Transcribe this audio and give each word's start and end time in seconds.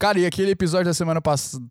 Cara, 0.00 0.18
e 0.18 0.24
aquele 0.26 0.50
episódio 0.50 0.86
da 0.86 0.94
semana 0.94 1.20
passada. 1.20 1.64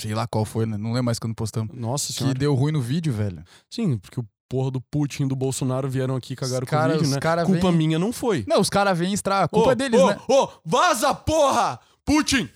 Sei 0.00 0.14
lá 0.14 0.26
qual 0.26 0.44
foi, 0.44 0.66
né? 0.66 0.76
Não 0.76 0.90
lembro 0.90 1.04
mais 1.04 1.18
quando 1.18 1.34
postamos. 1.34 1.74
Nossa 1.74 2.08
Que 2.12 2.18
senhora. 2.20 2.38
deu 2.38 2.54
ruim 2.54 2.72
no 2.72 2.80
vídeo, 2.80 3.12
velho. 3.12 3.42
Sim, 3.72 3.96
porque 3.98 4.20
o 4.20 4.24
porra 4.48 4.70
do 4.70 4.80
Putin 4.80 5.24
e 5.24 5.28
do 5.28 5.34
Bolsonaro 5.36 5.88
vieram 5.88 6.14
aqui 6.16 6.32
e 6.34 6.36
cagaram 6.36 6.64
Os 6.64 6.68
cara- 6.70 6.82
com 6.82 6.88
o 6.90 6.92
vídeo, 6.98 7.08
os 7.08 7.14
né? 7.14 7.20
cara 7.20 7.44
Culpa 7.44 7.68
vem- 7.68 7.76
minha 7.78 7.98
não 7.98 8.12
foi. 8.12 8.44
Não, 8.46 8.60
os 8.60 8.68
caras 8.70 8.98
vêm 8.98 9.12
estragar. 9.14 9.44
A 9.44 9.48
culpa 9.48 9.72
é 9.72 9.74
deles, 9.74 10.00
ô, 10.00 10.06
né? 10.08 10.18
Ô, 10.28 10.48
vaza, 10.64 11.14
porra! 11.14 11.80
Putin! 12.04 12.48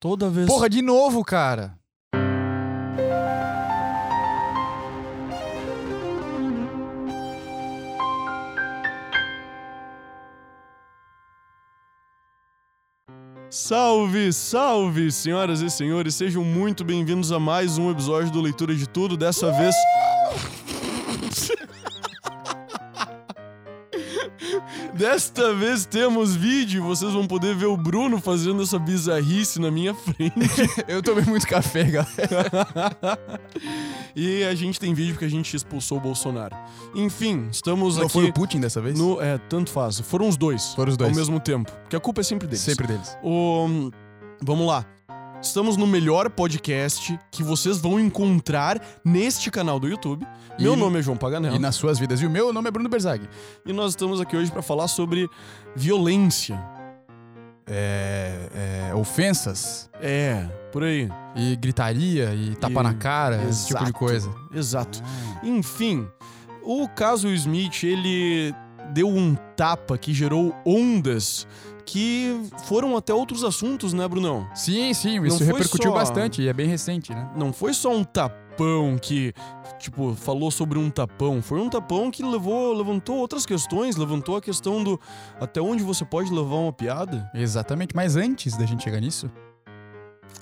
Toda 0.00 0.28
vez. 0.30 0.46
Porra, 0.46 0.68
de 0.68 0.82
novo, 0.82 1.24
cara. 1.24 1.76
Salve, 13.58 14.34
salve, 14.34 15.10
senhoras 15.10 15.62
e 15.62 15.70
senhores, 15.70 16.14
sejam 16.14 16.44
muito 16.44 16.84
bem-vindos 16.84 17.32
a 17.32 17.40
mais 17.40 17.78
um 17.78 17.90
episódio 17.90 18.30
do 18.30 18.42
Leitura 18.42 18.74
de 18.74 18.86
Tudo. 18.86 19.16
Dessa 19.16 19.50
vez. 19.50 19.74
Desta 24.92 25.54
vez 25.54 25.86
temos 25.86 26.36
vídeo, 26.36 26.84
vocês 26.84 27.14
vão 27.14 27.26
poder 27.26 27.54
ver 27.54 27.64
o 27.64 27.78
Bruno 27.78 28.20
fazendo 28.20 28.62
essa 28.62 28.78
bizarrice 28.78 29.58
na 29.58 29.70
minha 29.70 29.94
frente. 29.94 30.34
Eu 30.86 31.02
tomei 31.02 31.24
muito 31.24 31.46
café, 31.46 31.84
galera. 31.84 33.18
e 34.16 34.42
a 34.44 34.54
gente 34.54 34.80
tem 34.80 34.94
vídeo 34.94 35.12
porque 35.12 35.26
a 35.26 35.30
gente 35.30 35.54
expulsou 35.54 35.98
o 35.98 36.00
Bolsonaro. 36.00 36.56
Enfim, 36.94 37.48
estamos 37.50 37.96
Não 37.96 38.04
aqui 38.04 38.12
foi 38.14 38.24
o 38.24 38.32
Putin 38.32 38.58
dessa 38.60 38.80
vez? 38.80 38.98
no. 38.98 39.20
É, 39.20 39.36
tanto 39.36 39.70
faz. 39.70 40.00
Foram 40.00 40.26
os 40.28 40.36
dois. 40.36 40.72
Foram 40.74 40.90
os 40.90 40.96
dois. 40.96 41.10
Ao 41.10 41.16
mesmo 41.16 41.38
tempo. 41.38 41.70
Porque 41.82 41.94
a 41.96 42.00
culpa 42.00 42.22
é 42.22 42.24
sempre 42.24 42.46
deles. 42.48 42.60
Sempre 42.62 42.86
deles. 42.86 43.16
O... 43.22 43.90
Vamos 44.42 44.66
lá. 44.66 44.84
Estamos 45.42 45.76
no 45.76 45.86
melhor 45.86 46.30
podcast 46.30 47.16
que 47.30 47.42
vocês 47.42 47.78
vão 47.78 48.00
encontrar 48.00 48.80
neste 49.04 49.50
canal 49.50 49.78
do 49.78 49.86
YouTube. 49.86 50.26
Meu 50.58 50.72
E- 50.72 50.76
nome 50.76 50.98
é 50.98 51.02
João 51.02 51.16
Paganel 51.16 51.52
E 51.52 51.56
e, 51.56 51.58
nas 51.58 51.76
suas 51.76 51.98
vidas. 51.98 52.20
E 52.22 52.26
o 52.26 52.30
meu 52.30 52.52
nome 52.54 52.68
é 52.68 52.70
Bruno 52.70 52.88
Berzag. 52.88 53.28
nós 53.66 53.90
estamos 53.92 54.18
aqui 54.20 54.34
hoje 54.36 54.50
para 54.50 54.62
falar 54.62 54.88
sobre 54.88 55.28
violência. 55.76 56.58
É, 57.68 58.88
é, 58.90 58.94
ofensas 58.94 59.90
É, 60.00 60.44
por 60.70 60.84
aí. 60.84 61.08
e 61.34 61.56
gritaria 61.56 62.32
e 62.34 62.54
tapa 62.54 62.80
E- 62.80 62.82
na 62.84 62.94
cara, 62.94 63.42
esse 63.48 63.66
tipo 63.66 63.78
de 63.80 63.84
Exato. 63.90 63.98
coisa. 63.98 64.34
Exato. 64.54 65.02
Enfim, 65.42 66.06
o 66.62 66.88
caso 66.88 67.28
Smith, 67.28 67.82
ele 67.82 68.54
deu 68.92 69.08
um 69.08 69.34
tapa 69.56 69.98
que 69.98 70.14
gerou 70.14 70.54
ondas 70.64 71.46
que 71.84 72.40
foram 72.66 72.96
até 72.96 73.12
outros 73.14 73.42
assuntos, 73.44 73.92
né, 73.92 74.06
Brunão? 74.08 74.48
Sim, 74.54 74.92
sim, 74.94 75.20
isso 75.24 75.42
repercutiu 75.44 75.90
só- 75.90 75.96
bastante 75.98 76.42
e 76.42 76.48
é 76.48 76.52
bem 76.52 76.66
recente, 76.68 77.12
né? 77.12 77.28
não 77.36 77.52
foi 77.52 77.72
só 77.74 77.90
um 77.94 78.02
tapão 78.04 78.96
que, 79.00 79.32
tipo, 79.78 80.14
falou 80.14 80.50
sobre 80.50 80.78
um 80.78 80.90
tapão. 80.90 81.40
Foi 81.42 81.60
um 81.60 81.68
tapão 81.68 82.10
que 82.10 82.22
levou, 82.22 82.72
levantou 82.72 83.16
outras 83.16 83.46
questões, 83.46 83.96
levantou 83.96 84.36
a 84.36 84.40
questão 84.40 84.82
do 84.82 85.00
até 85.40 85.60
onde 85.60 85.82
você 85.82 86.04
pode 86.04 86.32
levar 86.32 86.56
uma 86.56 86.72
piada. 86.72 87.30
Exatamente. 87.34 87.94
Mas 87.94 88.16
antes 88.16 88.56
da 88.56 88.64
gente 88.64 88.82
chegar 88.82 89.00
nisso, 89.00 89.30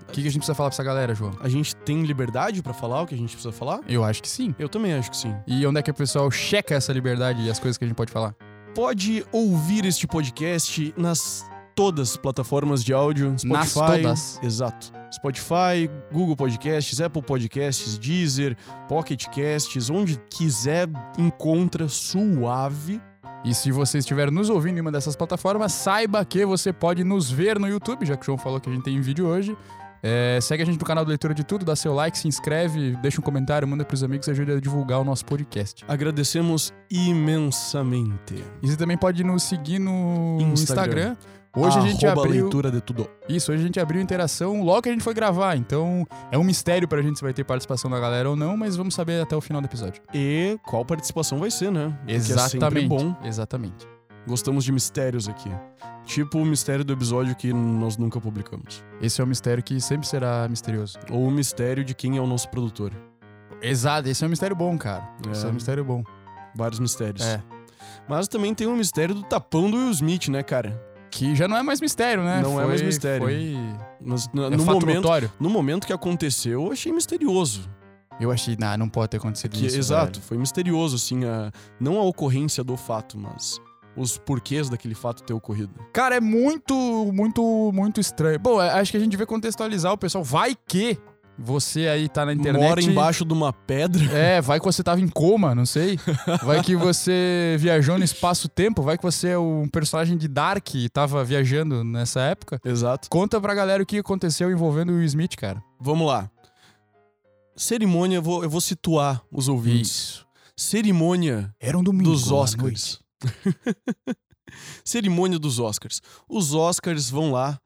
o 0.09 0.13
que, 0.13 0.23
que 0.23 0.29
a 0.29 0.31
gente 0.31 0.41
precisa 0.41 0.55
falar 0.55 0.71
pra 0.71 0.75
essa 0.75 0.85
galera, 0.85 1.15
João? 1.15 1.33
A 1.41 1.49
gente 1.49 1.75
tem 1.77 2.03
liberdade 2.05 2.63
pra 2.63 2.73
falar 2.73 3.03
o 3.03 3.07
que 3.07 3.15
a 3.15 3.19
gente 3.19 3.31
precisa 3.31 3.53
falar? 3.53 3.81
Eu 3.89 4.05
acho 4.05 4.23
que 4.23 4.29
sim. 4.29 4.55
Eu 4.59 4.69
também 4.69 4.95
acho 4.95 5.11
que 5.11 5.17
sim. 5.17 5.35
E 5.47 5.67
onde 5.67 5.81
é 5.81 5.83
que 5.83 5.91
o 5.91 5.95
pessoal 5.95 6.31
checa 6.31 6.75
essa 6.75 6.93
liberdade 6.93 7.43
e 7.43 7.51
as 7.51 7.59
coisas 7.59 7.77
que 7.77 7.85
a 7.85 7.89
gente 7.89 7.97
pode 7.97 8.13
falar? 8.13 8.35
Pode 8.75 9.25
ouvir 9.33 9.85
este 9.85 10.07
podcast 10.07 10.95
nas 10.97 11.45
todas 11.75 12.11
as 12.13 12.17
plataformas 12.17 12.83
de 12.85 12.93
áudio, 12.93 13.35
Spotify, 13.39 13.53
Nas 13.53 13.73
todas. 13.73 14.41
exato. 14.43 14.93
Spotify, 15.13 15.89
Google 16.13 16.37
Podcasts, 16.37 17.01
Apple 17.01 17.23
Podcasts, 17.23 17.97
Deezer, 17.99 18.57
Pocket 18.89 19.25
Casts, 19.27 19.89
onde 19.91 20.21
quiser 20.31 20.89
encontra 21.19 21.89
suave. 21.89 23.01
E 23.45 23.55
se 23.55 23.71
você 23.71 23.99
estiver 23.99 24.31
nos 24.31 24.49
ouvindo 24.49 24.79
em 24.79 24.81
uma 24.81 24.91
dessas 24.91 25.15
plataformas, 25.15 25.73
saiba 25.73 26.25
que 26.25 26.45
você 26.47 26.73
pode 26.73 27.05
nos 27.05 27.31
ver 27.31 27.59
no 27.59 27.69
YouTube, 27.69 28.07
já 28.07 28.17
que 28.17 28.23
o 28.23 28.27
João 28.27 28.39
falou 28.39 28.61
que 28.61 28.69
a 28.71 28.73
gente 28.73 28.85
tem 28.85 29.01
vídeo 29.01 29.27
hoje. 29.27 29.57
É, 30.07 30.39
segue 30.43 30.63
a 30.63 30.67
gente 30.67 30.79
no 30.79 30.85
canal 30.85 31.03
do 31.03 31.09
Leitura 31.09 31.33
de 31.33 31.43
Tudo, 31.45 31.65
dá 31.65 31.75
seu 31.75 31.95
like, 31.95 32.19
se 32.19 32.29
inscreve, 32.29 32.95
deixa 32.97 33.21
um 33.21 33.25
comentário, 33.25 33.67
manda 33.67 33.85
pros 33.87 34.03
amigos 34.03 34.27
e 34.27 34.31
ajuda 34.33 34.57
a 34.57 34.61
divulgar 34.61 35.01
o 35.01 35.05
nosso 35.05 35.25
podcast. 35.25 35.83
Agradecemos 35.89 36.75
imensamente. 36.91 38.35
E 38.63 38.69
você 38.69 38.77
também 38.77 38.99
pode 38.99 39.25
nos 39.25 39.43
seguir 39.45 39.79
no 39.79 40.39
Instagram. 40.41 40.53
Instagram. 41.13 41.17
Hoje 41.57 41.79
a 41.79 41.83
gente 41.83 42.05
Arroba 42.05 42.23
abriu. 42.27 42.43
leitura 42.43 42.71
de 42.71 42.81
tudo. 42.81 43.09
Isso, 43.29 43.53
hoje 43.53 43.63
a 43.63 43.67
gente 43.67 43.79
abriu 43.79 44.01
interação 44.03 44.63
logo 44.63 44.83
que 44.83 44.89
a 44.89 44.93
gente 44.93 45.05
foi 45.05 45.15
gravar. 45.15 45.57
Então 45.57 46.05
é 46.31 46.37
um 46.37 46.43
mistério 46.43 46.89
pra 46.89 47.01
gente 47.01 47.17
se 47.19 47.23
vai 47.23 47.33
ter 47.33 47.45
participação 47.45 47.89
da 47.91 48.01
galera 48.01 48.29
ou 48.29 48.35
não, 48.35 48.57
mas 48.57 48.75
vamos 48.77 48.95
saber 48.95 49.23
até 49.23 49.37
o 49.37 49.41
final 49.41 49.63
do 49.63 49.67
episódio. 49.67 50.03
E 50.13 50.59
qual 50.65 50.85
participação 50.85 51.39
vai 51.39 51.51
ser, 51.51 51.71
né? 51.71 51.97
Porque 51.99 52.13
É 52.13 52.17
Exatamente. 52.17 52.89
bom. 52.89 53.15
Exatamente. 53.23 53.87
Gostamos 54.27 54.65
de 54.65 54.73
mistérios 54.73 55.29
aqui. 55.29 55.51
Tipo 56.05 56.39
o 56.39 56.45
mistério 56.45 56.85
do 56.85 56.93
episódio 56.93 57.35
que 57.37 57.53
nós 57.53 57.97
nunca 57.99 58.21
publicamos. 58.21 58.83
Esse 59.01 59.21
é 59.21 59.25
um 59.25 59.27
mistério 59.27 59.63
que 59.63 59.81
sempre 59.81 60.07
será 60.09 60.47
misterioso. 60.49 60.99
Ou 61.11 61.27
o 61.29 61.31
mistério 61.31 61.85
de 61.85 61.95
quem 61.95 62.17
é 62.17 62.21
o 62.21 62.27
nosso 62.27 62.49
produtor. 62.49 62.91
Exato, 63.63 64.09
esse 64.09 64.25
é 64.25 64.27
um 64.27 64.31
mistério 64.31 64.57
bom, 64.57 64.77
cara. 64.77 65.09
Esse 65.31 65.47
é 65.47 65.49
um 65.49 65.53
mistério 65.53 65.85
bom. 65.85 66.03
Vários 66.57 66.81
mistérios. 66.81 67.25
É. 67.25 67.41
Mas 68.09 68.29
também 68.29 68.55
tem 68.55 68.67
o 68.67 68.75
mistério 68.77 69.15
do 69.15 69.23
tapão 69.23 69.71
do 69.71 69.77
Will 69.77 69.91
Smith, 69.91 70.29
né, 70.29 70.43
cara? 70.43 70.79
Que 71.15 71.35
já 71.35 71.47
não 71.47 71.57
é 71.57 71.63
mais 71.63 71.81
mistério, 71.81 72.25
né? 72.25 72.41
Não 72.43 72.53
é 72.53 72.63
Foi- 72.63 72.67
mais 72.67 72.83
mistério. 72.83 73.25
Foi. 73.27 73.57
Mas, 74.01 74.29
no, 74.33 74.45
É 74.47 74.51
no 74.51 74.65
momento, 74.65 75.09
no 75.39 75.49
momento 75.51 75.87
que 75.87 75.93
aconteceu, 75.93 76.63
eu 76.65 76.73
achei 76.73 76.93
misterioso. 76.93 77.69
Eu 78.21 78.31
achei, 78.31 78.57
nah, 78.59 78.77
não 78.77 78.89
pode 78.89 79.11
ter 79.11 79.17
acontecido 79.19 79.53
Que- 79.53 79.67
isso. 79.67 79.79
exato, 79.79 80.19
velho. 80.19 80.23
foi 80.29 80.39
misterioso, 80.39 80.97
assim, 80.97 81.25
a, 81.25 81.51
não 81.81 81.99
a 81.99 82.03
ocorrência 82.05 82.63
do 82.65 82.77
fato, 82.77 83.17
mas 83.19 83.61
os 83.97 84.19
porquês 84.19 84.69
daquele 84.69 84.95
fato 84.95 85.23
ter 85.23 85.33
ocorrido. 85.33 85.73
Cara, 85.93 86.17
é 86.17 86.21
muito, 86.21 86.75
muito, 87.13 87.71
muito 87.73 88.01
estranho. 88.01 88.39
Bom, 88.39 88.61
é, 88.61 88.71
acho 88.71 88.91
que 88.91 88.97
a 88.97 89.01
gente 89.01 89.11
devia 89.11 89.27
contextualizar 89.27 89.93
o 89.93 89.99
pessoal. 89.99 90.23
Vai 90.25 90.57
que 90.67 90.99
você 91.39 91.89
aí 91.89 92.09
tá 92.09 92.25
na 92.25 92.33
internet. 92.33 92.63
Mora 92.63 92.83
embaixo 92.83 93.25
de 93.25 93.33
uma 93.33 93.53
pedra. 93.53 94.05
É, 94.17 94.41
vai 94.41 94.59
que 94.61 94.65
você 94.65 94.83
tava 94.83 95.01
em 95.01 95.09
coma, 95.09 95.55
não 95.55 95.67
sei. 95.67 95.99
Vai 96.43 96.63
que 96.63 96.77
você 96.77 97.57
viajou 97.61 97.99
no 97.99 98.05
espaço-tempo, 98.05 98.83
vai 98.83 98.97
que 98.97 99.03
você 99.03 99.31
é 99.31 99.39
um 99.39 99.69
personagem 99.69 100.17
de 100.17 100.29
Dark 100.29 100.75
e 100.75 100.89
tava 100.89 101.25
viajando 101.25 101.83
nessa 101.83 102.21
época. 102.21 102.61
Exato. 102.65 103.09
Conta 103.11 103.41
pra 103.41 103.55
galera 103.55 103.83
o 103.83 103.87
que 103.87 103.99
aconteceu 103.99 104.51
envolvendo 104.51 104.91
o 104.91 104.97
Will 104.97 105.05
Smith, 105.05 105.37
cara. 105.37 105.63
Vamos 105.81 106.07
lá. 106.07 106.31
Cerimônia, 107.57 108.17
eu 108.17 108.23
vou, 108.23 108.43
eu 108.43 108.51
vou 108.51 108.61
situar 108.61 109.23
os 109.31 109.49
ouvintes. 109.49 109.91
Isso. 109.91 110.27
Cerimônia 110.57 111.53
Era 111.61 111.77
um 111.79 111.83
domingo. 111.83 112.11
dos 112.11 112.31
Oscars. 112.31 113.01
Cerimônia 114.85 115.39
dos 115.39 115.59
Oscars. 115.59 116.01
Os 116.29 116.55
Oscars 116.55 117.11
vão 117.11 117.33
lá. 117.33 117.59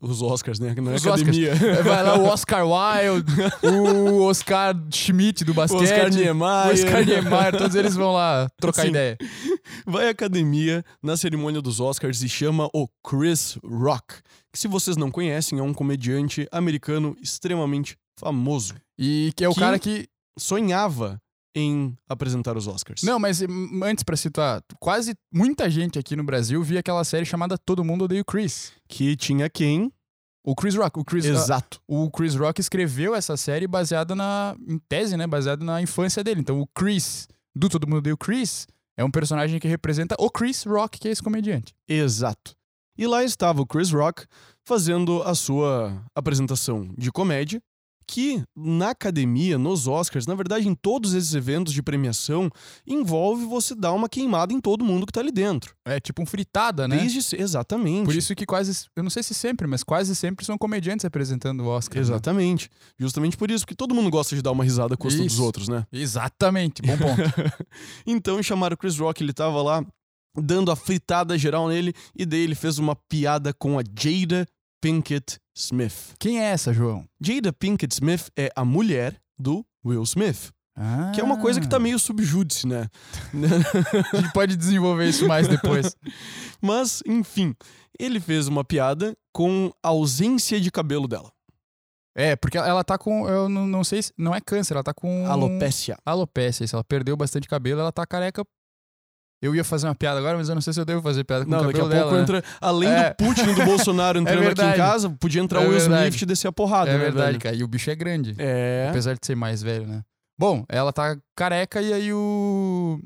Os 0.00 0.22
Oscars, 0.22 0.60
né? 0.60 0.74
Não 0.76 0.92
é 0.92 0.94
Os 0.94 1.06
academia. 1.06 1.54
noite. 1.54 1.82
Vai 1.82 2.02
lá 2.04 2.16
o 2.18 2.24
Oscar 2.26 2.64
Wilde, 2.64 3.32
o 3.66 4.22
Oscar 4.22 4.74
Schmidt 4.92 5.44
do 5.44 5.50
O 5.52 5.54
basquete. 5.54 5.82
Oscar 5.82 6.06
O 6.06 6.10
Niemeyer. 6.10 6.72
Oscar 6.72 7.04
Niemeyer, 7.04 7.56
todos 7.58 7.74
eles 7.74 7.94
vão 7.96 8.12
lá 8.12 8.48
trocar 8.60 8.82
Sim. 8.82 8.88
ideia. 8.90 9.18
Vai 9.84 10.06
à 10.06 10.10
academia 10.10 10.84
na 11.02 11.16
cerimônia 11.16 11.60
dos 11.60 11.80
Oscars 11.80 12.22
e 12.22 12.28
chama 12.28 12.68
o 12.72 12.86
Chris 13.04 13.58
Rock, 13.64 14.14
que 14.52 14.58
se 14.58 14.68
vocês 14.68 14.96
não 14.96 15.10
conhecem, 15.10 15.58
é 15.58 15.62
um 15.62 15.74
comediante 15.74 16.46
americano 16.52 17.16
extremamente 17.20 17.96
famoso. 18.18 18.74
E 18.96 19.32
que 19.36 19.44
é 19.44 19.48
o 19.48 19.54
Que- 19.54 19.60
cara 19.60 19.78
que. 19.78 20.06
Sonhava 20.40 21.18
em 21.58 21.96
apresentar 22.08 22.56
os 22.56 22.66
Oscars. 22.66 23.02
Não, 23.02 23.18
mas 23.18 23.42
hum, 23.42 23.80
antes 23.82 24.04
pra 24.04 24.16
situar, 24.16 24.62
quase 24.78 25.14
muita 25.32 25.68
gente 25.68 25.98
aqui 25.98 26.14
no 26.14 26.22
Brasil 26.22 26.62
via 26.62 26.80
aquela 26.80 27.04
série 27.04 27.24
chamada 27.24 27.58
Todo 27.58 27.84
Mundo 27.84 28.04
Odeia 28.04 28.22
o 28.22 28.24
Chris. 28.24 28.72
Que 28.86 29.16
tinha 29.16 29.48
quem? 29.50 29.92
O 30.44 30.54
Chris 30.54 30.74
Rock. 30.74 30.98
O 30.98 31.04
Chris, 31.04 31.24
Exato. 31.24 31.80
o 31.86 32.10
Chris 32.10 32.34
Rock 32.34 32.60
escreveu 32.60 33.14
essa 33.14 33.36
série 33.36 33.66
baseada 33.66 34.14
na. 34.14 34.56
em 34.66 34.78
tese, 34.88 35.16
né? 35.16 35.26
Baseada 35.26 35.64
na 35.64 35.82
infância 35.82 36.22
dele. 36.24 36.40
Então 36.40 36.60
o 36.60 36.66
Chris, 36.66 37.28
do 37.54 37.68
Todo 37.68 37.86
Mundo 37.86 37.98
Odeia 37.98 38.14
o 38.14 38.18
Chris, 38.18 38.66
é 38.96 39.04
um 39.04 39.10
personagem 39.10 39.58
que 39.58 39.68
representa 39.68 40.14
o 40.18 40.30
Chris 40.30 40.64
Rock, 40.64 40.98
que 40.98 41.08
é 41.08 41.10
esse 41.10 41.22
comediante. 41.22 41.74
Exato. 41.88 42.54
E 42.96 43.06
lá 43.06 43.22
estava 43.22 43.60
o 43.60 43.66
Chris 43.66 43.92
Rock 43.92 44.24
fazendo 44.64 45.22
a 45.22 45.34
sua 45.34 46.02
apresentação 46.14 46.92
de 46.96 47.12
comédia, 47.12 47.62
que 48.08 48.42
na 48.56 48.90
academia, 48.90 49.58
nos 49.58 49.86
Oscars, 49.86 50.26
na 50.26 50.34
verdade 50.34 50.66
em 50.66 50.74
todos 50.74 51.12
esses 51.12 51.34
eventos 51.34 51.74
de 51.74 51.82
premiação, 51.82 52.50
envolve 52.86 53.44
você 53.44 53.74
dar 53.74 53.92
uma 53.92 54.08
queimada 54.08 54.52
em 54.54 54.60
todo 54.60 54.82
mundo 54.82 55.04
que 55.04 55.12
tá 55.12 55.20
ali 55.20 55.30
dentro. 55.30 55.74
É 55.84 56.00
tipo 56.00 56.22
um 56.22 56.26
fritada, 56.26 56.88
né? 56.88 56.96
Desde 56.96 57.36
exatamente. 57.36 58.06
Por 58.06 58.14
isso 58.14 58.34
que 58.34 58.46
quase. 58.46 58.86
Eu 58.96 59.02
não 59.02 59.10
sei 59.10 59.22
se 59.22 59.34
sempre, 59.34 59.66
mas 59.66 59.82
quase 59.84 60.16
sempre 60.16 60.46
são 60.46 60.56
comediantes 60.56 61.04
apresentando 61.04 61.60
o 61.60 61.66
Oscar. 61.66 61.96
né? 61.96 62.00
Exatamente. 62.00 62.70
Justamente 62.98 63.36
por 63.36 63.50
isso, 63.50 63.64
porque 63.64 63.76
todo 63.76 63.94
mundo 63.94 64.10
gosta 64.10 64.34
de 64.34 64.40
dar 64.40 64.52
uma 64.52 64.64
risada 64.64 64.94
à 64.94 64.96
custa 64.96 65.22
dos 65.22 65.34
Isso. 65.34 65.44
outros, 65.44 65.68
né? 65.68 65.86
Exatamente, 65.92 66.80
bom 66.80 66.96
ponto. 66.96 67.18
Então 68.06 68.42
chamaram 68.42 68.74
o 68.74 68.76
Chris 68.76 68.96
Rock, 68.98 69.22
ele 69.22 69.32
tava 69.32 69.60
lá 69.62 69.84
dando 70.36 70.70
a 70.70 70.76
fritada 70.76 71.36
geral 71.36 71.68
nele, 71.68 71.92
e 72.16 72.24
daí 72.24 72.40
ele 72.40 72.54
fez 72.54 72.78
uma 72.78 72.96
piada 72.96 73.52
com 73.52 73.78
a 73.78 73.82
Jada 73.82 74.46
Pinkett 74.80 75.38
Smith. 75.58 76.14
Quem 76.18 76.40
é 76.40 76.44
essa, 76.44 76.72
João? 76.72 77.04
Jada 77.20 77.52
Pinkett 77.52 77.92
Smith 77.94 78.28
é 78.36 78.50
a 78.54 78.64
mulher 78.64 79.20
do 79.38 79.64
Will 79.84 80.02
Smith. 80.04 80.50
Ah, 80.76 81.10
Que 81.12 81.20
é 81.20 81.24
uma 81.24 81.38
coisa 81.40 81.60
que 81.60 81.68
tá 81.68 81.78
meio 81.78 81.98
subjúdice, 81.98 82.66
né? 82.66 82.86
A 84.12 84.16
gente 84.16 84.32
pode 84.32 84.56
desenvolver 84.56 85.08
isso 85.08 85.26
mais 85.26 85.48
depois. 85.48 85.96
Mas, 86.62 87.02
enfim, 87.06 87.54
ele 87.98 88.20
fez 88.20 88.46
uma 88.46 88.64
piada 88.64 89.16
com 89.32 89.72
a 89.82 89.88
ausência 89.88 90.60
de 90.60 90.70
cabelo 90.70 91.08
dela. 91.08 91.32
É, 92.16 92.34
porque 92.36 92.58
ela 92.58 92.82
tá 92.82 92.98
com. 92.98 93.28
Eu 93.28 93.48
não, 93.48 93.66
não 93.66 93.84
sei 93.84 94.02
se. 94.02 94.12
Não 94.18 94.34
é 94.34 94.40
câncer, 94.40 94.74
ela 94.74 94.82
tá 94.82 94.92
com. 94.92 95.26
Alopécia. 95.26 95.96
Alopécia, 96.04 96.64
isso. 96.64 96.74
Ela 96.74 96.82
perdeu 96.82 97.16
bastante 97.16 97.48
cabelo, 97.48 97.80
ela 97.80 97.92
tá 97.92 98.04
careca. 98.04 98.44
Eu 99.40 99.54
ia 99.54 99.62
fazer 99.62 99.86
uma 99.86 99.94
piada 99.94 100.18
agora, 100.18 100.36
mas 100.36 100.48
eu 100.48 100.54
não 100.56 100.62
sei 100.62 100.72
se 100.72 100.80
eu 100.80 100.84
devo 100.84 101.00
fazer 101.00 101.22
piada 101.22 101.44
com 101.44 101.50
Não, 101.50 101.60
o 101.60 101.66
daqui 101.66 101.78
a 101.80 101.82
cabelo 101.84 102.00
pouco 102.10 102.14
dela. 102.26 102.32
né? 102.32 102.38
entra. 102.38 102.44
Além 102.60 102.88
É. 102.90 103.10
do 103.10 103.16
Putin 103.16 103.42
e 103.50 103.54
do 103.54 103.64
Bolsonaro 103.64 104.18
entrando 104.20 104.48
aqui 104.48 104.62
em 104.62 104.76
casa, 104.76 105.08
podia 105.10 105.40
entrar 105.40 105.62
É 105.62 105.66
o 105.66 105.70
Will. 105.70 105.78
Smith 105.78 106.22
e 106.22 106.26
descer 106.26 106.48
a 106.48 106.52
porrada, 106.52 106.90
É 106.90 106.94
né, 106.94 106.98
verdade, 106.98 107.26
velho? 107.28 107.40
cara. 107.40 107.54
E 107.56 107.62
o 107.62 107.68
bicho 107.68 107.88
é 107.90 107.94
grande. 107.94 108.34
É. 108.38 108.88
Apesar 108.90 109.14
de 109.14 109.24
ser 109.24 109.36
mais 109.36 109.62
velho, 109.62 109.86
né? 109.86 110.02
Bom, 110.36 110.64
ela 110.68 110.92
tá 110.92 111.16
careca 111.36 111.80
e 111.80 111.92
aí 111.92 112.12
o. 112.12 113.00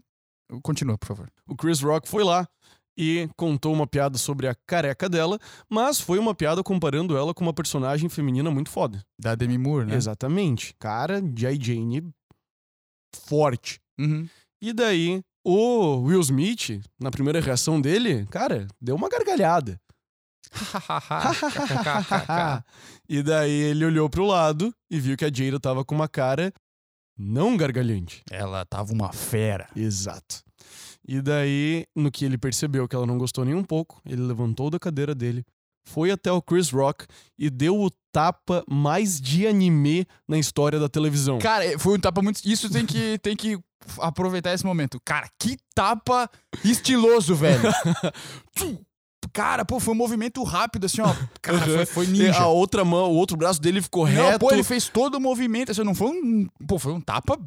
Continua, 0.62 0.96
por 0.98 1.06
favor. 1.06 1.28
O 1.46 1.54
Chris 1.56 1.80
Rock 1.80 2.08
foi 2.08 2.24
lá 2.24 2.46
e 2.96 3.28
contou 3.36 3.72
uma 3.72 3.86
piada 3.86 4.16
sobre 4.18 4.46
a 4.48 4.54
careca 4.66 5.08
dela, 5.08 5.38
mas 5.68 5.98
foi 6.00 6.18
uma 6.18 6.34
piada 6.34 6.62
comparando 6.62 7.16
ela 7.16 7.32
com 7.32 7.42
uma 7.42 7.54
personagem 7.54 8.08
feminina 8.10 8.50
muito 8.50 8.70
foda. 8.70 9.02
Da 9.18 9.34
Demi 9.34 9.56
Moore, 9.58 9.86
né? 9.86 9.96
Exatamente. 9.96 10.74
Cara, 10.78 11.20
J. 11.22 11.58
Jane 11.58 12.02
forte. 13.14 13.80
Uhum. 13.98 14.26
E 14.60 14.72
daí, 14.72 15.22
o 15.44 16.02
Will 16.02 16.20
Smith, 16.20 16.80
na 17.00 17.10
primeira 17.10 17.40
reação 17.40 17.80
dele, 17.80 18.26
cara, 18.26 18.68
deu 18.80 18.94
uma 18.94 19.08
gargalhada. 19.08 19.80
e 23.08 23.22
daí 23.22 23.50
ele 23.50 23.84
olhou 23.84 24.10
pro 24.10 24.26
lado 24.26 24.74
e 24.90 25.00
viu 25.00 25.16
que 25.16 25.24
a 25.24 25.32
Jada 25.32 25.58
tava 25.58 25.84
com 25.84 25.94
uma 25.94 26.08
cara 26.08 26.52
não 27.16 27.56
gargalhante. 27.56 28.22
ela 28.30 28.64
tava 28.64 28.92
uma 28.92 29.12
fera. 29.12 29.68
Exato. 29.74 30.42
E 31.06 31.20
daí, 31.20 31.84
no 31.96 32.10
que 32.10 32.24
ele 32.24 32.38
percebeu 32.38 32.86
que 32.86 32.94
ela 32.94 33.06
não 33.06 33.18
gostou 33.18 33.44
nem 33.44 33.54
um 33.54 33.64
pouco, 33.64 34.00
ele 34.06 34.22
levantou 34.22 34.70
da 34.70 34.78
cadeira 34.78 35.14
dele, 35.14 35.44
foi 35.84 36.10
até 36.10 36.30
o 36.30 36.40
Chris 36.40 36.70
Rock 36.70 37.06
e 37.36 37.50
deu 37.50 37.80
o 37.80 37.90
tapa 38.12 38.62
mais 38.68 39.20
de 39.20 39.46
anime 39.46 40.06
na 40.28 40.38
história 40.38 40.78
da 40.78 40.88
televisão. 40.88 41.38
Cara, 41.38 41.78
foi 41.78 41.96
um 41.96 42.00
tapa 42.00 42.22
muito. 42.22 42.40
Isso 42.44 42.70
tem 42.70 42.86
que, 42.86 43.18
tem 43.18 43.36
que 43.36 43.58
aproveitar 43.98 44.52
esse 44.52 44.64
momento. 44.64 45.00
Cara, 45.04 45.28
que 45.38 45.56
tapa 45.74 46.28
estiloso, 46.64 47.34
velho. 47.34 47.62
Cara, 49.32 49.64
pô, 49.64 49.80
foi 49.80 49.94
um 49.94 49.96
movimento 49.96 50.42
rápido, 50.42 50.84
assim, 50.84 51.00
ó. 51.00 51.14
Cara, 51.40 51.58
foi, 51.60 51.86
foi 51.86 52.06
ninja. 52.06 52.40
a 52.40 52.48
outra 52.48 52.84
mão, 52.84 53.10
o 53.10 53.14
outro 53.14 53.36
braço 53.36 53.60
dele 53.60 53.80
ficou 53.80 54.06
Não, 54.06 54.12
reto. 54.12 54.38
pô, 54.40 54.52
ele 54.52 54.62
fez 54.62 54.88
todo 54.88 55.14
o 55.14 55.20
movimento, 55.20 55.70
assim, 55.70 55.82
não 55.82 55.94
foi 55.94 56.08
um. 56.08 56.46
Pô, 56.66 56.78
foi 56.78 56.92
um 56.92 57.00
tapa. 57.00 57.38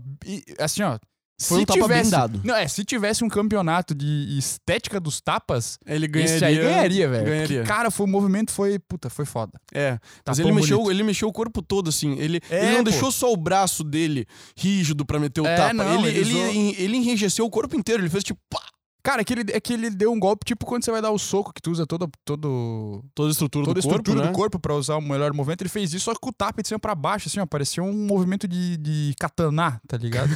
Assim, 0.60 0.82
ó. 0.82 0.98
Foi 1.42 1.58
se 1.58 1.64
um 1.64 1.66
tapa 1.66 1.82
tivesse. 1.82 2.12
Não, 2.44 2.56
é, 2.56 2.68
se 2.68 2.86
tivesse 2.86 3.24
um 3.24 3.28
campeonato 3.28 3.94
de 3.94 4.38
estética 4.38 5.00
dos 5.02 5.20
tapas, 5.20 5.78
Ele 5.86 6.08
ganharia. 6.08 6.36
esse 6.36 6.46
aí 6.46 6.56
ganharia, 6.58 7.10
velho. 7.10 7.26
ganharia. 7.26 7.60
Porque, 7.60 7.74
cara, 7.74 7.92
foi, 7.92 8.06
o 8.06 8.10
movimento 8.10 8.52
foi. 8.52 8.80
Puta, 8.80 9.10
foi 9.10 9.26
foda. 9.26 9.60
É, 9.74 10.00
mas 10.26 10.38
Tapão 10.38 10.52
ele 10.52 10.62
mexeu, 10.62 10.90
ele 10.92 11.04
mexeu 11.04 11.28
o 11.28 11.34
corpo 11.34 11.62
todo, 11.62 11.90
assim. 11.90 12.18
Ele, 12.20 12.40
É, 12.50 12.64
ele 12.68 12.72
não 12.78 12.84
pô. 12.86 12.90
deixou 12.90 13.12
só 13.12 13.34
o 13.34 13.38
braço 13.38 13.84
dele 13.84 14.26
rígido 14.58 15.06
pra 15.06 15.20
meter 15.20 15.42
o 15.42 15.46
É, 15.46 15.56
tapa. 15.58 15.74
não, 15.74 16.06
ele, 16.06 16.18
ele 16.20 16.38
ele, 16.38 16.76
ele 16.78 16.98
enrijeceu 16.98 17.46
o 17.46 17.50
corpo 17.50 17.76
inteiro. 17.76 18.02
Ele 18.02 18.10
fez 18.10 18.24
tipo, 18.24 18.40
pá, 18.50 18.62
Cara, 19.06 19.22
é 19.22 19.24
que, 19.24 19.34
ele, 19.34 19.52
é 19.52 19.62
que 19.62 19.72
ele 19.72 19.92
deu 19.92 20.12
um 20.12 20.20
golpe, 20.20 20.44
tipo, 20.44 20.66
quando 20.66 20.84
você 20.84 20.90
vai 20.90 21.00
dar 21.00 21.12
o 21.12 21.20
soco, 21.20 21.54
que 21.54 21.62
tu 21.62 21.70
usa 21.70 21.86
todo, 21.86 22.10
todo, 22.26 23.06
toda 23.14 23.30
a 23.30 23.32
estrutura 23.32 23.64
toda 23.64 23.80
a 23.80 23.82
do 23.84 23.88
corpo, 23.88 24.00
estrutura 24.00 24.26
né? 24.26 24.32
do 24.32 24.36
corpo 24.36 24.60
pra 24.60 24.74
usar 24.74 24.96
o 24.96 25.02
melhor 25.02 25.32
movimento, 25.32 25.62
ele 25.62 25.70
fez 25.70 25.94
isso, 25.94 26.06
só 26.06 26.16
que 26.16 26.20
com 26.20 26.30
o 26.30 26.34
tapa 26.34 26.64
de 26.64 26.68
cima 26.68 26.80
pra 26.80 26.96
baixo, 26.96 27.28
assim, 27.28 27.40
ó, 27.40 27.46
parecia 27.46 27.84
um 27.84 27.94
movimento 27.94 28.48
de, 28.48 28.78
de 28.78 29.14
katana, 29.20 29.80
tá 29.88 29.96
ligado? 29.96 30.32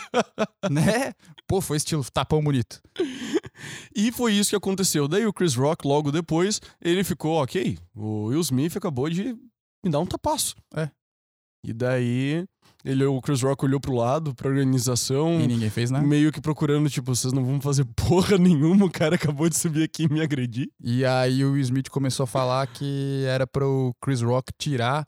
né? 0.72 1.12
Pô, 1.46 1.60
foi 1.60 1.76
estilo 1.76 2.02
tapão 2.10 2.42
bonito. 2.42 2.80
E 3.94 4.10
foi 4.10 4.32
isso 4.32 4.48
que 4.48 4.56
aconteceu. 4.56 5.06
Daí 5.06 5.26
o 5.26 5.32
Chris 5.32 5.54
Rock, 5.54 5.86
logo 5.86 6.10
depois, 6.10 6.62
ele 6.80 7.04
ficou, 7.04 7.42
ok, 7.42 7.78
o 7.94 8.28
Will 8.28 8.40
Smith 8.40 8.74
acabou 8.74 9.10
de 9.10 9.36
me 9.84 9.90
dar 9.90 9.98
um 9.98 10.06
tapaço. 10.06 10.56
É. 10.74 10.88
E 11.62 11.74
daí, 11.74 12.46
ele, 12.84 13.04
o 13.04 13.20
Chris 13.20 13.42
Rock 13.42 13.64
olhou 13.64 13.80
pro 13.80 13.94
lado, 13.94 14.34
pra 14.34 14.48
organização, 14.48 15.40
E 15.40 15.46
ninguém 15.46 15.68
fez 15.70 15.90
nada. 15.90 16.06
meio 16.06 16.30
que 16.32 16.40
procurando, 16.40 16.88
tipo, 16.88 17.14
vocês 17.14 17.32
não 17.32 17.44
vão 17.44 17.60
fazer 17.60 17.84
porra 17.96 18.38
nenhuma, 18.38 18.86
o 18.86 18.90
cara 18.90 19.16
acabou 19.16 19.48
de 19.48 19.56
subir 19.56 19.82
aqui 19.84 20.04
e 20.04 20.08
me 20.08 20.20
agredir. 20.20 20.68
E 20.82 21.04
aí 21.04 21.44
o 21.44 21.56
Smith 21.58 21.88
começou 21.90 22.24
a 22.24 22.26
falar 22.26 22.66
que 22.66 23.24
era 23.26 23.46
pro 23.46 23.94
Chris 24.00 24.22
Rock 24.22 24.52
tirar 24.58 25.06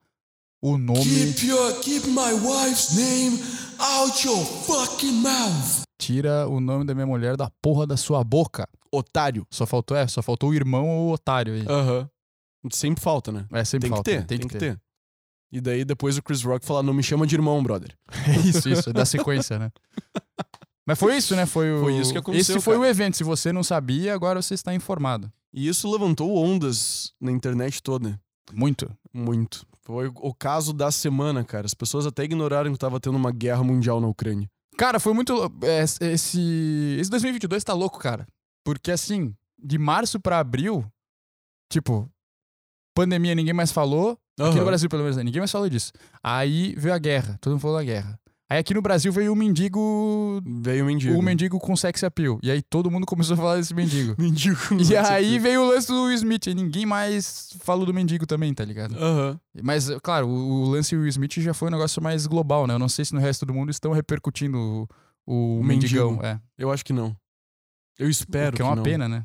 o 0.63 0.77
nome, 0.77 1.01
Keep 1.03 1.47
your 1.47 1.81
keep 1.81 2.07
my 2.09 2.33
wife's 2.35 2.95
name 2.95 3.39
out 3.79 4.27
your 4.27 4.45
fucking 4.45 5.13
mouth. 5.23 5.83
tira 5.99 6.47
o 6.49 6.61
nome 6.61 6.85
da 6.85 6.95
minha 6.95 7.07
mulher 7.07 7.35
da 7.37 7.49
porra 7.63 7.87
da 7.87 7.97
sua 7.97 8.23
boca. 8.23 8.69
Otário. 8.93 9.47
Só 9.51 9.65
faltou, 9.65 9.97
é, 9.97 10.07
só 10.07 10.21
faltou 10.21 10.51
o 10.51 10.55
irmão 10.55 10.87
ou 10.89 11.09
o 11.09 11.13
otário 11.13 11.55
aí. 11.55 11.65
Aham. 11.69 12.11
Sempre 12.73 13.03
falta, 13.03 13.33
né? 13.33 13.47
É, 13.53 13.65
sempre 13.65 13.89
tem 13.89 13.97
falta, 13.97 14.11
que 14.11 14.17
ter, 14.17 14.21
né? 14.21 14.27
tem, 14.27 14.39
que 14.39 14.59
ter. 14.59 14.79
E 15.53 15.61
daí 15.61 15.85
depois 15.85 16.17
o 16.17 16.23
Chris 16.23 16.43
Rock 16.43 16.65
falar, 16.65 16.83
não 16.83 16.95
me 16.95 17.03
chama 17.03 17.27
de 17.27 17.35
irmão, 17.35 17.63
brother. 17.63 17.97
Isso, 18.45 18.69
isso, 18.69 18.91
é 18.91 18.93
da 18.93 19.05
sequência, 19.05 19.59
né? 19.59 19.71
Mas 20.87 20.99
foi 20.99 21.17
isso, 21.17 21.37
né? 21.37 21.47
Foi, 21.47 21.73
o... 21.73 21.81
Foi 21.83 21.95
isso 21.99 22.11
que 22.11 22.19
aconteceu, 22.19 22.57
Esse 22.57 22.65
foi 22.65 22.75
cara. 22.75 22.87
o 22.87 22.91
evento. 22.91 23.17
Se 23.17 23.23
você 23.23 23.53
não 23.53 23.63
sabia, 23.63 24.13
agora 24.13 24.43
você 24.43 24.55
está 24.55 24.75
informado. 24.75 25.31
E 25.53 25.69
isso 25.69 25.89
levantou 25.91 26.37
ondas 26.37 27.13
na 27.21 27.31
internet 27.31 27.81
toda. 27.81 28.19
Muito. 28.53 28.91
Muito. 29.13 29.65
Foi 29.83 30.09
o 30.09 30.35
caso 30.35 30.73
da 30.73 30.91
semana, 30.91 31.45
cara. 31.45 31.67
As 31.67 31.75
pessoas 31.75 32.07
até 32.07 32.25
ignoraram 32.25 32.73
que 32.73 32.79
tava 32.79 32.99
tendo 32.99 33.17
uma 33.17 33.31
guerra 33.31 33.63
mundial 33.63 34.01
na 34.01 34.09
Ucrânia. 34.09 34.49
Cara, 34.77 34.99
foi 34.99 35.13
muito. 35.13 35.33
é, 35.63 35.83
Esse, 36.13 36.97
esse 36.99 37.11
2022 37.11 37.63
tá 37.63 37.73
louco, 37.73 37.99
cara. 37.99 38.27
Porque 38.65 38.91
assim, 38.91 39.33
de 39.63 39.79
março 39.79 40.19
pra 40.19 40.39
abril, 40.41 40.85
tipo, 41.71 42.11
pandemia 42.95 43.35
ninguém 43.35 43.55
mais 43.55 43.71
falou. 43.71 44.19
Aqui 44.49 44.59
no. 44.59 44.65
Brasil, 44.65 44.89
pelo 44.89 45.03
menos, 45.03 45.17
né? 45.17 45.23
ninguém 45.25 45.41
mais 45.41 45.51
falou 45.51 45.69
disso. 45.69 45.93
Aí 46.23 46.75
veio 46.77 46.95
a 46.95 46.99
guerra, 46.99 47.39
todo 47.41 47.53
mundo 47.53 47.61
falou 47.61 47.77
da 47.77 47.85
guerra. 47.85 48.19
Aí 48.51 48.59
aqui 48.59 48.75
no 48.75 48.83
Brasil 48.83 49.13
veio 49.13 49.33
o 49.33 49.37
mendigo. 49.37 50.43
Veio 50.45 50.83
o 50.83 50.87
mendigo. 50.89 51.17
O 51.17 51.23
mendigo 51.23 51.61
com 51.61 51.77
sex 51.77 52.03
appeal. 52.03 52.41
E 52.43 52.51
aí 52.51 52.61
todo 52.61 52.91
mundo 52.91 53.07
começou 53.07 53.35
a 53.35 53.37
falar 53.37 53.57
desse 53.57 53.73
mendigo. 53.73 54.17
Mendigo. 54.19 54.59
E 54.91 54.97
aí 54.97 55.39
veio 55.39 55.63
o 55.63 55.69
lance 55.69 55.87
do 55.87 56.03
Will 56.03 56.15
Smith. 56.15 56.49
E 56.49 56.55
ninguém 56.55 56.85
mais 56.85 57.51
falou 57.61 57.87
do 57.87 57.95
mendigo 57.95 58.27
também, 58.27 58.53
tá 58.53 58.65
ligado? 58.65 58.97
Aham. 58.97 59.39
Mas, 59.63 59.89
claro, 60.03 60.27
o, 60.27 60.65
o 60.65 60.69
lance 60.69 60.97
Will 60.97 61.07
Smith 61.07 61.35
já 61.35 61.55
foi 61.55 61.69
um 61.69 61.71
negócio 61.71 62.03
mais 62.03 62.27
global, 62.27 62.67
né? 62.67 62.75
Eu 62.75 62.79
não 62.81 62.89
sei 62.89 63.05
se 63.05 63.15
no 63.15 63.21
resto 63.21 63.47
do 63.47 63.55
mundo 63.55 63.71
estão 63.71 63.93
repercutindo 63.93 64.59
o, 64.59 64.89
o 65.25 65.61
O 65.61 65.65
mendigão. 65.65 66.19
É. 66.21 66.41
Eu 66.59 66.73
acho 66.73 66.85
que 66.85 66.93
não. 66.93 67.17
Eu 67.97 68.11
espero 68.11 68.51
que 68.51 68.57
que 68.57 68.63
é 68.63 68.65
uma 68.65 68.83
pena, 68.83 69.09
né? 69.09 69.25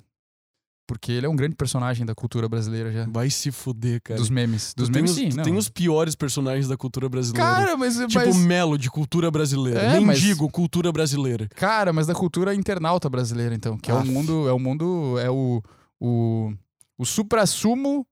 Porque 0.87 1.11
ele 1.11 1.25
é 1.25 1.29
um 1.29 1.35
grande 1.35 1.55
personagem 1.55 2.05
da 2.05 2.13
cultura 2.13 2.47
brasileira 2.47 2.91
já. 2.91 3.07
Vai 3.07 3.29
se 3.31 3.51
fuder, 3.51 3.99
cara. 4.03 4.19
Dos 4.19 4.29
memes. 4.29 4.73
Dos 4.75 4.87
Tu 4.87 4.93
memes, 4.93 5.15
tem 5.15 5.27
os, 5.27 5.33
sim. 5.33 5.37
não. 5.37 5.43
tem 5.43 5.57
os 5.57 5.67
piores 5.67 6.15
personagens 6.15 6.67
da 6.67 6.77
cultura 6.77 7.09
brasileira. 7.09 7.47
Cara, 7.47 7.75
mas... 7.77 7.95
tipo 7.95 8.13
mas... 8.13 8.35
Melo 8.35 8.77
de 8.77 8.89
cultura 8.91 9.31
brasileira. 9.31 9.81
É, 9.81 9.99
mas- 9.99 10.21
Mendigo, 10.21 10.47
cultura 10.49 10.91
brasileira. 10.91 11.47
Cara, 11.55 11.91
mas 11.91 12.05
da 12.05 12.13
cultura 12.13 12.53
internauta 12.53 13.09
brasileira, 13.09 13.55
então. 13.55 13.77
Que 13.79 13.89
é 13.89 13.93
o 13.95 13.97
Aff. 13.97 14.09
mundo... 14.09 14.47
É 14.47 14.53
o 14.53 14.59
mundo... 14.59 15.17
É 15.19 15.29
o... 15.29 15.61
O, 15.99 16.53
o 16.99 17.05
supra-sumo 17.05 18.05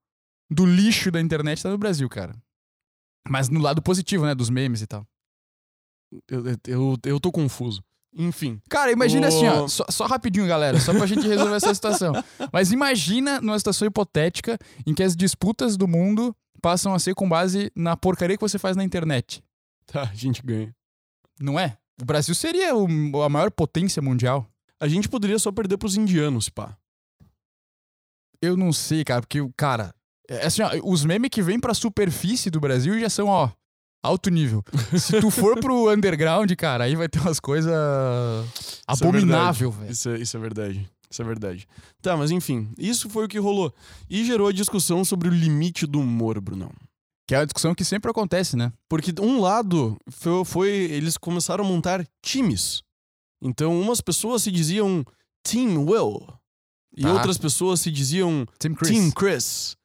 do 0.49 0.65
lixo 0.65 1.11
da 1.11 1.21
internet 1.21 1.61
tá 1.61 1.69
no 1.69 1.77
Brasil, 1.77 2.09
cara. 2.09 2.33
Mas 3.29 3.49
no 3.49 3.59
lado 3.59 3.81
positivo, 3.81 4.25
né? 4.25 4.33
Dos 4.33 4.49
memes 4.49 4.81
e 4.81 4.87
tal. 4.87 5.05
Eu, 6.29 6.43
eu, 6.67 6.97
eu 7.05 7.19
tô 7.19 7.31
confuso. 7.31 7.83
Enfim. 8.15 8.59
Cara, 8.69 8.91
imagina 8.91 9.25
Ô. 9.25 9.29
assim, 9.29 9.47
ó, 9.47 9.67
só, 9.67 9.85
só 9.89 10.05
rapidinho, 10.05 10.47
galera, 10.47 10.79
só 10.79 10.93
pra 10.93 11.05
gente 11.07 11.27
resolver 11.27 11.55
essa 11.55 11.73
situação. 11.73 12.13
Mas 12.51 12.71
imagina 12.71 13.41
numa 13.41 13.57
situação 13.57 13.87
hipotética 13.87 14.57
em 14.85 14.93
que 14.93 15.01
as 15.03 15.15
disputas 15.15 15.75
do 15.77 15.87
mundo 15.87 16.35
passam 16.61 16.93
a 16.93 16.99
ser 16.99 17.13
com 17.15 17.27
base 17.27 17.71
na 17.75 17.97
porcaria 17.97 18.37
que 18.37 18.41
você 18.41 18.59
faz 18.59 18.75
na 18.77 18.83
internet. 18.83 19.43
Tá, 19.87 20.03
a 20.03 20.13
gente 20.13 20.41
ganha. 20.43 20.73
Não 21.39 21.59
é? 21.59 21.77
O 22.01 22.05
Brasil 22.05 22.33
seria 22.35 22.75
o- 22.75 23.21
a 23.23 23.29
maior 23.29 23.49
potência 23.51 24.01
mundial. 24.01 24.47
A 24.79 24.87
gente 24.87 25.09
poderia 25.09 25.39
só 25.39 25.51
perder 25.51 25.77
pros 25.77 25.95
indianos, 25.97 26.49
pá. 26.49 26.77
Eu 28.41 28.57
não 28.57 28.73
sei, 28.73 29.03
cara, 29.03 29.21
porque, 29.21 29.39
cara, 29.55 29.93
é 30.29 30.45
assim, 30.45 30.61
ó, 30.61 30.69
os 30.83 31.05
memes 31.05 31.29
que 31.29 31.41
vêm 31.41 31.59
pra 31.59 31.73
superfície 31.73 32.49
do 32.49 32.59
Brasil 32.59 32.99
já 32.99 33.09
são, 33.09 33.27
ó, 33.27 33.49
alto 34.03 34.29
nível. 34.29 34.63
Se 34.99 35.19
tu 35.21 35.31
for 35.31 35.59
pro 35.59 35.89
underground, 35.93 36.51
cara, 36.55 36.83
aí 36.83 36.95
vai 36.95 37.07
ter 37.09 37.19
umas 37.19 37.39
coisas 37.39 37.73
abominável, 38.87 39.71
velho. 39.71 39.91
Isso 39.91 40.09
é, 40.09 40.19
isso 40.19 40.37
é 40.37 40.39
verdade. 40.39 40.89
Isso 41.09 41.21
é 41.21 41.25
verdade. 41.25 41.67
Tá, 42.01 42.17
mas 42.17 42.31
enfim, 42.31 42.71
isso 42.77 43.09
foi 43.09 43.25
o 43.25 43.27
que 43.27 43.37
rolou. 43.39 43.73
E 44.09 44.25
gerou 44.25 44.47
a 44.47 44.51
discussão 44.51 45.05
sobre 45.05 45.27
o 45.27 45.31
limite 45.31 45.85
do 45.85 45.99
humor, 45.99 46.39
Brunão. 46.41 46.71
Que 47.27 47.35
é 47.35 47.39
uma 47.39 47.45
discussão 47.45 47.73
que 47.75 47.85
sempre 47.85 48.09
acontece, 48.11 48.57
né? 48.57 48.73
Porque 48.89 49.13
um 49.21 49.39
lado 49.39 49.95
foi, 50.09 50.43
foi- 50.43 50.69
eles 50.69 51.17
começaram 51.17 51.63
a 51.63 51.67
montar 51.67 52.05
times. 52.21 52.81
Então, 53.41 53.79
umas 53.79 54.01
pessoas 54.01 54.41
se 54.41 54.51
diziam 54.51 55.05
Team 55.43 55.85
Will 55.85 56.27
e 56.97 57.03
Tá. 57.03 57.13
outras 57.13 57.37
pessoas 57.37 57.79
se 57.81 57.91
diziam 57.91 58.45
Tim 58.59 58.73
Chris. 58.73 58.89
Team 58.91 59.11
Chris. 59.11 59.75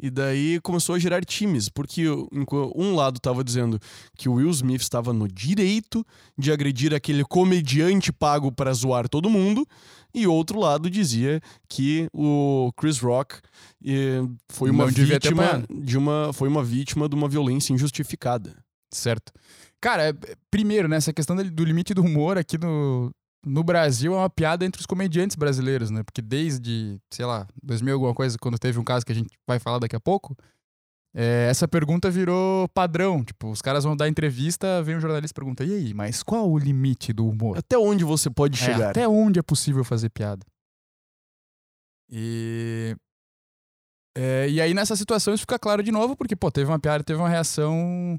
E 0.00 0.10
daí 0.10 0.60
começou 0.60 0.94
a 0.94 0.98
gerar 0.98 1.24
times, 1.24 1.68
porque 1.68 2.04
um 2.08 2.94
lado 2.94 3.18
tava 3.18 3.42
dizendo 3.42 3.80
que 4.16 4.28
o 4.28 4.34
Will 4.34 4.50
Smith 4.50 4.80
estava 4.80 5.12
no 5.12 5.26
direito 5.26 6.04
de 6.36 6.52
agredir 6.52 6.94
aquele 6.94 7.24
comediante 7.24 8.12
pago 8.12 8.52
para 8.52 8.72
zoar 8.72 9.08
todo 9.08 9.28
mundo, 9.28 9.66
e 10.14 10.26
outro 10.26 10.60
lado 10.60 10.88
dizia 10.88 11.40
que 11.68 12.08
o 12.12 12.70
Chris 12.76 12.98
Rock 13.00 13.36
eh, 13.84 14.22
foi 14.48 14.70
uma 14.70 14.84
Não 14.84 14.92
vítima 14.92 15.64
de 15.68 15.98
uma 15.98 16.32
foi 16.32 16.48
uma 16.48 16.62
vítima 16.62 17.08
de 17.08 17.14
uma 17.16 17.28
violência 17.28 17.72
injustificada. 17.72 18.56
Certo. 18.92 19.32
Cara, 19.80 20.08
é- 20.08 20.14
primeiro, 20.50 20.88
né, 20.88 20.96
essa 20.96 21.12
questão 21.12 21.36
do 21.36 21.50
do 21.50 21.64
limite 21.64 21.92
do 21.92 22.02
humor 22.02 22.38
aqui 22.38 22.56
no, 22.56 23.12
no 23.44 23.62
Brasil 23.62 24.14
é 24.14 24.16
uma 24.16 24.30
piada 24.30 24.64
entre 24.64 24.80
os 24.80 24.86
comediantes 24.86 25.36
brasileiros, 25.36 25.90
né? 25.90 26.02
Porque 26.02 26.20
desde, 26.20 27.00
sei 27.10 27.24
lá, 27.24 27.46
2000 27.62 27.94
alguma 27.94 28.14
coisa, 28.14 28.36
quando 28.38 28.58
teve 28.58 28.78
um 28.78 28.84
caso 28.84 29.06
que 29.06 29.12
a 29.12 29.14
gente 29.14 29.30
vai 29.46 29.58
falar 29.58 29.78
daqui 29.78 29.94
a 29.96 30.00
pouco, 30.00 30.36
é, 31.14 31.46
essa 31.48 31.66
pergunta 31.66 32.10
virou 32.10 32.68
padrão. 32.68 33.24
Tipo, 33.24 33.50
os 33.50 33.62
caras 33.62 33.84
vão 33.84 33.96
dar 33.96 34.08
entrevista, 34.08 34.82
vem 34.82 34.96
um 34.96 35.00
jornalista 35.00 35.32
e 35.32 35.40
pergunta, 35.40 35.64
e 35.64 35.72
aí, 35.72 35.94
mas 35.94 36.22
qual 36.22 36.50
o 36.50 36.58
limite 36.58 37.12
do 37.12 37.26
humor? 37.26 37.56
Até 37.58 37.78
onde 37.78 38.04
você 38.04 38.28
pode 38.28 38.60
É, 38.60 38.64
chegar? 38.64 38.90
até 38.90 39.06
onde 39.08 39.38
é 39.38 39.42
possível 39.42 39.84
fazer 39.84 40.10
piada? 40.10 40.44
E. 42.10 42.96
é, 44.16 44.48
e 44.48 44.60
aí, 44.60 44.72
nessa 44.74 44.96
situação, 44.96 45.34
isso 45.34 45.42
fica 45.42 45.58
claro 45.58 45.82
de 45.82 45.92
novo, 45.92 46.16
porque, 46.16 46.34
pô, 46.34 46.50
teve 46.50 46.70
uma 46.70 46.78
piada, 46.78 47.04
teve 47.04 47.18
uma 47.20 47.28
reação 47.28 48.18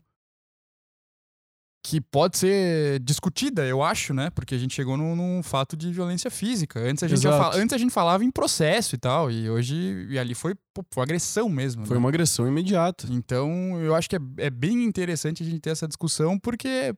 que 1.84 2.02
pode 2.02 2.38
ser 2.38 3.00
discutida, 3.00 3.66
eu 3.66 3.82
acho, 3.82 4.14
né? 4.14 4.30
Porque 4.32 4.54
a 4.54 4.58
gente 4.58 4.76
chegou 4.76 4.98
num, 4.98 5.16
num 5.16 5.42
fato 5.42 5.78
de 5.78 5.92
violência 5.92 6.30
física. 6.30 6.80
Antes 6.80 7.04
a, 7.04 7.08
gente 7.08 7.22
fala- 7.22 7.56
antes 7.56 7.74
a 7.74 7.78
gente 7.78 7.92
falava 7.92 8.24
em 8.24 8.32
processo 8.32 8.96
e 8.96 8.98
tal, 8.98 9.32
e 9.32 9.50
hoje. 9.50 10.08
E 10.10 10.20
ali 10.20 10.36
foi, 10.36 10.56
pô, 10.74 10.84
foi 10.94 11.04
agressão 11.04 11.48
mesmo. 11.48 11.86
Foi 11.86 11.96
né? 11.96 12.00
uma 12.00 12.10
agressão 12.10 12.48
imediata. 12.48 13.08
Então, 13.10 13.80
eu 13.80 13.96
acho 13.96 14.10
que 14.10 14.18
é, 14.18 14.20
é 14.38 14.50
bem 14.50 14.84
interessante 14.84 15.42
a 15.42 15.46
gente 15.46 15.62
ter 15.62 15.70
essa 15.70 15.88
discussão, 15.88 16.38
porque, 16.38 16.94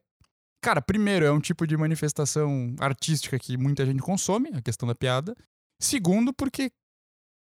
cara, 0.64 0.82
primeiro, 0.82 1.26
é 1.26 1.32
um 1.32 1.40
tipo 1.40 1.68
de 1.68 1.78
manifestação 1.78 2.76
artística 2.80 3.38
que 3.38 3.58
muita 3.58 3.86
gente 3.86 4.02
consome, 4.02 4.50
a 4.54 4.62
questão 4.62 4.88
da 4.88 4.96
piada. 4.96 5.36
Segundo, 5.80 6.34
porque, 6.34 6.72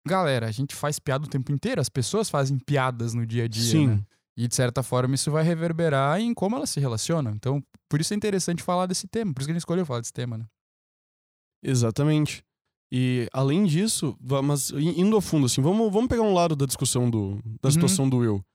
galera, 0.08 0.48
a 0.48 0.52
gente 0.52 0.76
faz 0.76 0.98
piada 0.98 1.26
o 1.26 1.30
tempo 1.30 1.52
inteiro, 1.52 1.80
as 1.80 1.90
pessoas 1.90 2.30
fazem 2.30 2.58
piadas 2.58 3.14
no 3.14 3.26
dia 3.28 3.46
a 3.46 3.48
dia. 3.48 3.72
Sim. 3.72 3.88
né? 3.88 4.00
E, 4.38 4.48
de 4.48 4.54
certa 4.56 4.84
forma, 4.84 5.16
isso 5.16 5.32
vai 5.32 5.44
reverberar 5.44 6.20
em 6.22 6.34
como 6.34 6.56
elas 6.56 6.70
se 6.70 6.80
relacionam. 6.80 7.32
Então, 7.34 7.64
por 7.90 8.00
isso 8.00 8.14
é 8.14 8.18
interessante 8.18 8.62
falar 8.62 8.86
desse 8.86 9.08
tema, 9.08 9.34
por 9.34 9.42
isso 9.42 9.48
que 9.48 9.52
a 9.52 9.56
gente 9.56 9.62
escolheu 9.62 9.86
falar 9.86 10.00
desse 10.00 10.14
tema, 10.14 10.38
né? 10.38 10.46
Exatamente. 11.64 12.44
E 12.92 13.28
além 13.34 13.66
disso, 13.66 14.16
mas 14.44 14.70
indo 14.72 15.18
a 15.18 15.22
fundo, 15.22 15.46
assim, 15.48 15.62
vamos, 15.62 15.92
vamos 15.92 16.08
pegar 16.08 16.22
um 16.22 16.34
lado 16.34 16.56
da 16.56 16.66
discussão 16.66 17.10
do, 17.10 17.42
da 17.62 17.68
Uhum. 17.68 17.72
situação 17.72 18.08
do 18.10 18.18
Will 18.18 18.46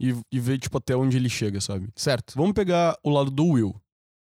e, 0.00 0.14
e 0.32 0.40
ver, 0.40 0.58
tipo, 0.58 0.78
até 0.78 0.96
onde 0.96 1.16
ele 1.16 1.28
chega, 1.28 1.60
sabe? 1.60 1.88
Certo. 1.94 2.34
Vamos 2.34 2.52
pegar 2.52 2.96
o 3.02 3.10
lado 3.10 3.30
do 3.30 3.44
Will. 3.44 3.74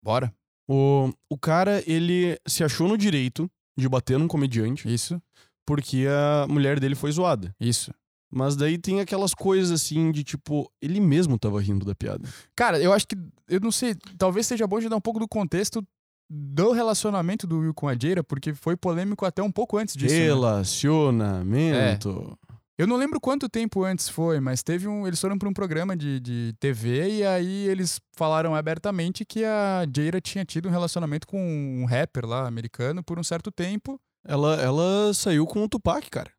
Bora. 0.05 0.33
O, 0.69 1.11
o 1.31 1.39
cara, 1.39 1.83
ele 1.91 2.39
se 2.47 2.63
achou 2.63 2.87
no 2.89 2.97
direito 2.99 3.51
de 3.79 3.89
bater 3.89 4.19
num 4.19 4.27
comediante 4.29 4.93
Isso, 4.93 5.21
porque 5.67 6.07
a 6.09 6.47
mulher 6.49 6.79
dele 6.81 6.95
foi 6.95 7.11
zoada. 7.13 7.55
isso. 7.61 7.93
Mas 8.31 8.57
daí 8.57 8.77
tem 8.77 9.01
aquelas 9.01 9.35
coisas 9.35 9.71
assim 9.71 10.11
de 10.11 10.25
tipo, 10.25 10.71
ele 10.83 11.01
mesmo 11.01 11.39
tava 11.39 11.61
rindo 11.61 11.87
da 11.87 11.95
piada. 11.95 12.29
Cara, 12.55 12.81
eu 12.81 12.93
acho 12.93 13.07
que. 13.07 13.17
Eu 13.49 13.61
não 13.61 13.71
sei. 13.71 13.95
Talvez 14.19 14.47
seja 14.47 14.67
bom 14.67 14.81
de 14.81 14.89
dar 14.89 14.97
um 14.97 15.01
pouco 15.01 15.21
do 15.21 15.29
contexto 15.29 15.83
do 16.29 16.73
relacionamento 16.73 17.47
do 17.47 17.61
Will 17.61 17.75
com 17.75 17.89
a 17.89 17.97
Jaira, 17.97 18.25
porque 18.25 18.53
foi 18.53 18.77
polêmico 18.77 19.25
até 19.25 19.43
um 19.43 19.53
pouco 19.53 19.79
antes 19.79 19.95
disso. 19.95 20.15
né? 20.15 20.25
Relacionamento. 20.25 22.37
Eu 22.79 22.87
não 22.87 22.97
lembro 22.97 23.19
quanto 23.19 23.49
tempo 23.49 23.85
antes 23.85 24.09
foi, 24.09 24.39
mas 24.39 24.63
teve 24.63 24.87
um. 24.87 25.07
Eles 25.07 25.21
foram 25.21 25.39
para 25.39 25.49
um 25.49 25.53
programa 25.53 25.97
de, 25.97 26.21
de 26.21 26.55
TV 26.61 27.19
e 27.19 27.25
aí 27.25 27.69
eles 27.69 28.01
falaram 28.15 28.55
abertamente 28.55 29.25
que 29.25 29.45
a 29.45 29.87
Jaira 29.95 30.21
tinha 30.21 30.45
tido 30.45 30.69
um 30.69 30.73
relacionamento 30.73 31.27
com 31.27 31.41
um 31.41 31.87
rapper 31.87 32.27
lá 32.27 32.47
americano 32.47 33.03
por 33.03 33.19
um 33.19 33.25
certo 33.25 33.51
tempo. 33.51 33.99
Ela, 34.27 34.57
ela 34.57 35.15
saiu 35.15 35.47
com 35.47 35.63
o 35.63 35.69
Tupac, 35.69 36.11
cara. 36.11 36.31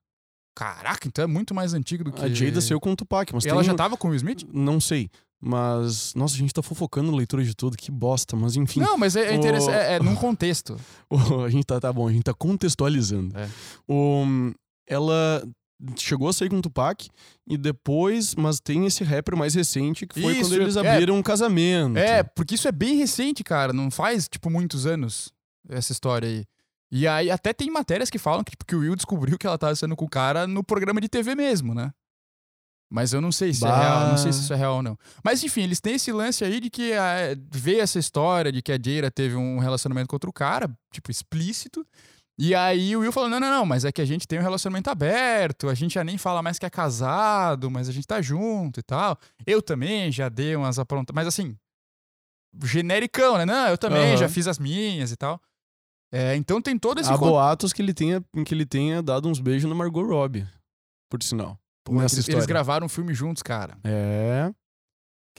Caraca, 0.58 1.08
então 1.08 1.24
é 1.24 1.28
muito 1.28 1.54
mais 1.54 1.74
antigo 1.76 2.04
do 2.04 2.12
que. 2.12 2.20
A 2.26 2.28
Jada 2.30 2.60
saiu 2.62 2.80
com 2.80 2.92
o 2.92 2.96
Tupac, 2.96 3.32
mas 3.32 3.46
Ela 3.46 3.64
já 3.64 3.76
tava 3.76 3.96
com 3.96 4.10
o 4.10 4.16
Smith? 4.16 4.44
Não 4.52 4.80
sei. 4.82 5.08
Mas, 5.40 6.16
nossa, 6.16 6.34
a 6.34 6.38
gente 6.40 6.52
tá 6.52 6.64
fofocando 6.64 7.16
leitura 7.16 7.44
de 7.44 7.54
tudo, 7.56 7.78
que 7.78 7.92
bosta. 7.92 8.36
Mas 8.36 8.56
enfim, 8.56 8.80
Não, 8.80 8.98
mas 8.98 9.16
é, 9.16 9.30
é 9.30 9.32
o- 9.34 9.36
interessante. 9.36 9.76
É, 9.76 9.94
é 9.94 10.00
num 10.00 10.16
contexto. 10.18 10.76
o- 11.12 11.44
a 11.44 11.50
gente 11.52 11.64
tá, 11.64 11.80
tá 11.80 11.94
bom, 11.94 12.08
a 12.08 12.12
gente 12.12 12.24
tá 12.24 12.34
contextualizando. 12.34 13.38
É. 13.38 13.48
O, 13.88 14.26
ela 14.88 15.48
chegou 15.96 16.28
a 16.28 16.34
sair 16.34 16.50
com 16.50 16.58
o 16.58 16.62
Tupac 16.62 17.08
e 17.48 17.56
depois, 17.56 18.34
mas 18.34 18.60
tem 18.60 18.88
esse 18.88 19.04
rapper 19.04 19.38
mais 19.38 19.54
recente 19.54 20.08
que 20.08 20.20
foi 20.20 20.34
Isso, 20.40 20.50
quando 20.50 20.62
eles 20.62 20.76
é. 20.76 20.80
abriram 20.80 21.16
um 21.16 21.22
casamento. 21.22 21.98
É, 21.98 22.24
porque 22.24 22.56
isso 22.56 22.68
é 22.68 22.72
bem 22.72 22.96
recente, 22.98 23.44
cara. 23.44 23.72
Não 23.72 23.92
faz, 23.92 24.28
tipo, 24.28 24.50
muitos 24.50 24.88
anos 24.88 25.32
essa 25.70 25.92
história 25.92 26.28
aí. 26.28 26.46
E 26.92 27.08
aí 27.08 27.30
até 27.30 27.54
tem 27.54 27.70
matérias 27.70 28.10
que 28.10 28.18
falam 28.18 28.44
que, 28.44 28.52
tipo, 28.52 28.66
que 28.66 28.76
o 28.76 28.80
Will 28.80 28.96
descobriu 28.96 29.38
que 29.38 29.46
ela 29.46 29.58
tava 29.58 29.76
saindo 29.76 29.96
com 29.96 30.06
o 30.06 30.10
cara 30.10 30.48
no 30.48 30.64
programa 30.64 31.02
de 31.02 31.10
TV 31.10 31.36
mesmo, 31.36 31.74
né? 31.74 31.92
Mas 32.90 33.12
eu 33.12 33.20
não 33.20 33.34
sei 33.34 33.54
se 33.54 33.66
é 33.66 33.68
Bah. 33.68 33.80
real, 33.80 34.08
não 34.08 34.18
sei 34.18 34.32
se 34.32 34.40
isso 34.42 34.54
é 34.54 34.56
real 34.56 34.76
ou 34.78 34.82
não. 34.82 34.98
Mas 35.22 35.44
enfim, 35.44 35.64
eles 35.64 35.82
têm 35.82 35.96
esse 35.96 36.10
lance 36.12 36.46
aí 36.46 36.62
de 36.62 36.70
que 36.70 36.94
ah, 36.94 37.36
vê 37.52 37.80
essa 37.80 38.00
história 38.00 38.50
de 38.50 38.62
que 38.62 38.72
a 38.72 38.80
Jaira 38.82 39.12
teve 39.12 39.36
um 39.36 39.60
relacionamento 39.60 40.08
com 40.08 40.16
outro 40.16 40.32
cara, 40.32 40.70
tipo, 40.94 41.12
explícito. 41.12 41.86
E 42.40 42.56
aí 42.56 42.96
o 42.96 43.02
Will 43.02 43.12
falou: 43.12 43.30
não, 43.30 43.42
não, 43.42 43.50
não, 43.50 43.66
mas 43.66 43.84
é 43.84 43.92
que 43.92 44.02
a 44.02 44.06
gente 44.06 44.26
tem 44.26 44.40
um 44.40 44.44
relacionamento 44.44 44.90
aberto, 44.90 45.68
a 45.68 45.74
gente 45.74 45.96
já 45.96 46.04
nem 46.04 46.18
fala 46.18 46.42
mais 46.42 46.58
que 46.58 46.66
é 46.66 46.70
casado, 46.70 47.70
mas 47.70 47.90
a 47.90 47.92
gente 47.92 48.08
tá 48.08 48.22
junto 48.22 48.80
e 48.80 48.84
tal. 48.84 49.18
Eu 49.46 49.62
também 49.62 50.10
já 50.10 50.30
dei 50.30 50.56
umas 50.56 50.80
aprontadas. 50.80 51.14
Mas 51.14 51.28
assim, 51.28 51.58
genericão, 52.64 53.38
né? 53.38 53.46
Não, 53.46 53.68
eu 53.68 53.78
também 53.78 54.10
Aham. 54.12 54.18
já 54.18 54.30
fiz 54.30 54.48
as 54.48 54.60
minhas 54.60 55.12
e 55.12 55.16
tal. 55.18 55.42
É, 56.12 56.36
então 56.36 56.62
tem 56.62 56.78
todo 56.78 57.00
esse 57.02 57.12
Há 57.12 57.18
boatos 57.18 57.74
que 57.74 57.82
ele, 57.82 57.94
tenha, 57.94 58.24
que 58.46 58.54
ele 58.54 58.66
tenha 58.66 59.02
dado 59.04 59.28
uns 59.28 59.40
beijos 59.40 59.70
na 59.70 59.76
Margot 59.76 60.06
Robbie, 60.06 60.48
por 61.10 61.22
sinal. 61.22 61.60
Pô, 61.84 61.94
nessa 61.94 62.16
eles, 62.16 62.20
história. 62.20 62.38
eles 62.38 62.46
gravaram 62.46 62.86
um 62.86 62.90
filme 62.90 63.14
juntos, 63.14 63.44
cara. 63.44 63.78
É. 63.84 64.54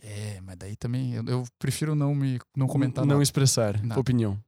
É, 0.03 0.41
mas 0.43 0.57
daí 0.57 0.77
também 0.77 1.15
eu, 1.15 1.25
eu 1.27 1.45
prefiro 1.59 1.95
não 1.95 2.15
me 2.15 2.39
não 2.57 2.67
comentar 2.69 3.05
não 3.05 3.15
nada. 3.15 3.23
expressar 3.23 3.83
Nada. 3.83 4.01
opinião. 4.01 4.39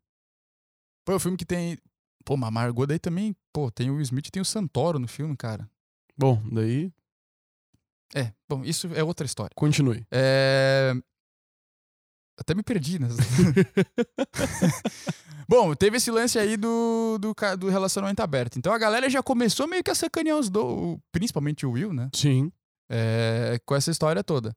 Pô, 1.05 1.13
é 1.13 1.17
um 1.17 1.21
filme 1.21 1.37
que 1.37 1.45
tem. 1.45 1.77
Pô, 2.25 2.37
mas 2.37 2.49
a 2.49 2.51
Margot 2.51 2.87
daí 2.87 2.99
também. 2.99 3.35
Pô, 3.53 3.71
tem 3.71 3.91
o 3.91 3.95
Will 3.95 4.03
Smith 4.03 4.29
e 4.29 4.31
tem 4.31 4.41
o 4.41 4.45
Santoro 4.45 4.99
no 4.99 5.09
filme, 5.09 5.37
cara. 5.37 5.69
Bom, 6.17 6.41
daí, 6.53 6.93
É, 8.15 8.33
bom, 8.49 8.63
isso 8.65 8.89
é 8.95 9.03
outra 9.03 9.25
história. 9.27 9.53
continue. 9.57 10.07
É. 10.11 10.93
Até 12.41 12.55
me 12.55 12.63
perdi, 12.63 12.99
né? 12.99 13.09
Bom, 15.49 15.75
teve 15.75 15.97
esse 15.97 16.11
lance 16.11 16.39
aí 16.39 16.57
do, 16.57 17.19
do, 17.21 17.35
do 17.59 17.69
relacionamento 17.69 18.23
aberto. 18.23 18.57
Então 18.59 18.73
a 18.73 18.79
galera 18.79 19.11
já 19.11 19.23
começou 19.23 19.67
meio 19.67 19.83
que 19.85 19.91
a 19.91 19.95
sacanear 19.95 20.39
os 20.39 20.49
dois, 20.49 20.99
principalmente 21.13 21.67
o 21.67 21.73
Will, 21.73 21.93
né? 21.93 22.09
Sim. 22.15 22.51
É, 22.91 23.59
com 23.67 23.75
essa 23.75 23.91
história 23.91 24.23
toda. 24.25 24.55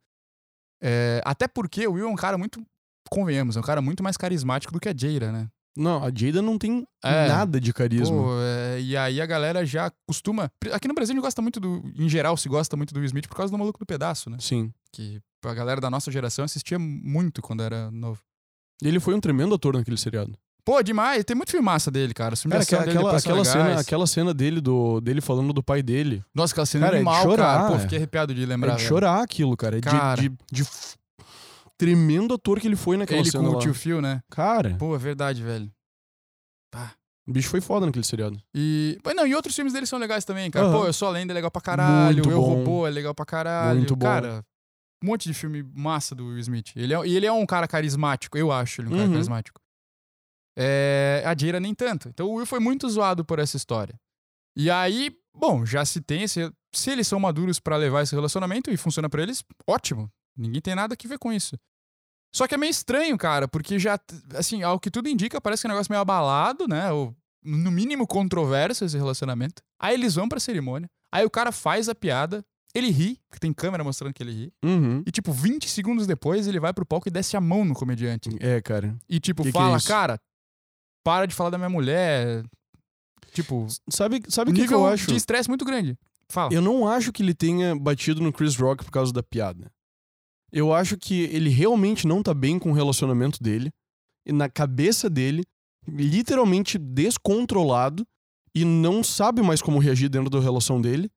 É, 0.81 1.21
até 1.25 1.47
porque 1.47 1.85
o 1.87 1.93
Will 1.93 2.07
é 2.07 2.11
um 2.11 2.15
cara 2.15 2.37
muito, 2.37 2.63
convenhamos, 3.09 3.57
é 3.57 3.59
um 3.59 3.63
cara 3.63 3.81
muito 3.81 4.03
mais 4.03 4.17
carismático 4.17 4.71
do 4.71 4.79
que 4.79 4.89
a 4.89 4.93
Jaira, 4.95 5.31
né? 5.31 5.47
Não, 5.75 6.03
a 6.03 6.11
Jada 6.13 6.39
não 6.41 6.57
tem 6.59 6.85
É. 7.03 7.27
nada 7.27 7.59
de 7.59 7.73
carisma. 7.73 8.15
Pô, 8.15 8.29
é, 8.39 8.79
e 8.79 8.95
aí 8.95 9.19
a 9.19 9.25
galera 9.25 9.65
já 9.65 9.91
costuma. 10.07 10.51
Aqui 10.71 10.87
no 10.87 10.93
Brasil 10.93 11.13
a 11.13 11.15
gente 11.15 11.23
gosta 11.23 11.41
muito 11.41 11.59
do. 11.59 11.81
Em 11.97 12.07
geral, 12.07 12.37
se 12.37 12.47
gosta 12.47 12.77
muito 12.77 12.93
do 12.93 12.97
Will 12.99 13.07
Smith 13.07 13.27
por 13.27 13.35
causa 13.35 13.51
do 13.51 13.57
maluco 13.57 13.79
do 13.79 13.85
pedaço, 13.85 14.29
né? 14.29 14.37
Sim. 14.39 14.71
Que 14.91 15.19
a 15.51 15.53
galera 15.53 15.79
da 15.81 15.89
nossa 15.89 16.11
geração 16.11 16.45
assistia 16.45 16.77
muito 16.79 17.41
quando 17.41 17.63
era 17.63 17.89
novo. 17.91 18.19
E 18.83 18.87
ele 18.87 18.99
foi 18.99 19.13
um 19.13 19.19
tremendo 19.19 19.55
ator 19.55 19.75
naquele 19.75 19.97
seriado. 19.97 20.37
Pô, 20.65 20.81
demais. 20.81 21.23
Tem 21.25 21.35
muito 21.35 21.51
filme 21.51 21.65
massa 21.65 21.91
dele, 21.91 22.13
cara. 22.13 22.35
Cara, 22.37 22.63
de 22.63 22.73
aquela, 22.75 22.85
dele 22.85 22.97
aquela, 23.17 23.43
cena, 23.45 23.79
aquela 23.79 24.07
cena 24.07 24.33
dele, 24.33 24.61
do, 24.61 25.01
dele 25.01 25.19
falando 25.19 25.51
do 25.51 25.61
pai 25.61 25.83
dele. 25.83 26.23
Nossa, 26.33 26.53
aquela 26.53 26.65
cena 26.65 26.85
Cara, 26.85 26.97
é 26.97 27.01
de 27.01 27.07
animal, 27.07 27.23
chorar, 27.23 27.57
cara. 27.57 27.67
Pô, 27.69 27.75
é. 27.75 27.79
fiquei 27.79 27.97
arrepiado 27.97 28.33
de 28.33 28.45
lembrar. 28.45 28.71
é 28.71 28.75
de 28.75 28.77
velho. 28.77 28.87
chorar 28.89 29.21
aquilo, 29.21 29.57
cara. 29.57 29.77
É 29.77 29.81
de- 29.81 29.89
Cara. 29.89 30.21
De, 30.21 30.31
de 30.51 30.61
f- 30.61 30.95
tremendo 31.77 32.33
ator 32.33 32.59
que 32.61 32.67
ele 32.67 32.77
foi 32.77 32.95
naquela 32.95 33.19
Ele 33.19 33.29
cena 33.29 33.43
com 33.49 33.55
o 33.55 33.59
tio 33.59 33.73
Phil, 33.73 34.01
né? 34.01 34.21
Cara, 34.29 34.75
Pô, 34.79 34.95
é 34.95 34.97
verdade, 34.97 35.43
velho. 35.43 35.69
o 37.27 37.31
bicho 37.31 37.49
foi 37.49 37.59
foda 37.61 37.85
naquele 37.85 38.05
seriado. 38.05 38.37
E. 38.55 38.97
Mas 39.03 39.15
não, 39.15 39.27
e 39.27 39.35
outros 39.35 39.53
filmes 39.55 39.73
dele 39.73 39.85
são 39.85 39.99
legais 39.99 40.23
também, 40.23 40.49
cara. 40.49 40.67
Aham. 40.67 40.79
Pô, 40.79 40.85
Eu 40.87 40.93
Sou 40.93 41.09
Lenda 41.09 41.33
é 41.33 41.35
legal 41.35 41.51
pra 41.51 41.61
caralho. 41.61 42.15
Muito 42.17 42.31
Eu 42.31 42.39
bom. 42.41 42.47
Robô 42.55 42.87
é 42.87 42.89
legal 42.89 43.13
pra 43.13 43.25
caralho. 43.25 43.77
Muito 43.79 43.95
bom. 43.97 44.05
Cara, 44.05 44.45
um 45.03 45.07
monte 45.07 45.25
de 45.27 45.33
filme 45.33 45.61
massa 45.75 46.15
do 46.15 46.25
Will 46.27 46.39
Smith. 46.39 46.71
Ele 46.75 46.93
é, 46.93 47.05
e 47.05 47.15
ele 47.15 47.25
é 47.25 47.31
um 47.31 47.45
cara 47.45 47.67
carismático, 47.67 48.37
eu 48.37 48.51
acho 48.51 48.81
ele 48.81 48.87
um 48.87 48.91
cara 48.91 49.03
Uhum. 49.03 49.11
carismático. 49.11 49.59
É, 50.57 51.23
a 51.25 51.35
Jaira 51.37 51.59
nem 51.59 51.73
tanto. 51.73 52.09
Então 52.09 52.27
o 52.27 52.35
Will 52.35 52.45
foi 52.45 52.59
muito 52.59 52.87
zoado 52.89 53.25
por 53.25 53.39
essa 53.39 53.57
história. 53.57 53.99
E 54.55 54.69
aí, 54.69 55.15
bom, 55.35 55.65
já 55.65 55.83
se 55.83 55.99
tem 56.01 56.23
esse. 56.23 56.51
Se 56.75 56.89
eles 56.91 57.07
são 57.07 57.19
maduros 57.19 57.59
pra 57.59 57.75
levar 57.77 58.01
esse 58.03 58.15
relacionamento 58.15 58.71
e 58.71 58.77
funciona 58.77 59.09
pra 59.09 59.21
eles, 59.21 59.43
ótimo. 59.67 60.09
Ninguém 60.37 60.61
tem 60.61 60.75
nada 60.75 60.95
que 60.95 61.07
ver 61.07 61.19
com 61.19 61.31
isso. 61.31 61.57
Só 62.35 62.47
que 62.47 62.55
é 62.55 62.57
meio 62.57 62.71
estranho, 62.71 63.15
cara, 63.17 63.47
porque 63.47 63.77
já, 63.77 63.99
assim, 64.35 64.63
ao 64.63 64.79
que 64.79 64.89
tudo 64.89 65.07
indica, 65.07 65.39
parece 65.39 65.61
que 65.61 65.67
é 65.67 65.69
um 65.69 65.73
negócio 65.73 65.91
meio 65.91 66.01
abalado, 66.01 66.67
né? 66.67 66.91
Ou, 66.91 67.15
no 67.43 67.69
mínimo 67.69 68.07
controverso 68.07 68.85
esse 68.85 68.97
relacionamento. 68.97 69.61
Aí 69.79 69.93
eles 69.93 70.15
vão 70.15 70.27
pra 70.27 70.39
cerimônia. 70.39 70.89
Aí 71.11 71.23
o 71.25 71.29
cara 71.29 71.51
faz 71.51 71.89
a 71.89 71.93
piada. 71.95 72.43
Ele 72.75 72.89
ri, 72.89 73.19
porque 73.29 73.39
tem 73.39 73.53
câmera 73.53 73.83
mostrando 73.83 74.13
que 74.13 74.23
ele 74.23 74.31
ri. 74.31 74.53
Uhum. 74.63 75.03
E, 75.05 75.11
tipo, 75.11 75.31
20 75.31 75.69
segundos 75.69 76.07
depois, 76.07 76.47
ele 76.47 76.59
vai 76.59 76.73
pro 76.73 76.85
palco 76.85 77.07
e 77.07 77.11
desce 77.11 77.37
a 77.37 77.41
mão 77.41 77.63
no 77.63 77.75
comediante. 77.75 78.29
É, 78.39 78.59
cara. 78.61 78.97
E, 79.07 79.19
tipo, 79.19 79.43
Que 79.43 79.51
que 79.51 79.57
é 79.57 79.61
fala, 79.61 79.79
cara, 79.81 80.19
para 81.03 81.27
de 81.27 81.35
falar 81.35 81.51
da 81.51 81.57
minha 81.57 81.69
mulher. 81.69 82.43
Tipo, 83.31 83.67
Sabe, 83.89 84.23
sabe 84.27 84.51
o 84.51 84.53
que, 84.53 84.61
que 84.61 84.65
nível 84.65 84.79
eu 84.79 84.87
acho? 84.87 85.07
de 85.07 85.15
estresse 85.15 85.49
muito 85.49 85.65
grande. 85.65 85.97
Fala. 86.29 86.51
Eu 86.53 86.61
não 86.61 86.87
acho 86.87 87.11
que 87.11 87.21
ele 87.21 87.33
tenha 87.33 87.75
batido 87.75 88.21
no 88.21 88.33
Chris 88.33 88.55
Rock 88.55 88.83
por 88.83 88.91
causa 88.91 89.13
da 89.13 89.21
piada. 89.21 89.71
Eu 90.51 90.73
acho 90.73 90.97
que 90.97 91.23
ele 91.25 91.49
realmente 91.49 92.07
não 92.07 92.23
tá 92.23 92.33
bem 92.33 92.57
com 92.57 92.71
o 92.71 92.73
relacionamento 92.73 93.41
dele. 93.41 93.71
E 94.25 94.31
na 94.31 94.49
cabeça 94.49 95.09
dele, 95.09 95.43
literalmente 95.87 96.77
descontrolado. 96.77 98.05
E 98.55 98.63
não 98.63 99.03
sabe 99.03 99.41
mais 99.41 99.61
como 99.61 99.79
reagir 99.79 100.09
dentro 100.09 100.29
da 100.29 100.39
relação 100.39 100.79
dele. 100.79 101.09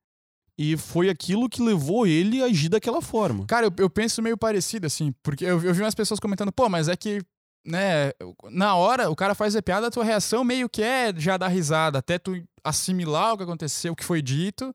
E 0.58 0.76
foi 0.76 1.10
aquilo 1.10 1.48
que 1.48 1.62
levou 1.62 2.06
ele 2.06 2.42
a 2.42 2.46
agir 2.46 2.68
daquela 2.70 3.02
forma. 3.02 3.44
Cara, 3.46 3.66
eu, 3.66 3.72
eu 3.76 3.90
penso 3.90 4.22
meio 4.22 4.38
parecido, 4.38 4.86
assim, 4.86 5.12
porque 5.22 5.44
eu, 5.44 5.62
eu 5.62 5.74
vi 5.74 5.82
umas 5.82 5.94
pessoas 5.94 6.18
comentando, 6.18 6.50
pô, 6.50 6.68
mas 6.68 6.88
é 6.88 6.96
que, 6.96 7.20
né, 7.64 8.12
na 8.50 8.74
hora 8.74 9.10
o 9.10 9.16
cara 9.16 9.34
faz 9.34 9.54
a 9.54 9.62
piada, 9.62 9.88
a 9.88 9.90
tua 9.90 10.04
reação 10.04 10.42
meio 10.42 10.68
que 10.68 10.82
é 10.82 11.12
já 11.16 11.36
dar 11.36 11.48
risada, 11.48 11.98
até 11.98 12.18
tu 12.18 12.42
assimilar 12.64 13.34
o 13.34 13.36
que 13.36 13.42
aconteceu, 13.42 13.92
o 13.92 13.96
que 13.96 14.04
foi 14.04 14.22
dito, 14.22 14.74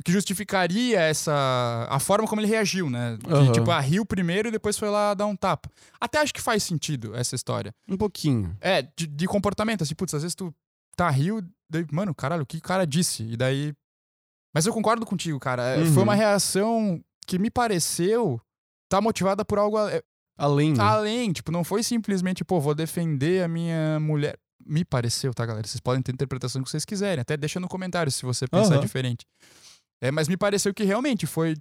o 0.00 0.04
que 0.04 0.10
justificaria 0.10 0.98
essa. 0.98 1.86
a 1.88 1.98
forma 2.00 2.26
como 2.26 2.40
ele 2.40 2.48
reagiu, 2.48 2.90
né? 2.90 3.18
Que, 3.22 3.32
Aham. 3.32 3.52
tipo, 3.52 3.70
ah, 3.70 3.80
riu 3.80 4.04
primeiro 4.06 4.48
e 4.48 4.50
depois 4.50 4.78
foi 4.78 4.88
lá 4.88 5.14
dar 5.14 5.26
um 5.26 5.36
tapa. 5.36 5.70
Até 6.00 6.18
acho 6.18 6.32
que 6.32 6.40
faz 6.40 6.62
sentido 6.62 7.14
essa 7.14 7.34
história. 7.34 7.74
Um 7.86 7.96
pouquinho. 7.96 8.56
É, 8.60 8.82
de, 8.82 9.06
de 9.06 9.26
comportamento, 9.26 9.82
assim, 9.82 9.94
putz, 9.94 10.14
às 10.14 10.22
vezes 10.22 10.34
tu 10.34 10.52
tá 10.96 11.08
riu, 11.08 11.42
daí, 11.70 11.86
mano, 11.92 12.14
caralho, 12.14 12.42
o 12.42 12.46
que 12.46 12.56
o 12.56 12.62
cara 12.62 12.86
disse? 12.86 13.22
E 13.22 13.36
daí. 13.36 13.74
Mas 14.54 14.66
eu 14.66 14.72
concordo 14.72 15.04
contigo, 15.06 15.38
cara. 15.40 15.62
É, 15.76 15.84
Foi 15.86 15.96
Uhum. 15.98 16.02
uma 16.02 16.14
reação 16.14 17.02
que 17.26 17.38
me 17.38 17.50
pareceu 17.50 18.40
tá 18.88 19.00
motivada 19.00 19.44
por 19.44 19.58
algo 19.58 19.76
a- 19.78 19.90
é, 19.92 20.02
Além. 20.36 20.72
né? 20.74 20.82
além. 20.82 21.32
Tipo, 21.32 21.50
não 21.50 21.64
foi 21.64 21.82
simplesmente, 21.82 22.44
pô, 22.44 22.60
vou 22.60 22.74
defender 22.74 23.42
a 23.44 23.48
minha 23.48 23.98
mulher. 24.00 24.38
Me 24.64 24.84
pareceu, 24.84 25.32
tá, 25.34 25.44
galera? 25.46 25.66
Vocês 25.66 25.80
podem 25.80 26.02
ter 26.02 26.12
a 26.12 26.14
interpretação 26.14 26.62
que 26.62 26.70
vocês 26.70 26.84
quiserem. 26.84 27.20
Até 27.22 27.36
deixa 27.36 27.58
no 27.58 27.66
comentário 27.68 28.12
se 28.12 28.22
você 28.24 28.46
pensar 28.46 28.74
Aham. 28.74 28.80
diferente. 28.80 29.24
É, 30.02 30.10
mas 30.10 30.28
me 30.28 30.36
pareceu 30.36 30.72
que 30.74 30.84
realmente 30.84 31.26
foi 31.26 31.56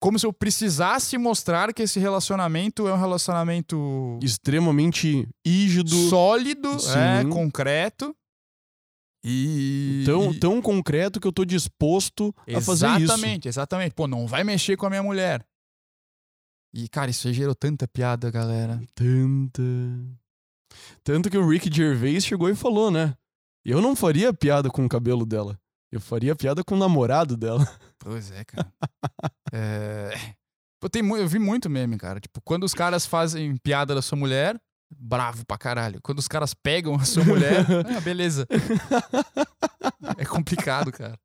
como 0.00 0.18
se 0.18 0.26
eu 0.26 0.32
precisasse 0.32 1.16
mostrar 1.16 1.72
que 1.72 1.82
esse 1.82 2.00
relacionamento 2.00 2.88
é 2.88 2.92
um 2.92 2.98
relacionamento 2.98 4.18
Extremamente 4.20 5.28
rígido. 5.46 5.94
sólido, 6.10 6.68
é, 6.96 7.24
concreto. 7.30 8.14
E. 9.24 10.02
Tão, 10.04 10.38
tão 10.38 10.62
concreto 10.62 11.20
que 11.20 11.26
eu 11.26 11.32
tô 11.32 11.44
disposto 11.44 12.34
a 12.48 12.60
fazer 12.60 12.88
isso. 12.88 13.04
Exatamente, 13.04 13.48
exatamente. 13.48 13.94
Pô, 13.94 14.06
não 14.08 14.26
vai 14.26 14.42
mexer 14.42 14.76
com 14.76 14.86
a 14.86 14.90
minha 14.90 15.02
mulher. 15.02 15.46
E, 16.74 16.88
cara, 16.88 17.10
isso 17.10 17.28
aí 17.28 17.34
gerou 17.34 17.54
tanta 17.54 17.86
piada, 17.86 18.30
galera. 18.30 18.82
Tanta. 18.94 19.62
Tanto 21.04 21.30
que 21.30 21.36
o 21.36 21.48
Rick 21.48 21.70
Gervais 21.72 22.24
chegou 22.24 22.48
e 22.48 22.54
falou, 22.54 22.90
né? 22.90 23.14
Eu 23.64 23.80
não 23.80 23.94
faria 23.94 24.32
piada 24.32 24.70
com 24.70 24.84
o 24.84 24.88
cabelo 24.88 25.24
dela. 25.24 25.58
Eu 25.92 26.00
faria 26.00 26.34
piada 26.34 26.64
com 26.64 26.74
o 26.74 26.78
namorado 26.78 27.36
dela. 27.36 27.68
Pois 27.98 28.30
é, 28.32 28.42
cara. 28.44 28.72
é... 29.52 30.10
Tem 30.90 31.02
mu- 31.02 31.16
eu 31.16 31.28
vi 31.28 31.38
muito 31.38 31.70
meme, 31.70 31.96
cara. 31.96 32.18
Tipo, 32.18 32.40
quando 32.40 32.64
os 32.64 32.74
caras 32.74 33.06
fazem 33.06 33.56
piada 33.58 33.94
da 33.94 34.02
sua 34.02 34.18
mulher, 34.18 34.58
bravo 34.98 35.44
pra 35.46 35.58
caralho. 35.58 36.00
Quando 36.02 36.18
os 36.18 36.28
caras 36.28 36.54
pegam 36.54 36.94
a 36.94 37.04
sua 37.04 37.24
mulher, 37.24 37.64
ah, 37.96 38.00
beleza. 38.00 38.46
É 40.16 40.24
complicado, 40.24 40.92
cara. 40.92 41.18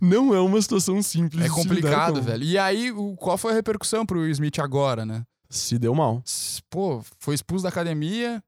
Não 0.00 0.34
é 0.34 0.40
uma 0.40 0.60
situação 0.60 1.02
simples. 1.02 1.40
É 1.40 1.44
lidar 1.44 1.54
complicado, 1.54 2.14
com. 2.14 2.22
velho. 2.22 2.44
E 2.44 2.58
aí, 2.58 2.90
o- 2.92 3.16
qual 3.16 3.36
foi 3.36 3.52
a 3.52 3.54
repercussão 3.54 4.06
pro 4.06 4.20
Will 4.20 4.30
Smith 4.30 4.58
agora, 4.58 5.04
né? 5.04 5.22
Se 5.48 5.78
deu 5.78 5.94
mal. 5.94 6.22
Pô, 6.70 7.02
foi 7.18 7.34
expulso 7.34 7.64
da 7.64 7.68
academia, 7.68 8.42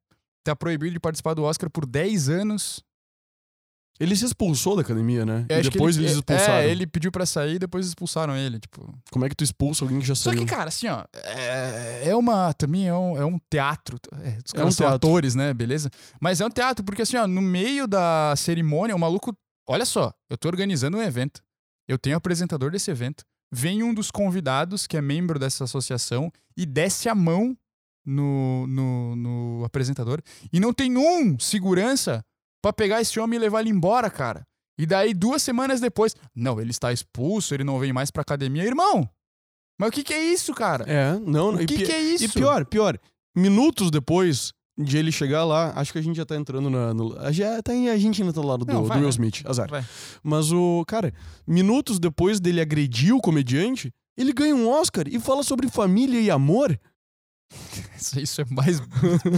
tá 0.45 0.55
proibido 0.55 0.93
de 0.95 1.01
participar 1.01 1.35
do 1.35 1.43
Oscar 1.43 1.69
por 1.71 1.85
10 1.85 2.29
anos. 2.29 2.83
Ele 4.03 4.17
se 4.17 4.25
expulsou 4.25 4.75
da 4.75 4.83
academia, 4.83 5.25
né? 5.25 5.47
Eu 5.49 5.61
E 5.61 5.63
depois 5.63 5.97
ele, 5.97 6.07
eles 6.07 6.17
expulsaram. 6.17 6.55
É, 6.55 6.69
ele 6.69 6.87
pediu 6.89 7.13
pra 7.13 7.25
sair 7.25 7.55
e 7.55 7.59
depois 7.61 7.87
expulsaram 7.87 8.37
ele, 8.37 8.59
tipo. 8.59 8.93
Como 9.13 9.25
é 9.25 9.29
que 9.29 9.37
tu 9.37 9.45
expulsa 9.45 9.85
alguém 9.85 10.01
que 10.01 10.07
já 10.07 10.15
Só 10.17 10.31
saiu? 10.31 10.41
que, 10.41 10.47
cara, 10.47 10.69
assim, 10.69 10.89
ó, 10.89 11.05
é, 11.15 12.09
é 12.09 12.17
uma. 12.17 12.53
Também 12.53 12.89
é 12.89 12.95
um, 12.95 13.17
é 13.17 13.25
um 13.25 13.39
teatro. 13.49 13.99
É, 14.25 14.39
os 14.45 14.53
É 14.53 14.57
caras 14.57 14.75
um 14.75 14.77
são 14.77 14.87
teatro. 14.89 14.95
atores, 15.09 15.35
né? 15.37 15.55
Beleza? 15.55 15.89
Mas 16.21 16.41
é 16.41 16.47
um 16.47 16.51
teatro, 16.51 16.85
porque 16.85 17.03
assim, 17.03 17.17
ó, 17.17 17.27
no 17.29 17.41
meio 17.41 17.87
da 17.87 18.35
cerimônia, 18.37 18.97
o 18.97 18.99
maluco. 18.99 19.37
Olha 19.69 19.85
só, 19.85 20.13
eu 20.29 20.37
tô 20.37 20.49
organizando 20.49 20.97
um 20.97 21.03
evento. 21.03 21.41
Eu 21.87 21.97
tenho 21.97 22.17
o 22.17 22.19
apresentador 22.19 22.73
desse 22.73 22.91
evento. 22.91 23.25
Vem 23.53 23.83
um 23.85 23.95
dos 23.95 24.11
convidados, 24.11 24.87
que 24.89 24.97
é 24.97 25.01
membro 25.03 25.39
dessa 25.39 25.63
associação, 25.65 26.33
e 26.57 26.67
desce 26.67 27.09
a 27.09 27.15
mão 27.15 27.57
no, 28.05 28.67
no, 28.67 29.15
no 29.15 29.65
apresentador. 29.65 30.21
E 30.53 30.59
não 30.59 30.73
tem 30.73 30.97
um 30.97 31.39
segurança 31.39 32.25
pra 32.63 32.73
pegar 32.73 33.01
esse 33.01 33.19
homem 33.21 33.37
e 33.37 33.41
levar 33.41 33.61
ele 33.61 33.71
embora, 33.71 34.09
cara. 34.09 34.47
E 34.79 34.87
daí, 34.87 35.13
duas 35.13 35.43
semanas 35.43 35.81
depois, 35.81 36.17
não, 36.35 36.61
ele 36.61 36.71
está 36.71 36.93
expulso, 36.93 37.53
ele 37.53 37.65
não 37.65 37.79
vem 37.79 37.93
mais 37.93 38.11
pra 38.11 38.23
academia. 38.23 38.65
Irmão, 38.65 39.07
mas 39.79 39.89
o 39.91 39.93
que, 39.93 40.03
que 40.05 40.15
é 40.15 40.25
isso, 40.33 40.55
cara? 40.55 40.85
É, 40.89 41.19
não. 41.19 41.55
O 41.55 41.61
e 41.61 41.67
que, 41.67 41.77
pi- 41.79 41.85
que 41.85 41.93
é 41.93 42.01
isso? 42.01 42.25
E 42.25 42.29
pior, 42.29 42.65
pior. 42.65 42.99
Minutos 43.37 43.91
depois 43.91 44.53
de 44.79 44.97
ele 44.97 45.13
chegar 45.13 45.45
lá, 45.45 45.73
acho 45.77 45.93
que 45.93 45.99
a 45.99 46.03
gente 46.03 46.17
já 46.17 46.25
tá 46.25 46.37
entrando 46.37 46.71
na. 46.71 46.95
No, 46.95 47.15
já 47.33 47.61
tá, 47.63 47.73
a 47.73 47.97
gente 47.99 48.23
ainda 48.23 48.33
tá 48.33 48.41
do 48.41 48.47
lado 48.47 48.65
do, 48.65 48.73
Não, 48.73 48.83
do 48.83 48.89
vai, 48.89 48.97
Will 48.99 49.05
vai. 49.05 49.11
Smith. 49.11 49.43
Azar. 49.45 49.69
Vai. 49.69 49.85
Mas 50.23 50.51
o. 50.53 50.85
Cara, 50.87 51.13
minutos 51.47 51.99
depois 51.99 52.41
dele 52.41 52.61
agredir 52.61 53.15
o 53.15 53.21
comediante, 53.21 53.93
ele 54.17 54.33
ganha 54.33 54.55
um 54.55 54.69
Oscar 54.69 55.05
e 55.09 55.19
fala 55.21 55.43
sobre 55.43 55.69
família 55.69 56.21
e 56.21 56.31
amor, 56.31 56.79
Isso, 58.17 58.41
é 58.41 58.45
mais 58.51 58.81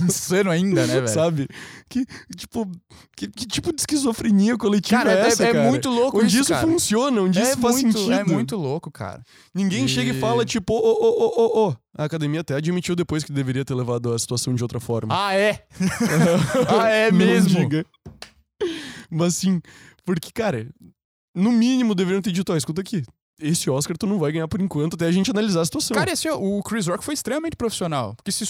insano 0.05 0.51
ainda, 0.51 0.87
né, 0.87 0.95
velho? 0.95 1.09
sabe? 1.09 1.49
Que, 1.89 2.05
tipo, 2.37 2.71
que, 3.17 3.29
que 3.29 3.47
tipo 3.47 3.73
de 3.73 3.81
esquizofrenia 3.83 4.57
coletiva 4.57 4.99
Cara, 5.03 5.13
é 5.13 5.23
é, 5.23 5.27
essa, 5.27 5.45
é 5.47 5.53
cara? 5.53 5.69
muito 5.69 5.89
louco 5.91 6.19
Onde 6.19 6.29
isso, 6.29 6.41
isso 6.43 6.53
cara. 6.53 6.67
funciona, 6.67 7.21
onde 7.23 7.39
é 7.39 7.43
isso 7.43 7.59
faz 7.61 7.83
muito, 7.83 7.99
sentido. 7.99 8.13
É 8.13 8.25
muito 8.25 8.57
louco, 8.57 8.91
cara. 8.91 9.23
Ninguém 9.55 9.85
E- 9.85 9.89
chega 9.89 10.13
e 10.13 10.19
fala, 10.21 10.45
tipo, 10.45 10.73
ô, 10.75 10.79
ô, 10.79 11.09
ô, 11.09 11.43
ô, 11.67 11.69
ô. 11.71 11.77
A 11.97 12.05
academia 12.05 12.41
até 12.41 12.55
admitiu 12.55 12.97
depois 12.97 13.23
que 13.23 13.31
deveria 13.33 13.65
ter 13.65 13.75
levado 13.75 14.13
a 14.13 14.19
situação 14.19 14.55
de 14.55 14.63
outra 14.63 14.81
forma. 14.81 15.15
Ah, 15.17 15.35
é? 15.35 15.65
ah, 16.81 16.89
é 16.89 17.13
mesmo? 17.13 17.59
Mas 19.11 19.37
sim, 19.37 19.61
porque, 20.05 20.31
cara, 20.33 20.67
no 21.35 21.53
mínimo 21.53 21.95
deveriam 21.95 22.21
ter 22.23 22.33
dito, 22.33 22.53
ó, 22.53 22.57
escuta 22.57 22.81
aqui, 22.81 23.03
esse 23.47 23.69
Oscar 23.71 23.97
tu 23.97 24.07
não 24.07 24.19
vai 24.19 24.33
ganhar 24.33 24.49
por 24.49 24.61
enquanto 24.61 24.95
até 24.95 25.07
a 25.07 25.13
gente 25.13 25.31
analisar 25.31 25.61
a 25.61 25.65
situação. 25.65 25.97
Cara, 25.97 26.11
esse, 26.13 26.29
o 26.31 26.63
Chris 26.63 26.87
Rock 26.87 27.05
foi 27.05 27.15
extremamente 27.15 27.57
profissional. 27.57 28.15
Porque 28.15 28.33
se, 28.33 28.45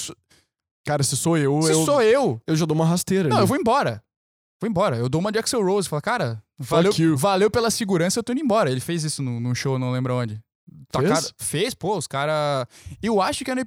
Cara, 0.85 1.03
se 1.03 1.17
sou 1.17 1.37
eu, 1.37 1.63
se 1.63 1.73
eu, 1.73 1.85
sou 1.85 2.03
eu, 2.03 2.41
eu 2.47 2.57
já 2.57 2.67
dou 2.67 2.75
uma 2.75 2.85
rasteira. 2.85 3.29
não, 3.29 3.37
ali. 3.39 3.43
eu 3.45 3.47
vou 3.47 3.57
embora. 3.57 4.03
Vou 4.61 4.69
embora. 4.69 4.97
Eu 4.97 5.09
dou 5.09 5.21
uma 5.21 5.33
de 5.33 5.39
Axel 5.39 5.65
Rose. 5.65 5.89
Falo, 5.89 6.03
cara, 6.03 6.43
valeu, 6.59 6.93
valeu 7.17 7.51
pela 7.51 7.71
segurança, 7.71 8.19
eu 8.19 8.23
tô 8.23 8.33
indo 8.33 8.43
embora. 8.43 8.71
Ele 8.71 8.81
fez 8.81 9.03
isso 9.03 9.23
num 9.23 9.41
num 9.41 9.55
show, 9.55 9.79
não 9.79 9.91
lembro 9.93 10.15
onde. 10.15 10.41
Tacaram- 10.91 11.17
Fez? 11.17 11.35
Fez, 11.39 11.75
pô, 11.75 11.97
os 11.97 12.07
caras. 12.07 12.67
Eu 13.03 13.21
acho 13.21 13.45
que 13.45 13.51
é, 13.51 13.61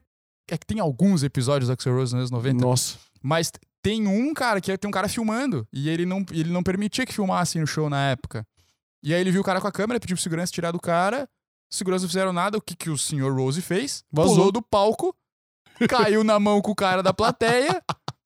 é 0.52 0.58
que 0.58 0.66
tem 0.66 0.80
alguns 0.80 1.24
episódios 1.24 1.68
do 1.70 1.74
Axel 1.74 1.94
Rose 1.94 2.14
nos 2.14 2.20
anos 2.20 2.32
90. 2.32 2.64
Nossa. 2.66 2.98
Mas 3.22 3.52
tem 3.82 4.08
um 4.08 4.34
cara 4.34 4.62
que 4.62 4.78
tem 4.78 4.88
um 4.88 4.92
cara 4.92 5.08
filmando 5.08 5.68
e 5.72 5.90
ele 5.90 6.06
não, 6.06 6.26
ele 6.32 6.50
não 6.52 6.64
permitia 6.64 7.06
que 7.06 7.14
filmassem 7.14 7.62
no 7.62 7.68
show 7.68 7.90
na 7.90 8.10
época. 8.12 8.46
E 9.08 9.14
aí 9.14 9.22
ele 9.22 9.32
viu 9.32 9.40
o 9.40 9.44
cara 9.44 9.62
com 9.62 9.68
a 9.70 9.72
câmera, 9.72 10.02
pediu 10.02 10.18
pro 10.18 10.22
segurança 10.22 10.52
tirar 10.52 10.72
do 10.74 10.82
cara. 10.82 11.30
Os 11.72 11.78
seguranças 11.78 12.04
não 12.04 12.10
fizeram 12.10 12.34
nada. 12.34 12.58
O 12.58 12.62
que, 12.62 12.76
que 12.76 12.90
o 12.90 12.98
senhor 12.98 13.34
Rose 13.34 13.62
fez? 13.62 14.04
Vazou. 14.12 14.36
Pulou 14.36 14.52
do 14.52 14.62
palco, 14.62 15.16
caiu 15.88 16.26
na 16.26 16.38
mão 16.38 16.62
com 16.62 16.72
o 16.72 16.76
cara 16.76 17.02
da 17.02 17.14
plateia, 17.14 17.82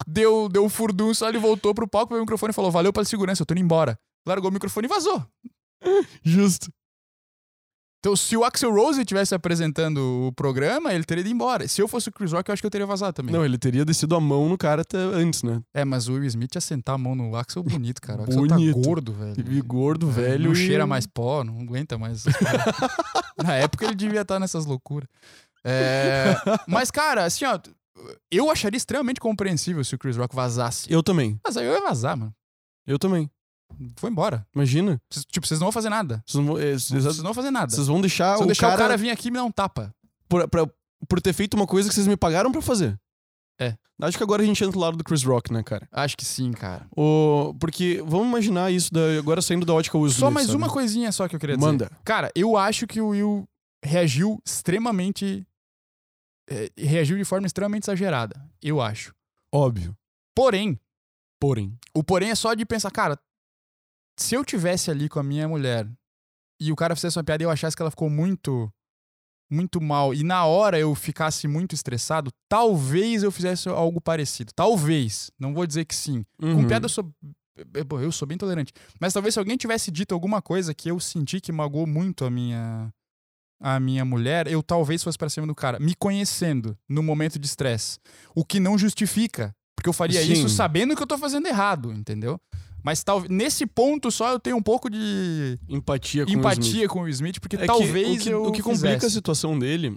deu, 0.07 0.49
deu 0.49 0.65
um 0.65 0.69
furdunço, 0.69 1.23
ele 1.23 1.37
voltou 1.37 1.75
pro 1.75 1.87
palco, 1.87 2.07
pegou 2.07 2.21
o 2.21 2.25
microfone 2.25 2.49
e 2.49 2.53
falou: 2.55 2.71
Valeu 2.71 2.91
pela 2.91 3.05
segurança, 3.05 3.43
eu 3.43 3.45
tô 3.45 3.53
indo 3.53 3.61
embora. 3.61 3.95
Largou 4.27 4.49
o 4.49 4.53
microfone 4.53 4.87
e 4.87 4.89
vazou. 4.89 5.23
Justo. 6.25 6.73
Então, 8.03 8.15
se 8.15 8.35
o 8.35 8.43
Axel 8.43 8.73
Rose 8.73 8.99
estivesse 8.99 9.35
apresentando 9.35 9.99
o 10.27 10.31
programa, 10.33 10.91
ele 10.91 11.03
teria 11.03 11.21
ido 11.21 11.29
embora. 11.29 11.67
Se 11.67 11.79
eu 11.83 11.87
fosse 11.87 12.09
o 12.09 12.11
Chris 12.11 12.31
Rock, 12.31 12.49
eu 12.49 12.53
acho 12.53 12.59
que 12.59 12.65
eu 12.65 12.71
teria 12.71 12.87
vazado 12.87 13.13
também. 13.13 13.31
Não, 13.31 13.45
ele 13.45 13.59
teria 13.59 13.85
descido 13.85 14.15
a 14.15 14.19
mão 14.19 14.49
no 14.49 14.57
cara 14.57 14.81
até 14.81 14.97
antes, 14.97 15.43
né? 15.43 15.61
É, 15.71 15.85
mas 15.85 16.07
o 16.07 16.13
Will 16.13 16.25
Smith 16.25 16.55
ia 16.55 16.61
sentar 16.61 16.95
a 16.95 16.97
mão 16.97 17.13
no 17.13 17.35
Axel 17.35 17.61
bonito, 17.61 18.01
cara. 18.01 18.21
O 18.21 18.23
Axel 18.23 18.47
Bonito. 18.47 18.81
tá 18.81 18.87
gordo, 18.87 19.13
velho. 19.13 19.35
E 19.53 19.61
gordo, 19.61 20.09
É, 20.09 20.13
velho. 20.13 20.45
Não 20.45 20.53
e- 20.53 20.55
cheira 20.55 20.87
mais 20.87 21.05
pó, 21.05 21.43
não 21.43 21.59
aguenta 21.61 21.95
mais. 21.95 22.23
Na 23.37 23.53
época 23.53 23.85
ele 23.85 23.93
devia 23.95 24.21
estar 24.21 24.39
nessas 24.39 24.65
loucuras. 24.65 25.07
É, 25.63 26.33
mas, 26.67 26.89
cara, 26.89 27.25
assim, 27.25 27.45
ó, 27.45 27.59
eu 28.31 28.49
acharia 28.49 28.77
extremamente 28.77 29.19
compreensível 29.19 29.83
se 29.83 29.93
o 29.93 29.99
Chris 29.99 30.17
Rock 30.17 30.35
vazasse. 30.35 30.91
Eu 30.91 31.03
também. 31.03 31.39
Mas 31.45 31.55
aí 31.55 31.67
eu 31.67 31.73
ia 31.73 31.81
vazar, 31.81 32.17
mano. 32.17 32.33
Eu 32.87 32.97
também. 32.97 33.29
Foi 33.97 34.09
embora. 34.09 34.45
Imagina. 34.55 35.01
Vocês- 35.09 35.25
Tipo, 35.25 35.47
vocês 35.47 35.59
não 35.59 35.65
vão 35.65 35.71
fazer 35.71 35.89
nada. 35.89 36.23
Vocês, 36.25 36.43
não 36.45 36.53
vão- 36.53 36.61
é, 36.61 36.75
não 37.17 37.23
vão 37.23 37.33
fazer 37.33 37.51
nada. 37.51 37.71
vocês 37.71 37.87
vão 37.87 38.01
deixar 38.01 38.37
o 38.39 38.45
deixar 38.45 38.67
cara, 38.69 38.75
o 38.75 38.79
cara 38.83 38.97
vir 38.97 39.09
aqui 39.09 39.27
e 39.27 39.31
me 39.31 39.37
dar 39.37 39.43
um 39.43 39.51
tapa. 39.51 39.93
por, 40.29 40.47
pra- 40.47 40.67
por 41.07 41.19
ter 41.21 41.33
feito 41.33 41.55
uma 41.55 41.65
coisa 41.67 41.89
que 41.89 41.95
vocês 41.95 42.07
me 42.07 42.15
pagaram 42.17 42.51
pra 42.51 42.61
fazer. 42.61 42.97
É. 43.59 43.75
Acho 44.01 44.17
que 44.17 44.23
agora 44.23 44.41
a 44.41 44.45
gente 44.45 44.63
entra 44.63 44.73
do 44.73 44.79
lado 44.79 44.97
do 44.97 45.03
Chris 45.03 45.23
Rock, 45.23 45.51
né, 45.53 45.61
cara? 45.61 45.87
Acho 45.91 46.17
que 46.17 46.25
sim, 46.25 46.51
cara. 46.51 46.87
O... 46.95 47.53
Porque 47.59 48.01
vamos 48.07 48.27
imaginar 48.27 48.71
isso 48.71 48.91
da... 48.91 49.01
agora 49.19 49.41
saindo 49.41 49.65
da 49.65 49.73
ótica 49.73 49.97
Will 49.97 50.09
Só 50.09 50.15
Smith, 50.27 50.33
mais 50.33 50.47
sabe? 50.47 50.57
uma 50.57 50.69
coisinha 50.69 51.11
só 51.11 51.27
que 51.27 51.35
eu 51.35 51.39
queria 51.39 51.55
dizer. 51.55 51.67
Manda. 51.67 51.91
Cara, 52.03 52.31
eu 52.35 52.57
acho 52.57 52.87
que 52.87 52.99
o 53.01 53.09
Will 53.09 53.47
reagiu 53.83 54.41
extremamente. 54.45 55.45
é, 56.49 56.69
reagiu 56.77 57.17
de 57.17 57.23
forma 57.25 57.45
extremamente 57.45 57.83
exagerada. 57.83 58.35
Eu 58.61 58.81
acho. 58.81 59.13
Óbvio. 59.53 59.95
Porém, 60.35 60.79
Porém. 61.39 61.77
o 61.93 62.03
porém 62.03 62.29
é 62.31 62.35
só 62.35 62.53
de 62.53 62.65
pensar, 62.65 62.89
cara, 62.91 63.19
se 64.21 64.35
eu 64.35 64.43
tivesse 64.45 64.89
ali 64.91 65.09
com 65.09 65.19
a 65.19 65.23
minha 65.23 65.47
mulher 65.47 65.87
e 66.59 66.71
o 66.71 66.75
cara 66.75 66.95
fizesse 66.95 67.17
uma 67.17 67.23
piada 67.23 67.43
e 67.43 67.45
eu 67.45 67.49
achasse 67.51 67.75
que 67.75 67.81
ela 67.81 67.91
ficou 67.91 68.09
muito. 68.09 68.71
Muito 69.53 69.81
mal, 69.81 70.13
e 70.13 70.23
na 70.23 70.45
hora 70.45 70.79
eu 70.79 70.95
ficasse 70.95 71.45
muito 71.45 71.75
estressado, 71.75 72.31
talvez 72.47 73.21
eu 73.21 73.29
fizesse 73.33 73.67
algo 73.67 73.99
parecido. 73.99 74.53
Talvez. 74.55 75.29
Não 75.37 75.53
vou 75.53 75.67
dizer 75.67 75.83
que 75.83 75.93
sim. 75.93 76.23
Com 76.39 76.45
Uhum. 76.47 76.67
piada 76.67 76.85
eu 76.85 76.89
sou. 76.89 77.11
eu- 78.01 78.11
sou 78.13 78.25
bem 78.25 78.37
tolerante. 78.37 78.71
Mas 78.97 79.11
talvez 79.11 79.33
se 79.33 79.39
alguém 79.39 79.57
tivesse 79.57 79.91
dito 79.91 80.13
alguma 80.15 80.41
coisa 80.41 80.73
que 80.73 80.89
eu 80.89 80.97
senti 81.01 81.41
que 81.41 81.51
magoou 81.51 81.85
muito 81.85 82.23
a 82.23 82.29
minha. 82.29 82.89
A 83.61 83.77
minha 83.77 84.05
mulher, 84.05 84.47
eu 84.47 84.63
talvez 84.63 85.03
fosse 85.03 85.17
pra 85.17 85.29
cima 85.29 85.45
do 85.45 85.53
cara, 85.53 85.77
me 85.79 85.93
conhecendo 85.95 86.75
no 86.89 87.03
momento 87.03 87.37
de 87.37 87.45
estresse. 87.45 87.99
O 88.33 88.45
que 88.45 88.57
não 88.59 88.77
justifica. 88.77 89.53
Porque 89.75 89.89
eu 89.89 89.93
faria 89.93 90.21
Sim. 90.23 90.31
isso 90.31 90.47
sabendo 90.49 90.95
que 90.95 91.03
eu 91.03 91.07
tô 91.07 91.17
fazendo 91.17 91.45
errado, 91.47 91.91
entendeu? 91.91 92.39
Mas 92.83 93.03
tal, 93.03 93.23
nesse 93.29 93.65
ponto 93.65 94.09
só 94.11 94.31
eu 94.31 94.39
tenho 94.39 94.57
um 94.57 94.61
pouco 94.63 94.89
de 94.89 95.57
Empatia 95.69 96.25
com 96.25 96.31
o 96.31 96.35
Will 96.35 96.49
Smith. 96.49 96.57
empatia 96.65 96.87
com 96.87 97.01
o 97.03 97.09
Smith, 97.09 97.39
porque 97.39 97.55
É 97.55 97.59
que 97.59 97.65
talvez 97.67 98.21
o 98.21 98.23
que, 98.23 98.29
eu. 98.29 98.43
o 98.45 98.51
que 98.51 98.61
complica 98.61 98.89
a 98.89 98.99
fizesse. 98.99 99.13
situação 99.15 99.57
dele 99.57 99.95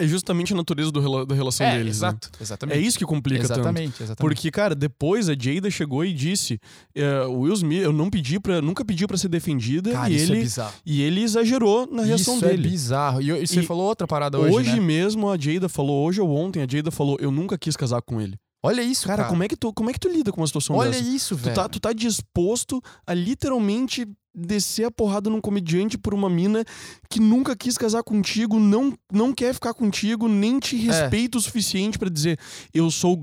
é 0.00 0.06
justamente 0.06 0.54
a 0.54 0.56
natureza 0.56 0.90
do 0.90 1.26
da 1.26 1.34
relação 1.34 1.66
É, 1.66 1.72
deles. 1.76 2.00
né? 2.00 2.08
exato, 2.08 2.30
exatamente. 2.40 2.78
É 2.78 2.80
isso 2.80 2.96
que 2.98 3.04
complica 3.04 3.42
tanto. 3.42 3.52
exatamente, 3.60 4.02
exatamente. 4.02 4.16
Porque, 4.18 4.50
cara, 4.50 4.74
depois 4.74 5.28
a 5.28 5.34
Jada 5.38 5.70
chegou 5.70 6.02
e 6.02 6.14
disse: 6.14 6.58
é, 6.94 7.20
o 7.26 7.40
Will 7.40 7.52
Smith, 7.52 7.82
eu 7.82 7.92
não 7.92 8.08
pedi 8.08 8.40
pra, 8.40 8.62
nunca 8.62 8.84
pedi 8.86 9.06
pra 9.06 9.18
ser 9.18 9.28
defendida 9.28 9.92
Cara, 9.92 10.08
e, 10.08 10.16
isso 10.16 10.32
é 10.32 10.34
ele, 10.36 10.42
bizarro. 10.44 10.72
e 10.86 11.02
ele 11.02 11.20
exagerou 11.22 11.86
na 11.92 12.04
reação 12.04 12.36
isso 12.36 12.44
é 12.46 12.48
dele. 12.48 12.68
bizarro. 12.68 13.20
E, 13.20 13.30
e 13.32 13.46
você 13.46 13.60
E 13.60 13.66
falou 13.66 13.84
outra 13.86 14.06
parada 14.06 14.38
hoje, 14.38 14.54
Hoje 14.56 14.70
né? 14.76 14.80
mesmo 14.80 15.28
a 15.30 15.36
Jada 15.38 15.68
falou, 15.68 16.06
hoje 16.06 16.22
ou 16.22 16.34
ontem 16.34 16.62
a 16.62 16.66
Jada 16.66 16.90
falou: 16.90 17.18
eu 17.20 17.30
nunca 17.30 17.58
quis 17.58 17.76
casar 17.76 18.00
com 18.00 18.18
ele. 18.18 18.38
Olha 18.62 18.80
isso, 18.82 19.06
Cara, 19.06 19.18
cara. 19.22 19.28
como 19.28 19.42
é 19.42 19.48
que 19.48 19.56
tu 19.56 19.72
como 19.72 19.90
é 19.90 19.92
que 19.92 19.98
tu 19.98 20.08
lida 20.08 20.30
com 20.30 20.40
uma 20.40 20.46
situação 20.46 20.76
Olha 20.76 20.90
dessa? 20.92 21.02
isso, 21.02 21.36
Tu 21.36 21.42
velho. 21.44 21.54
tá, 21.56 21.68
tu 21.68 21.80
tá 21.80 21.92
disposto 21.92 22.80
a 23.06 23.12
literalmente 23.12 24.06
descer 24.34 24.84
a 24.86 24.90
porrada 24.90 25.28
num 25.28 25.40
comediante 25.40 25.98
por 25.98 26.14
uma 26.14 26.30
mina 26.30 26.64
que 27.10 27.20
nunca 27.20 27.54
quis 27.54 27.76
casar 27.76 28.02
contigo, 28.02 28.58
não, 28.58 28.96
não 29.12 29.32
quer 29.32 29.52
ficar 29.52 29.74
contigo, 29.74 30.26
nem 30.28 30.58
te 30.58 30.74
respeita 30.76 31.36
o 31.36 31.40
suficiente 31.40 31.98
pra 31.98 32.08
dizer 32.08 32.38
eu 32.72 32.90
sou 32.90 33.16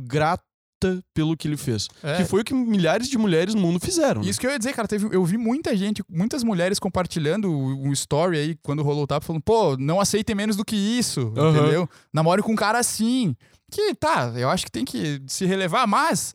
grata 0.82 1.04
pelo 1.14 1.36
que 1.36 1.48
ele 1.48 1.58
fez. 1.58 1.88
É. 2.02 2.18
Que 2.18 2.26
foi 2.26 2.42
o 2.42 2.44
que 2.44 2.54
milhares 2.54 3.08
de 3.10 3.18
mulheres 3.18 3.54
no 3.54 3.62
mundo 3.62 3.80
fizeram. 3.80 4.22
né? 4.22 4.30
Isso 4.30 4.40
que 4.40 4.48
eu 4.48 4.52
ia 4.52 4.58
dizer, 4.58 4.74
cara, 4.74 4.88
teve, 4.88 5.08
eu 5.14 5.24
vi 5.26 5.38
muita 5.38 5.76
gente, 5.76 6.04
muitas 6.10 6.44
mulheres 6.44 6.80
compartilhando 6.80 7.52
um 7.52 7.92
story 7.92 8.38
aí 8.38 8.56
quando 8.64 8.82
rolou 8.84 9.04
o 9.04 9.08
tapa, 9.08 9.26
falando, 9.26 9.42
pô, 9.44 9.76
não 9.78 10.00
aceitem 10.00 10.36
menos 10.36 10.56
do 10.56 10.66
que 10.66 10.76
isso, 10.76 11.34
Aham. 11.38 11.58
entendeu? 11.58 11.90
Namore 12.14 12.42
com 12.42 12.54
um 12.54 12.56
cara 12.56 12.80
assim. 12.80 13.36
Que 13.72 13.94
tá, 13.94 14.34
eu 14.36 14.50
acho 14.50 14.66
que 14.66 14.72
tem 14.72 14.84
que 14.84 15.22
se 15.28 15.46
relevar, 15.46 15.86
mas 15.86 16.34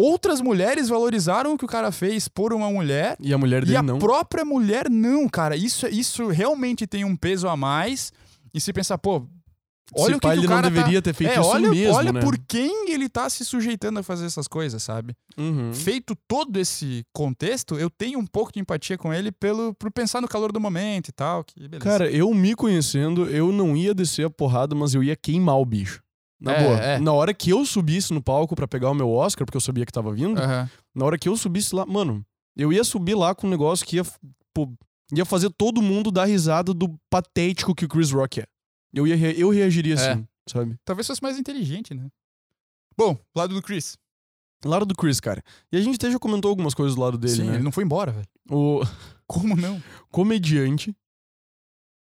outras 0.00 0.40
mulheres 0.40 0.88
valorizaram 0.88 1.54
o 1.54 1.58
que 1.58 1.64
o 1.64 1.68
cara 1.68 1.90
fez 1.90 2.28
por 2.28 2.52
uma 2.52 2.70
mulher 2.70 3.16
E 3.18 3.34
a 3.34 3.38
mulher 3.38 3.64
e 3.64 3.66
dele 3.66 3.76
a 3.78 3.82
não. 3.82 3.98
própria 3.98 4.44
mulher 4.44 4.88
não, 4.88 5.28
cara. 5.28 5.56
Isso, 5.56 5.88
isso 5.88 6.28
realmente 6.28 6.86
tem 6.86 7.04
um 7.04 7.16
peso 7.16 7.48
a 7.48 7.56
mais. 7.56 8.12
E 8.54 8.60
se 8.60 8.72
pensar, 8.72 8.98
pô, 8.98 9.26
olha 9.94 10.04
Se 10.06 10.10
o 10.12 10.14
que, 10.14 10.20
pá, 10.26 10.32
que 10.32 10.38
ele 10.38 10.46
o 10.46 10.50
não 10.50 10.56
cara 10.56 10.68
tá- 10.68 10.74
deveria 10.74 11.00
ter 11.02 11.14
feito 11.14 11.30
é, 11.30 11.40
isso 11.40 11.48
olha, 11.48 11.70
mesmo, 11.70 11.94
olha 11.94 12.12
né? 12.12 12.20
por 12.20 12.36
quem 12.46 12.90
ele 12.92 13.08
tá 13.08 13.28
se 13.30 13.44
sujeitando 13.44 13.98
a 14.00 14.02
fazer 14.02 14.26
essas 14.26 14.46
coisas, 14.48 14.82
sabe? 14.82 15.14
Uhum. 15.36 15.72
Feito 15.72 16.16
todo 16.28 16.58
esse 16.58 17.04
contexto, 17.12 17.74
eu 17.76 17.88
tenho 17.88 18.18
um 18.18 18.26
pouco 18.26 18.52
de 18.52 18.60
empatia 18.60 18.98
com 18.98 19.12
ele 19.14 19.30
pelo 19.32 19.74
por 19.74 19.90
pensar 19.90 20.20
no 20.20 20.28
calor 20.28 20.52
do 20.52 20.60
momento 20.60 21.08
e 21.08 21.12
tal, 21.12 21.42
que 21.44 21.60
beleza. 21.68 21.78
Cara, 21.84 22.10
eu 22.10 22.32
me 22.34 22.54
conhecendo, 22.54 23.24
eu 23.26 23.50
não 23.52 23.76
ia 23.76 23.94
descer 23.94 24.26
a 24.26 24.30
porrada, 24.30 24.74
mas 24.74 24.94
eu 24.94 25.02
ia 25.02 25.16
queimar 25.16 25.58
o 25.58 25.64
bicho. 25.64 26.02
Na 26.40 26.52
É, 26.52 26.62
boa. 26.64 26.76
é. 26.78 26.98
Na 27.00 27.12
hora 27.12 27.34
que 27.34 27.50
eu 27.50 27.64
subisse 27.64 28.12
no 28.14 28.22
palco 28.22 28.54
pra 28.54 28.68
pegar 28.68 28.90
o 28.90 28.94
meu 28.94 29.10
Oscar, 29.10 29.44
porque 29.44 29.56
eu 29.56 29.60
sabia 29.60 29.84
que 29.84 29.92
tava 29.92 30.12
vindo, 30.12 30.40
Aham. 30.40 30.70
na 30.94 31.04
hora 31.04 31.18
que 31.18 31.28
eu 31.28 31.36
subisse 31.36 31.74
lá, 31.74 31.84
mano, 31.84 32.24
eu 32.56 32.72
ia 32.72 32.84
subir 32.84 33.14
lá 33.16 33.34
com 33.34 33.46
um 33.46 33.50
negócio 33.50 33.84
que 33.86 33.96
ia, 33.96 34.02
pô, 34.54 34.70
ia 35.12 35.24
fazer 35.24 35.50
todo 35.50 35.82
mundo 35.82 36.12
dar 36.12 36.26
risada 36.26 36.72
do 36.72 36.94
patético 37.10 37.74
que 37.74 37.86
o 37.86 37.88
Chris 37.88 38.12
Rock 38.12 38.40
é. 38.40 38.46
Eu, 38.94 39.06
ia, 39.06 39.16
re- 39.16 39.34
eu 39.36 39.50
reagiria 39.50 39.94
É. 39.94 40.12
assim, 40.12 40.28
sabe? 40.48 40.76
Talvez 40.84 41.06
fosse 41.06 41.22
mais 41.22 41.38
inteligente, 41.38 41.94
né? 41.94 42.08
Bom, 42.96 43.16
lado 43.34 43.54
do 43.54 43.62
Chris. 43.62 43.96
Lado 44.64 44.84
do 44.84 44.94
Chris, 44.94 45.20
cara. 45.20 45.42
E 45.70 45.76
a 45.76 45.80
gente 45.80 45.94
até 45.96 46.10
já 46.10 46.18
comentou 46.18 46.48
algumas 46.48 46.74
coisas 46.74 46.94
do 46.96 47.00
lado 47.00 47.16
dele, 47.16 47.34
Sim, 47.36 47.44
né? 47.44 47.54
ele 47.54 47.62
não 47.62 47.70
foi 47.72 47.84
embora, 47.84 48.10
velho. 48.12 48.26
O 48.50 48.80
Como 49.26 49.54
não? 49.56 49.80
comediante 50.10 50.94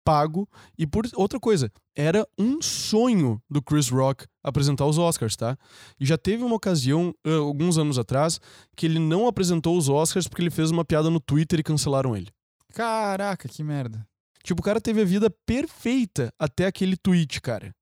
pago. 0.06 0.48
E 0.78 0.88
por 0.88 1.06
outra 1.16 1.40
coisa, 1.40 1.72
era 1.96 2.26
um 2.38 2.62
sonho 2.62 3.42
do 3.50 3.62
Chris 3.62 3.90
Rock 3.90 4.26
apresentar 4.44 4.86
os 4.86 4.98
Oscars, 4.98 5.36
tá? 5.36 5.58
E 6.00 6.06
já 6.06 6.18
teve 6.18 6.44
uma 6.44 6.56
ocasião, 6.56 7.14
ah, 7.26 7.36
alguns 7.36 7.78
anos 7.78 8.00
atrás, 8.00 8.40
que 8.76 8.86
ele 8.86 9.00
não 9.00 9.28
apresentou 9.28 9.78
os 9.78 9.88
Oscars 9.90 10.28
porque 10.28 10.42
ele 10.42 10.50
fez 10.50 10.72
uma 10.72 10.86
piada 10.86 11.10
no 11.10 11.20
Twitter 11.20 11.60
e 11.60 11.64
cancelaram 11.64 12.16
ele. 12.16 12.30
Caraca, 12.74 13.48
que 13.50 13.64
merda. 13.64 14.08
Tipo, 14.44 14.62
o 14.62 14.64
cara 14.64 14.80
teve 14.80 15.02
a 15.02 15.06
vida 15.06 15.30
perfeita 15.46 16.34
até 16.40 16.66
aquele 16.66 16.96
tweet, 16.96 17.42
cara. 17.42 17.76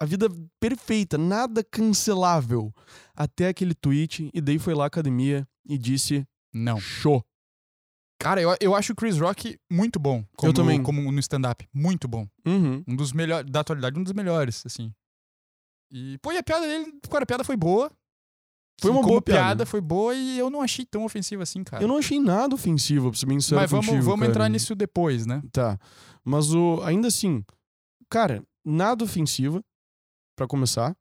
A 0.00 0.04
vida 0.04 0.28
perfeita, 0.60 1.16
nada 1.16 1.64
cancelável. 1.64 2.72
Até 3.14 3.48
aquele 3.48 3.74
tweet, 3.74 4.30
e 4.34 4.40
daí 4.40 4.58
foi 4.58 4.74
lá 4.74 4.84
à 4.84 4.86
academia 4.88 5.48
e 5.64 5.78
disse: 5.78 6.26
Não. 6.52 6.78
show. 6.80 7.24
Cara, 8.18 8.40
eu, 8.40 8.54
eu 8.60 8.74
acho 8.74 8.92
o 8.92 8.96
Chris 8.96 9.18
Rock 9.18 9.58
muito 9.70 9.98
bom. 9.98 10.24
Como, 10.36 10.52
também. 10.52 10.82
Como 10.82 11.12
no 11.12 11.20
stand-up. 11.20 11.66
Muito 11.72 12.08
bom. 12.08 12.26
Uhum. 12.46 12.82
Um 12.86 12.96
dos 12.96 13.12
melhores. 13.12 13.50
Da 13.50 13.60
atualidade, 13.60 13.98
um 13.98 14.02
dos 14.02 14.12
melhores, 14.12 14.64
assim. 14.64 14.92
E, 15.90 16.18
pô, 16.18 16.32
e 16.32 16.38
a 16.38 16.42
piada 16.42 16.66
dele, 16.66 16.92
cara, 17.10 17.24
a 17.24 17.26
piada 17.26 17.44
foi 17.44 17.56
boa. 17.56 17.90
Foi 18.80 18.90
uma 18.90 19.02
boa 19.02 19.22
piada. 19.22 19.64
foi 19.64 19.80
boa 19.80 20.14
e 20.14 20.38
eu 20.38 20.50
não 20.50 20.60
achei 20.60 20.84
tão 20.84 21.04
ofensiva 21.04 21.42
assim, 21.42 21.64
cara. 21.64 21.82
Eu 21.82 21.88
não 21.88 21.96
achei 21.96 22.20
nada 22.20 22.54
ofensivo, 22.54 23.10
pra 23.10 23.18
ser 23.18 23.26
bem 23.26 23.40
sincero 23.40 23.60
Mas 23.60 23.70
vamos, 23.70 23.86
contigo, 23.86 24.04
vamos 24.04 24.20
cara. 24.20 24.30
entrar 24.30 24.48
nisso 24.48 24.74
depois, 24.74 25.24
né? 25.24 25.42
Tá. 25.50 25.78
Mas 26.24 26.52
o 26.52 26.82
ainda 26.82 27.08
assim, 27.08 27.42
cara, 28.10 28.42
nada 28.64 29.04
ofensiva, 29.04 29.62
pra 30.36 30.46
começar. 30.46 30.94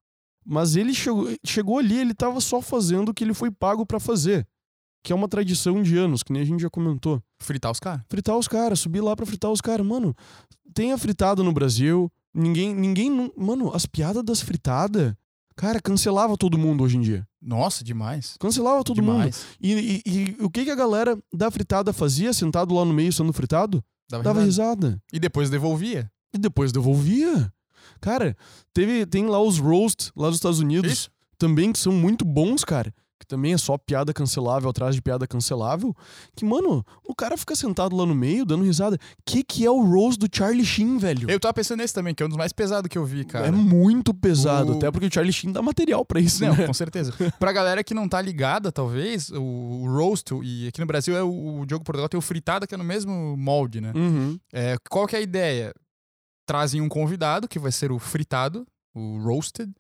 Mas 0.45 0.75
ele 0.75 0.93
chegou, 0.93 1.27
chegou 1.43 1.79
ali, 1.79 1.99
ele 1.99 2.13
tava 2.13 2.39
só 2.39 2.61
fazendo 2.61 3.09
o 3.09 3.13
que 3.13 3.23
ele 3.23 3.33
foi 3.33 3.51
pago 3.51 3.85
pra 3.85 3.99
fazer. 3.99 4.47
Que 5.03 5.11
é 5.11 5.15
uma 5.15 5.27
tradição 5.27 5.83
de 5.83 5.97
anos, 5.97 6.23
que 6.23 6.31
nem 6.31 6.41
a 6.41 6.45
gente 6.45 6.61
já 6.61 6.69
comentou. 6.69 7.21
Fritar 7.39 7.71
os 7.71 7.79
caras. 7.79 8.01
Fritar 8.09 8.37
os 8.37 8.47
caras, 8.47 8.79
subir 8.79 9.01
lá 9.01 9.15
pra 9.15 9.25
fritar 9.25 9.51
os 9.51 9.61
caras. 9.61 9.85
Mano, 9.85 10.15
tem 10.73 10.93
a 10.93 10.97
fritada 10.97 11.43
no 11.43 11.51
Brasil. 11.51 12.11
Ninguém. 12.33 12.73
ninguém 12.73 13.31
Mano, 13.35 13.71
as 13.73 13.85
piadas 13.85 14.23
das 14.23 14.41
fritadas. 14.41 15.13
Cara, 15.57 15.79
cancelava 15.81 16.35
todo 16.37 16.57
mundo 16.57 16.83
hoje 16.83 16.97
em 16.97 17.01
dia. 17.01 17.25
Nossa, 17.41 17.83
demais. 17.83 18.35
Cancelava 18.39 18.83
todo 18.83 19.01
mundo. 19.01 19.13
demais. 19.13 19.45
E, 19.61 20.01
e- 20.05 20.11
e 20.11 20.43
o 20.43 20.49
que, 20.49 20.65
que 20.65 20.71
a 20.71 20.75
galera 20.75 21.17
da 21.33 21.49
fritada 21.49 21.93
fazia, 21.93 22.33
sentado 22.33 22.73
lá 22.73 22.83
no 22.83 22.93
meio 22.93 23.13
sendo 23.13 23.31
fritado? 23.31 23.83
Dava, 24.09 24.23
Dava 24.23 24.41
risada. 24.43 24.87
risada. 24.87 25.01
E 25.13 25.19
depois 25.19 25.49
devolvia. 25.49 26.11
E 26.33 26.37
depois 26.37 26.71
devolvia. 26.71 27.51
Cara, 28.01 28.35
teve, 28.73 29.05
tem 29.05 29.25
lá 29.27 29.39
os 29.41 29.57
roast 29.57 30.11
lá 30.15 30.27
dos 30.27 30.37
Estados 30.37 30.59
Unidos 30.59 30.91
Isso. 30.91 31.09
também 31.37 31.71
que 31.71 31.79
são 31.79 31.93
muito 31.93 32.25
bons, 32.25 32.63
cara. 32.65 32.93
Que 33.25 33.29
também 33.29 33.53
é 33.53 33.57
só 33.57 33.75
piada 33.75 34.13
cancelável 34.13 34.69
atrás 34.69 34.93
de 34.93 35.01
piada 35.01 35.25
cancelável. 35.25 35.95
Que, 36.35 36.45
mano, 36.45 36.85
o 37.03 37.15
cara 37.15 37.35
fica 37.35 37.55
sentado 37.55 37.95
lá 37.95 38.05
no 38.05 38.13
meio, 38.13 38.45
dando 38.45 38.63
risada. 38.63 38.99
Que 39.25 39.43
que 39.43 39.65
é 39.65 39.71
o 39.71 39.81
roast 39.83 40.19
do 40.19 40.27
Charlie 40.31 40.63
Sheen, 40.63 40.99
velho? 40.99 41.27
Eu 41.29 41.39
tava 41.39 41.55
pensando 41.55 41.79
nesse 41.79 41.93
também, 41.93 42.13
que 42.13 42.21
é 42.21 42.25
um 42.25 42.29
dos 42.29 42.37
mais 42.37 42.53
pesados 42.53 42.87
que 42.87 42.97
eu 42.97 43.03
vi, 43.03 43.25
cara. 43.25 43.47
É 43.47 43.51
muito 43.51 44.13
pesado, 44.13 44.73
O- 44.73 44.77
até 44.77 44.91
porque 44.91 45.07
o 45.07 45.11
Charlie 45.11 45.33
Sheen 45.33 45.51
dá 45.51 45.61
material 45.61 46.05
pra 46.05 46.19
isso, 46.19 46.45
Não, 46.45 46.55
né? 46.55 46.67
com 46.67 46.73
certeza. 46.73 47.11
pra 47.39 47.51
galera 47.51 47.83
que 47.83 47.95
não 47.95 48.07
tá 48.07 48.21
ligada, 48.21 48.71
talvez, 48.71 49.31
o, 49.31 49.41
o 49.41 49.87
roast, 49.91 50.31
e 50.43 50.67
aqui 50.67 50.79
no 50.79 50.85
Brasil 50.85 51.17
é 51.17 51.23
o, 51.23 51.61
o 51.61 51.65
Diogo 51.65 51.83
Portugal 51.83 52.07
tem 52.07 52.17
o 52.17 52.21
fritada, 52.21 52.67
que 52.67 52.75
é 52.75 52.77
no 52.77 52.83
mesmo 52.83 53.35
molde, 53.35 53.81
né? 53.81 53.91
Uhum. 53.95 54.37
É, 54.53 54.75
qual 54.89 55.07
que 55.07 55.15
é 55.15 55.19
a 55.19 55.21
ideia? 55.23 55.73
Trazem 56.47 56.79
um 56.79 56.87
convidado, 56.87 57.47
que 57.47 57.57
vai 57.57 57.71
ser 57.71 57.91
o 57.91 57.97
fritado, 57.97 58.67
o 58.93 59.17
roasted, 59.17 59.71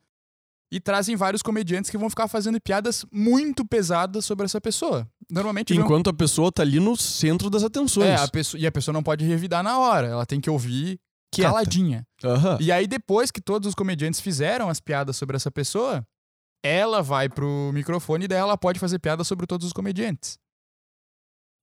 e 0.75 0.79
trazem 0.81 1.15
vários 1.15 1.41
comediantes 1.41 1.89
que 1.89 1.97
vão 1.97 2.09
ficar 2.09 2.27
fazendo 2.27 2.59
piadas 2.59 3.05
muito 3.09 3.65
pesadas 3.65 4.25
sobre 4.25 4.43
essa 4.45 4.59
pessoa. 4.59 5.07
Normalmente 5.31 5.73
vão- 5.73 5.83
Enquanto 5.85 6.09
a 6.09 6.13
pessoa 6.13 6.51
tá 6.51 6.63
ali 6.63 6.81
no 6.81 6.97
centro 6.97 7.49
das 7.49 7.63
atenções. 7.63 8.09
é, 8.09 8.15
a 8.15 8.27
pessoa, 8.27 8.59
e 8.59 8.67
a 8.67 8.71
pessoa 8.71 8.91
não 8.91 9.01
pode 9.01 9.23
revidar 9.23 9.63
na 9.63 9.79
hora, 9.79 10.07
ela 10.07 10.25
tem 10.25 10.41
que 10.41 10.49
ouvir 10.49 10.99
Quieta. 11.33 11.49
caladinha. 11.49 12.05
Aham. 12.23 12.57
E 12.59 12.73
aí, 12.73 12.87
depois 12.87 13.31
que 13.31 13.39
todos 13.39 13.69
os 13.69 13.73
comediantes 13.75 14.19
fizeram 14.19 14.67
as 14.67 14.81
piadas 14.81 15.15
sobre 15.15 15.37
essa 15.37 15.49
pessoa, 15.49 16.05
ela 16.61 17.01
vai 17.01 17.29
pro 17.29 17.71
microfone 17.73 18.25
e 18.25 18.27
daí 18.27 18.39
ela 18.39 18.57
pode 18.57 18.77
fazer 18.77 18.99
piada 18.99 19.23
sobre 19.23 19.47
todos 19.47 19.65
os 19.67 19.71
comediantes. 19.71 20.37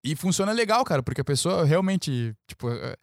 E 0.05 0.17
funciona 0.17 0.53
legal, 0.53 0.83
cara, 0.85 1.03
porque 1.03 1.21
a 1.21 1.25
pessoa 1.25 1.65
realmente, 1.67 2.35
tipo, 2.49 2.71
é, 2.71 2.97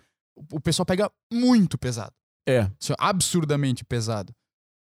o 0.51 0.59
pessoal 0.59 0.85
pega 0.87 1.11
muito 1.31 1.77
pesado. 1.77 2.13
É. 2.47 2.61
Assim, 2.81 2.93
absurdamente 2.97 3.85
pesado. 3.85 4.33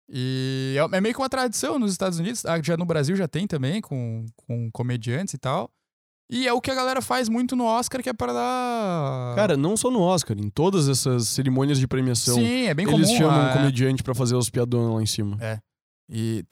E 0.09 0.75
é 0.77 0.97
é 0.97 1.01
meio 1.01 1.13
que 1.13 1.21
uma 1.21 1.29
tradição 1.29 1.79
nos 1.79 1.91
Estados 1.91 2.19
Unidos. 2.19 2.45
Ah, 2.45 2.61
Já 2.61 2.77
no 2.77 2.85
Brasil 2.85 3.15
já 3.15 3.27
tem 3.27 3.47
também, 3.47 3.81
com, 3.81 4.25
com 4.35 4.69
comediantes 4.71 5.33
e 5.33 5.37
tal. 5.37 5.69
E 6.29 6.47
é 6.47 6.53
o 6.53 6.59
que 6.59 6.71
a 6.71 6.75
galera 6.75 7.01
faz 7.01 7.29
muito 7.29 7.55
no 7.55 7.65
Oscar, 7.65 8.01
que 8.01 8.09
é 8.09 8.13
para 8.13 8.33
dar. 8.33 9.35
Cara, 9.35 9.55
não 9.55 9.77
só 9.77 9.91
no 9.91 10.01
Oscar, 10.01 10.35
em 10.37 10.49
todas 10.49 10.89
essas 10.89 11.29
cerimônias 11.29 11.77
de 11.77 11.87
premiação, 11.87 12.35
Sim, 12.35 12.65
é 12.65 12.73
bem 12.73 12.87
eles 12.87 13.07
comum. 13.07 13.17
chamam 13.19 13.39
um 13.43 13.49
ah, 13.49 13.53
comediante 13.53 14.01
pra 14.01 14.15
fazer 14.15 14.35
os 14.35 14.49
piadonas 14.49 14.95
lá 14.95 15.03
em 15.03 15.05
cima. 15.05 15.37
É, 15.39 15.59
e 16.09 16.43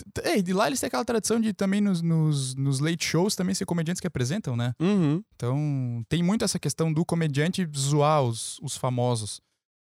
de 0.43 0.53
lá 0.53 0.67
eles 0.67 0.79
têm 0.79 0.87
aquela 0.87 1.05
tradição 1.05 1.39
de 1.39 1.53
também 1.53 1.79
nos, 1.79 2.01
nos, 2.01 2.55
nos 2.55 2.79
late 2.79 3.05
shows 3.05 3.35
também 3.35 3.53
ser 3.53 3.65
comediantes 3.65 3.99
que 3.99 4.07
apresentam, 4.07 4.55
né? 4.55 4.73
Uhum. 4.79 5.23
Então 5.35 6.03
tem 6.09 6.23
muito 6.23 6.43
essa 6.43 6.57
questão 6.57 6.91
do 6.91 7.05
comediante 7.05 7.67
zoar 7.75 8.23
os, 8.23 8.59
os 8.61 8.75
famosos. 8.75 9.41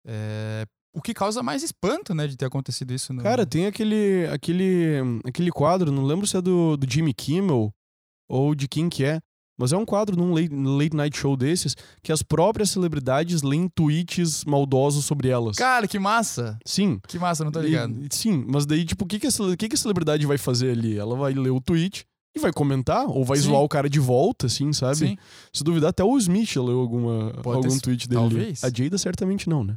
É, 0.07 0.67
o 0.95 1.01
que 1.01 1.15
causa 1.15 1.43
mais 1.43 1.63
espanto, 1.63 2.15
né, 2.15 2.27
de 2.27 2.37
ter 2.37 2.47
acontecido 2.47 2.93
isso 2.93 3.13
no. 3.13 3.23
Cara, 3.23 3.47
tem 3.47 3.67
aquele, 3.67 4.27
aquele, 4.33 4.95
aquele 5.25 5.51
quadro, 5.51 5.93
não 5.93 6.05
lembro 6.05 6.27
se 6.27 6.37
é 6.37 6.41
do, 6.43 6.77
do 6.77 6.87
Jimmy 6.93 7.15
Kimmel 7.15 7.71
ou 8.29 8.55
de 8.55 8.67
quem 8.69 8.89
que 8.89 9.05
é, 9.05 9.21
mas 9.59 9.73
é 9.73 9.77
um 9.77 9.85
quadro 9.85 10.17
num 10.17 10.33
late, 10.33 10.49
late 10.55 10.97
night 10.97 11.17
show 11.19 11.37
desses 11.37 11.77
que 12.03 12.11
as 12.11 12.23
próprias 12.23 12.71
celebridades 12.71 13.43
leem 13.43 13.69
tweets 13.69 14.45
maldosos 14.45 15.05
sobre 15.05 15.29
elas. 15.29 15.57
Cara, 15.57 15.87
que 15.87 15.99
massa! 15.99 16.59
Sim. 16.65 16.99
Que 17.07 17.19
massa, 17.19 17.45
não 17.45 17.53
tô 17.53 17.61
E- 17.61 17.67
ligado. 17.67 17.95
sim, 18.11 18.43
mas 18.49 18.65
daí, 18.65 18.85
tipo, 18.85 19.05
o 19.05 19.07
que, 19.07 19.19
que, 19.21 19.27
a, 19.27 19.31
que, 19.59 19.69
que 19.69 19.75
a 19.75 19.79
celebridade 19.79 20.25
vai 20.27 20.39
fazer 20.39 20.71
ali? 20.73 20.97
Ela 20.99 21.15
vai 21.15 21.35
ler 21.35 21.51
o 21.51 21.61
tweet 21.61 22.05
e 22.35 22.41
vai 22.41 22.53
comentar, 22.53 23.07
ou 23.07 23.25
vai 23.25 23.37
Sim. 23.39 23.49
zoar 23.49 23.61
o 23.63 23.69
cara 23.69 23.91
de 23.91 23.99
volta, 24.01 24.47
assim, 24.47 24.73
sabe? 24.73 24.97
Sim. 24.97 25.17
Se 25.53 25.63
duvidar, 25.65 25.91
até 25.91 26.03
o 26.05 26.17
Smith 26.17 26.57
leu 26.57 26.79
alguma, 26.81 27.33
Pode 27.43 27.67
algum 27.67 27.79
tweet 27.81 28.09
dele. 28.09 28.21
talvez. 28.21 28.65
A 28.65 28.71
Jada 28.71 28.97
certamente 28.97 29.49
não, 29.49 29.63
né? 29.65 29.77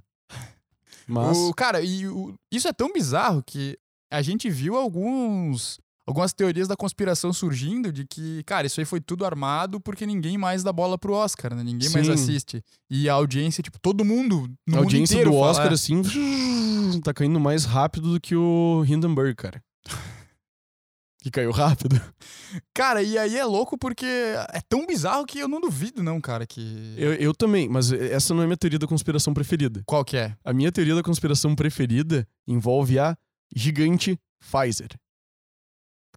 Mas. 1.07 1.37
O, 1.37 1.53
cara, 1.53 1.81
e 1.81 2.07
o- 2.07 2.33
isso 2.51 2.67
é 2.67 2.73
tão 2.73 2.91
bizarro 2.93 3.43
que 3.45 3.77
a 4.11 4.21
gente 4.21 4.49
viu 4.49 4.75
alguns 4.75 5.79
algumas 6.05 6.33
teorias 6.33 6.67
da 6.67 6.75
conspiração 6.75 7.31
surgindo 7.31 7.89
de 7.89 8.05
que, 8.05 8.43
cara, 8.43 8.67
isso 8.67 8.77
aí 8.81 8.85
foi 8.85 8.99
tudo 8.99 9.25
armado 9.25 9.79
porque 9.79 10.05
ninguém 10.05 10.37
mais 10.37 10.61
dá 10.61 10.71
bola 10.73 10.97
pro 10.97 11.13
Oscar, 11.13 11.55
né? 11.55 11.63
Ninguém 11.63 11.89
mais 11.91 12.07
Sim. 12.07 12.11
assiste. 12.13 12.61
E 12.89 13.07
a 13.07 13.13
audiência, 13.13 13.63
tipo, 13.63 13.79
todo 13.79 14.03
mundo 14.03 14.49
no 14.67 14.75
a 14.75 14.79
audiência 14.79 15.15
mundo 15.15 15.21
inteiro 15.27 15.31
do 15.31 15.37
fala, 15.37 15.51
Oscar, 15.51 15.71
"É, 15.71 15.73
assim, 15.73 16.01
tá 17.05 17.13
caindo 17.13 17.39
mais 17.39 17.63
rápido 17.63 18.11
do 18.11 18.19
que 18.19 18.35
o 18.35 18.83
Hindenburg, 18.85 19.33
cara. 19.35 19.63
Que 21.23 21.31
caiu 21.31 21.51
rápido. 21.51 21.95
Cara, 22.75 23.01
e 23.01 23.17
aí 23.17 23.37
é 23.37 23.45
louco 23.45 23.77
porque 23.77 24.05
é 24.05 24.59
tão 24.67 24.85
bizarro 24.85 25.25
que 25.25 25.39
eu 25.39 25.47
não 25.47 25.61
duvido, 25.61 26.03
não, 26.03 26.19
cara, 26.19 26.45
que. 26.45 26.93
Eu, 26.97 27.13
eu 27.13 27.33
também, 27.33 27.69
mas 27.69 27.93
essa 27.93 28.33
não 28.33 28.41
é 28.41 28.43
a 28.43 28.47
minha 28.47 28.57
teoria 28.57 28.77
da 28.77 28.85
conspiração 28.85 29.33
preferida. 29.33 29.81
Qual 29.85 30.03
que 30.03 30.17
é? 30.17 30.35
A 30.43 30.51
minha 30.51 30.69
teoria 30.69 30.93
da 30.93 31.01
conspiração 31.01 31.55
preferida 31.55 32.27
envolve 32.45 32.99
a 32.99 33.17
gigante 33.55 34.19
Pfizer. 34.39 34.89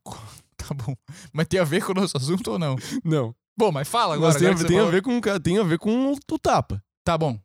Tá 0.59 0.75
bom. 0.75 0.97
Mas 1.33 1.47
tem 1.47 1.61
a 1.61 1.65
ver 1.65 1.85
com 1.85 1.93
o 1.93 1.95
nosso 1.95 2.17
assunto 2.17 2.53
ou 2.53 2.59
não? 2.59 2.77
Não. 3.05 3.33
Bom, 3.57 3.71
mas 3.71 3.87
fala 3.87 4.15
agora. 4.15 4.33
mas 4.33 4.41
tem, 4.41 4.49
a, 4.49 4.51
agora 4.51 4.67
você 4.67 4.75
tem 4.75 4.81
a 4.81 4.91
ver 4.91 5.03
com, 5.03 5.21
tem 5.41 5.59
a 5.59 5.63
ver 5.63 5.79
com 5.79 6.13
o, 6.13 6.39
tapa. 6.39 6.83
Tá 7.05 7.17
bom. 7.17 7.39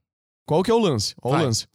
Qual 0.47 0.63
que 0.63 0.71
é 0.71 0.73
o 0.73 0.79
lance? 0.79 1.13
Olha 1.21 1.41
o 1.41 1.45
lance. 1.45 1.67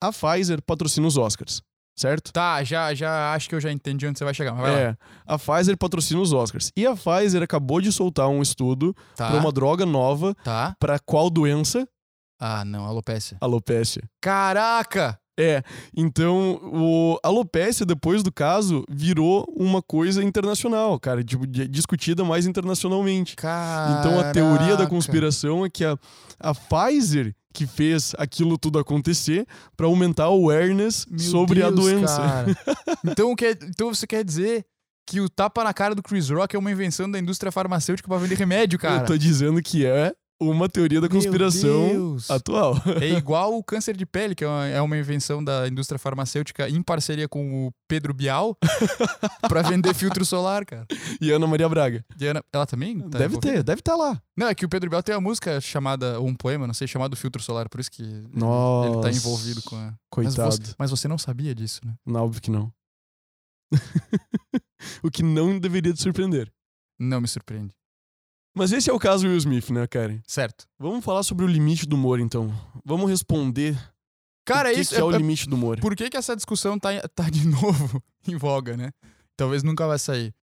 A 0.00 0.10
Pfizer 0.10 0.62
patrocina 0.62 1.06
os 1.06 1.18
Oscars, 1.18 1.60
certo? 2.00 2.32
Tá, 2.32 2.62
já, 2.64 2.94
já 2.94 3.32
acho 3.34 3.48
que 3.48 3.54
eu 3.54 3.60
já 3.60 3.70
entendi 3.70 4.06
onde 4.06 4.18
você 4.18 4.24
vai 4.24 4.32
chegar. 4.34 4.52
Mas 4.52 4.62
vai 4.62 4.70
lá. 4.72 4.78
É, 4.78 4.96
a 5.26 5.38
Pfizer 5.38 5.76
patrocina 5.76 6.20
os 6.20 6.32
Oscars. 6.32 6.72
E 6.76 6.86
a 6.86 6.94
Pfizer 6.96 7.42
acabou 7.42 7.80
de 7.80 7.92
soltar 7.92 8.28
um 8.28 8.40
estudo 8.42 8.94
Tá. 9.14 9.28
para 9.28 9.38
uma 9.38 9.52
droga 9.52 9.84
nova 9.84 10.34
Tá. 10.42 10.74
para 10.80 10.98
qual 10.98 11.28
doença? 11.28 11.86
Ah, 12.40 12.64
não, 12.64 12.86
alopecia. 12.86 13.36
Alopécia. 13.38 14.02
Caraca! 14.18 15.19
É, 15.38 15.62
então 15.96 16.60
o 16.62 17.18
alopécia 17.22 17.86
depois 17.86 18.22
do 18.22 18.30
caso 18.30 18.84
virou 18.90 19.46
uma 19.56 19.80
coisa 19.80 20.22
internacional, 20.22 20.98
cara, 21.00 21.24
tipo, 21.24 21.46
di- 21.46 21.66
discutida 21.68 22.24
mais 22.24 22.46
internacionalmente. 22.46 23.36
Caraca. 23.36 24.00
Então 24.00 24.20
a 24.20 24.32
teoria 24.32 24.76
da 24.76 24.86
conspiração 24.86 25.64
é 25.64 25.70
que 25.70 25.84
a, 25.84 25.96
a 26.38 26.54
Pfizer 26.54 27.34
que 27.52 27.66
fez 27.66 28.12
aquilo 28.18 28.56
tudo 28.58 28.78
acontecer 28.78 29.46
para 29.76 29.86
aumentar 29.86 30.28
o 30.28 30.34
awareness 30.50 31.04
Meu 31.10 31.18
sobre 31.18 31.62
a 31.62 31.70
Deus, 31.70 31.80
doença. 31.80 32.16
cara. 32.16 32.46
então, 33.04 33.34
quer, 33.34 33.58
então 33.62 33.92
você 33.92 34.06
quer 34.06 34.22
dizer 34.22 34.64
que 35.06 35.20
o 35.20 35.28
tapa 35.28 35.64
na 35.64 35.74
cara 35.74 35.92
do 35.94 36.02
Chris 36.02 36.30
Rock 36.30 36.54
é 36.54 36.58
uma 36.58 36.70
invenção 36.70 37.10
da 37.10 37.18
indústria 37.18 37.50
farmacêutica 37.50 38.08
pra 38.08 38.18
vender 38.18 38.36
remédio, 38.36 38.78
cara? 38.78 39.02
Eu 39.02 39.06
tô 39.06 39.18
dizendo 39.18 39.60
que 39.60 39.84
é 39.84 40.12
uma 40.40 40.68
teoria 40.68 41.00
da 41.00 41.08
conspiração 41.08 42.16
atual. 42.28 42.74
É 43.00 43.08
igual 43.18 43.56
o 43.56 43.62
câncer 43.62 43.96
de 43.96 44.06
pele, 44.06 44.34
que 44.34 44.42
é 44.44 44.48
uma, 44.48 44.66
é 44.66 44.80
uma 44.80 44.96
invenção 44.96 45.42
da 45.44 45.68
indústria 45.68 45.98
farmacêutica 45.98 46.68
em 46.68 46.82
parceria 46.82 47.28
com 47.28 47.66
o 47.66 47.72
Pedro 47.86 48.14
Bial 48.14 48.56
pra 49.48 49.62
vender 49.62 49.94
filtro 49.94 50.24
solar, 50.24 50.64
cara. 50.64 50.86
E 51.20 51.30
Ana 51.30 51.46
Maria 51.46 51.68
Braga. 51.68 52.04
E 52.18 52.26
Ana- 52.26 52.42
ela 52.52 52.66
também? 52.66 52.98
tá 53.00 53.18
deve 53.18 53.24
envolvida? 53.36 53.52
ter, 53.54 53.62
deve 53.62 53.80
estar 53.80 53.96
lá. 53.96 54.20
Não, 54.36 54.48
é 54.48 54.54
que 54.54 54.64
o 54.64 54.68
Pedro 54.68 54.88
Bial 54.88 55.02
tem 55.02 55.14
uma 55.14 55.20
música 55.20 55.60
chamada, 55.60 56.18
ou 56.18 56.26
um 56.26 56.34
poema, 56.34 56.66
não 56.66 56.74
sei, 56.74 56.88
chamado 56.88 57.14
Filtro 57.16 57.42
Solar, 57.42 57.68
por 57.68 57.80
isso 57.80 57.90
que 57.90 58.02
ele 58.02 58.28
Nossa. 58.32 59.02
tá 59.02 59.10
envolvido 59.10 59.62
com 59.62 59.76
a. 59.76 59.92
Mas 60.16 60.34
Coitado. 60.34 60.50
você, 60.50 60.74
mas 60.78 60.90
você 60.90 61.06
não 61.06 61.18
sabia 61.18 61.54
disso, 61.54 61.80
né? 61.84 61.94
Não, 62.06 62.24
óbvio 62.24 62.40
que 62.40 62.50
não. 62.50 62.72
o 65.02 65.10
que 65.10 65.22
não 65.22 65.58
deveria 65.58 65.92
te 65.92 66.02
surpreender. 66.02 66.50
Não 66.98 67.20
me 67.20 67.28
surpreende. 67.28 67.74
Mas 68.54 68.72
esse 68.72 68.90
é 68.90 68.92
o 68.92 68.98
caso 68.98 69.26
Will 69.26 69.36
Smith, 69.36 69.70
né, 69.70 69.86
Karen? 69.86 70.20
Certo. 70.26 70.66
Vamos 70.78 71.04
falar 71.04 71.22
sobre 71.22 71.44
o 71.44 71.48
limite 71.48 71.86
do 71.86 71.94
humor, 71.96 72.18
então. 72.18 72.52
Vamos 72.84 73.08
responder 73.08 73.78
Cara, 74.44 74.70
o 74.70 74.74
que, 74.74 74.80
isso 74.80 74.94
que 74.94 75.00
é, 75.00 75.04
o 75.04 75.12
é- 75.14 75.16
limite 75.18 75.48
do 75.48 75.54
humor. 75.54 75.78
Por 75.80 75.94
que, 75.94 76.10
que 76.10 76.16
essa 76.16 76.34
discussão 76.34 76.78
tá, 76.78 76.88
tá 77.14 77.30
de 77.30 77.46
novo 77.48 78.02
em 78.26 78.36
voga, 78.36 78.76
né? 78.76 78.90
Talvez 79.36 79.62
nunca 79.62 79.86
vai 79.86 79.98
sair. 79.98 80.34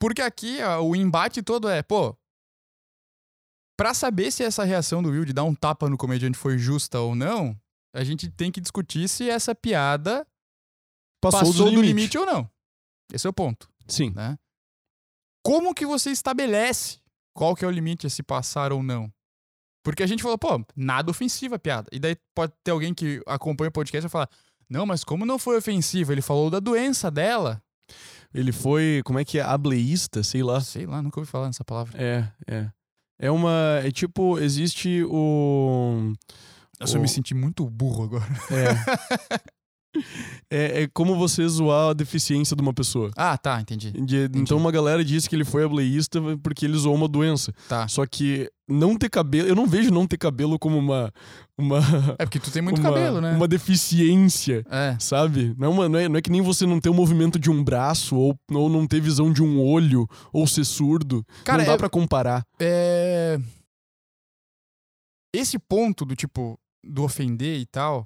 Porque 0.00 0.22
aqui 0.22 0.62
ó, 0.62 0.80
o 0.82 0.94
embate 0.96 1.42
todo 1.42 1.68
é, 1.68 1.82
pô. 1.82 2.16
Pra 3.76 3.94
saber 3.94 4.30
se 4.30 4.44
essa 4.44 4.62
reação 4.62 5.02
do 5.02 5.10
Will 5.10 5.24
de 5.24 5.32
dar 5.32 5.44
um 5.44 5.54
tapa 5.54 5.88
no 5.88 5.96
comediante 5.96 6.36
foi 6.38 6.58
justa 6.58 7.00
ou 7.00 7.14
não, 7.14 7.58
a 7.94 8.04
gente 8.04 8.30
tem 8.30 8.52
que 8.52 8.60
discutir 8.60 9.08
se 9.08 9.28
essa 9.28 9.54
piada 9.54 10.26
Passou, 11.20 11.40
passou, 11.40 11.52
do, 11.54 11.64
do 11.64 11.70
limite. 11.82 11.86
limite 11.88 12.18
ou 12.18 12.26
não. 12.26 12.50
Esse 13.12 13.26
é 13.26 13.30
o 13.30 13.32
ponto. 13.32 13.68
Sim. 13.88 14.10
né? 14.14 14.38
Como 15.44 15.74
que 15.74 15.84
você 15.84 16.10
estabelece 16.10 16.99
qual 17.40 17.56
que 17.56 17.64
é 17.64 17.68
o 17.68 17.70
limite 17.70 18.06
a 18.06 18.10
se 18.10 18.22
passar 18.22 18.70
ou 18.70 18.82
não? 18.82 19.10
Porque 19.82 20.02
a 20.02 20.06
gente 20.06 20.22
falou, 20.22 20.36
pô, 20.36 20.62
nada 20.76 21.10
ofensiva 21.10 21.56
a 21.56 21.58
piada. 21.58 21.88
E 21.90 21.98
daí 21.98 22.14
pode 22.34 22.52
ter 22.62 22.70
alguém 22.70 22.92
que 22.92 23.22
acompanha 23.26 23.70
o 23.70 23.72
podcast 23.72 24.06
e 24.06 24.10
falar, 24.10 24.28
não, 24.68 24.84
mas 24.84 25.04
como 25.04 25.24
não 25.24 25.38
foi 25.38 25.56
ofensiva? 25.56 26.12
Ele 26.12 26.20
falou 26.20 26.50
da 26.50 26.60
doença 26.60 27.10
dela. 27.10 27.62
Ele 28.34 28.52
foi, 28.52 29.00
como 29.06 29.18
é 29.18 29.24
que 29.24 29.38
é? 29.38 29.42
Ableísta, 29.42 30.22
sei 30.22 30.42
lá. 30.42 30.60
Sei 30.60 30.84
lá, 30.84 31.00
nunca 31.00 31.18
ouvi 31.18 31.30
falar 31.30 31.46
nessa 31.46 31.64
palavra. 31.64 31.96
É, 31.98 32.30
é. 32.46 32.70
É 33.18 33.30
uma. 33.30 33.80
É 33.82 33.90
tipo, 33.90 34.38
existe 34.38 35.02
o. 35.04 36.12
Eu 36.78 36.86
o- 36.98 37.00
me 37.00 37.08
senti 37.08 37.32
muito 37.34 37.64
burro 37.70 38.04
agora. 38.04 38.26
É. 38.50 39.40
é, 40.50 40.82
é 40.82 40.88
como 40.92 41.16
você 41.16 41.46
zoar 41.48 41.90
a 41.90 41.92
deficiência 41.92 42.54
de 42.56 42.62
uma 42.62 42.72
pessoa. 42.72 43.10
Ah, 43.16 43.36
tá, 43.36 43.60
entendi. 43.60 43.90
De- 43.92 44.30
então 44.34 44.56
uma 44.56 44.70
galera 44.70 45.04
disse 45.04 45.28
que 45.28 45.34
ele 45.34 45.44
foi 45.44 45.64
ableísta 45.64 46.20
porque 46.42 46.64
ele 46.64 46.76
zoou 46.78 46.94
uma 46.94 47.08
doença. 47.08 47.52
Tá. 47.68 47.86
Só 47.88 48.06
que 48.06 48.48
não 48.68 48.96
ter 48.96 49.08
cabelo. 49.10 49.48
Eu 49.48 49.56
não 49.56 49.66
vejo 49.66 49.90
não 49.90 50.06
ter 50.06 50.16
cabelo 50.16 50.58
como 50.58 50.78
uma. 50.78 51.12
Uma, 51.58 51.78
É 52.18 52.24
porque 52.24 52.38
tu 52.38 52.50
tem 52.50 52.62
muito 52.62 52.80
uma, 52.80 52.88
cabelo, 52.88 53.20
né? 53.20 53.32
uma 53.32 53.48
deficiência. 53.48 54.64
É. 54.70 54.96
Sabe? 54.98 55.54
Não 55.58 55.82
é, 55.84 55.88
não, 55.88 55.98
é, 55.98 56.08
não 56.08 56.16
é 56.16 56.22
que 56.22 56.30
nem 56.30 56.40
você 56.40 56.64
não 56.66 56.80
ter 56.80 56.88
o 56.88 56.94
movimento 56.94 57.38
de 57.38 57.50
um 57.50 57.62
braço, 57.62 58.16
ou, 58.16 58.38
ou 58.52 58.68
não 58.70 58.86
ter 58.86 59.00
visão 59.00 59.32
de 59.32 59.42
um 59.42 59.60
olho, 59.60 60.06
ou 60.32 60.46
ser 60.46 60.64
surdo. 60.64 61.24
Cara, 61.44 61.58
não 61.58 61.66
dá 61.66 61.72
é- 61.74 61.76
pra 61.78 61.88
comparar. 61.90 62.44
É... 62.60 63.38
Esse 65.34 65.58
ponto 65.58 66.04
do 66.04 66.16
tipo, 66.16 66.58
do 66.84 67.02
ofender 67.04 67.60
e 67.60 67.66
tal, 67.66 68.04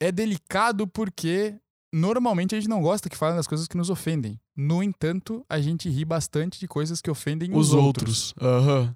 é 0.00 0.12
delicado 0.12 0.86
porque 0.86 1.58
normalmente 1.92 2.54
a 2.54 2.60
gente 2.60 2.68
não 2.68 2.82
gosta 2.82 3.08
que 3.08 3.16
falem 3.16 3.36
das 3.36 3.46
coisas 3.46 3.66
que 3.66 3.76
nos 3.76 3.90
ofendem. 3.90 4.40
No 4.56 4.82
entanto, 4.82 5.44
a 5.48 5.60
gente 5.60 5.88
ri 5.88 6.04
bastante 6.04 6.58
de 6.58 6.68
coisas 6.68 7.00
que 7.00 7.10
ofendem 7.10 7.52
os, 7.52 7.68
Os 7.68 7.74
outros. 7.74 8.34
Aham. 8.40 8.94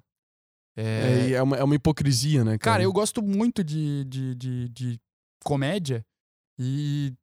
É... 0.75 0.83
É, 0.83 1.27
e 1.29 1.33
é 1.33 1.41
uma, 1.43 1.57
é 1.57 1.63
uma 1.63 1.75
hipocrisia, 1.75 2.43
né, 2.43 2.57
cara? 2.57 2.73
Cara, 2.73 2.83
eu 2.83 2.93
gosto 2.93 3.21
muito 3.21 3.63
de, 3.63 4.05
de, 4.05 4.35
de, 4.35 4.69
de 4.69 4.99
comédia 5.43 6.05
e 6.57 7.13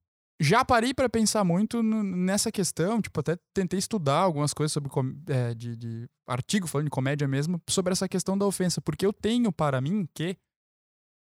já 0.40 0.64
parei 0.64 0.94
pra 0.94 1.08
pensar 1.08 1.44
muito 1.44 1.82
nessa 1.82 2.52
questão. 2.52 3.00
Tipo, 3.00 3.20
até 3.20 3.36
tentei 3.54 3.78
estudar 3.78 4.18
algumas 4.18 4.52
coisas 4.52 4.72
sobre 4.72 4.90
é, 5.28 5.54
de, 5.54 5.76
de 5.76 6.08
artigo 6.26 6.66
falando 6.66 6.86
de 6.86 6.90
comédia 6.90 7.26
mesmo, 7.26 7.60
sobre 7.68 7.92
essa 7.92 8.08
questão 8.08 8.36
da 8.36 8.46
ofensa. 8.46 8.80
Porque 8.80 9.04
eu 9.04 9.12
tenho 9.12 9.50
para 9.52 9.80
mim 9.80 10.06
que 10.14 10.36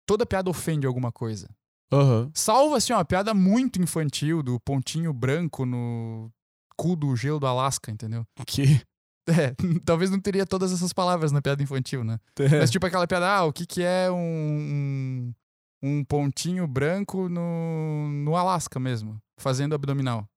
toda 0.08 0.26
piada 0.26 0.50
ofende 0.50 0.88
alguma 0.88 1.12
coisa. 1.12 1.48
Aham. 1.94 2.32
Salvo, 2.34 2.76
assim, 2.76 2.94
uma 2.94 3.06
piada 3.06 3.34
muito 3.34 3.82
infantil 3.82 4.42
do 4.42 4.60
pontinho 4.60 5.14
branco 5.14 5.66
no 5.66 6.32
cu 6.76 6.96
do 6.96 7.16
gelo 7.16 7.40
do 7.40 7.48
Alasca, 7.48 7.92
entendeu? 7.92 8.26
Que. 8.46 8.64
É, 9.26 9.56
talvez 9.86 10.12
não 10.12 10.20
teria 10.20 10.46
todas 10.46 10.74
essas 10.74 10.92
palavras 10.92 11.32
na 11.32 11.42
piada 11.42 11.64
infantil, 11.64 12.04
né? 12.04 12.20
É. 12.38 12.60
Mas 12.60 12.70
tipo 12.70 12.86
aquela 12.86 13.08
piada, 13.08 13.26
ah, 13.26 13.46
o 13.46 13.54
que 13.54 13.66
que 13.66 13.82
é 13.82 14.12
um, 14.12 14.18
um, 14.18 15.34
um 15.82 16.04
pontinho 16.04 16.68
branco 16.68 17.30
no, 17.30 18.10
no 18.10 18.36
Alasca 18.36 18.82
mesmo, 18.82 19.18
fazendo 19.40 19.76
abdominal. 19.76 20.28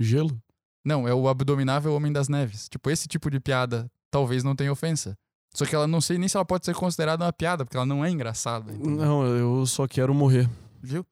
Gelo? 0.00 0.36
Não, 0.84 1.06
é 1.06 1.14
o 1.14 1.28
abdominável 1.28 1.94
Homem 1.94 2.12
das 2.12 2.28
Neves. 2.28 2.68
Tipo, 2.68 2.90
esse 2.90 3.06
tipo 3.06 3.30
de 3.30 3.38
piada 3.38 3.88
talvez 4.10 4.42
não 4.42 4.56
tenha 4.56 4.72
ofensa. 4.72 5.16
Só 5.54 5.66
que 5.66 5.74
ela 5.74 5.86
não 5.86 6.00
sei 6.00 6.16
nem 6.16 6.28
se 6.28 6.36
ela 6.36 6.44
pode 6.46 6.64
ser 6.64 6.74
considerada 6.74 7.24
uma 7.24 7.32
piada, 7.32 7.64
porque 7.64 7.76
ela 7.76 7.84
não 7.86 8.04
é 8.04 8.10
engraçada. 8.10 8.72
Não, 8.72 9.24
eu 9.26 9.66
só 9.66 9.86
quero 9.86 10.14
morrer. 10.14 10.48
Viu? 10.82 11.04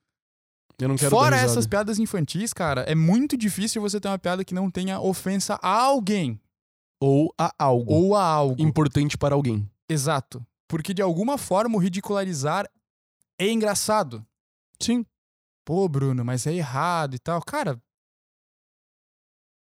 Eu 0.78 0.88
não 0.88 0.96
quero 0.96 1.10
Fora 1.10 1.36
essas 1.36 1.66
piadas 1.66 1.98
infantis, 1.98 2.54
cara, 2.54 2.82
é 2.82 2.94
muito 2.94 3.36
difícil 3.36 3.82
você 3.82 4.00
ter 4.00 4.08
uma 4.08 4.18
piada 4.18 4.42
que 4.42 4.54
não 4.54 4.70
tenha 4.70 4.98
ofensa 4.98 5.58
a 5.62 5.82
alguém 5.82 6.40
Ou 6.98 7.34
a 7.38 7.52
algo. 7.58 7.92
ou 7.92 8.16
a 8.16 8.24
algo. 8.24 8.62
Importante 8.62 9.18
para 9.18 9.34
alguém. 9.34 9.70
Exato. 9.88 10.44
Porque 10.66 10.94
de 10.94 11.02
alguma 11.02 11.36
forma 11.36 11.76
o 11.76 11.80
ridicularizar 11.80 12.66
é 13.38 13.50
engraçado. 13.50 14.24
Sim. 14.80 15.04
Pô, 15.66 15.86
Bruno, 15.86 16.24
mas 16.24 16.46
é 16.46 16.54
errado 16.54 17.14
e 17.14 17.18
tal. 17.18 17.42
Cara, 17.42 17.78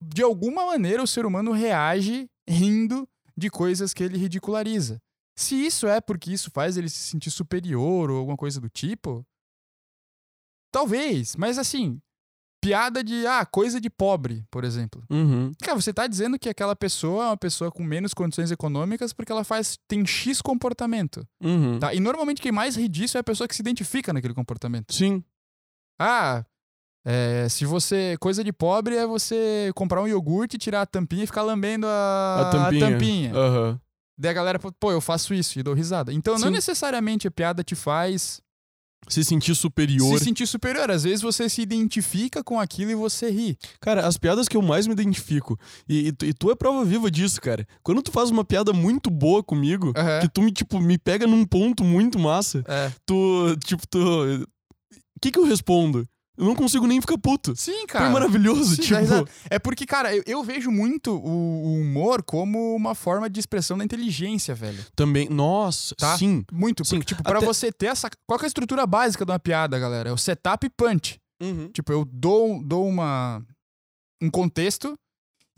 de 0.02 0.22
alguma 0.22 0.66
maneira 0.66 1.02
o 1.02 1.06
ser 1.06 1.24
humano 1.24 1.52
reage 1.52 2.28
rindo 2.46 3.08
de 3.36 3.50
coisas 3.50 3.92
que 3.92 4.02
ele 4.02 4.18
ridiculariza. 4.18 4.98
Se 5.38 5.54
isso 5.54 5.86
é 5.86 6.00
porque 6.00 6.32
isso 6.32 6.50
faz 6.50 6.76
ele 6.76 6.88
se 6.88 6.98
sentir 6.98 7.30
superior 7.30 8.10
ou 8.10 8.18
alguma 8.18 8.36
coisa 8.36 8.58
do 8.60 8.68
tipo, 8.70 9.24
talvez, 10.72 11.36
mas 11.36 11.58
assim, 11.58 12.00
piada 12.62 13.04
de, 13.04 13.26
ah, 13.26 13.44
coisa 13.44 13.80
de 13.80 13.90
pobre, 13.90 14.44
por 14.50 14.64
exemplo. 14.64 15.04
Uhum. 15.10 15.52
Cara, 15.62 15.80
você 15.80 15.92
tá 15.92 16.06
dizendo 16.06 16.38
que 16.38 16.48
aquela 16.48 16.74
pessoa 16.74 17.24
é 17.24 17.26
uma 17.28 17.36
pessoa 17.36 17.70
com 17.70 17.82
menos 17.84 18.14
condições 18.14 18.50
econômicas 18.50 19.12
porque 19.12 19.30
ela 19.30 19.44
faz 19.44 19.78
tem 19.86 20.04
X 20.06 20.40
comportamento, 20.40 21.26
Uhum. 21.42 21.78
tá? 21.78 21.94
E 21.94 22.00
normalmente 22.00 22.40
quem 22.40 22.52
mais 22.52 22.76
ri 22.76 22.88
disso 22.88 23.16
é 23.16 23.20
a 23.20 23.24
pessoa 23.24 23.46
que 23.46 23.54
se 23.54 23.62
identifica 23.62 24.12
naquele 24.12 24.34
comportamento. 24.34 24.92
Sim. 24.94 25.22
Ah, 26.00 26.44
é, 27.06 27.48
se 27.48 27.64
você. 27.64 28.16
Coisa 28.18 28.42
de 28.42 28.52
pobre 28.52 28.96
é 28.96 29.06
você 29.06 29.70
comprar 29.76 30.02
um 30.02 30.08
iogurte, 30.08 30.58
tirar 30.58 30.82
a 30.82 30.86
tampinha 30.86 31.22
e 31.22 31.26
ficar 31.26 31.42
lambendo 31.42 31.86
a, 31.86 32.40
A 32.40 32.50
tampinha. 32.50 32.86
a 32.86 32.90
tampinha. 32.90 33.32
Aham. 33.34 33.80
Daí 34.18 34.30
a 34.30 34.34
galera, 34.34 34.58
fala, 34.58 34.74
pô, 34.80 34.90
eu 34.90 35.00
faço 35.00 35.32
isso 35.34 35.58
e 35.58 35.62
dou 35.62 35.74
risada. 35.74 36.12
Então 36.12 36.34
não 36.38 36.48
Sim. 36.48 36.54
necessariamente 36.54 37.28
a 37.28 37.30
piada 37.30 37.62
te 37.62 37.74
faz 37.74 38.40
Se 39.08 39.22
sentir 39.22 39.54
superior. 39.54 40.18
se 40.18 40.24
sentir 40.24 40.46
superior. 40.46 40.90
Às 40.90 41.04
vezes 41.04 41.20
você 41.20 41.48
se 41.50 41.60
identifica 41.60 42.42
com 42.42 42.58
aquilo 42.58 42.90
e 42.90 42.94
você 42.94 43.30
ri. 43.30 43.58
Cara, 43.78 44.06
as 44.06 44.16
piadas 44.16 44.48
que 44.48 44.56
eu 44.56 44.62
mais 44.62 44.86
me 44.86 44.94
identifico, 44.94 45.58
e, 45.86 46.08
e 46.08 46.12
tu, 46.12 46.24
e 46.26 46.32
tu 46.32 46.50
é 46.50 46.54
prova 46.56 46.82
viva 46.84 47.10
disso, 47.10 47.40
cara. 47.42 47.66
Quando 47.82 48.00
tu 48.02 48.10
faz 48.10 48.30
uma 48.30 48.42
piada 48.44 48.72
muito 48.72 49.10
boa 49.10 49.42
comigo, 49.44 49.92
Aham. 49.94 50.20
que 50.22 50.28
tu 50.30 50.40
me, 50.42 50.50
tipo, 50.50 50.80
me 50.80 50.96
pega 50.96 51.26
num 51.26 51.44
ponto 51.44 51.84
muito 51.84 52.18
massa, 52.18 52.64
É. 52.66 52.90
tu, 53.04 53.54
tipo, 53.64 53.86
tu... 53.86 53.98
O 53.98 55.20
que 55.20 55.30
que 55.30 55.38
eu 55.38 55.44
respondo? 55.44 56.08
Eu 56.36 56.44
não 56.44 56.54
consigo 56.54 56.86
nem 56.86 57.00
ficar 57.00 57.16
puto. 57.18 57.54
Sim, 57.56 57.72
Foi 57.72 57.86
cara. 57.86 58.10
maravilhoso, 58.10 58.76
Sim, 58.76 58.82
tipo... 58.82 59.28
É 59.50 59.58
porque, 59.58 59.86
cara, 59.86 60.14
eu, 60.14 60.22
eu 60.26 60.42
vejo 60.42 60.70
muito 60.70 61.12
o, 61.16 61.28
o 61.64 61.80
humor 61.80 62.22
como 62.22 62.74
uma 62.76 62.94
forma 62.94 63.28
de 63.30 63.40
expressão 63.40 63.78
da 63.78 63.84
inteligência, 63.84 64.54
velho. 64.54 64.84
Também, 64.94 65.28
nossa, 65.30 65.94
Tá? 65.94 66.16
sim. 66.18 66.44
Muito. 66.52 66.84
Sim, 66.84 66.96
Porque, 66.98 67.14
tipo, 67.14 67.22
pra 67.22 67.38
até- 67.38 67.46
você 67.46 67.72
ter 67.72 67.86
essa. 67.86 68.08
Qual 68.26 68.38
é 68.40 68.44
a 68.44 68.46
estrutura 68.46 68.86
básica 68.86 69.24
de 69.24 69.32
uma 69.32 69.38
piada, 69.38 69.78
galera? 69.78 70.10
É 70.10 70.12
o 70.12 70.18
setup 70.18 70.66
e 70.66 70.70
punch. 70.70 71.18
Uhum. 71.42 71.68
Tipo, 71.72 71.92
eu 71.92 72.04
dou, 72.04 72.62
dou 72.62 72.86
uma. 72.86 73.42
um 74.22 74.30
contexto. 74.30 74.94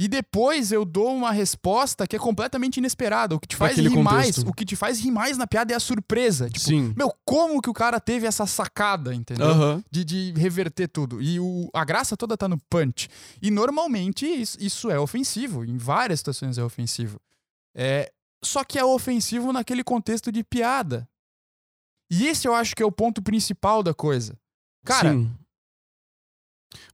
E 0.01 0.07
depois 0.07 0.71
eu 0.71 0.85
dou 0.85 1.13
uma 1.13 1.33
resposta 1.33 2.07
que 2.07 2.15
é 2.15 2.19
completamente 2.21 2.77
inesperada. 2.77 3.35
O 3.35 3.41
que 3.41 3.49
te 3.49 3.57
faz 3.57 3.77
Naquele 3.77 3.89
rir 3.97 4.03
mais. 4.03 4.27
contexto. 4.27 4.49
O 4.49 4.53
que 4.55 4.65
te 4.65 4.77
faz 4.77 5.01
rir 5.01 5.11
mais 5.11 5.37
na 5.37 5.45
piada 5.45 5.73
é 5.73 5.77
a 5.77 5.81
surpresa. 5.81 6.49
Tipo, 6.49 6.65
Sim. 6.67 6.95
meu, 6.97 7.13
como 7.25 7.61
que 7.61 7.69
o 7.69 7.73
cara 7.73 7.99
teve 7.99 8.25
essa 8.25 8.47
sacada, 8.47 9.13
entendeu? 9.13 9.83
De, 9.91 10.05
de 10.05 10.33
reverter 10.37 10.87
tudo. 10.87 11.21
E 11.21 11.41
o, 11.41 11.69
a 11.75 11.85
graça 11.85 12.17
toda 12.17 12.37
tá 12.37 12.47
no 12.47 12.59
punch. 12.71 13.09
E 13.43 13.51
normalmente 13.51 14.25
isso, 14.25 14.57
isso 14.61 14.89
é 14.89 15.01
ofensivo. 15.01 15.65
Em 15.65 15.77
várias 15.77 16.21
situações 16.21 16.59
é 16.59 16.63
ofensivo. 16.63 17.21
É, 17.75 18.13
só 18.45 18.63
que 18.63 18.79
é 18.79 18.85
ofensivo 18.85 19.53
naquele 19.53 19.83
contexto 19.83 20.31
de 20.31 20.45
piada. 20.45 21.09
E 22.09 22.29
esse 22.29 22.47
eu 22.47 22.55
acho 22.55 22.77
que 22.77 22.83
é 22.85 22.87
o 22.87 22.93
ponto 22.93 23.21
principal 23.21 23.83
da 23.83 23.93
coisa. 23.93 24.39
Cara, 24.85 25.11
Sim. 25.13 25.29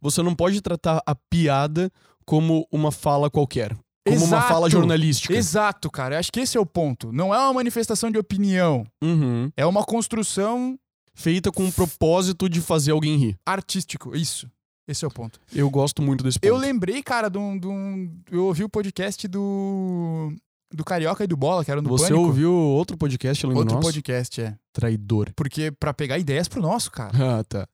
Você 0.00 0.22
não 0.22 0.34
pode 0.34 0.60
tratar 0.60 1.02
a 1.04 1.14
piada 1.14 1.90
como 2.24 2.66
uma 2.72 2.90
fala 2.92 3.30
qualquer. 3.30 3.76
Como 4.06 4.18
uma 4.18 4.36
Exato. 4.36 4.48
fala 4.48 4.68
jornalística. 4.70 5.34
exato, 5.34 5.90
cara. 5.90 6.16
Eu 6.16 6.18
acho 6.18 6.30
que 6.30 6.40
esse 6.40 6.56
é 6.58 6.60
o 6.60 6.66
ponto. 6.66 7.10
Não 7.10 7.34
é 7.34 7.38
uma 7.38 7.54
manifestação 7.54 8.10
de 8.10 8.18
opinião. 8.18 8.86
Uhum. 9.02 9.50
É 9.56 9.64
uma 9.64 9.82
construção 9.84 10.78
Feita 11.16 11.52
com 11.52 11.64
o 11.66 11.72
propósito 11.72 12.48
de 12.48 12.60
fazer 12.60 12.90
alguém 12.90 13.16
rir. 13.16 13.36
artístico. 13.46 14.14
Isso. 14.16 14.50
Esse 14.86 15.04
é 15.04 15.08
o 15.08 15.10
ponto. 15.10 15.40
Eu 15.54 15.70
gosto 15.70 16.02
muito 16.02 16.22
desse 16.24 16.38
ponto. 16.38 16.46
Eu 16.46 16.56
lembrei, 16.58 17.02
cara, 17.02 17.30
de 17.30 17.38
um, 17.38 17.58
de 17.58 17.66
um- 17.66 18.20
Eu 18.30 18.44
ouvi 18.46 18.64
o 18.64 18.68
podcast 18.68 19.26
do. 19.28 20.32
Do 20.74 20.84
Carioca 20.84 21.22
e 21.22 21.26
do 21.28 21.36
Bola, 21.36 21.64
que 21.64 21.70
era 21.70 21.80
no 21.80 21.88
Você 21.88 22.08
Pânico. 22.08 22.26
ouviu 22.26 22.52
outro 22.52 22.96
podcast 22.98 23.46
além 23.46 23.56
Outro 23.56 23.76
nosso? 23.76 23.86
podcast, 23.86 24.40
é. 24.42 24.56
Traidor. 24.72 25.30
Porque 25.36 25.70
pra 25.70 25.94
pegar 25.94 26.18
ideias 26.18 26.48
pro 26.48 26.60
nosso, 26.60 26.90
cara. 26.90 27.38
Ah, 27.38 27.44
tá. 27.44 27.66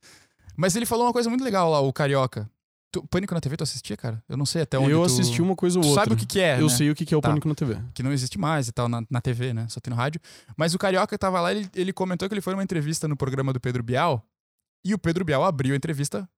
Mas 0.55 0.77
ele 0.77 0.85
falou 0.85 1.07
uma 1.07 1.13
coisa 1.13 1.31
muito 1.31 1.43
legal 1.43 1.71
lá, 1.71 1.81
o 1.81 1.93
Carioca. 1.93 2.49
Tu, 2.93 3.07
Pânico 3.07 3.33
na 3.35 3.41
TV, 3.41 3.57
tu 3.57 3.63
assistia, 3.63 3.97
cara? 3.97 4.23
Eu 4.29 4.37
não 4.37 4.45
sei 4.45 4.63
até 4.63 4.77
onde 4.79 4.91
eu 4.91 4.99
tu... 5.01 5.05
assisti 5.07 5.41
uma 5.41 5.55
coisa 5.55 5.79
ou 5.79 5.83
tu 5.83 5.89
outra. 5.89 6.03
sabe 6.05 6.15
o 6.15 6.17
que 6.17 6.27
que 6.27 6.41
é, 6.41 6.59
Eu 6.59 6.63
né? 6.67 6.69
sei 6.69 6.91
o 6.91 6.95
que 6.95 7.07
que 7.07 7.15
é 7.15 7.17
o 7.17 7.21
Tá. 7.21 7.29
Pânico 7.29 7.47
na 7.49 7.55
TV. 7.55 7.81
Que 7.95 8.03
não 8.03 8.13
existe 8.13 8.37
mais 8.39 8.67
e 8.67 8.73
tal 8.73 8.89
na, 8.89 9.03
na 9.09 9.21
TV, 9.21 9.53
né? 9.53 9.69
Só 9.69 9.79
tem 9.81 9.91
no 9.93 9.97
rádio. 9.97 10.21
Mas 10.57 10.75
o 10.75 10.79
Carioca 10.79 11.17
tava 11.17 11.41
lá, 11.41 11.53
ele, 11.53 11.69
ele 11.75 11.93
comentou 11.93 12.29
que 12.29 12.35
ele 12.35 12.41
foi 12.41 12.53
numa 12.53 12.65
entrevista 12.65 13.07
no 13.07 13.17
programa 13.17 13.53
do 13.53 13.61
Pedro 13.61 13.83
Bial. 13.83 14.25
E 14.85 14.93
o 14.93 14.99
Pedro 14.99 15.25
Bial 15.25 15.45
abriu 15.45 15.75
a 15.75 15.77
entrevista 15.77 16.29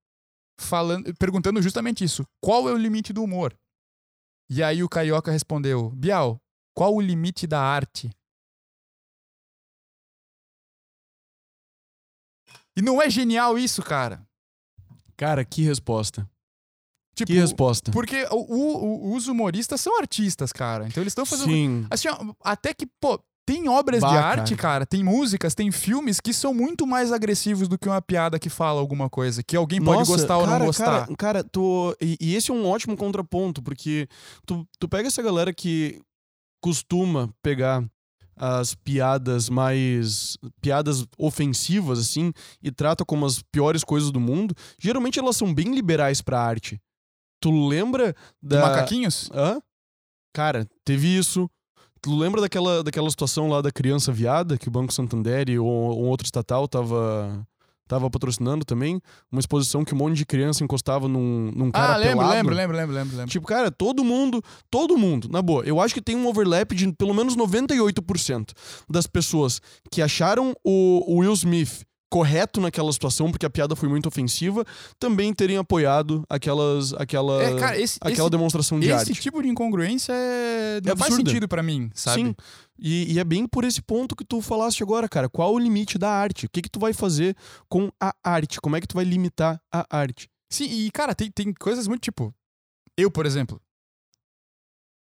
falando, 0.60 1.14
perguntando 1.14 1.62
justamente 1.62 2.04
isso. 2.04 2.26
Qual 2.40 2.68
é 2.68 2.72
o 2.72 2.76
limite 2.76 3.12
do 3.14 3.22
humor? 3.22 3.56
E 4.50 4.62
aí 4.62 4.82
o 4.82 4.88
Carioca 4.88 5.30
respondeu, 5.30 5.88
Bial, 5.90 6.38
qual 6.76 6.94
o 6.94 7.00
limite 7.00 7.46
da 7.46 7.62
arte? 7.62 8.10
E 12.76 12.82
não 12.82 13.00
é 13.00 13.08
genial 13.08 13.58
isso, 13.58 13.82
cara? 13.82 14.26
Cara, 15.16 15.44
que 15.44 15.62
resposta. 15.62 16.28
Tipo, 17.14 17.30
que 17.32 17.38
resposta. 17.38 17.90
Porque 17.92 18.26
o- 18.30 19.10
o- 19.12 19.14
os 19.14 19.28
humoristas 19.28 19.80
são 19.80 19.98
artistas, 19.98 20.52
cara. 20.52 20.86
Então 20.86 21.02
eles 21.02 21.10
estão 21.12 21.26
fazendo. 21.26 21.50
Sim. 21.50 21.86
Assim, 21.90 22.08
até 22.42 22.72
que, 22.72 22.86
pô, 23.00 23.20
tem 23.44 23.68
obras 23.68 24.00
Bah, 24.00 24.08
de 24.08 24.14
cara. 24.14 24.40
arte, 24.40 24.56
cara. 24.56 24.86
tem 24.86 25.02
músicas, 25.04 25.54
tem 25.54 25.70
filmes 25.72 26.20
que 26.20 26.32
são 26.32 26.54
muito 26.54 26.86
mais 26.86 27.12
agressivos 27.12 27.68
do 27.68 27.76
que 27.76 27.88
uma 27.88 28.00
piada 28.00 28.38
que 28.38 28.48
fala 28.48 28.80
alguma 28.80 29.10
coisa, 29.10 29.42
que 29.42 29.56
alguém 29.56 29.82
pode 29.82 29.98
Nossa, 29.98 30.12
gostar 30.12 30.38
ou 30.38 30.44
cara, 30.46 30.58
não 30.60 30.66
gostar. 30.66 30.84
Cara, 31.06 31.16
cara 31.16 31.44
tu, 31.44 31.94
e, 32.00 32.16
e 32.20 32.34
esse 32.36 32.50
é 32.50 32.54
um 32.54 32.64
ótimo 32.66 32.96
contraponto, 32.96 33.60
porque 33.62 34.08
tu, 34.46 34.66
tu 34.78 34.88
pega 34.88 35.08
essa 35.08 35.20
galera 35.20 35.52
que 35.52 36.00
costuma 36.62 37.28
pegar 37.42 37.84
as 38.36 38.74
piadas 38.74 39.48
mais. 39.50 40.36
piadas 40.60 41.04
ofensivas, 41.18 41.98
assim, 41.98 42.32
e 42.62 42.70
trata 42.70 43.04
como 43.04 43.26
as 43.26 43.42
piores 43.42 43.84
coisas 43.84 44.10
do 44.10 44.20
mundo, 44.20 44.54
geralmente 44.78 45.18
elas 45.18 45.36
são 45.36 45.52
bem 45.52 45.74
liberais 45.74 46.22
pra 46.22 46.40
arte. 46.40 46.80
Tu 47.42 47.50
lembra 47.68 48.14
De 48.42 48.56
da. 48.56 48.60
macaquinhos? 48.62 49.28
Hã? 49.34 49.60
Cara, 50.32 50.66
teve 50.84 51.08
isso. 51.08 51.50
Tu 52.00 52.16
lembra 52.16 52.40
daquela, 52.40 52.82
daquela 52.82 53.10
situação 53.10 53.48
lá 53.48 53.60
da 53.60 53.70
criança 53.70 54.10
viada, 54.10 54.56
que 54.56 54.68
o 54.68 54.70
Banco 54.70 54.92
Santander 54.92 55.48
e 55.50 55.58
um, 55.58 55.64
um 55.64 56.08
outro 56.08 56.24
estatal 56.24 56.66
tava, 56.66 57.46
tava 57.86 58.08
patrocinando 58.10 58.64
também? 58.64 59.00
Uma 59.30 59.38
exposição 59.40 59.84
que 59.84 59.94
um 59.94 59.98
monte 59.98 60.16
de 60.16 60.24
criança 60.26 60.64
encostava 60.64 61.06
num, 61.06 61.52
num 61.54 61.70
cara 61.70 61.94
Ah, 61.94 61.96
lembro, 61.96 62.18
pelado. 62.18 62.34
lembro, 62.34 62.54
lembro, 62.54 62.76
lembro, 62.76 62.94
lembro, 62.96 63.16
lembro. 63.16 63.30
Tipo, 63.30 63.46
cara, 63.46 63.70
todo 63.70 64.02
mundo, 64.02 64.42
todo 64.70 64.96
mundo, 64.96 65.28
na 65.28 65.40
boa, 65.42 65.64
eu 65.64 65.80
acho 65.80 65.94
que 65.94 66.00
tem 66.02 66.16
um 66.16 66.26
overlap 66.26 66.72
de 66.74 66.92
pelo 66.92 67.12
menos 67.14 67.36
98% 67.36 68.50
das 68.88 69.06
pessoas 69.06 69.60
que 69.90 70.00
acharam 70.02 70.54
o, 70.64 71.04
o 71.12 71.18
Will 71.20 71.32
Smith 71.34 71.84
correto 72.12 72.60
naquela 72.60 72.92
situação, 72.92 73.30
porque 73.30 73.46
a 73.46 73.48
piada 73.50 73.74
foi 73.74 73.88
muito 73.88 74.06
ofensiva, 74.06 74.66
também 74.98 75.32
terem 75.32 75.56
apoiado 75.56 76.22
aquelas, 76.28 76.92
aquela, 76.92 77.42
É, 77.42 77.58
cara, 77.58 77.78
esse, 77.80 77.96
aquela 78.02 78.26
esse, 78.26 78.30
demonstração 78.30 78.78
de 78.78 78.86
esse 78.88 78.94
arte. 79.10 79.14
tipo 79.14 79.42
de 79.42 79.48
incongruência 79.48 80.12
é... 80.12 80.78
não 80.84 80.94
faz 80.94 81.12
absurda. 81.12 81.30
sentido 81.30 81.48
pra 81.48 81.62
mim, 81.62 81.90
sabe? 81.94 82.20
Sim. 82.22 82.34
E, 82.78 83.14
e 83.14 83.18
é 83.18 83.24
bem 83.24 83.46
por 83.46 83.64
esse 83.64 83.80
ponto 83.80 84.14
que 84.14 84.26
tu 84.26 84.42
falaste 84.42 84.82
agora, 84.82 85.08
cara. 85.08 85.26
Qual 85.26 85.54
o 85.54 85.58
limite 85.58 85.96
da 85.96 86.10
arte? 86.10 86.44
O 86.44 86.50
que, 86.50 86.60
que 86.60 86.68
tu 86.68 86.78
vai 86.78 86.92
fazer 86.92 87.34
com 87.66 87.90
a 87.98 88.12
arte? 88.22 88.60
Como 88.60 88.76
é 88.76 88.80
que 88.82 88.86
tu 88.86 88.94
vai 88.96 89.04
limitar 89.06 89.58
a 89.72 89.86
arte? 89.96 90.28
Sim, 90.50 90.64
e 90.66 90.90
cara, 90.90 91.14
tem, 91.14 91.30
tem 91.30 91.54
coisas 91.54 91.88
muito 91.88 92.02
tipo. 92.02 92.34
Eu, 92.94 93.10
por 93.10 93.24
exemplo, 93.24 93.58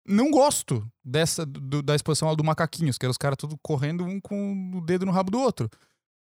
não 0.06 0.30
gosto 0.30 0.86
dessa 1.04 1.46
do- 1.46 1.82
da 1.82 1.94
exposição 1.94 2.34
do 2.36 2.44
macaquinhos, 2.44 2.98
que 2.98 3.06
era 3.06 3.10
os 3.10 3.16
caras 3.16 3.36
tudo 3.38 3.56
correndo 3.62 4.04
um 4.04 4.20
com 4.20 4.72
o 4.74 4.80
dedo 4.82 5.06
no 5.06 5.12
rabo 5.12 5.30
do 5.30 5.38
outro. 5.40 5.70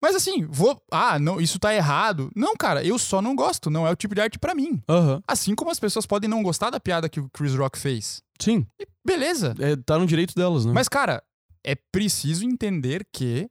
Mas 0.03 0.17
assim, 0.17 0.45
vou. 0.45 0.79
Ah, 0.91 1.17
não, 1.17 1.39
isso 1.39 1.57
tá 1.57 1.73
errado. 1.73 2.29
Não, 2.35 2.57
cara, 2.57 2.83
eu 2.83 2.99
só 2.99 3.21
não 3.21 3.33
gosto. 3.37 3.69
Não 3.69 3.87
é 3.87 3.91
o 3.91 3.95
tipo 3.95 4.13
de 4.13 4.19
arte 4.19 4.37
pra 4.37 4.53
mim. 4.53 4.83
Aham. 4.89 5.23
Assim 5.25 5.55
como 5.55 5.71
as 5.71 5.79
pessoas 5.79 6.05
podem 6.05 6.29
não 6.29 6.43
gostar 6.43 6.69
da 6.69 6.77
piada 6.79 7.07
que 7.07 7.21
o 7.21 7.29
Chris 7.29 7.55
Rock 7.55 7.79
fez. 7.79 8.21
Sim. 8.37 8.67
E 8.81 8.85
beleza. 9.05 9.55
É, 9.59 9.77
tá 9.77 9.97
no 9.97 10.05
direito 10.05 10.35
delas, 10.35 10.65
né? 10.65 10.73
Mas, 10.73 10.89
cara, 10.89 11.23
é 11.63 11.73
preciso 11.73 12.43
entender 12.43 13.07
que 13.13 13.47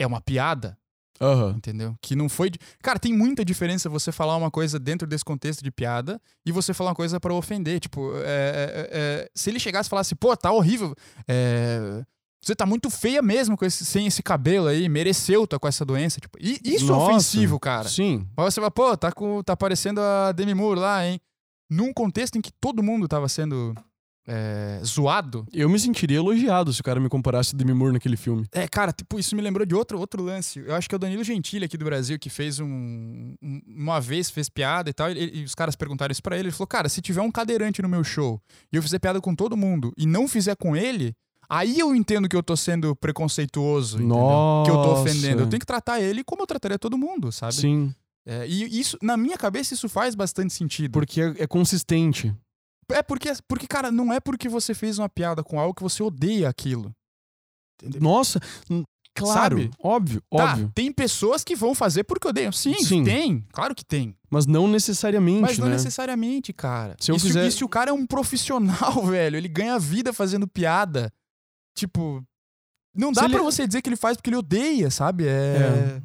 é 0.00 0.06
uma 0.06 0.20
piada. 0.20 0.78
Aham. 1.20 1.54
entendeu? 1.56 1.94
Que 2.02 2.16
não 2.16 2.28
foi. 2.28 2.50
de- 2.50 2.58
Cara, 2.82 2.98
tem 2.98 3.12
muita 3.12 3.44
diferença 3.44 3.88
você 3.88 4.10
falar 4.10 4.36
uma 4.36 4.50
coisa 4.50 4.76
dentro 4.78 5.06
desse 5.06 5.24
contexto 5.24 5.62
de 5.62 5.70
piada 5.70 6.20
e 6.44 6.50
você 6.50 6.74
falar 6.74 6.90
uma 6.90 6.96
coisa 6.96 7.20
pra 7.20 7.32
ofender. 7.34 7.78
Tipo, 7.78 8.12
é, 8.16 8.20
é, 8.24 8.88
é, 8.92 9.30
se 9.34 9.48
ele 9.50 9.60
chegasse 9.60 9.88
e 9.88 9.90
falasse, 9.90 10.14
pô, 10.16 10.36
tá 10.36 10.50
horrível. 10.50 10.94
é, 11.28 12.04
Você 12.44 12.54
tá 12.56 12.66
muito 12.66 12.90
feia 12.90 13.22
mesmo 13.22 13.56
com 13.56 13.64
esse- 13.64 13.84
sem 13.84 14.06
esse 14.06 14.22
cabelo 14.22 14.66
aí, 14.66 14.88
mereceu 14.88 15.46
tá 15.46 15.58
com 15.58 15.68
essa 15.68 15.84
doença. 15.84 16.18
Tipo, 16.20 16.36
e 16.40 16.58
isso 16.64 16.86
Nossa, 16.86 17.12
é 17.12 17.14
ofensivo, 17.14 17.60
cara. 17.60 17.88
Sim. 17.88 18.26
Mas 18.36 18.52
você 18.54 18.60
fala, 18.60 18.70
pô, 18.70 18.96
tá, 18.96 19.12
com, 19.12 19.42
tá 19.42 19.56
parecendo 19.56 20.00
a 20.00 20.32
Demi 20.32 20.52
Moore 20.54 20.80
lá, 20.80 21.06
hein? 21.06 21.20
Num 21.70 21.92
contexto 21.92 22.36
em 22.36 22.40
que 22.40 22.50
todo 22.60 22.82
mundo 22.82 23.06
tava 23.06 23.28
sendo 23.28 23.72
é, 24.26 24.80
zoado. 24.84 25.46
Eu 25.52 25.68
me 25.68 25.78
sentiria 25.78 26.16
elogiado 26.18 26.72
se 26.72 26.80
o 26.80 26.84
cara 26.84 27.00
me 27.00 27.08
comparasse 27.08 27.54
a 27.54 27.58
Demi 27.58 27.72
Moore 27.74 27.92
naquele 27.94 28.16
filme. 28.16 28.44
É, 28.52 28.68
cara, 28.68 28.92
tipo, 28.92 29.18
isso 29.18 29.34
me 29.34 29.42
lembrou 29.42 29.64
de 29.66 29.74
outro, 29.74 29.98
outro 29.98 30.22
lance. 30.22 30.58
Eu 30.60 30.74
acho 30.74 30.88
que 30.88 30.94
é 30.94 30.96
o 30.96 30.98
Danilo 30.98 31.24
Gentili 31.24 31.64
aqui 31.64 31.76
do 31.76 31.84
Brasil 31.84 32.18
que 32.18 32.28
fez 32.30 32.58
um. 32.60 32.66
um- 33.42 33.60
uma 33.68 34.00
vez 34.00 34.30
fez 34.30 34.48
piada 34.48 34.90
e 34.90 34.92
tal, 34.92 35.10
e, 35.10 35.40
e 35.40 35.44
os 35.44 35.54
caras 35.54 35.74
perguntaram 35.76 36.12
isso 36.12 36.22
pra 36.22 36.36
ele. 36.36 36.48
Ele 36.48 36.52
falou: 36.52 36.66
Cara, 36.68 36.88
se 36.88 37.00
tiver 37.00 37.20
um 37.22 37.30
cadeirante 37.32 37.80
no 37.82 37.88
meu 37.88 38.02
show 38.04 38.40
e 38.72 38.76
eu 38.76 38.82
fizer 38.82 38.98
piada 38.98 39.20
com 39.20 39.34
todo 39.34 39.56
mundo 39.56 39.92
e 39.96 40.06
não 40.06 40.28
fizer 40.28 40.54
com 40.56 40.76
ele, 40.76 41.14
aí 41.52 41.78
eu 41.78 41.94
entendo 41.94 42.28
que 42.28 42.34
eu 42.36 42.42
tô 42.42 42.56
sendo 42.56 42.96
preconceituoso. 42.96 43.98
entendeu? 43.98 44.16
Que 44.64 44.70
eu 44.70 44.82
tô 44.82 44.92
ofendendo. 44.94 45.42
Eu 45.42 45.48
tenho 45.48 45.60
que 45.60 45.66
tratar 45.66 46.00
ele 46.00 46.24
como 46.24 46.42
eu 46.42 46.46
trataria 46.46 46.78
todo 46.78 46.96
mundo, 46.98 47.30
sabe? 47.30 47.54
Sim. 47.54 47.94
É, 48.24 48.46
e 48.46 48.78
isso, 48.80 48.96
na 49.02 49.16
minha 49.16 49.36
cabeça, 49.36 49.74
isso 49.74 49.88
faz 49.88 50.14
bastante 50.14 50.52
sentido. 50.52 50.92
Porque 50.92 51.20
é, 51.20 51.34
é 51.38 51.46
consistente. 51.46 52.34
É 52.90 53.02
porque, 53.02 53.30
porque, 53.48 53.66
cara, 53.66 53.90
não 53.90 54.12
é 54.12 54.20
porque 54.20 54.48
você 54.48 54.74
fez 54.74 54.98
uma 54.98 55.08
piada 55.08 55.42
com 55.42 55.58
algo 55.58 55.74
que 55.74 55.82
você 55.82 56.02
odeia 56.02 56.48
aquilo. 56.48 56.94
Entendeu? 57.82 58.00
Nossa, 58.00 58.38
claro, 59.14 59.58
Sabe? 59.62 59.70
óbvio, 59.82 60.22
Tá, 60.30 60.52
óbvio. 60.52 60.70
tem 60.74 60.92
pessoas 60.92 61.42
que 61.42 61.56
vão 61.56 61.74
fazer 61.74 62.04
porque 62.04 62.28
odeiam. 62.28 62.52
Sim, 62.52 62.74
Sim. 62.74 63.02
tem. 63.02 63.44
Claro 63.52 63.74
que 63.74 63.84
tem. 63.84 64.14
Mas 64.30 64.46
não 64.46 64.68
necessariamente, 64.68 65.40
Mas 65.42 65.58
não 65.58 65.66
né? 65.66 65.72
necessariamente, 65.72 66.52
cara. 66.52 66.96
Se 67.00 67.10
eu 67.10 67.16
e, 67.16 67.20
se, 67.20 67.26
fizer- 67.26 67.46
e 67.46 67.50
se 67.50 67.64
o 67.64 67.68
cara 67.68 67.90
é 67.90 67.92
um 67.92 68.06
profissional, 68.06 69.02
velho, 69.06 69.36
ele 69.36 69.48
ganha 69.48 69.78
vida 69.78 70.12
fazendo 70.12 70.46
piada. 70.46 71.12
Tipo. 71.74 72.22
Não 72.94 73.12
dá 73.12 73.22
Se 73.22 73.26
ele- 73.26 73.34
pra 73.34 73.42
você 73.42 73.66
dizer 73.66 73.80
que 73.82 73.88
ele 73.88 73.96
faz 73.96 74.16
porque 74.16 74.28
ele 74.30 74.36
odeia, 74.36 74.90
sabe? 74.90 75.26
É. 75.26 75.28
É. 75.98 76.02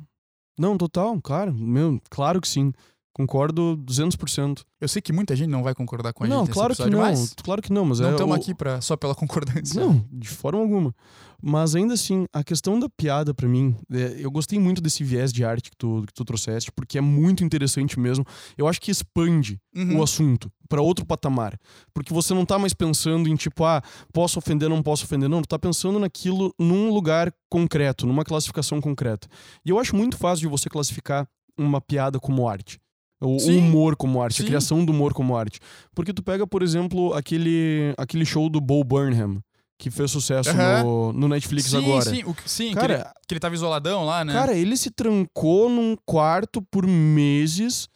Não, 0.58 0.78
total, 0.78 1.20
cara. 1.22 1.52
Meu, 1.52 2.00
claro 2.10 2.40
que 2.42 2.48
sim. 2.48 2.72
Concordo 3.14 3.76
200%. 3.78 4.64
Eu 4.80 4.88
sei 4.88 5.02
que 5.02 5.12
muita 5.12 5.36
gente 5.36 5.50
não 5.50 5.64
vai 5.64 5.74
concordar 5.74 6.14
com 6.14 6.24
a 6.24 6.28
não, 6.28 6.46
gente. 6.46 6.54
claro 6.54 6.76
que 6.76 6.88
não. 6.90 7.00
Mas 7.00 7.34
Claro 7.44 7.62
que 7.64 7.74
não, 7.74 7.84
mas 7.84 8.00
não 8.00 8.10
é. 8.10 8.12
estamos 8.12 8.36
o- 8.38 8.40
aqui 8.40 8.54
pra, 8.54 8.80
só 8.80 8.96
pela 8.96 9.16
concordância. 9.66 9.82
Não, 9.82 10.06
de 10.12 10.30
forma 10.30 10.60
alguma. 10.62 10.94
Mas 11.42 11.76
ainda 11.76 11.94
assim, 11.94 12.26
a 12.34 12.44
questão 12.44 12.80
da 12.80 12.90
piada 12.90 13.34
pra 13.34 13.48
mim, 13.48 13.76
é, 13.92 14.16
eu 14.20 14.32
gostei 14.32 14.58
muito 14.60 14.82
desse 14.82 15.04
viés 15.04 15.32
de 15.32 15.44
arte 15.46 15.70
que 15.70 15.78
tu, 15.78 16.04
que 16.08 16.14
tu 16.14 16.26
trouxeste, 16.26 16.72
porque 16.72 16.98
é 16.98 17.02
muito 17.02 17.44
interessante 17.44 18.00
mesmo. 18.00 18.26
Eu 18.58 18.68
acho 18.68 18.82
que 18.82 18.90
expande 18.92 19.60
Uhum. 19.76 20.00
o 20.00 20.04
assunto 20.04 20.52
pra 20.68 20.82
outro 20.82 21.06
patamar. 21.06 21.56
Porque 21.94 22.12
você 22.12 22.34
não 22.34 22.46
tá 22.46 22.58
mais 22.58 22.74
pensando 22.74 23.30
em 23.30 23.36
tipo, 23.36 23.64
ah, 23.64 23.82
posso 24.12 24.40
ofender, 24.40 24.68
não 24.68 24.82
posso 24.82 25.06
ofender. 25.06 25.30
Não, 25.30 25.42
tu 25.42 25.48
tá 25.48 25.60
pensando 25.60 26.00
naquilo 26.00 26.52
num 26.60 26.92
lugar 26.92 27.32
concreto, 27.50 28.08
numa 28.08 28.24
classificação 28.24 28.82
concreta. 28.82 29.28
E 29.64 29.70
eu 29.70 29.80
acho 29.80 29.96
muito 29.96 30.18
fácil 30.18 30.42
de 30.42 30.48
você 30.48 30.68
classificar 30.70 31.28
uma 31.58 31.80
piada 31.80 32.20
como 32.20 32.48
arte. 32.48 32.80
O 33.22 33.40
Sim. 33.40 33.58
humor 33.58 33.96
como 33.96 34.22
arte, 34.22 34.38
Sim. 34.38 34.44
a 34.44 34.46
criação 34.48 34.86
do 34.86 34.92
humor 34.92 35.12
como 35.14 35.36
arte. 35.36 35.60
Porque 35.96 36.14
tu 36.14 36.22
pega, 36.22 36.46
por 36.46 36.62
exemplo, 36.62 37.14
aquele, 37.14 37.94
aquele 37.98 38.24
show 38.26 38.48
do 38.50 38.62
Bo 38.62 38.84
Burnham, 38.84 39.40
que 39.80 39.92
fez 39.92 40.10
sucesso 40.12 40.50
Aham. 40.50 40.84
no, 40.84 41.14
no 41.14 41.28
Netflix 41.28 41.70
sim, 41.70 41.78
agora. 41.78 42.10
Sim, 42.10 42.24
o 42.26 42.34
que- 42.34 42.50
sim 42.50 42.74
Cara, 42.74 42.88
que, 42.88 42.94
ele, 43.04 43.14
que 43.28 43.34
ele 43.34 43.40
tava 43.40 43.56
isoladão 43.56 44.06
lá, 44.06 44.26
né? 44.26 44.34
Cara, 44.34 44.56
ele 44.58 44.76
se 44.76 44.90
trancou 44.90 45.70
num 45.70 45.96
quarto 46.06 46.62
por 46.72 46.88
meses, 46.88 47.88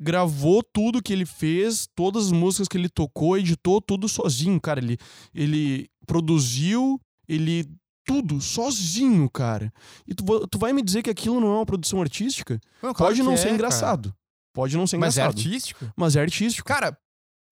gravou 0.00 0.62
tudo 0.62 1.02
que 1.02 1.12
ele 1.12 1.26
fez, 1.26 1.88
todas 1.94 2.26
as 2.26 2.32
músicas 2.32 2.68
que 2.68 2.76
ele 2.76 2.88
tocou, 2.88 3.36
editou 3.36 3.80
tudo 3.80 4.08
sozinho, 4.08 4.60
cara. 4.60 4.80
Ele, 4.80 4.96
ele 5.34 5.88
produziu, 6.06 7.00
ele. 7.28 7.64
Tudo 8.06 8.38
sozinho, 8.38 9.30
cara. 9.30 9.72
E 10.06 10.14
tu, 10.14 10.46
tu 10.48 10.58
vai 10.58 10.74
me 10.74 10.82
dizer 10.82 11.02
que 11.02 11.08
aquilo 11.08 11.40
não 11.40 11.48
é 11.54 11.56
uma 11.56 11.64
produção 11.64 12.02
artística? 12.02 12.60
Não, 12.82 12.92
claro 12.92 13.12
Pode 13.14 13.22
não 13.22 13.32
é, 13.32 13.36
ser 13.38 13.44
cara. 13.44 13.54
engraçado. 13.54 14.14
Pode 14.54 14.76
não 14.76 14.86
ser 14.86 14.98
Mas 14.98 15.16
é 15.16 15.22
engraçado. 15.22 15.38
artístico? 15.38 15.86
Mas 15.96 16.14
é 16.14 16.20
artístico. 16.20 16.68
Cara, 16.68 16.94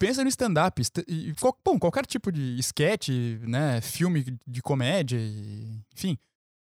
pensa 0.07 0.23
no 0.25 0.29
stand-up. 0.29 0.83
Bom, 1.65 1.79
qualquer 1.79 2.05
tipo 2.07 2.33
de 2.33 2.59
sketch, 2.59 3.09
né? 3.43 3.81
Filme 3.81 4.25
de 4.47 4.61
comédia, 4.61 5.17
e- 5.19 5.81
enfim. 5.95 6.19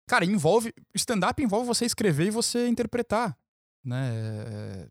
Cara, 0.07 0.25
envolve. 0.25 0.73
Stand-up 0.93 1.41
envolve 1.41 1.67
você 1.67 1.85
escrever 1.85 2.27
e 2.27 2.31
você 2.31 2.67
interpretar. 2.67 3.37
Né? 3.83 4.11
É- 4.13 4.87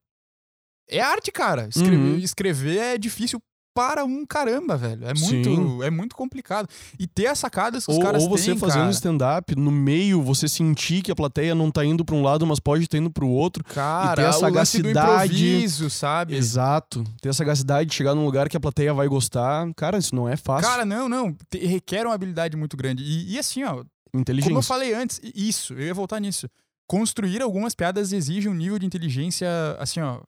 É 0.90 1.00
arte, 1.02 1.30
cara. 1.30 1.68
Escrever, 1.68 1.96
Uhum. 1.98 2.18
escrever 2.18 2.78
é 2.78 2.96
difícil 2.98 3.42
para 3.78 4.04
um 4.04 4.26
caramba, 4.26 4.76
velho. 4.76 5.06
É 5.06 5.14
Sim. 5.14 5.34
muito, 5.44 5.82
é 5.84 5.90
muito 5.90 6.16
complicado. 6.16 6.68
E 6.98 7.06
ter 7.06 7.28
as 7.28 7.38
sacadas 7.38 7.86
que 7.86 7.92
os 7.92 7.96
Ou, 7.96 8.02
caras 8.02 8.24
ou 8.24 8.28
você 8.28 8.46
têm, 8.50 8.58
fazendo 8.58 8.80
cara. 8.80 8.90
stand-up, 8.90 9.54
no 9.54 9.70
meio, 9.70 10.20
você 10.20 10.48
sentir 10.48 11.00
que 11.00 11.12
a 11.12 11.14
plateia 11.14 11.54
não 11.54 11.70
tá 11.70 11.84
indo 11.84 12.04
pra 12.04 12.16
um 12.16 12.22
lado, 12.22 12.44
mas 12.44 12.58
pode 12.58 12.82
estar 12.82 12.98
indo 12.98 13.08
pro 13.08 13.28
outro. 13.28 13.62
Cara, 13.62 14.16
ter 14.16 14.22
a 14.22 14.30
o 14.36 14.40
lance 14.52 14.82
do 14.82 14.88
sagacidade- 14.92 15.46
improviso, 15.48 15.90
sabe? 15.90 16.34
Exato. 16.34 17.04
Ter 17.20 17.28
a 17.28 17.32
sagacidade 17.32 17.88
de 17.88 17.94
chegar 17.94 18.16
num 18.16 18.24
lugar 18.24 18.48
que 18.48 18.56
a 18.56 18.60
plateia 18.60 18.92
vai 18.92 19.06
gostar. 19.06 19.72
Cara, 19.76 19.96
isso 19.96 20.12
não 20.12 20.28
é 20.28 20.36
fácil. 20.36 20.68
Cara, 20.68 20.84
não, 20.84 21.08
não. 21.08 21.32
Te- 21.48 21.64
requer 21.64 22.04
uma 22.04 22.14
habilidade 22.16 22.56
muito 22.56 22.76
grande. 22.76 23.04
E, 23.04 23.34
e 23.34 23.38
assim, 23.38 23.62
ó, 23.62 23.84
Inteligência. 24.12 24.48
Como 24.50 24.58
eu 24.58 24.62
falei 24.62 24.92
antes, 24.94 25.20
isso, 25.34 25.74
eu 25.74 25.82
ia 25.86 25.94
voltar 25.94 26.18
nisso. 26.18 26.48
Construir 26.88 27.42
algumas 27.42 27.74
piadas 27.74 28.12
exige 28.12 28.48
um 28.48 28.54
nível 28.54 28.78
de 28.78 28.86
inteligência, 28.86 29.46
assim, 29.78 30.00
ó. 30.00 30.20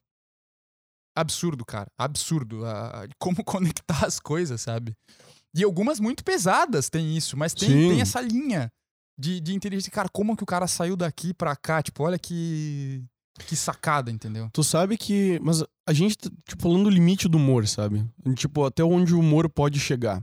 Absurdo, 1.14 1.64
cara. 1.64 1.90
Absurdo. 1.98 2.64
A- 2.64 3.04
a- 3.04 3.08
como 3.18 3.42
conectar 3.44 4.04
as 4.06 4.18
coisas, 4.20 4.60
sabe? 4.60 4.94
E 5.54 5.64
algumas 5.64 5.98
muito 5.98 6.22
pesadas 6.24 6.88
tem 6.88 7.16
isso, 7.16 7.36
mas 7.36 7.52
tem, 7.54 7.68
Sim. 7.68 7.88
tem 7.90 8.00
essa 8.00 8.20
linha 8.20 8.70
de, 9.18 9.40
de 9.40 9.54
inteligência. 9.54 9.90
Cara, 9.90 10.08
como 10.08 10.36
que 10.36 10.42
o 10.44 10.46
cara 10.46 10.66
saiu 10.68 10.96
daqui 10.96 11.34
pra 11.34 11.56
cá? 11.56 11.82
Tipo, 11.82 12.04
olha 12.04 12.18
que. 12.18 13.04
Que 13.46 13.56
sacada, 13.56 14.10
entendeu? 14.10 14.48
Tu 14.52 14.62
sabe 14.62 14.96
que. 14.98 15.40
Mas 15.42 15.64
a 15.88 15.92
gente, 15.92 16.16
tá, 16.18 16.30
tipo, 16.46 16.62
falando 16.62 16.84
do 16.84 16.90
limite 16.90 17.26
do 17.28 17.38
humor, 17.38 17.66
sabe? 17.66 18.06
Tipo, 18.36 18.64
até 18.64 18.84
onde 18.84 19.14
o 19.14 19.18
humor 19.20 19.48
pode 19.48 19.80
chegar. 19.80 20.22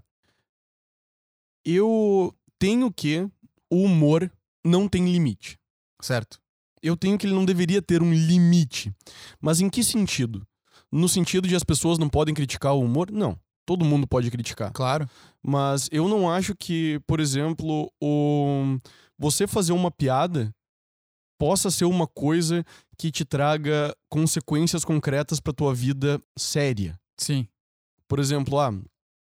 Eu 1.66 2.34
tenho 2.60 2.92
que 2.92 3.28
o 3.70 3.84
humor 3.84 4.32
não 4.64 4.88
tem 4.88 5.12
limite. 5.12 5.58
Certo. 6.02 6.40
Eu 6.82 6.96
tenho 6.96 7.18
que 7.18 7.26
ele 7.26 7.34
não 7.34 7.44
deveria 7.44 7.82
ter 7.82 8.02
um 8.02 8.14
limite. 8.14 8.94
Mas 9.42 9.60
em 9.60 9.70
que 9.70 9.84
sentido? 9.84 10.48
No 10.92 11.10
sentido 11.10 11.48
de 11.48 11.56
as 11.56 11.64
pessoas 11.64 11.98
não 11.98 12.10
podem 12.10 12.34
criticar 12.34 12.74
o 12.74 12.82
humor? 12.82 13.12
Não. 13.12 13.38
Todo 13.66 13.84
mundo 13.84 14.08
pode 14.08 14.32
criticar. 14.32 14.72
Claro. 14.72 15.10
Mas 15.44 15.90
eu 15.92 16.08
não 16.08 16.30
acho 16.30 16.56
que, 16.56 17.00
por 17.06 17.20
exemplo, 17.20 17.92
o... 18.02 18.78
você 19.18 19.46
fazer 19.46 19.74
uma 19.74 19.92
piada 19.92 20.54
possa 21.38 21.70
ser 21.70 21.86
uma 21.86 22.08
coisa 22.08 22.66
que 22.98 23.12
te 23.12 23.24
traga 23.24 23.96
consequências 24.10 24.84
concretas 24.84 25.40
pra 25.40 25.54
tua 25.54 25.74
vida 25.74 26.22
séria. 26.38 26.98
Sim. 27.18 27.48
Por 28.08 28.20
exemplo, 28.20 28.60
ah, 28.60 28.74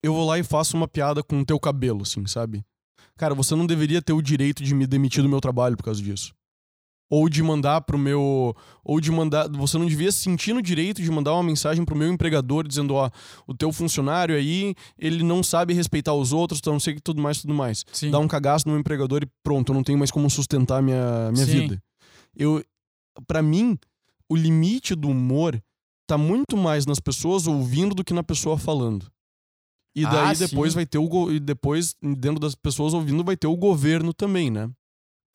eu 0.03 0.13
vou 0.13 0.25
lá 0.25 0.39
e 0.39 0.43
faço 0.43 0.77
uma 0.77 0.87
piada 0.87 1.21
com 1.23 1.41
o 1.41 1.45
teu 1.45 1.59
cabelo, 1.59 2.03
assim, 2.03 2.25
sabe? 2.25 2.63
Cara, 3.17 3.35
você 3.35 3.55
não 3.55 3.65
deveria 3.65 4.01
ter 4.01 4.13
o 4.13 4.21
direito 4.21 4.63
de 4.63 4.73
me 4.73 4.87
demitir 4.87 5.21
do 5.21 5.29
meu 5.29 5.41
trabalho 5.41 5.75
por 5.75 5.83
causa 5.83 6.01
disso. 6.01 6.33
Ou 7.11 7.27
de 7.27 7.41
mandar 7.41 7.81
pro 7.81 7.97
meu. 7.97 8.55
Ou 8.83 9.01
de 9.01 9.11
mandar. 9.11 9.49
Você 9.49 9.77
não 9.79 9.87
devia 9.87 10.11
se 10.11 10.19
sentir 10.19 10.53
no 10.53 10.61
direito 10.61 11.01
de 11.01 11.09
mandar 11.09 11.33
uma 11.33 11.41
mensagem 11.43 11.83
pro 11.83 11.95
meu 11.95 12.07
empregador 12.11 12.67
dizendo: 12.67 12.93
ó, 12.93 13.09
o 13.47 13.53
teu 13.53 13.71
funcionário 13.73 14.35
aí, 14.35 14.75
ele 14.97 15.23
não 15.23 15.41
sabe 15.41 15.73
respeitar 15.73 16.13
os 16.13 16.31
outros, 16.31 16.59
então 16.59 16.73
não 16.73 16.79
sei 16.79 16.93
o 16.93 16.95
que 16.97 17.01
tudo 17.01 17.19
mais, 17.21 17.41
tudo 17.41 17.53
mais. 17.53 17.83
Sim. 17.91 18.11
Dá 18.11 18.19
um 18.19 18.27
cagaço 18.27 18.67
no 18.67 18.73
meu 18.73 18.79
empregador 18.79 19.23
e 19.23 19.27
pronto, 19.43 19.71
eu 19.71 19.73
não 19.73 19.83
tenho 19.83 19.97
mais 19.97 20.11
como 20.11 20.29
sustentar 20.29 20.81
minha, 20.83 21.31
minha 21.31 21.45
Sim. 21.45 21.51
vida. 21.61 21.83
Eu. 22.35 22.63
para 23.25 23.41
mim, 23.41 23.77
o 24.29 24.35
limite 24.35 24.93
do 24.93 25.09
humor 25.09 25.59
tá 26.07 26.15
muito 26.17 26.55
mais 26.55 26.85
nas 26.85 26.99
pessoas 26.99 27.47
ouvindo 27.47 27.95
do 27.95 28.03
que 28.03 28.13
na 28.13 28.23
pessoa 28.23 28.55
falando. 28.57 29.07
E 29.95 30.05
Ah, 30.05 30.09
daí 30.11 30.37
depois 30.37 30.73
sim. 30.73 30.75
vai 30.75 30.85
ter 30.85 30.99
o. 30.99 31.31
E 31.31 31.39
depois, 31.39 31.95
dentro 32.01 32.39
das 32.39 32.53
pessoas 32.53 32.93
ouvindo, 32.93 33.23
vai 33.23 33.35
ter 33.35 33.47
o 33.47 33.57
governo 33.57 34.13
também, 34.13 34.51
né? 34.51 34.69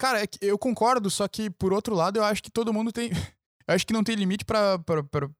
Cara, 0.05 0.21
é 0.23 0.27
que 0.27 0.39
eu 0.43 0.59
concordo, 0.59 1.09
só 1.09 1.27
que 1.27 1.49
por 1.49 1.73
outro 1.73 1.95
lado 1.95 2.19
eu 2.19 2.25
acho 2.25 2.43
que 2.43 2.51
todo 2.51 2.75
mundo 2.75 2.93
tem. 2.93 3.09
Eu 3.67 3.75
acho 3.75 3.87
que 3.87 3.95
não 3.95 4.05
tem 4.05 4.15
limite 4.15 4.45
pra- 4.45 4.79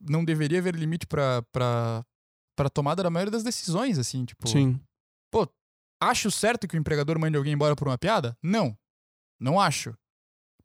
não 0.01 0.25
deveria 0.25 0.59
haver 0.59 0.75
limite 0.75 1.07
pra, 1.07 1.43
pra, 1.53 2.03
pra 2.57 2.71
tomada 2.71 3.03
da 3.03 3.11
maioria 3.11 3.31
das 3.31 3.43
decisões, 3.43 3.99
assim, 3.99 4.25
tipo. 4.25 4.49
Sim. 4.49 4.81
Acho 6.03 6.31
certo 6.31 6.67
que 6.67 6.75
o 6.75 6.79
empregador 6.81 7.19
mande 7.19 7.37
alguém 7.37 7.53
embora 7.53 7.77
por 7.77 7.87
uma 7.87 7.99
piada? 7.99 8.35
Não. 8.43 8.75
Não 9.39 9.61
acho. 9.61 9.95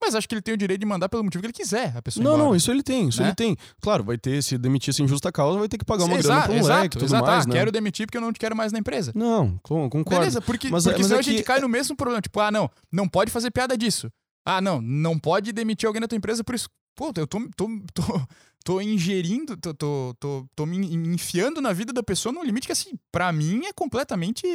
Mas 0.02 0.16
acho 0.16 0.28
que 0.30 0.34
ele 0.36 0.42
tem 0.42 0.54
o 0.54 0.58
direito 0.58 0.80
de 0.80 0.86
mandar 0.86 1.10
pelo 1.10 1.24
motivo 1.24 1.42
que 1.42 1.48
ele 1.48 1.54
quiser 1.54 1.96
a 1.98 2.02
pessoa 2.02 2.24
Não, 2.24 2.32
embora. 2.34 2.50
não, 2.50 2.56
isso 2.56 2.72
ele 2.72 2.82
tem, 2.82 3.10
isso 3.10 3.22
Né? 3.22 3.28
ele 3.28 3.36
tem. 3.36 3.58
Claro, 3.82 4.04
vai 4.04 4.18
ter, 4.18 4.42
se 4.42 4.58
demitir 4.58 4.94
sem 4.94 5.08
justa 5.08 5.32
causa, 5.32 5.60
vai 5.60 5.68
ter 5.68 5.78
que 5.78 5.84
pagar 5.86 6.06
uma 6.06 6.18
grana 6.18 6.36
exato, 6.36 6.46
pro 6.48 6.56
exato, 6.56 6.74
moleque 6.74 6.94
tudo 6.98 7.06
exato. 7.06 7.26
mais, 7.26 7.46
Ah, 7.46 7.50
né? 7.50 7.54
quero 7.56 7.72
demitir 7.72 8.06
porque 8.08 8.18
eu 8.18 8.22
não 8.22 8.32
te 8.32 8.40
quero 8.40 8.56
mais 8.56 8.72
na 8.72 8.80
empresa. 8.80 9.12
Não, 9.14 9.60
con- 9.62 9.90
concordo. 9.90 10.20
Beleza, 10.22 10.42
porque, 10.42 10.70
Mas 10.70 10.86
é- 10.86 10.92
porque 10.92 11.02
mas 11.02 11.08
senão 11.08 11.18
é 11.18 11.20
a 11.20 11.24
gente 11.24 11.38
que- 11.38 11.44
cai 11.44 11.60
no 11.60 11.68
mesmo 11.70 11.96
problema. 11.96 12.22
Tipo, 12.22 12.40
ah, 12.40 12.50
não, 12.50 12.70
não 12.92 13.08
pode 13.10 13.30
fazer 13.30 13.52
piada 13.52 13.78
disso. 13.78 14.10
Ah, 14.46 14.62
não, 14.62 14.82
não 14.82 15.20
pode 15.20 15.52
demitir 15.52 15.86
alguém 15.86 16.00
da 16.02 16.08
tua 16.08 16.18
empresa 16.18 16.44
por 16.44 16.56
isso. 16.56 16.70
Pô, 16.96 17.12
eu 17.16 17.28
tô, 17.28 17.40
tô, 17.56 17.68
tô, 17.94 18.22
tô 18.66 18.82
ingerindo, 18.82 19.56
tô, 19.58 19.74
tô, 19.74 20.16
tô, 20.20 20.46
tô 20.56 20.66
me 20.66 20.78
enfiando 20.96 21.62
na 21.62 21.72
vida 21.74 21.94
da 21.94 22.02
pessoa 22.04 22.32
num 22.34 22.44
limite 22.44 22.66
que, 22.68 22.72
assim, 22.74 22.92
pra 23.12 23.32
mim 23.32 23.66
é 23.66 23.74
completamente 23.74 24.46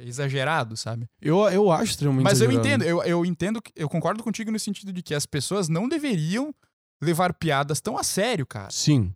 exagerado, 0.00 0.76
sabe? 0.76 1.08
Eu, 1.20 1.38
eu 1.48 1.70
acho 1.72 1.90
extremamente 1.92 2.24
Mas 2.24 2.40
eu 2.40 2.50
exagerado. 2.50 2.68
entendo, 2.68 2.84
eu, 2.84 3.02
eu 3.02 3.24
entendo, 3.24 3.60
eu 3.76 3.88
concordo 3.88 4.22
contigo 4.22 4.50
no 4.50 4.58
sentido 4.58 4.92
de 4.92 5.02
que 5.02 5.14
as 5.14 5.26
pessoas 5.26 5.68
não 5.68 5.88
deveriam 5.88 6.54
levar 7.02 7.32
piadas 7.34 7.80
tão 7.80 7.96
a 7.96 8.02
sério, 8.02 8.46
cara. 8.46 8.70
Sim. 8.70 9.14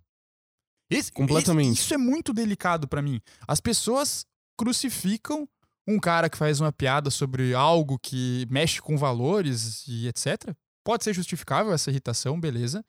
Esse- 0.90 1.10
Completamente. 1.12 1.72
esse- 1.72 1.80
isso 1.82 1.94
é 1.94 1.98
muito 1.98 2.32
delicado 2.32 2.86
pra 2.86 3.02
mim. 3.02 3.20
As 3.48 3.60
pessoas 3.60 4.26
crucificam 4.58 5.48
um 5.88 5.98
cara 5.98 6.30
que 6.30 6.36
faz 6.38 6.60
uma 6.60 6.70
piada 6.72 7.10
sobre 7.10 7.54
algo 7.54 7.98
que 7.98 8.46
mexe 8.50 8.80
com 8.80 8.96
valores 8.96 9.84
e 9.88 10.06
etc. 10.06 10.54
Pode 10.84 11.02
ser 11.04 11.12
justificável 11.12 11.72
essa 11.72 11.90
irritação, 11.90 12.38
beleza. 12.38 12.84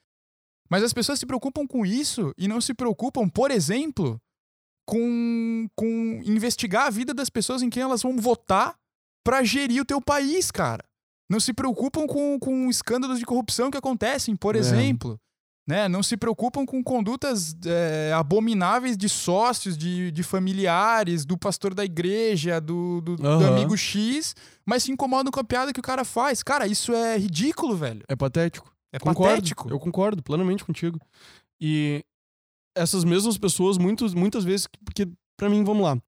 Mas 0.69 0.83
as 0.83 0.93
pessoas 0.93 1.19
se 1.19 1.25
preocupam 1.25 1.65
com 1.67 1.85
isso 1.85 2.33
e 2.37 2.47
não 2.47 2.61
se 2.61 2.73
preocupam, 2.73 3.27
por 3.27 3.51
exemplo, 3.51 4.21
com, 4.85 5.67
com 5.75 6.21
investigar 6.25 6.87
a 6.87 6.89
vida 6.89 7.13
das 7.13 7.29
pessoas 7.29 7.61
em 7.61 7.69
quem 7.69 7.83
elas 7.83 8.01
vão 8.01 8.17
votar 8.17 8.75
pra 9.23 9.43
gerir 9.43 9.81
o 9.81 9.85
teu 9.85 10.01
país, 10.01 10.51
cara. 10.51 10.83
Não 11.29 11.39
se 11.39 11.53
preocupam 11.53 12.05
com, 12.05 12.37
com 12.39 12.69
escândalos 12.69 13.17
de 13.19 13.25
corrupção 13.25 13.71
que 13.71 13.77
acontecem, 13.77 14.35
por 14.35 14.55
É. 14.55 14.59
exemplo. 14.59 15.19
Né? 15.65 15.87
Não 15.87 16.03
se 16.03 16.17
preocupam 16.17 16.65
com 16.65 16.83
condutas 16.83 17.55
é, 17.65 18.11
abomináveis 18.13 18.97
de 18.97 19.07
sócios, 19.07 19.77
de, 19.77 20.11
de 20.11 20.21
familiares, 20.21 21.23
do 21.25 21.37
pastor 21.37 21.73
da 21.73 21.85
igreja, 21.85 22.59
do, 22.59 22.99
do, 22.99 23.15
do 23.15 23.25
Aham. 23.25 23.47
amigo 23.55 23.77
X, 23.77 24.35
mas 24.65 24.83
se 24.83 24.91
incomodam 24.91 25.31
com 25.31 25.39
a 25.39 25.43
piada 25.43 25.71
que 25.71 25.79
o 25.79 25.83
cara 25.83 26.03
faz. 26.03 26.43
Cara, 26.43 26.67
isso 26.67 26.93
é 26.93 27.17
ridículo, 27.17 27.77
velho. 27.77 28.03
É 28.09 28.15
patético. 28.15 28.69
É 28.91 28.99
concordo. 28.99 29.29
patético. 29.35 29.69
Eu 29.69 29.79
concordo 29.79 30.21
plenamente 30.21 30.65
contigo. 30.65 30.99
E 31.61 32.03
essas 32.75 33.03
mesmas 33.03 33.37
pessoas, 33.37 33.77
muitos, 33.77 34.13
muitas 34.13 34.43
vezes, 34.43 34.67
porque 34.83 35.07
pra 35.37 35.49
mim, 35.49 35.63
vamos 35.63 35.83
lá. 35.83 36.01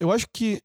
Eu 0.00 0.10
acho 0.10 0.26
que 0.32 0.60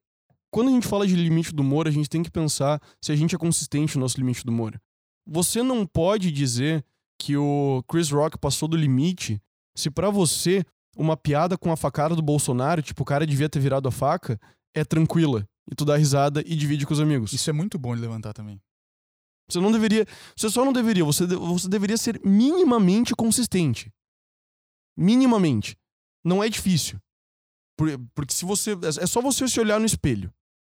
quando 0.52 0.70
a 0.70 0.72
gente 0.72 0.88
fala 0.88 1.06
de 1.06 1.16
limite 1.16 1.54
do 1.54 1.62
humor, 1.62 1.88
a 1.88 1.92
gente 1.92 2.10
tem 2.10 2.24
que 2.24 2.32
pensar 2.32 2.82
se 3.02 3.12
a 3.12 3.16
gente 3.16 3.36
é 3.36 3.38
consistente 3.38 3.96
no 3.96 4.02
nosso 4.02 4.18
limite 4.18 4.46
do 4.46 4.52
humor. 4.52 4.80
Você 5.28 5.62
não 5.62 5.86
pode 5.86 6.32
dizer 6.32 6.86
que 7.20 7.36
o 7.36 7.84
Chris 7.88 8.10
Rock 8.10 8.38
passou 8.38 8.68
do 8.68 8.78
limite 8.78 9.42
se 9.76 9.90
pra 9.90 10.10
você 10.10 10.64
uma 10.96 11.18
piada 11.18 11.58
com 11.58 11.72
a 11.72 11.76
facada 11.76 12.16
do 12.16 12.22
Bolsonaro, 12.22 12.82
tipo, 12.82 13.04
o 13.04 13.06
cara 13.06 13.28
devia 13.28 13.50
ter 13.50 13.60
virado 13.60 13.88
a 13.90 13.92
faca, 13.92 14.40
é 14.74 14.86
tranquila. 14.86 15.46
E 15.70 15.76
tu 15.76 15.84
dá 15.84 15.98
risada 15.98 16.42
e 16.46 16.56
divide 16.56 16.86
com 16.86 16.94
os 16.94 17.00
amigos. 17.00 17.34
Isso 17.34 17.50
é 17.50 17.54
muito 17.54 17.78
bom 17.78 17.96
de 17.96 18.02
levantar 18.02 18.34
também. 18.34 18.62
Você 19.50 19.60
não 19.60 19.72
deveria. 19.72 20.06
Você 20.36 20.50
só 20.50 20.64
não 20.64 20.72
deveria. 20.72 21.04
Você, 21.04 21.26
você 21.26 21.68
deveria 21.68 21.98
ser 21.98 22.20
minimamente 22.24 23.14
consistente. 23.16 23.92
Minimamente. 24.98 25.78
Não 26.24 26.44
é 26.44 26.50
difícil. 26.50 27.00
Por- 27.78 27.90
porque 28.14 28.34
se 28.34 28.46
você. 28.46 28.72
É 28.72 29.04
é 29.04 29.08
só 29.08 29.22
você 29.22 29.48
se 29.48 29.60
olhar 29.60 29.80
no 29.80 29.86
espelho. 29.86 30.34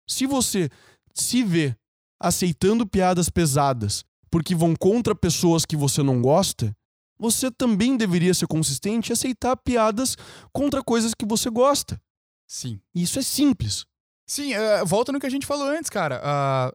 Se 0.09 0.25
você 0.25 0.69
se 1.13 1.43
vê 1.43 1.75
aceitando 2.19 2.87
piadas 2.87 3.29
pesadas 3.29 4.03
porque 4.31 4.55
vão 4.55 4.75
contra 4.75 5.15
pessoas 5.15 5.65
que 5.65 5.75
você 5.75 6.01
não 6.01 6.21
gosta, 6.21 6.75
você 7.19 7.49
também 7.51 7.95
deveria 7.97 8.33
ser 8.33 8.47
consistente 8.47 9.09
e 9.09 9.13
aceitar 9.13 9.55
piadas 9.57 10.17
contra 10.51 10.83
coisas 10.83 11.13
que 11.13 11.25
você 11.25 11.49
gosta. 11.49 11.99
Sim. 12.47 12.79
Isso 12.93 13.19
é 13.19 13.21
simples. 13.21 13.85
Sim, 14.27 14.53
é, 14.53 14.83
volta 14.83 15.11
no 15.11 15.19
que 15.19 15.25
a 15.25 15.29
gente 15.29 15.45
falou 15.45 15.67
antes, 15.67 15.89
cara. 15.89 16.19
Ah, 16.23 16.71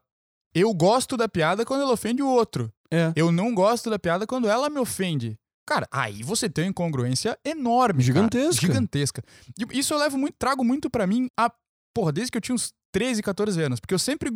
eu 0.54 0.72
gosto 0.74 1.16
da 1.16 1.28
piada 1.28 1.64
quando 1.64 1.82
ela 1.82 1.92
ofende 1.92 2.22
o 2.22 2.28
outro. 2.28 2.72
É. 2.90 3.12
Eu 3.16 3.30
não 3.32 3.54
gosto 3.54 3.88
da 3.90 3.98
piada 3.98 4.26
quando 4.26 4.48
ela 4.48 4.68
me 4.70 4.78
ofende. 4.78 5.38
Cara, 5.72 5.88
aí 5.90 6.22
você 6.22 6.50
tem 6.50 6.64
uma 6.64 6.70
incongruência 6.70 7.38
enorme. 7.42 8.04
cara. 8.04 8.04
Gigantesca. 8.04 8.60
Gigantesca. 8.60 9.24
E 9.58 9.78
isso 9.78 9.94
eu 9.94 9.98
levo 9.98 10.18
muito, 10.18 10.34
trago 10.38 10.62
muito 10.62 10.90
pra 10.90 11.06
mim 11.06 11.28
a. 11.38 11.50
Porra, 11.94 12.12
desde 12.12 12.30
que 12.30 12.36
eu 12.36 12.42
tinha 12.42 12.54
uns 12.54 12.74
13, 12.92 13.22
14 13.22 13.60
anos. 13.62 13.80
Porque 13.80 13.94
eu 13.94 13.98
sempre 13.98 14.30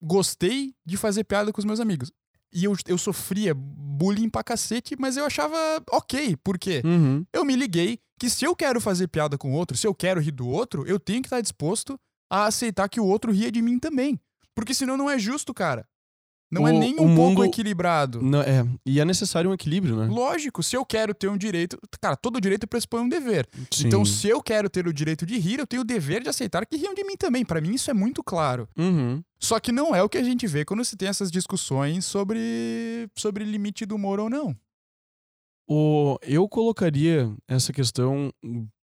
gostei 0.00 0.72
de 0.86 0.96
fazer 0.96 1.24
piada 1.24 1.52
com 1.52 1.58
os 1.58 1.64
meus 1.64 1.80
amigos. 1.80 2.12
E 2.52 2.64
eu, 2.64 2.76
eu 2.86 2.96
sofria 2.96 3.54
bullying 3.56 4.28
pra 4.28 4.44
cacete, 4.44 4.94
mas 4.96 5.16
eu 5.16 5.24
achava 5.24 5.56
ok. 5.90 6.36
Por 6.36 6.58
quê? 6.58 6.80
Uhum. 6.84 7.24
eu 7.32 7.44
me 7.44 7.56
liguei 7.56 7.98
que 8.20 8.30
se 8.30 8.44
eu 8.44 8.54
quero 8.54 8.80
fazer 8.80 9.08
piada 9.08 9.36
com 9.36 9.52
o 9.52 9.54
outro, 9.54 9.76
se 9.76 9.86
eu 9.86 9.94
quero 9.94 10.20
rir 10.20 10.30
do 10.30 10.46
outro, 10.46 10.86
eu 10.86 11.00
tenho 11.00 11.22
que 11.22 11.26
estar 11.26 11.40
disposto 11.40 11.98
a 12.30 12.46
aceitar 12.46 12.88
que 12.88 13.00
o 13.00 13.06
outro 13.06 13.32
ria 13.32 13.50
de 13.50 13.60
mim 13.60 13.80
também. 13.80 14.20
Porque 14.54 14.74
senão 14.74 14.96
não 14.96 15.10
é 15.10 15.18
justo, 15.18 15.52
cara. 15.52 15.88
Não 16.52 16.68
é 16.68 16.72
O- 16.72 16.78
nem 16.78 16.90
o 16.98 17.02
um 17.04 17.14
pouco 17.16 17.30
mundo- 17.40 17.44
equilibrado. 17.46 18.20
Não, 18.20 18.42
é. 18.42 18.62
E 18.84 19.00
é 19.00 19.04
necessário 19.06 19.48
um 19.50 19.54
equilíbrio, 19.54 19.96
né? 19.96 20.06
Lógico, 20.06 20.62
se 20.62 20.76
eu 20.76 20.84
quero 20.84 21.14
ter 21.14 21.28
um 21.30 21.36
direito. 21.38 21.78
Cara, 22.00 22.14
todo 22.14 22.38
direito 22.38 22.66
pressupõe 22.66 23.00
um 23.00 23.08
dever. 23.08 23.48
Sim. 23.70 23.86
Então, 23.86 24.04
se 24.04 24.28
eu 24.28 24.42
quero 24.42 24.68
ter 24.68 24.86
o 24.86 24.92
direito 24.92 25.24
de 25.24 25.38
rir, 25.38 25.58
eu 25.60 25.66
tenho 25.66 25.80
o 25.80 25.84
dever 25.84 26.22
de 26.22 26.28
aceitar 26.28 26.66
que 26.66 26.76
riam 26.76 26.92
de 26.92 27.02
mim 27.04 27.16
também. 27.16 27.42
Pra 27.44 27.58
mim, 27.60 27.72
isso 27.74 27.90
é 27.90 27.94
muito 27.94 28.22
claro. 28.22 28.68
Uhum. 28.76 29.22
Só 29.40 29.58
que 29.58 29.72
não 29.72 29.94
é 29.96 30.02
o 30.02 30.08
que 30.10 30.18
a 30.18 30.22
gente 30.22 30.46
vê 30.46 30.64
quando 30.64 30.84
se 30.84 30.94
tem 30.96 31.08
essas 31.08 31.30
discussões 31.30 32.04
sobre, 32.04 33.08
sobre 33.16 33.44
limite 33.44 33.86
do 33.86 33.94
humor 33.94 34.20
ou 34.20 34.28
não. 34.28 34.54
O, 35.68 36.18
eu 36.22 36.48
colocaria 36.48 37.32
essa 37.48 37.72
questão. 37.72 38.30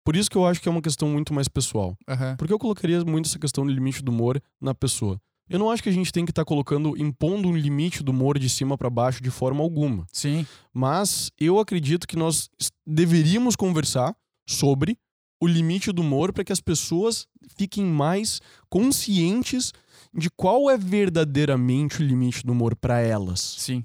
Por 0.04 0.16
isso 0.16 0.30
que 0.30 0.36
eu 0.36 0.46
acho 0.46 0.60
que 0.60 0.68
é 0.68 0.72
uma 0.72 0.82
questão 0.82 1.08
muito 1.08 1.34
mais 1.34 1.48
pessoal. 1.48 1.96
Aham. 2.08 2.34
Porque 2.38 2.52
eu 2.52 2.58
colocaria 2.58 3.04
muito 3.04 3.26
essa 3.28 3.38
questão 3.38 3.64
do 3.66 3.70
limite 3.72 4.02
do 4.02 4.10
humor 4.10 4.40
na 4.60 4.74
pessoa. 4.74 5.20
Eu 5.48 5.58
não 5.58 5.70
acho 5.70 5.82
que 5.82 5.88
a 5.88 5.92
gente 5.92 6.12
tem 6.12 6.24
que 6.24 6.30
estar 6.32 6.44
colocando, 6.44 6.96
impondo 6.96 7.48
um 7.48 7.56
limite 7.56 8.02
do 8.02 8.10
humor 8.10 8.38
de 8.38 8.48
cima 8.48 8.78
pra 8.78 8.88
baixo 8.88 9.22
de 9.22 9.30
forma 9.30 9.62
alguma. 9.62 10.06
Sim. 10.12 10.46
Mas 10.72 11.30
eu 11.38 11.58
acredito 11.58 12.06
que 12.06 12.16
nós 12.16 12.48
deveríamos 12.86 13.54
conversar 13.56 14.14
sobre 14.48 14.96
o 15.40 15.46
limite 15.46 15.90
do 15.92 16.02
humor 16.02 16.32
para 16.32 16.44
que 16.44 16.52
as 16.52 16.60
pessoas 16.60 17.26
fiquem 17.58 17.84
mais 17.84 18.40
conscientes 18.70 19.72
de 20.14 20.30
qual 20.30 20.70
é 20.70 20.76
verdadeiramente 20.78 22.00
o 22.00 22.06
limite 22.06 22.44
do 22.46 22.52
humor 22.52 22.76
pra 22.76 23.00
elas. 23.00 23.40
Sim. 23.58 23.84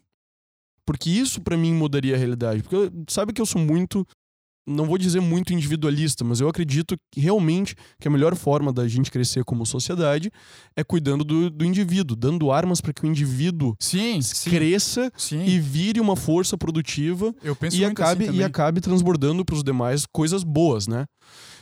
Porque 0.85 1.09
isso 1.09 1.41
pra 1.41 1.57
mim 1.57 1.73
mudaria 1.73 2.15
a 2.15 2.17
realidade. 2.17 2.61
Porque 2.63 2.75
eu- 2.75 2.91
sabe 3.09 3.33
que 3.33 3.41
eu 3.41 3.45
sou 3.45 3.61
muito. 3.61 4.05
Não 4.67 4.85
vou 4.85 4.97
dizer 4.97 5.21
muito 5.21 5.53
individualista, 5.53 6.25
mas 6.25 6.41
eu 6.41 6.49
acredito 6.49 6.97
que 7.11 7.21
realmente 7.21 7.73
que 7.99 8.07
a 8.07 8.11
melhor 8.11 8.35
forma 8.35 8.73
da 8.73 8.85
gente 8.87 9.09
crescer 9.09 9.45
como 9.45 9.65
sociedade 9.65 10.29
é 10.75 10.83
cuidando 10.83 11.23
do, 11.23 11.49
do 11.49 11.63
indivíduo, 11.63 12.17
dando 12.17 12.51
armas 12.51 12.81
para 12.81 12.91
que 12.91 13.05
o 13.05 13.07
indivíduo 13.07 13.75
Sim. 13.79 14.19
Cresça 14.49 15.11
Sim. 15.17 15.45
e 15.45 15.57
vire 15.59 16.01
uma 16.01 16.17
força 16.17 16.57
produtiva 16.57 17.33
e 17.77 17.85
muito 17.85 18.01
acabe, 18.01 18.27
assim 18.27 18.37
e 18.37 18.43
acabe 18.43 18.81
transbordando 18.81 19.45
pros 19.45 19.63
demais 19.63 20.05
coisas 20.05 20.43
boas, 20.43 20.85
né? 20.85 21.05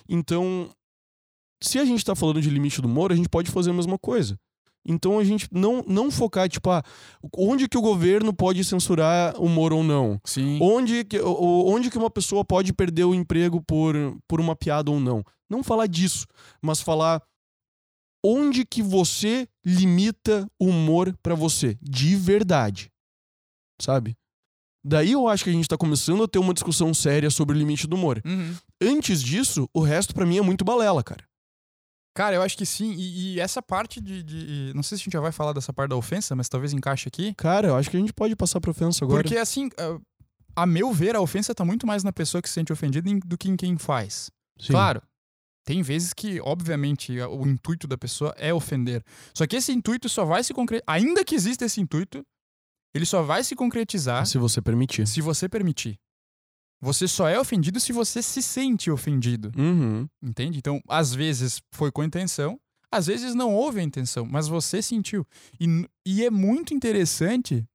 Então, 0.10 0.70
se 1.62 1.80
a 1.80 1.86
gente 1.86 2.04
tá 2.04 2.16
falando 2.16 2.42
de 2.42 2.50
limite 2.50 2.82
do 2.82 2.88
humor, 2.88 3.12
a 3.12 3.16
gente 3.16 3.30
pode 3.30 3.52
fazer 3.52 3.70
a 3.70 3.74
mesma 3.74 3.98
coisa. 3.98 4.36
Então 4.86 5.18
a 5.18 5.24
gente 5.24 5.48
não, 5.52 5.84
não 5.88 6.12
focar, 6.12 6.48
tipo, 6.48 6.70
ah, 6.70 6.84
onde 7.36 7.68
que 7.68 7.78
o 7.78 7.82
governo 7.82 8.32
pode 8.32 8.64
censurar 8.64 9.36
humor 9.42 9.74
ou 9.74 9.84
não? 9.84 10.20
Sim. 10.24 10.60
Onde 10.62 11.04
que, 11.04 11.20
onde 11.20 11.90
que 11.90 11.98
uma 11.98 12.10
pessoa 12.10 12.46
pode 12.46 12.72
perder 12.72 13.06
o 13.06 13.16
emprego 13.16 13.62
por, 13.62 13.96
por 14.28 14.40
uma 14.40 14.56
piada 14.56 14.92
ou 14.92 15.00
não? 15.00 15.24
Não 15.50 15.64
falar 15.64 15.88
disso, 15.88 16.28
mas 16.62 16.82
falar 16.82 17.22
onde 18.24 18.66
que 18.66 18.82
você 18.82 19.48
limita 19.64 20.48
o 20.60 20.66
humor 20.68 21.16
pra 21.22 21.36
você, 21.36 21.78
de 21.82 22.16
verdade. 22.16 22.92
Sabe? 23.80 24.16
Daí 24.84 25.12
eu 25.12 25.28
acho 25.28 25.44
que 25.44 25.50
a 25.50 25.54
gente 25.54 25.68
tá 25.68 25.78
começando 25.78 26.24
a 26.24 26.28
ter 26.28 26.38
uma 26.38 26.54
discussão 26.54 26.94
séria 26.94 27.32
sobre 27.32 27.56
o 27.56 27.60
limite 27.60 27.88
do 27.88 27.96
humor. 27.96 28.22
Uhum. 28.24 28.56
Antes 28.80 29.22
disso, 29.22 29.68
o 29.74 29.82
resto 29.82 30.14
pra 30.14 30.28
mim 30.28 30.38
é 30.38 30.42
muito 30.42 30.64
balela, 30.64 31.04
cara. 31.04 31.24
Cara, 32.16 32.36
eu 32.38 32.42
acho 32.42 32.58
que 32.58 32.66
sim. 32.66 32.94
E, 32.94 33.34
e 33.36 33.40
essa 33.40 33.62
parte 33.62 34.00
de, 34.00 34.24
de- 34.24 34.72
Não 34.74 34.82
sei 34.82 34.98
se 34.98 35.02
a 35.02 35.06
gente 35.06 35.14
já 35.14 35.20
vai 35.20 35.32
falar 35.34 35.52
dessa 35.54 35.74
parte 35.74 35.90
da 35.90 35.98
ofensa, 35.98 36.36
mas 36.36 36.48
talvez 36.50 36.72
encaixe 36.74 37.08
aqui. 37.08 37.34
Cara, 37.36 37.68
eu 37.68 37.76
acho 37.76 37.90
que 37.92 37.98
a 37.98 38.00
gente 38.00 38.14
pode 38.14 38.36
passar 38.36 38.62
pra 38.62 38.72
ofensa 38.72 39.04
agora. 39.04 39.22
Porque, 39.22 39.38
assim, 39.38 39.70
a- 39.78 40.00
a 40.64 40.66
meu 40.66 40.94
ver, 40.94 41.16
a 41.16 41.20
ofensa 41.22 41.54
tá 41.54 41.66
muito 41.66 41.86
mais 41.86 42.04
na 42.04 42.14
pessoa 42.14 42.42
que 42.42 42.48
se 42.48 42.54
sente 42.56 42.72
ofendida 42.72 43.10
do 43.26 43.38
que 43.38 43.50
em 43.50 43.58
quem 43.58 43.78
faz. 43.78 44.32
Sim. 44.58 44.72
Claro, 44.72 45.02
tem 45.66 45.82
vezes 45.82 46.14
que, 46.14 46.40
obviamente, 46.40 47.20
o 47.20 47.46
intuito 47.46 47.86
da 47.88 47.98
pessoa 47.98 48.34
é 48.38 48.54
ofender. 48.54 49.04
Só 49.34 49.46
que 49.46 49.58
esse 49.58 49.74
intuito 49.74 50.08
só 50.08 50.24
vai 50.24 50.42
se 50.44 50.54
concretizar. 50.54 50.96
Ainda 50.96 51.26
que 51.26 51.36
exista 51.36 51.66
esse 51.66 51.82
intuito, 51.82 52.24
ele 52.94 53.06
só 53.06 53.22
vai 53.24 53.44
se 53.44 53.56
concretizar 53.58 54.26
Se 54.26 54.38
você 54.38 54.62
permitir. 54.62 55.06
se 55.06 55.20
você 55.20 55.50
permitir. 55.50 55.98
Você 56.82 57.08
só 57.08 57.28
é 57.28 57.40
ofendido 57.40 57.80
se 57.80 57.92
você 57.92 58.22
se 58.22 58.42
sente 58.42 58.92
ofendido. 58.92 59.52
Uhum. 59.58 60.08
Entende? 60.22 60.58
Então, 60.58 60.82
às 60.88 61.14
vezes 61.14 61.62
foi 61.72 61.92
com 61.92 62.04
intenção, 62.04 62.60
às 62.92 63.08
vezes 63.08 63.34
não 63.34 63.54
houve 63.54 63.80
a 63.80 63.84
intenção, 63.84 64.26
mas 64.26 64.48
você 64.48 64.82
sentiu. 64.82 65.26
E, 65.60 65.88
e 66.06 66.24
é 66.24 66.30
muito 66.30 66.74
interessante 66.74 67.66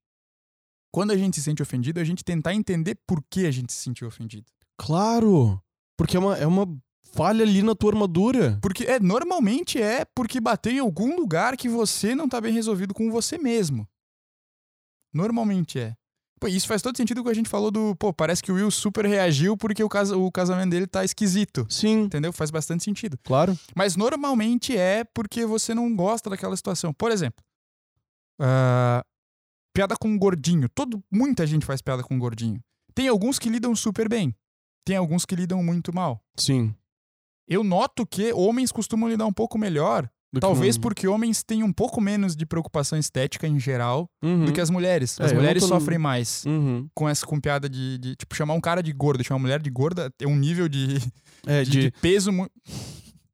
quando 0.92 1.12
a 1.12 1.16
gente 1.16 1.36
se 1.36 1.42
sente 1.42 1.62
ofendido, 1.62 2.00
a 2.00 2.04
gente 2.04 2.24
tentar 2.24 2.54
entender 2.54 2.98
por 3.06 3.22
que 3.30 3.46
a 3.46 3.50
gente 3.50 3.72
se 3.72 3.82
sentiu 3.82 4.08
ofendido. 4.08 4.46
Claro! 4.76 5.60
Porque 5.96 6.16
é 6.16 6.20
uma, 6.20 6.36
é 6.36 6.46
uma 6.46 6.66
falha 7.12 7.42
ali 7.42 7.62
na 7.62 7.74
tua 7.74 7.90
armadura. 7.92 8.58
Porque 8.62 8.84
é 8.84 8.98
normalmente 8.98 9.80
é 9.80 10.04
porque 10.14 10.40
bateu 10.40 10.72
em 10.72 10.78
algum 10.78 11.16
lugar 11.16 11.56
que 11.56 11.68
você 11.68 12.14
não 12.14 12.28
tá 12.28 12.40
bem 12.40 12.52
resolvido 12.52 12.94
com 12.94 13.10
você 13.10 13.38
mesmo. 13.38 13.88
Normalmente 15.12 15.78
é. 15.78 15.96
Isso 16.48 16.66
faz 16.66 16.80
todo 16.80 16.96
sentido 16.96 17.18
com 17.18 17.22
o 17.22 17.24
que 17.24 17.30
a 17.30 17.34
gente 17.34 17.48
falou 17.48 17.70
do. 17.70 17.94
Pô, 17.96 18.12
parece 18.12 18.42
que 18.42 18.50
o 18.50 18.54
Will 18.54 18.70
super 18.70 19.04
reagiu 19.04 19.56
porque 19.56 19.82
o, 19.84 19.88
casa, 19.88 20.16
o 20.16 20.30
casamento 20.32 20.70
dele 20.70 20.86
tá 20.86 21.04
esquisito. 21.04 21.66
Sim, 21.68 22.02
Entendeu? 22.02 22.32
Faz 22.32 22.50
bastante 22.50 22.84
sentido. 22.84 23.18
claro. 23.22 23.58
Mas 23.74 23.96
normalmente 23.96 24.76
é 24.76 25.04
porque 25.04 25.44
você 25.44 25.74
não 25.74 25.94
gosta 25.94 26.30
daquela 26.30 26.56
situação. 26.56 26.92
Por 26.92 27.10
exemplo, 27.10 27.44
ah, 28.40 29.04
piada 29.74 29.96
com 29.96 30.08
um 30.08 30.18
gordinho. 30.18 30.68
Todo, 30.68 31.02
muita 31.10 31.46
gente 31.46 31.66
faz 31.66 31.82
piada 31.82 32.02
com 32.02 32.14
um 32.14 32.18
gordinho. 32.18 32.60
Tem 32.94 33.08
alguns 33.08 33.38
que 33.38 33.48
lidam 33.48 33.74
super 33.76 34.08
bem. 34.08 34.34
Tem 34.84 34.96
alguns 34.96 35.24
que 35.24 35.36
lidam 35.36 35.62
muito 35.62 35.94
mal. 35.94 36.22
Sim. 36.36 36.74
Eu 37.46 37.62
noto 37.62 38.06
que 38.06 38.32
homens 38.32 38.72
costumam 38.72 39.08
lidar 39.08 39.26
um 39.26 39.32
pouco 39.32 39.58
melhor. 39.58 40.08
Do 40.32 40.38
que 40.38 40.40
Talvez 40.40 40.76
um- 40.76 40.80
porque 40.80 41.08
homens 41.08 41.42
têm 41.42 41.64
um 41.64 41.72
pouco 41.72 42.00
menos 42.00 42.36
de 42.36 42.46
preocupação 42.46 42.96
estética 42.98 43.48
em 43.48 43.58
geral 43.58 44.08
Uhum. 44.22 44.44
do 44.44 44.52
que 44.52 44.60
as 44.60 44.70
mulheres. 44.70 45.18
É, 45.18 45.24
As 45.24 45.32
não 45.32 45.40
mulheres 45.40 45.62
tô- 45.62 45.68
sofrem 45.68 45.98
mais 45.98 46.44
Uhum. 46.46 46.86
com 46.94 47.08
essa 47.08 47.26
com 47.26 47.40
piada 47.40 47.68
de, 47.68 47.98
de, 47.98 48.14
Tipo, 48.14 48.36
chamar 48.36 48.54
um 48.54 48.60
cara 48.60 48.80
de 48.82 48.92
gordo, 48.92 49.24
chamar 49.24 49.38
uma 49.38 49.42
mulher 49.42 49.60
de 49.60 49.70
gorda 49.70 50.12
é 50.20 50.26
um 50.28 50.36
nível 50.36 50.68
de, 50.68 50.98
É, 51.46 51.64
de, 51.64 51.70
de... 51.70 51.80
de 51.86 51.90
peso 52.00 52.30
muito. 52.30 52.52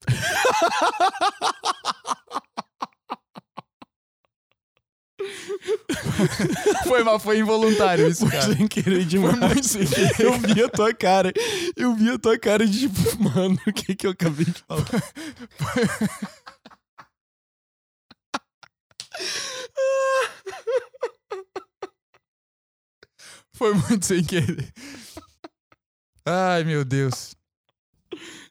foi 6.86 7.18
foi 7.18 7.38
involuntário 7.38 8.09
isso, 8.09 8.26
cara. 8.28 8.55
Sem 8.55 8.66
querer 8.68 8.97
Foi 8.97 9.05
demais. 9.05 9.38
muito 9.38 9.66
sem 9.66 9.86
querer. 9.86 10.14
Eu 10.20 10.32
vi 10.38 10.62
a 10.62 10.68
tua 10.68 10.94
cara. 10.94 11.32
Eu 11.76 11.94
vi 11.94 12.11
a 12.11 12.18
tua 12.18 12.38
cara 12.38 12.66
de 12.66 12.88
tipo, 12.88 13.22
mano, 13.22 13.59
o 13.66 13.72
que 13.72 13.94
que 13.94 14.07
eu 14.07 14.11
acabei 14.11 14.47
de 14.47 14.62
falar? 14.66 14.84
Foi 23.55 23.72
muito 23.74 24.05
sem 24.05 24.22
querer. 24.22 24.70
Ai, 26.24 26.64
meu 26.64 26.85
Deus. 26.85 27.35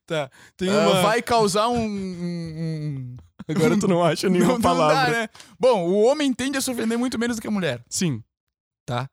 Tá. 0.06 0.30
Tem 0.58 0.70
Ah, 0.70 0.90
uma. 0.90 1.02
vai 1.02 1.22
causar 1.22 1.68
um. 1.70 1.78
um- 1.80 2.58
um- 2.58 3.16
Agora 3.48 3.80
tu 3.80 3.88
não 3.88 4.04
acha 4.04 4.28
nenhuma 4.28 4.54
Não- 4.54 4.56
não 4.56 4.62
palavra. 4.62 5.12
dá, 5.14 5.20
né? 5.20 5.30
Bom, 5.60 5.88
o 5.88 6.02
homem 6.04 6.34
tende 6.34 6.58
a 6.58 6.62
se 6.62 6.72
ofender 6.72 6.98
muito 6.98 7.20
menos 7.20 7.36
do 7.38 7.42
que 7.42 7.48
a 7.48 7.52
mulher, 7.52 7.84
Sim. 7.88 8.24
tá? 8.86 9.08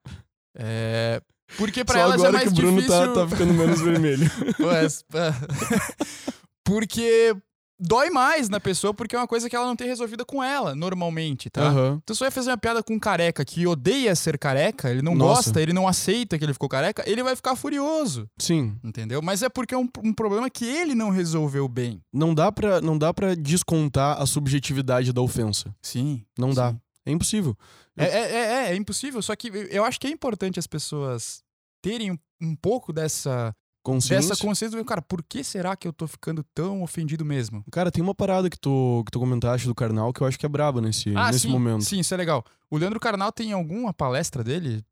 É. 0.56 1.20
Porque 1.58 1.84
pra 1.84 1.96
Só 1.96 2.00
elas 2.00 2.14
agora 2.14 2.28
é 2.30 2.32
mais 2.32 2.44
que 2.44 2.48
o 2.48 2.52
Bruno 2.56 2.80
difícil. 2.80 3.14
tá, 3.14 3.14
tá 3.14 3.28
ficando 3.28 3.52
menos 3.52 3.80
vermelho. 3.82 4.24
Ah, 5.14 5.34
porque 6.64 7.36
dói 7.82 8.10
mais 8.10 8.48
na 8.48 8.60
pessoa 8.60 8.94
porque 8.94 9.16
é 9.16 9.18
uma 9.18 9.26
coisa 9.26 9.50
que 9.50 9.56
ela 9.56 9.66
não 9.66 9.74
tem 9.74 9.88
resolvida 9.88 10.24
com 10.24 10.42
ela, 10.42 10.74
normalmente, 10.74 11.50
tá? 11.50 11.62
Aham. 11.62 12.00
Então, 12.02 12.14
se 12.14 12.18
você 12.18 12.24
vai 12.24 12.30
fazer 12.30 12.50
uma 12.50 12.56
piada 12.56 12.82
com 12.82 12.94
um 12.94 12.98
careca 12.98 13.44
que 13.44 13.66
odeia 13.66 14.14
ser 14.14 14.38
careca, 14.38 14.90
ele 14.90 15.02
não 15.02 15.14
Nossa. 15.14 15.46
gosta, 15.46 15.60
ele 15.60 15.72
não 15.72 15.88
aceita 15.88 16.38
que 16.38 16.44
ele 16.44 16.52
ficou 16.52 16.68
careca, 16.68 17.02
ele 17.06 17.22
vai 17.22 17.34
ficar 17.34 17.56
furioso, 17.56 18.28
Sim. 18.38 18.76
entendeu? 18.84 19.20
Mas 19.20 19.42
é 19.42 19.48
porque 19.48 19.74
é 19.74 19.78
um, 19.78 19.88
um 20.04 20.12
problema 20.12 20.48
que 20.48 20.64
ele 20.64 20.94
não 20.94 21.10
resolveu 21.10 21.66
bem. 21.66 22.00
Não 22.12 22.34
dá, 22.34 22.52
pra, 22.52 22.80
não 22.80 22.96
dá 22.96 23.12
pra 23.12 23.34
descontar 23.34 24.20
a 24.20 24.26
subjetividade 24.26 25.12
da 25.12 25.20
ofensa. 25.20 25.74
Sim. 25.82 26.24
Não 26.38 26.54
dá. 26.54 26.70
Sim. 26.70 26.80
É 27.04 27.10
impossível. 27.10 27.56
É, 27.96 28.04
é, 28.04 28.08
é, 28.08 28.36
é, 28.36 28.72
é 28.72 28.76
impossível, 28.76 29.20
só 29.20 29.34
que 29.34 29.48
eu 29.70 29.84
acho 29.84 29.98
que 29.98 30.06
é 30.06 30.10
importante 30.10 30.58
as 30.58 30.66
pessoas 30.66 31.42
terem 31.82 32.18
um 32.40 32.56
pouco 32.56 32.92
dessa, 32.92 33.54
Consciência. 33.82 34.28
dessa 34.30 34.40
consciência 34.40 34.78
do 34.78 34.84
cara, 34.84 35.02
por 35.02 35.22
que 35.24 35.42
será 35.42 35.74
que 35.76 35.88
eu 35.88 35.92
tô 35.92 36.06
ficando 36.06 36.44
tão 36.54 36.82
ofendido 36.82 37.24
mesmo? 37.24 37.64
Cara, 37.72 37.90
tem 37.90 38.02
uma 38.02 38.14
parada 38.14 38.48
que 38.48 38.58
tu, 38.58 39.02
que 39.04 39.10
tu 39.10 39.18
comentaste 39.18 39.66
do 39.66 39.74
Karnal 39.74 40.12
que 40.12 40.20
eu 40.22 40.26
acho 40.26 40.38
que 40.38 40.46
é 40.46 40.48
braba 40.48 40.80
nesse, 40.80 41.08
nesse 41.10 41.18
Ah, 41.18 41.32
sim, 41.32 41.48
momento. 41.48 41.82
Sim, 41.84 41.98
isso 41.98 42.14
é 42.14 42.16
legal. 42.16 42.44
O 42.70 42.78
Leandro 42.78 43.00
Carnal 43.00 43.32
tem 43.32 43.52
alguma 43.52 43.92
palestra 43.92 44.44
dele, 44.44 44.84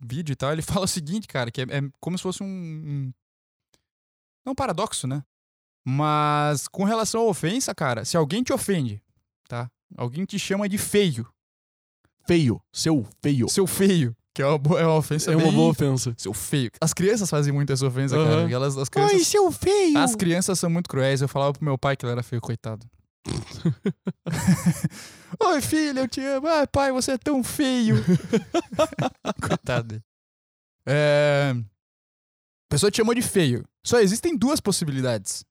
vídeo 0.00 0.32
e 0.32 0.36
tal, 0.36 0.52
ele 0.52 0.62
fala 0.80 0.84
o 0.84 0.88
seguinte, 0.88 1.28
cara, 1.28 1.50
que 1.50 1.60
é, 1.60 1.64
é 1.64 1.80
como 2.00 2.18
se 2.18 2.22
fosse 2.22 2.42
um, 2.42 2.46
um. 2.46 3.12
Não 4.44 4.52
um 4.52 4.56
paradoxo, 4.56 5.06
né? 5.06 5.22
Mas 5.86 6.66
com 6.66 6.82
relação 6.84 7.20
à 7.20 7.24
ofensa, 7.24 7.74
cara, 7.74 8.04
se 8.04 8.16
alguém 8.16 8.42
te 8.42 8.52
ofende, 8.52 9.02
tá? 9.46 9.70
Alguém 9.96 10.24
te 10.24 10.38
chama 10.38 10.68
de 10.68 10.76
feio, 10.78 11.26
Feio. 12.26 12.60
Seu 12.72 13.06
feio. 13.22 13.48
seu 13.48 13.66
feio, 13.66 14.16
que 14.34 14.42
é 14.42 14.46
uma, 14.46 14.58
boa- 14.58 14.80
é 14.80 14.84
uma 14.86 14.96
ofensa 14.96 15.32
É 15.32 15.36
uma 15.36 15.44
bem- 15.44 15.52
boa 15.54 15.70
ofensa. 15.70 16.12
Seu 16.18 16.34
feio. 16.34 16.70
As 16.80 16.92
crianças 16.92 17.30
fazem 17.30 17.52
muito 17.52 17.72
essa 17.72 17.86
ofensa, 17.86 18.16
cara. 18.16 18.28
Aham. 18.28 18.40
porque 18.40 18.54
Elas, 18.54 18.76
as 18.76 18.88
crianças, 18.88 19.14
Ai, 19.14 19.24
seu 19.24 19.52
feio! 19.52 19.98
as 19.98 20.14
crianças 20.16 20.58
são 20.58 20.68
muito 20.68 20.88
cruéis. 20.88 21.22
Eu 21.22 21.28
falava 21.28 21.52
pro 21.52 21.64
meu 21.64 21.78
pai 21.78 21.96
que 21.96 22.04
ele 22.04 22.12
era 22.12 22.22
feio, 22.22 22.42
coitado. 22.42 22.84
Oi, 25.40 25.60
filho, 25.60 26.00
eu 26.00 26.08
te 26.08 26.20
amo. 26.20 26.46
Ai, 26.46 26.66
pai, 26.66 26.92
você 26.92 27.12
é 27.12 27.18
tão 27.18 27.42
feio. 27.42 27.96
coitado 29.40 29.88
dele. 29.88 30.02
É... 30.86 31.54
A 31.56 32.68
pessoa 32.70 32.90
te 32.90 32.96
chamou 32.98 33.14
de 33.14 33.22
feio. 33.22 33.64
Só 33.86 34.00
existem 34.00 34.36
duas 34.36 34.60
possibilidades. 34.60 35.44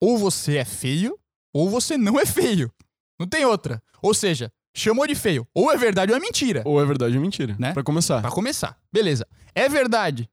Ou 0.00 0.18
você 0.18 0.56
é 0.56 0.64
feio, 0.64 1.18
ou 1.52 1.68
você 1.70 1.96
não 1.96 2.18
é 2.18 2.26
feio. 2.26 2.70
Não 3.18 3.26
tem 3.26 3.44
outra. 3.44 3.82
Ou 4.02 4.12
seja, 4.14 4.50
chamou 4.74 5.06
de 5.06 5.14
feio. 5.14 5.46
Ou 5.54 5.70
é 5.72 5.76
verdade 5.76 6.12
ou 6.12 6.16
é 6.18 6.20
mentira. 6.20 6.62
Ou 6.64 6.80
é 6.80 6.84
verdade 6.84 7.16
ou 7.16 7.22
mentira. 7.22 7.56
Né? 7.58 7.72
Pra 7.72 7.82
começar. 7.82 8.20
Pra 8.20 8.30
começar. 8.30 8.76
Beleza. 8.92 9.26
É 9.54 9.68
verdade. 9.68 10.28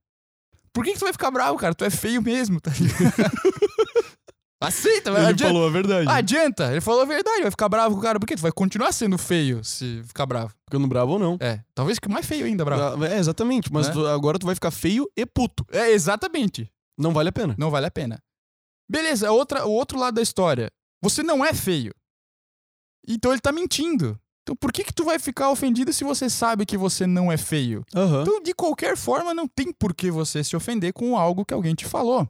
Por 0.74 0.84
que, 0.86 0.94
que 0.94 1.00
tu 1.00 1.04
vai 1.06 1.12
ficar 1.14 1.30
bravo, 1.32 1.58
cara? 1.58 1.76
Tu 1.76 1.84
é 1.86 1.90
feio 1.90 2.22
mesmo, 2.22 2.60
tá 2.62 2.72
ligado? 2.72 3.14
Aceita, 4.64 5.12
vai. 5.12 5.22
Ele 5.22 5.30
Adianta. 5.32 5.54
falou 5.54 5.68
a 5.68 5.72
verdade. 5.72 6.08
adianta. 6.08 6.72
Ele 6.72 6.82
falou 6.82 7.02
a 7.02 7.06
verdade, 7.06 7.42
vai 7.42 7.50
ficar 7.50 7.68
bravo 7.68 7.96
com 7.96 8.00
o 8.00 8.04
cara. 8.04 8.20
Por 8.20 8.28
quê? 8.28 8.36
Tu 8.36 8.42
vai 8.44 8.52
continuar 8.52 8.92
sendo 8.92 9.18
feio 9.18 9.64
se 9.64 10.04
ficar 10.06 10.28
bravo. 10.28 10.54
Ficando 10.70 10.88
bravo 10.88 11.14
ou 11.14 11.20
não. 11.20 11.36
É. 11.40 11.62
Talvez 11.74 11.96
fique 11.98 12.08
mais 12.08 12.28
feio 12.28 12.46
ainda, 12.46 12.64
bravo. 12.64 13.04
Ah, 13.04 13.08
É, 13.10 13.18
exatamente. 13.18 13.74
Mas 13.74 13.88
Né? 13.88 13.94
tu- 13.94 14.06
agora 14.08 14.38
tu 14.38 14.46
vai 14.46 14.54
ficar 14.54 14.70
feio 14.70 15.10
e 15.18 15.26
puto. 15.26 15.66
É, 15.72 15.90
exatamente. 15.92 16.72
Não 16.96 17.12
vale 17.12 17.30
a 17.30 17.32
pena. 17.32 17.56
Não 17.58 17.72
vale 17.72 17.88
a 17.88 17.92
pena. 17.92 18.22
Beleza, 18.88 19.32
outra, 19.32 19.66
o 19.66 19.72
outro 19.72 19.98
lado 19.98 20.14
da 20.16 20.22
história. 20.22 20.70
Você 21.02 21.24
não 21.24 21.44
é 21.44 21.54
feio. 21.56 21.92
Então 23.08 23.32
ele 23.32 23.42
tá 23.42 23.52
mentindo. 23.52 24.20
Então 24.44 24.56
por 24.56 24.72
que 24.72 24.84
que 24.84 24.94
tu 24.94 25.04
vai 25.06 25.20
ficar 25.20 25.50
ofendido 25.52 25.94
se 25.94 26.04
você 26.04 26.30
sabe 26.30 26.66
que 26.66 26.78
você 26.78 27.06
não 27.06 27.32
é 27.32 27.38
feio? 27.38 27.84
Aham. 27.96 28.22
Então, 28.22 28.42
de 28.42 28.54
qualquer 28.54 28.98
forma, 28.98 29.34
não 29.34 29.48
tem 29.48 29.72
por 29.72 29.94
que 29.94 30.10
você 30.10 30.44
se 30.44 30.56
ofender 30.56 30.94
com 30.94 31.18
algo 31.18 31.46
que 31.46 31.54
alguém 31.54 31.76
te 31.76 31.86
falou. 31.86 32.28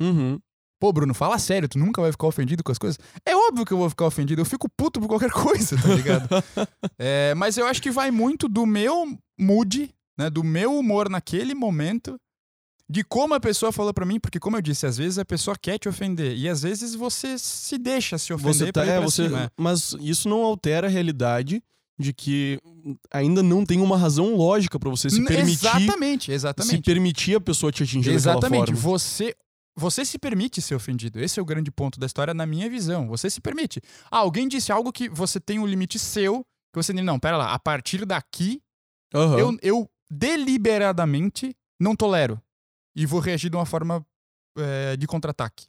Uhum. 0.00 0.38
Pô, 0.80 0.92
Bruno, 0.92 1.14
fala 1.14 1.38
sério, 1.38 1.68
tu 1.68 1.78
nunca 1.78 2.02
vai 2.02 2.10
ficar 2.10 2.26
ofendido 2.26 2.64
com 2.64 2.72
as 2.72 2.78
coisas? 2.78 2.98
É 3.24 3.36
óbvio 3.36 3.64
que 3.64 3.72
eu 3.72 3.78
vou 3.78 3.88
ficar 3.88 4.04
ofendido, 4.04 4.40
eu 4.40 4.44
fico 4.44 4.68
puto 4.76 5.00
por 5.00 5.06
qualquer 5.06 5.30
coisa, 5.32 5.80
tá 5.80 5.94
ligado? 5.94 6.28
É, 6.98 7.34
mas 7.36 7.56
eu 7.56 7.66
acho 7.66 7.80
que 7.80 7.90
vai 7.90 8.10
muito 8.10 8.48
do 8.48 8.66
meu 8.66 9.16
mood, 9.38 9.94
né, 10.18 10.28
do 10.28 10.42
meu 10.42 10.76
humor 10.76 11.08
naquele 11.08 11.54
momento, 11.54 12.16
de 12.92 13.02
como 13.02 13.32
a 13.32 13.40
pessoa 13.40 13.72
falou 13.72 13.94
pra 13.94 14.04
mim, 14.04 14.20
porque 14.20 14.38
como 14.38 14.54
eu 14.58 14.60
disse, 14.60 14.84
às 14.84 14.98
vezes 14.98 15.18
a 15.18 15.24
pessoa 15.24 15.56
quer 15.58 15.78
te 15.78 15.88
ofender 15.88 16.36
e 16.36 16.46
às 16.46 16.60
vezes 16.60 16.94
você 16.94 17.38
se 17.38 17.78
deixa 17.78 18.18
se 18.18 18.34
ofender 18.34 18.54
Você 18.54 18.66
tá, 18.70 18.82
pra 18.82 18.92
é, 18.92 18.96
pra 18.98 19.00
você, 19.00 19.24
cima, 19.24 19.44
é. 19.44 19.50
mas 19.56 19.96
isso 19.98 20.28
não 20.28 20.42
altera 20.42 20.88
a 20.88 20.90
realidade 20.90 21.62
de 21.98 22.12
que 22.12 22.60
ainda 23.10 23.42
não 23.42 23.64
tem 23.64 23.80
uma 23.80 23.96
razão 23.96 24.36
lógica 24.36 24.78
pra 24.78 24.90
você 24.90 25.08
se 25.08 25.24
permitir, 25.24 25.66
Exatamente, 25.66 26.24
se 26.26 26.32
exatamente. 26.32 26.82
permitir 26.82 27.34
a 27.36 27.40
pessoa 27.40 27.72
te 27.72 27.82
atingir 27.82 28.10
Exatamente. 28.10 28.74
Você 28.74 29.34
você 29.74 30.04
se 30.04 30.18
permite 30.18 30.60
ser 30.60 30.74
ofendido. 30.74 31.18
Esse 31.18 31.40
é 31.40 31.42
o 31.42 31.46
grande 31.46 31.70
ponto 31.70 31.98
da 31.98 32.04
história 32.04 32.34
na 32.34 32.44
minha 32.44 32.68
visão. 32.68 33.08
Você 33.08 33.30
se 33.30 33.40
permite. 33.40 33.80
Ah, 34.10 34.18
alguém 34.18 34.46
disse 34.46 34.70
algo 34.70 34.92
que 34.92 35.08
você 35.08 35.40
tem 35.40 35.58
um 35.58 35.66
limite 35.66 35.98
seu, 35.98 36.44
que 36.70 36.76
você 36.76 36.92
não, 36.92 37.18
pera 37.18 37.38
lá, 37.38 37.54
a 37.54 37.58
partir 37.58 38.04
daqui 38.04 38.60
Aham. 39.14 39.38
eu, 39.38 39.58
eu 39.62 39.90
deliberadamente 40.10 41.56
não 41.80 41.96
tolero. 41.96 42.38
E 42.96 43.06
vou 43.06 43.20
reagir 43.20 43.50
de 43.50 43.56
uma 43.56 43.66
forma 43.66 44.04
é, 44.58 44.96
de 44.96 45.06
contra-ataque. 45.06 45.66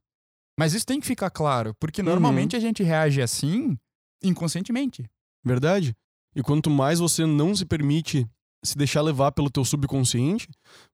Mas 0.60 0.74
isso 0.74 0.86
tem 0.86 1.00
que 1.00 1.08
ficar 1.08 1.30
claro, 1.30 1.74
porque 1.80 2.02
Uhum. 2.02 2.08
normalmente 2.10 2.56
a 2.56 2.60
gente 2.60 2.84
reage 2.84 3.22
assim 3.22 3.78
inconscientemente. 4.24 5.10
Verdade. 5.44 5.96
E 6.36 6.42
quanto 6.42 6.70
mais 6.70 7.00
você 7.00 7.26
não 7.26 7.56
se 7.56 7.66
permite 7.66 8.28
se 8.64 8.78
deixar 8.78 9.02
levar 9.02 9.32
pelo 9.34 9.50
teu 9.50 9.66
subconsciente, 9.66 10.48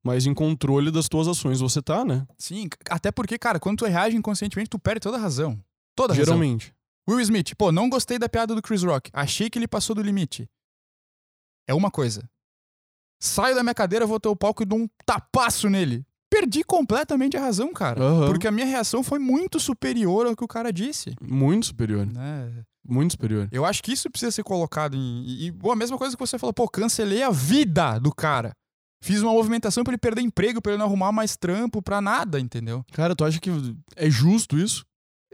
mais 0.04 0.26
em 0.26 0.34
controle 0.34 0.90
das 0.92 1.08
tuas 1.08 1.28
ações 1.28 1.60
você 1.60 1.82
tá, 1.82 2.04
né? 2.04 2.26
Sim, 2.38 2.68
até 2.90 3.12
porque, 3.12 3.38
cara, 3.38 3.60
quando 3.60 3.80
tu 3.80 3.86
reage 3.86 4.18
inconscientemente, 4.18 4.70
tu 4.70 4.80
perde 4.80 5.02
toda 5.02 5.18
a 5.18 5.20
razão. 5.20 5.64
Toda 5.96 6.14
a 6.14 6.16
razão. 6.16 6.26
Geralmente. 6.26 6.74
Will 7.08 7.20
Smith, 7.22 7.54
pô, 7.56 7.72
não 7.72 7.90
gostei 7.90 8.18
da 8.18 8.28
piada 8.28 8.56
do 8.56 8.62
Chris 8.62 8.82
Rock. 8.84 9.10
Achei 9.14 9.50
que 9.50 9.60
ele 9.60 9.68
passou 9.68 9.96
do 9.96 10.02
limite. 10.02 10.50
É 11.68 11.74
uma 11.74 11.92
coisa. 11.92 12.28
Saio 13.22 13.54
da 13.56 13.62
minha 13.64 13.76
cadeira, 13.76 14.06
vou 14.08 14.18
até 14.18 14.30
o 14.30 14.36
palco 14.36 14.64
e 14.64 14.66
dou 14.66 14.80
um 14.80 14.88
tapaço 15.06 15.70
nele. 15.70 16.06
Perdi 16.40 16.64
completamente 16.64 17.36
a 17.36 17.42
razão, 17.42 17.74
cara. 17.74 18.02
Aham. 18.02 18.28
Porque 18.28 18.48
a 18.48 18.52
minha 18.52 18.66
reação 18.66 19.04
foi 19.04 19.20
muito 19.20 19.60
superior 19.60 20.26
ao 20.28 20.36
que 20.36 20.44
o 20.44 20.48
cara 20.48 20.72
disse. 20.72 21.14
Muito 21.22 21.66
superior. 21.68 22.06
né? 22.06 22.64
Muito 22.88 23.12
superior. 23.12 23.48
Eu 23.52 23.66
acho 23.66 23.84
que 23.84 23.92
isso 23.92 24.10
precisa 24.10 24.32
ser 24.32 24.44
colocado 24.44 24.96
em. 24.96 25.24
E, 25.26 25.46
e, 25.48 25.52
bom, 25.52 25.72
a 25.72 25.76
mesma 25.76 25.98
coisa 25.98 26.16
que 26.16 26.20
você 26.26 26.40
falou, 26.40 26.54
pô, 26.54 26.68
cancelei 26.68 27.22
a 27.24 27.30
vida 27.30 28.00
do 28.00 28.14
cara. 28.14 28.54
Fiz 29.04 29.22
uma 29.22 29.32
movimentação 29.32 29.84
pra 29.84 29.92
ele 29.92 29.98
perder 29.98 30.22
emprego, 30.22 30.62
pra 30.62 30.72
ele 30.74 30.80
não 30.80 30.86
arrumar 30.86 31.12
mais 31.12 31.38
trampo, 31.38 31.82
pra 31.82 32.02
nada, 32.02 32.40
entendeu? 32.40 32.84
Cara, 32.92 33.16
tu 33.16 33.24
acha 33.24 33.40
que 33.40 33.50
é 33.96 34.10
justo 34.10 34.58
isso? 34.58 34.86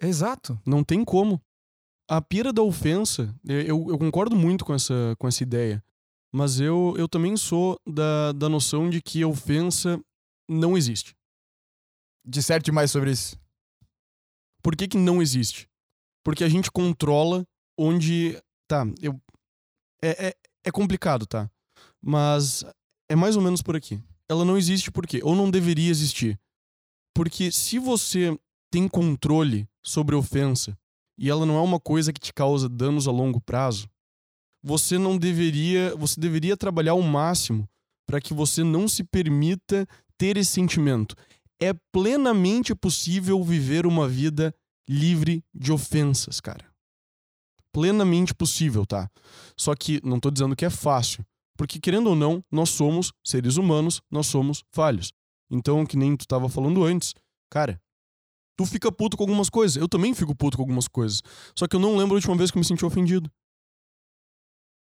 Exato. 0.02 0.60
Não 0.66 0.84
tem 0.84 1.04
como. 1.06 1.40
A 2.10 2.22
pira 2.22 2.52
da 2.54 2.62
ofensa, 2.62 3.34
eu, 3.48 3.88
eu- 3.90 3.98
concordo 3.98 4.36
muito 4.36 4.64
com 4.66 4.74
essa, 4.74 5.16
com 5.18 5.28
essa 5.28 5.42
ideia. 5.42 5.84
Mas 6.34 6.60
eu, 6.60 6.94
eu 6.98 7.08
também 7.08 7.36
sou 7.38 7.80
da, 7.88 8.32
da 8.34 8.50
noção 8.50 8.90
de 8.90 9.02
que 9.02 9.24
ofensa 9.26 10.00
não 10.48 10.78
existe. 10.78 11.16
Disserte 12.26 12.72
mais 12.72 12.92
sobre 12.92 13.12
isso. 13.12 13.40
Por 14.64 14.76
que, 14.76 14.88
que 14.88 14.98
não 14.98 15.22
existe? 15.22 15.68
Porque 16.24 16.44
a 16.44 16.50
gente 16.50 16.72
controla 16.72 17.46
onde. 17.78 18.42
Tá, 18.68 18.86
eu. 19.02 19.20
É, 20.02 20.28
é, 20.28 20.36
é 20.66 20.72
complicado, 20.72 21.26
tá? 21.26 21.50
Mas 22.02 22.64
é 23.10 23.16
mais 23.16 23.36
ou 23.36 23.42
menos 23.42 23.62
por 23.62 23.76
aqui. 23.76 24.02
Ela 24.30 24.44
não 24.44 24.58
existe 24.58 24.92
por 24.92 25.06
quê? 25.06 25.22
Ou 25.24 25.36
não 25.36 25.52
deveria 25.52 25.90
existir. 25.90 26.40
Porque 27.16 27.52
se 27.52 27.78
você 27.80 28.38
tem 28.72 28.88
controle 28.88 29.68
sobre 29.84 30.16
ofensa 30.16 30.78
e 31.18 31.30
ela 31.30 31.46
não 31.46 31.58
é 31.58 31.62
uma 31.62 31.80
coisa 31.80 32.12
que 32.12 32.20
te 32.20 32.34
causa 32.34 32.68
danos 32.68 33.08
a 33.08 33.12
longo 33.12 33.40
prazo, 33.40 33.88
você 34.64 34.98
não 34.98 35.18
deveria, 35.18 35.96
você 35.96 36.20
deveria 36.20 36.58
trabalhar 36.58 36.94
ao 36.94 37.02
máximo 37.02 37.70
para 38.08 38.20
que 38.20 38.34
você 38.34 38.64
não 38.64 38.88
se 38.88 39.04
permita 39.04 39.88
ter 40.18 40.38
esse 40.38 40.52
sentimento. 40.52 41.16
É 41.60 41.74
plenamente 41.92 42.76
possível 42.76 43.44
viver 43.44 43.86
uma 43.86 44.08
vida 44.08 44.54
livre 44.88 45.44
de 45.54 45.72
ofensas, 45.72 46.40
cara. 46.40 46.66
Plenamente 47.72 48.34
possível, 48.34 48.86
tá? 48.86 49.10
Só 49.58 49.76
que 49.76 50.00
não 50.04 50.20
tô 50.20 50.32
dizendo 50.32 50.56
que 50.56 50.66
é 50.66 50.70
fácil, 50.70 51.26
porque 51.58 51.80
querendo 51.80 52.08
ou 52.08 52.16
não, 52.16 52.44
nós 52.52 52.70
somos 52.70 53.12
seres 53.24 53.58
humanos, 53.58 54.02
nós 54.12 54.28
somos 54.28 54.64
falhos. 54.72 55.12
Então, 55.50 55.86
que 55.86 55.98
nem 55.98 56.16
tu 56.16 56.28
tava 56.28 56.50
falando 56.50 56.84
antes, 56.84 57.14
cara, 57.50 57.82
tu 58.58 58.66
fica 58.66 58.92
puto 58.92 59.18
com 59.18 59.24
algumas 59.24 59.50
coisas, 59.50 59.78
eu 59.78 59.88
também 59.88 60.14
fico 60.14 60.36
puto 60.36 60.58
com 60.58 60.64
algumas 60.64 60.88
coisas. 60.88 61.22
Só 61.58 61.68
que 61.68 61.76
eu 61.76 61.80
não 61.80 61.98
lembro 61.98 62.16
a 62.16 62.18
última 62.18 62.36
vez 62.36 62.52
que 62.52 62.58
eu 62.58 62.62
me 62.62 62.66
senti 62.66 62.86
ofendido. 62.86 63.30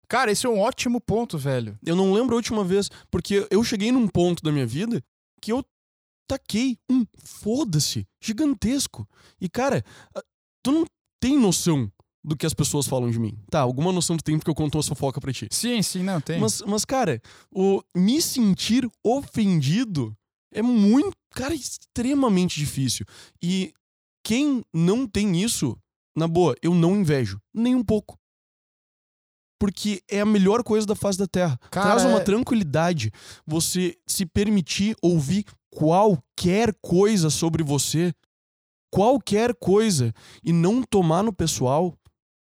Cara, 0.08 0.30
esse 0.30 0.46
é 0.46 0.50
um 0.50 0.60
ótimo 0.60 1.00
ponto, 1.00 1.38
velho. 1.38 1.80
Eu 1.86 1.96
não 1.96 2.12
lembro 2.12 2.36
a 2.36 2.38
última 2.38 2.66
vez, 2.66 2.90
porque 3.10 3.48
eu 3.50 3.64
cheguei 3.64 3.94
num 3.94 4.08
ponto 4.10 4.44
da 4.44 4.52
minha 4.52 4.68
vida 4.68 5.02
que 5.42 5.52
eu 5.52 5.66
taquei 6.28 6.78
um 6.90 7.06
foda-se 7.18 8.08
gigantesco. 8.22 9.08
E, 9.40 9.50
cara, 9.50 9.84
tu 10.64 10.72
não 10.72 10.86
tem 11.20 11.38
noção 11.38 11.92
do 12.24 12.38
que 12.38 12.46
as 12.46 12.54
pessoas 12.54 12.88
falam 12.88 13.10
de 13.10 13.20
mim. 13.20 13.38
Tá, 13.50 13.62
alguma 13.62 13.92
noção 13.92 14.16
tu 14.16 14.24
tem 14.24 14.38
porque 14.38 14.50
eu 14.50 14.56
conto 14.56 14.76
uma 14.78 14.84
fofoca 14.84 15.20
pra 15.20 15.34
ti. 15.34 15.48
Sim, 15.52 15.82
sim, 15.82 16.04
não, 16.04 16.22
tem. 16.22 16.40
Mas, 16.40 16.62
mas, 16.62 16.86
cara, 16.86 17.22
o 17.52 17.82
me 17.96 18.22
sentir 18.22 18.88
ofendido 19.04 20.16
é 20.54 20.62
muito, 20.62 21.18
cara, 21.32 21.54
extremamente 21.54 22.60
difícil. 22.60 23.06
E 23.42 23.74
quem 24.24 24.64
não 24.74 25.08
tem 25.08 25.42
isso, 25.42 25.78
na 26.16 26.28
boa, 26.28 26.56
eu 26.62 26.76
não 26.76 26.96
invejo. 26.96 27.42
Nem 27.54 27.76
um 27.76 27.84
pouco. 27.84 28.18
Porque 29.62 30.02
é 30.10 30.22
a 30.22 30.26
melhor 30.26 30.64
coisa 30.64 30.88
da 30.88 30.96
face 30.96 31.20
da 31.20 31.28
Terra. 31.28 31.56
Cara, 31.70 31.86
Traz 31.92 32.04
uma 32.04 32.20
é- 32.20 32.24
tranquilidade 32.24 33.12
você 33.46 33.96
se 34.08 34.26
permitir 34.26 34.96
ouvir 35.04 35.46
qualquer 35.70 36.74
coisa 36.82 37.30
sobre 37.30 37.64
você. 37.64 38.12
Qualquer 38.92 39.54
coisa. 39.54 40.12
E 40.44 40.52
não 40.52 40.82
tomar 40.82 41.22
no 41.22 41.32
pessoal. 41.32 41.96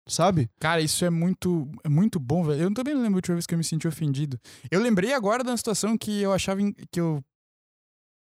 Sabe? 0.07 0.49
Cara, 0.61 0.79
isso 0.79 1.03
é 1.03 1.09
muito, 1.09 1.69
é 1.83 1.89
muito 1.89 2.21
bom, 2.21 2.41
velho. 2.45 2.61
Eu 2.61 2.73
também 2.73 2.93
não 2.93 3.01
lembro 3.01 3.17
a 3.17 3.19
última 3.19 3.35
vez 3.35 3.45
que 3.45 3.53
eu 3.53 3.57
me 3.57 3.65
senti 3.65 3.85
ofendido. 3.85 4.39
Eu 4.71 4.81
lembrei 4.81 5.11
agora 5.13 5.43
da 5.43 5.57
situação 5.57 5.97
que 5.97 6.21
eu 6.21 6.31
achava 6.31 6.61
que 6.89 7.01
eu 7.01 7.21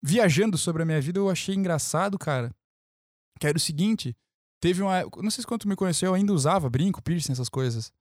viajando 0.05 0.57
sobre 0.57 0.85
a 0.85 0.87
minha 0.87 1.01
vida, 1.01 1.19
eu 1.19 1.29
achei 1.29 1.57
engraçado, 1.57 2.17
cara. 2.17 2.55
Que 3.41 3.47
era 3.49 3.57
o 3.57 3.61
seguinte, 3.61 4.17
teve 4.61 4.83
uma, 4.83 5.03
não 5.17 5.31
sei 5.33 5.43
se 5.43 5.47
quando 5.47 5.63
tu 5.63 5.69
me 5.69 5.75
conheceu, 5.77 6.11
eu 6.11 6.15
ainda 6.15 6.33
usava 6.33 6.71
brinco, 6.71 7.03
piercing, 7.03 7.33
essas 7.33 7.49
coisas. 7.49 7.93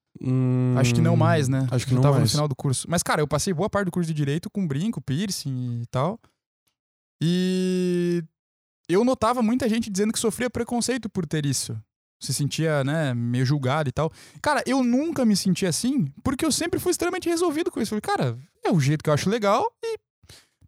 Acho 0.77 0.93
que 0.95 1.01
não 1.01 1.15
mais, 1.15 1.47
né? 1.47 1.61
Hum, 1.61 1.67
Acho 1.71 1.85
que 1.87 1.93
não 1.93 2.01
tava 2.01 2.15
no 2.15 2.21
mais. 2.21 2.31
final 2.31 2.47
do 2.47 2.55
curso. 2.55 2.87
Mas 2.89 3.03
cara, 3.03 3.21
eu 3.21 3.27
passei 3.27 3.53
boa 3.53 3.69
parte 3.69 3.85
do 3.85 3.91
curso 3.91 4.07
de 4.07 4.13
direito 4.13 4.49
com 4.49 4.67
brinco, 4.67 5.01
piercing 5.01 5.81
e 5.81 5.85
tal. 5.87 6.19
E 7.21 8.23
eu 8.89 9.03
notava 9.03 9.41
muita 9.41 9.67
gente 9.67 9.89
dizendo 9.89 10.13
que 10.13 10.19
sofria 10.19 10.49
preconceito 10.49 11.09
por 11.09 11.25
ter 11.25 11.45
isso. 11.45 11.77
Se 12.21 12.33
sentia, 12.33 12.83
né, 12.83 13.13
meio 13.13 13.45
julgado 13.45 13.89
e 13.89 13.91
tal. 13.91 14.11
Cara, 14.41 14.63
eu 14.65 14.83
nunca 14.83 15.23
me 15.23 15.35
senti 15.35 15.65
assim, 15.65 16.05
porque 16.23 16.43
eu 16.45 16.51
sempre 16.51 16.79
fui 16.79 16.91
extremamente 16.91 17.29
resolvido 17.29 17.69
com 17.69 17.79
isso. 17.79 17.89
Falei, 17.89 18.01
cara, 18.01 18.37
é 18.63 18.71
o 18.71 18.79
jeito 18.79 19.03
que 19.03 19.09
eu 19.09 19.13
acho 19.13 19.29
legal 19.29 19.63
e 19.83 19.97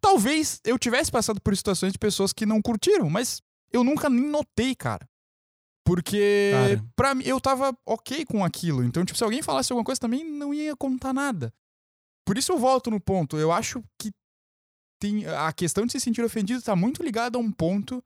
talvez 0.00 0.60
eu 0.64 0.78
tivesse 0.78 1.10
passado 1.10 1.40
por 1.40 1.56
situações 1.56 1.92
de 1.92 1.98
pessoas 1.98 2.32
que 2.32 2.46
não 2.46 2.62
curtiram, 2.62 3.10
mas 3.10 3.42
eu 3.72 3.82
nunca 3.82 4.08
nem 4.08 4.28
notei, 4.28 4.74
cara. 4.76 5.08
Porque 5.84 6.50
Cara. 6.52 6.84
pra 6.94 7.14
mim 7.14 7.24
eu 7.24 7.40
tava 7.40 7.76
ok 7.86 8.24
com 8.24 8.44
aquilo. 8.44 8.84
Então, 8.84 9.04
tipo, 9.04 9.16
se 9.18 9.24
alguém 9.24 9.42
falasse 9.42 9.72
alguma 9.72 9.84
coisa 9.84 10.00
também 10.00 10.24
não 10.24 10.52
ia 10.54 10.76
contar 10.76 11.12
nada. 11.12 11.52
Por 12.26 12.38
isso 12.38 12.52
eu 12.52 12.58
volto 12.58 12.90
no 12.90 13.00
ponto. 13.00 13.36
Eu 13.38 13.50
acho 13.50 13.82
que 13.98 14.10
tem 15.00 15.26
a 15.26 15.52
questão 15.52 15.86
de 15.86 15.92
se 15.92 16.00
sentir 16.00 16.22
ofendido 16.22 16.62
tá 16.62 16.76
muito 16.76 17.02
ligada 17.02 17.38
a 17.38 17.40
um 17.40 17.50
ponto 17.50 18.02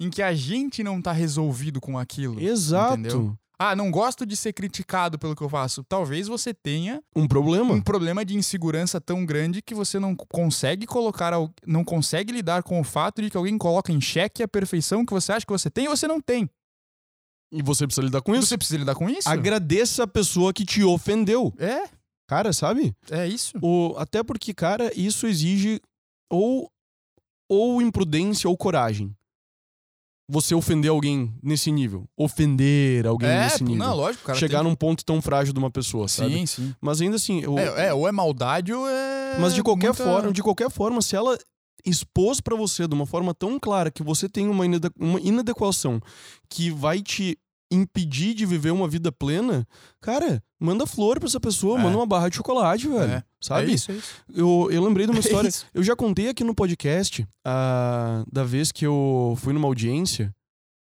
em 0.00 0.10
que 0.10 0.22
a 0.22 0.34
gente 0.34 0.82
não 0.82 1.00
tá 1.00 1.12
resolvido 1.12 1.80
com 1.80 1.98
aquilo. 1.98 2.40
Exato. 2.40 2.94
Entendeu? 2.94 3.36
Ah, 3.58 3.76
não 3.76 3.92
gosto 3.92 4.26
de 4.26 4.36
ser 4.36 4.52
criticado 4.52 5.16
pelo 5.18 5.36
que 5.36 5.42
eu 5.42 5.48
faço. 5.48 5.84
Talvez 5.84 6.26
você 6.26 6.52
tenha 6.52 7.00
Um 7.14 7.28
problema. 7.28 7.72
um 7.72 7.80
problema 7.80 8.24
de 8.24 8.34
insegurança 8.34 9.00
tão 9.00 9.24
grande 9.24 9.62
que 9.62 9.74
você 9.74 10.00
não 10.00 10.16
consegue 10.16 10.84
colocar, 10.84 11.32
não 11.64 11.84
consegue 11.84 12.32
lidar 12.32 12.64
com 12.64 12.80
o 12.80 12.84
fato 12.84 13.22
de 13.22 13.30
que 13.30 13.36
alguém 13.36 13.56
coloca 13.56 13.92
em 13.92 14.00
xeque 14.00 14.42
a 14.42 14.48
perfeição 14.48 15.06
que 15.06 15.12
você 15.12 15.30
acha 15.32 15.46
que 15.46 15.52
você 15.52 15.70
tem 15.70 15.84
e 15.84 15.88
você 15.88 16.08
não 16.08 16.20
tem. 16.20 16.50
E 17.52 17.62
você 17.62 17.86
precisa 17.86 18.04
lidar 18.06 18.22
com 18.22 18.34
isso. 18.34 18.46
Você 18.46 18.56
precisa 18.56 18.78
lidar 18.78 18.94
com 18.94 19.08
isso? 19.10 19.28
Agradeça 19.28 20.04
a 20.04 20.06
pessoa 20.06 20.52
que 20.52 20.64
te 20.64 20.82
ofendeu. 20.82 21.52
É, 21.58 21.84
Cara, 22.26 22.52
sabe? 22.52 22.94
é 23.10 23.28
isso. 23.28 23.52
O, 23.62 23.94
até 23.98 24.22
porque, 24.22 24.54
cara, 24.54 24.90
isso 24.98 25.26
exige 25.26 25.78
ou, 26.30 26.70
ou 27.48 27.82
imprudência 27.82 28.48
ou 28.48 28.56
coragem. 28.56 29.14
Você 30.30 30.54
ofender 30.54 30.90
alguém 30.90 31.34
nesse 31.42 31.70
nível. 31.70 32.08
Ofender 32.16 33.06
alguém 33.06 33.28
É, 33.28 33.44
nesse 33.44 33.62
nível. 33.62 33.84
não, 33.84 33.94
lógico, 33.94 34.24
cara. 34.24 34.38
Chegar 34.38 34.60
tem... 34.60 34.68
num 34.68 34.74
ponto 34.74 35.04
tão 35.04 35.20
frágil 35.20 35.52
de 35.52 35.58
uma 35.58 35.70
pessoa, 35.70 36.08
sabe? 36.08 36.32
Sim, 36.32 36.46
sim. 36.46 36.74
Mas 36.80 37.02
ainda 37.02 37.16
assim, 37.16 37.40
eu, 37.42 37.58
É, 37.58 37.88
é, 37.88 37.92
ou 37.94 38.08
é 38.08 38.12
maldade 38.12 38.72
ou 38.72 38.88
é. 38.88 39.36
mas 39.38 39.52
de 39.54 39.62
qualquer 39.62 39.88
muita- 39.88 40.04
forma, 40.04 40.32
de 40.32 40.42
qualquer 40.42 40.70
forma, 40.70 41.02
se 41.02 41.14
ela 41.14 41.36
expôs 41.84 42.40
pra 42.40 42.56
você 42.56 42.86
de 42.86 42.94
uma 42.94 43.06
forma 43.06 43.34
tão 43.34 43.58
clara 43.58 43.90
que 43.90 44.02
você 44.02 44.28
tem 44.28 44.48
uma, 44.48 44.64
inade- 44.64 44.90
uma 44.98 45.20
inadequação 45.20 46.00
que 46.48 46.70
vai 46.70 47.02
te 47.02 47.38
impedir 47.70 48.34
de 48.34 48.44
viver 48.44 48.70
uma 48.70 48.86
vida 48.86 49.10
plena, 49.10 49.66
cara, 50.00 50.42
manda 50.60 50.86
flor 50.86 51.18
pra 51.18 51.26
essa 51.26 51.40
pessoa, 51.40 51.78
É. 51.80 51.82
manda 51.82 51.96
uma 51.96 52.04
barra 52.06 52.28
de 52.28 52.36
chocolate, 52.36 52.86
velho. 52.86 53.12
É. 53.14 53.24
Sabe? 53.40 53.70
É 53.70 53.74
isso, 53.74 53.90
é 53.90 53.94
isso. 53.94 54.14
Eu, 54.32 54.68
eu 54.70 54.84
lembrei 54.84 55.06
de 55.06 55.12
uma 55.12 55.18
É 55.20 55.24
história. 55.24 55.48
isso. 55.48 55.66
Eu 55.72 55.82
já 55.82 55.96
contei 55.96 56.28
aqui 56.28 56.44
no 56.44 56.54
podcast 56.54 57.26
da 58.30 58.44
vez 58.44 58.70
que 58.70 58.84
eu 58.86 59.34
fui 59.38 59.52
numa 59.52 59.66
audiência, 59.68 60.34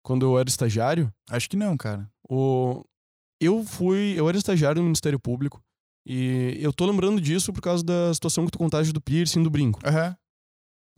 quando 0.04 0.24
eu 0.24 0.38
era 0.38 0.48
estagiário. 0.48 1.12
Acho 1.28 1.50
que 1.50 1.56
não, 1.56 1.76
cara. 1.76 2.08
O... 2.30 2.82
Eu 3.40 3.64
fui. 3.64 4.14
Eu 4.16 4.28
era 4.28 4.38
estagiário 4.38 4.80
no 4.80 4.86
Ministério 4.86 5.18
Público. 5.20 5.60
E 6.06 6.56
eu 6.60 6.72
tô 6.72 6.86
lembrando 6.86 7.20
disso 7.20 7.52
por 7.52 7.60
causa 7.60 7.84
da 7.84 8.12
situação 8.14 8.44
que 8.46 8.50
tu 8.52 8.58
contaste 8.58 8.92
do 8.92 9.00
piercing 9.00 9.42
do 9.42 9.50
brinco. 9.50 9.78
Aham, 9.84 10.16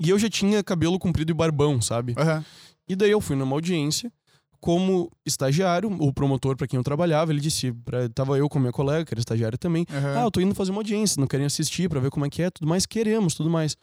E 0.00 0.08
eu 0.08 0.18
já 0.18 0.28
tinha 0.28 0.62
cabelo 0.64 0.98
comprido 0.98 1.30
e 1.30 1.34
barbão, 1.34 1.80
sabe? 1.80 2.14
aham. 2.16 2.44
E 2.88 2.96
daí 2.96 3.10
eu 3.10 3.20
fui 3.20 3.36
numa 3.36 3.54
audiência. 3.54 4.10
Como 4.58 5.10
estagiário, 5.24 5.90
o 5.90 6.12
promotor 6.12 6.54
para 6.54 6.66
quem 6.66 6.76
eu 6.76 6.84
trabalhava, 6.84 7.32
ele 7.32 7.40
disse, 7.40 7.72
pra, 7.72 8.08
tava 8.10 8.36
eu 8.36 8.46
com 8.46 8.58
minha 8.58 8.72
colega, 8.72 9.06
que 9.06 9.14
era 9.14 9.18
estagiária 9.20 9.56
também, 9.56 9.86
aham. 9.90 10.18
ah, 10.18 10.22
eu 10.24 10.30
tô 10.30 10.38
indo 10.38 10.54
fazer 10.54 10.70
uma 10.70 10.80
audiência, 10.80 11.18
não 11.18 11.26
querem 11.26 11.46
assistir 11.46 11.88
pra 11.88 11.98
ver 11.98 12.10
como 12.10 12.26
é 12.26 12.28
que 12.28 12.42
é, 12.42 12.50
tudo 12.50 12.68
mais, 12.68 12.84
queremos, 12.84 13.34
tudo 13.34 13.48
mais. 13.48 13.74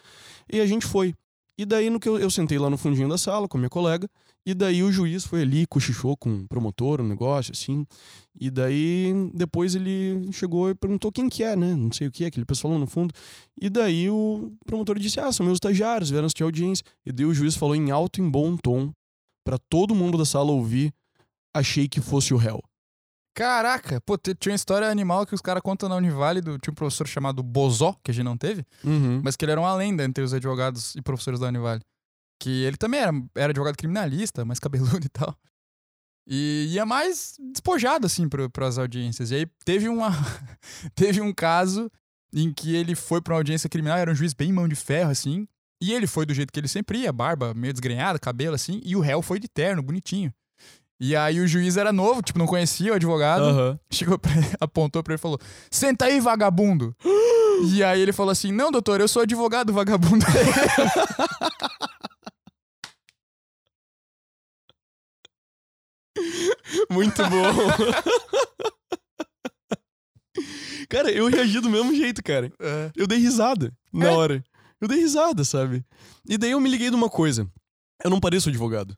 E 0.51 0.59
a 0.61 0.67
gente 0.67 0.85
foi. 0.85 1.15
E 1.57 1.65
daí 1.65 1.89
no 1.89 1.99
que 1.99 2.07
eu, 2.07 2.19
eu 2.19 2.29
sentei 2.29 2.59
lá 2.59 2.69
no 2.69 2.77
fundinho 2.77 3.09
da 3.09 3.17
sala 3.17 3.47
com 3.47 3.57
minha 3.57 3.69
colega, 3.71 4.07
e 4.45 4.53
daí 4.53 4.81
o 4.81 4.91
juiz 4.91 5.25
foi 5.25 5.41
ali, 5.41 5.65
cochichou 5.67 6.15
com 6.15 6.29
o 6.41 6.47
promotor, 6.47 7.01
um 7.01 7.07
negócio 7.07 7.51
assim. 7.51 7.85
E 8.39 8.49
daí 8.49 9.11
depois 9.33 9.75
ele 9.75 10.29
chegou 10.31 10.69
e 10.69 10.75
perguntou 10.75 11.11
quem 11.11 11.27
que 11.27 11.43
é, 11.43 11.55
né? 11.55 11.75
Não 11.75 11.91
sei 11.91 12.07
o 12.07 12.11
que, 12.11 12.23
aquele 12.25 12.45
pessoal 12.45 12.73
lá 12.73 12.79
no 12.79 12.87
fundo. 12.87 13.13
E 13.61 13.69
daí 13.69 14.09
o 14.09 14.51
promotor 14.65 14.97
disse: 14.99 15.19
"Ah, 15.19 15.31
são 15.31 15.45
meus 15.45 15.57
estagiários, 15.57 16.09
vieram 16.09 16.25
assistir 16.27 16.43
a 16.43 16.45
audiência". 16.47 16.85
E 17.05 17.11
daí 17.11 17.25
o 17.25 17.33
juiz 17.33 17.55
falou 17.55 17.75
em 17.75 17.91
alto 17.91 18.21
e 18.21 18.23
em 18.23 18.29
bom 18.29 18.55
tom 18.55 18.91
pra 19.45 19.57
todo 19.69 19.93
mundo 19.95 20.17
da 20.17 20.23
sala 20.25 20.51
ouvir: 20.51 20.93
"Achei 21.53 21.87
que 21.89 21.99
fosse 21.99 22.33
o 22.33 22.37
réu". 22.37 22.61
Caraca, 23.35 24.01
pô, 24.01 24.17
tinha 24.17 24.51
uma 24.51 24.55
história 24.55 24.89
animal 24.89 25.23
que 25.25 25.35
os 25.35 25.41
caras 25.41 25.61
contam 25.61 25.87
na 25.87 25.95
Univale, 25.95 26.41
do, 26.41 26.57
tinha 26.57 26.71
um 26.71 26.75
professor 26.75 27.07
chamado 27.07 27.43
Bozó, 27.43 27.95
que 28.03 28.09
a 28.09 28.13
gente 28.13 28.23
não 28.25 28.35
teve, 28.35 28.65
Uhum. 28.83 29.21
mas 29.23 29.35
que 29.35 29.45
ele 29.45 29.51
era 29.51 29.61
uma 29.61 29.75
lenda 29.75 30.03
entre 30.03 30.23
os 30.23 30.33
advogados 30.33 30.95
e 30.95 31.01
professores 31.03 31.39
da 31.39 31.47
Univale. 31.47 31.81
Que 32.39 32.63
ele 32.63 32.77
também 32.77 32.99
era, 32.99 33.11
era 33.35 33.49
advogado 33.51 33.77
criminalista, 33.77 34.45
mais 34.45 34.59
cabeludo 34.59 35.05
e 35.05 35.09
tal. 35.09 35.35
E 36.29 36.67
ia 36.71 36.85
mais 36.85 37.35
despojado, 37.53 38.05
assim, 38.05 38.27
para 38.27 38.67
as 38.67 38.77
audiências. 38.77 39.31
E 39.31 39.35
aí 39.35 39.45
teve, 39.63 39.87
uma, 39.87 40.09
teve 40.93 41.21
um 41.21 41.33
caso 41.33 41.89
em 42.33 42.53
que 42.53 42.75
ele 42.75 42.95
foi 42.95 43.21
pra 43.21 43.33
uma 43.33 43.39
audiência 43.39 43.69
criminal, 43.69 43.97
era 43.97 44.11
um 44.11 44.15
juiz 44.15 44.33
bem 44.33 44.51
mão 44.51 44.67
de 44.67 44.75
ferro, 44.75 45.09
assim, 45.09 45.47
e 45.81 45.93
ele 45.93 46.05
foi 46.05 46.25
do 46.25 46.33
jeito 46.33 46.51
que 46.51 46.59
ele 46.59 46.67
sempre 46.67 46.99
ia, 46.99 47.13
barba 47.13 47.53
meio 47.53 47.71
desgrenhada, 47.71 48.19
cabelo 48.19 48.55
assim, 48.55 48.81
e 48.83 48.95
o 48.95 48.99
réu 48.99 49.21
foi 49.21 49.39
de 49.39 49.47
terno, 49.47 49.81
bonitinho. 49.81 50.33
E 50.99 51.15
aí 51.15 51.39
o 51.39 51.47
juiz 51.47 51.77
era 51.77 51.93
novo, 51.93 52.21
tipo, 52.23 52.39
não 52.39 52.47
conhecia 52.47 52.91
o 52.91 52.95
advogado, 52.95 53.43
Aham. 53.43 53.79
chegou 53.89 54.17
pra, 54.17 54.31
apontou 54.59 55.03
pra 55.03 55.13
ele 55.13 55.19
e 55.19 55.21
falou: 55.21 55.39
Senta 55.71 56.05
aí, 56.05 56.19
vagabundo! 56.19 56.95
E 57.73 57.83
aí 57.83 57.99
ele 57.99 58.13
falou 58.13 58.31
assim: 58.31 58.51
Não, 58.51 58.69
doutor, 58.71 59.01
eu 59.01 59.07
sou 59.07 59.23
advogado 59.23 59.73
vagabundo. 59.73 60.23
Muito 66.97 67.21
bom. 67.23 67.43
cara, 70.89 71.11
eu 71.11 71.27
reagi 71.27 71.59
do 71.59 71.69
mesmo 71.69 71.93
jeito, 71.95 72.23
cara. 72.23 72.51
É. 72.59 72.91
Eu 72.95 73.07
dei 73.07 73.17
risada 73.19 73.73
na 73.91 74.07
É? 74.07 74.11
hora. 74.11 74.43
Eu 74.79 74.87
dei 74.87 74.99
risada, 74.99 75.43
sabe? 75.43 75.83
E 76.27 76.37
daí 76.37 76.51
eu 76.51 76.59
me 76.59 76.69
liguei 76.69 76.89
de 76.89 76.95
uma 76.95 77.09
coisa. 77.09 77.49
Eu 78.03 78.09
não 78.09 78.19
pareço 78.19 78.49
advogado. 78.49 78.95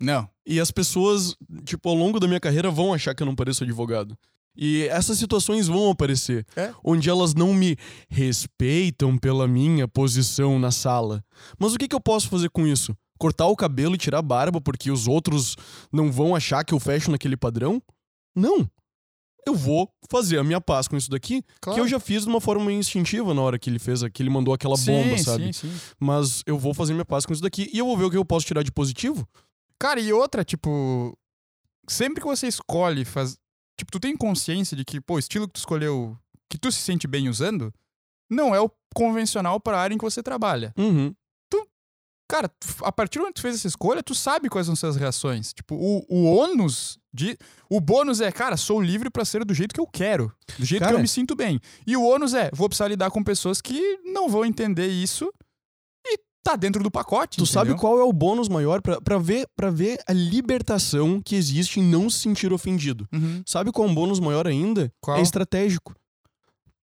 Não. 0.00 0.28
E 0.46 0.60
as 0.60 0.70
pessoas, 0.70 1.34
tipo, 1.64 1.88
ao 1.88 1.94
longo 1.94 2.18
da 2.20 2.26
minha 2.26 2.40
carreira 2.40 2.70
vão 2.70 2.92
achar 2.92 3.14
que 3.14 3.22
eu 3.22 3.26
não 3.26 3.34
pareço 3.36 3.64
advogado. 3.64 4.16
E 4.54 4.82
essas 4.88 5.16
situações 5.16 5.66
vão 5.66 5.90
aparecer, 5.90 6.44
É. 6.54 6.74
onde 6.84 7.08
elas 7.08 7.32
não 7.34 7.54
me 7.54 7.78
respeitam 8.10 9.16
pela 9.16 9.48
minha 9.48 9.88
posição 9.88 10.58
na 10.58 10.70
sala. 10.70 11.24
Mas 11.58 11.72
o 11.72 11.78
que, 11.78 11.88
que 11.88 11.94
eu 11.96 12.00
posso 12.00 12.28
fazer 12.28 12.50
com 12.50 12.66
isso? 12.66 12.94
Cortar 13.22 13.46
o 13.46 13.54
cabelo 13.54 13.94
e 13.94 13.98
tirar 13.98 14.18
a 14.18 14.22
barba 14.22 14.60
porque 14.60 14.90
os 14.90 15.06
outros 15.06 15.54
não 15.92 16.10
vão 16.10 16.34
achar 16.34 16.64
que 16.64 16.74
eu 16.74 16.80
fecho 16.80 17.08
naquele 17.08 17.36
padrão? 17.36 17.80
Não. 18.34 18.68
Eu 19.46 19.54
vou 19.54 19.88
fazer 20.10 20.38
a 20.38 20.44
minha 20.44 20.60
paz 20.60 20.88
com 20.88 20.96
isso 20.96 21.08
daqui, 21.08 21.44
Claro. 21.60 21.76
que 21.76 21.80
eu 21.80 21.86
já 21.86 22.00
fiz 22.00 22.24
de 22.24 22.28
uma 22.28 22.40
forma 22.40 22.72
instintiva 22.72 23.32
na 23.32 23.40
hora 23.40 23.60
que 23.60 23.70
ele 23.70 23.78
fez, 23.78 24.02
que 24.12 24.20
ele 24.20 24.28
mandou 24.30 24.52
aquela 24.52 24.76
bomba, 24.76 25.16
sim, 25.16 25.22
sabe? 25.22 25.52
Sim, 25.52 25.68
sim. 25.70 25.80
Mas 26.00 26.42
eu 26.46 26.58
vou 26.58 26.74
fazer 26.74 26.94
minha 26.94 27.04
paz 27.04 27.24
com 27.24 27.32
isso 27.32 27.42
daqui 27.42 27.70
e 27.72 27.78
eu 27.78 27.86
vou 27.86 27.96
ver 27.96 28.06
o 28.06 28.10
que 28.10 28.16
eu 28.16 28.24
posso 28.24 28.44
tirar 28.44 28.64
de 28.64 28.72
positivo. 28.72 29.24
Cara, 29.78 30.00
e 30.00 30.12
outra, 30.12 30.44
tipo, 30.44 31.16
sempre 31.88 32.20
que 32.20 32.26
você 32.26 32.48
escolhe 32.48 33.04
faz, 33.04 33.36
tipo, 33.78 33.92
tu 33.92 34.00
tem 34.00 34.16
consciência 34.16 34.76
de 34.76 34.84
que, 34.84 35.00
pô, 35.00 35.14
o 35.14 35.18
estilo 35.20 35.46
que 35.46 35.54
tu 35.54 35.58
escolheu, 35.58 36.18
que 36.50 36.58
tu 36.58 36.72
se 36.72 36.80
sente 36.80 37.06
bem 37.06 37.28
usando, 37.28 37.72
não 38.28 38.52
é 38.52 38.60
o 38.60 38.68
convencional 38.94 39.60
para 39.60 39.78
a 39.78 39.80
área 39.80 39.94
em 39.94 39.98
que 39.98 40.04
você 40.04 40.22
trabalha. 40.24 40.72
Uhum. 40.76 41.14
Cara, 42.32 42.48
tu- 42.48 42.66
a 42.82 42.90
partir 42.90 43.18
do 43.18 43.22
momento 43.22 43.34
que 43.34 43.40
tu 43.40 43.42
fez 43.42 43.56
essa 43.56 43.66
escolha, 43.68 44.02
tu 44.02 44.14
sabe 44.14 44.48
quais 44.48 44.66
vão 44.66 44.74
ser 44.74 44.86
as 44.86 44.96
reações. 44.96 45.52
Tipo, 45.52 45.74
o, 45.74 46.02
o 46.08 46.24
ônus 46.34 46.98
de. 47.12 47.36
O 47.68 47.78
bônus 47.78 48.22
é, 48.22 48.32
cara, 48.32 48.56
sou 48.56 48.80
livre 48.80 49.10
pra 49.10 49.22
ser 49.22 49.44
do 49.44 49.52
jeito 49.52 49.74
que 49.74 49.80
eu 49.80 49.86
quero. 49.86 50.32
Do 50.58 50.64
jeito 50.64 50.80
que 50.80 50.86
Cara. 50.86 50.96
eu 50.96 51.02
me 51.02 51.06
sinto 51.08 51.36
bem. 51.36 51.60
E 51.86 51.94
o 51.94 52.02
ônus 52.02 52.32
é, 52.32 52.50
vou 52.54 52.70
precisar 52.70 52.88
lidar 52.88 53.10
com 53.10 53.22
pessoas 53.22 53.60
que 53.60 53.98
não 54.02 54.30
vão 54.30 54.46
entender 54.46 54.86
isso 54.86 55.30
e 56.06 56.18
tá 56.42 56.56
dentro 56.56 56.82
do 56.82 56.90
pacote. 56.90 57.36
Tu 57.36 57.44
sabe 57.44 57.72
entendeu? 57.72 57.80
qual 57.82 57.98
é 58.00 58.02
o 58.04 58.12
bônus 58.14 58.48
maior 58.48 58.80
pra, 58.80 58.98
pra, 58.98 59.18
ver, 59.18 59.46
pra 59.54 59.68
ver 59.70 59.98
a 60.08 60.12
libertação 60.14 61.20
que 61.20 61.36
existe 61.36 61.80
em 61.80 61.82
não 61.84 62.08
se 62.08 62.20
sentir 62.20 62.50
ofendido? 62.50 63.06
Uhum. 63.12 63.42
Sabe 63.44 63.70
qual 63.70 63.86
é 63.86 63.90
um 63.90 63.94
bônus 63.94 64.18
maior 64.20 64.46
ainda? 64.46 64.90
Qual? 65.02 65.18
É 65.18 65.20
estratégico. 65.20 65.94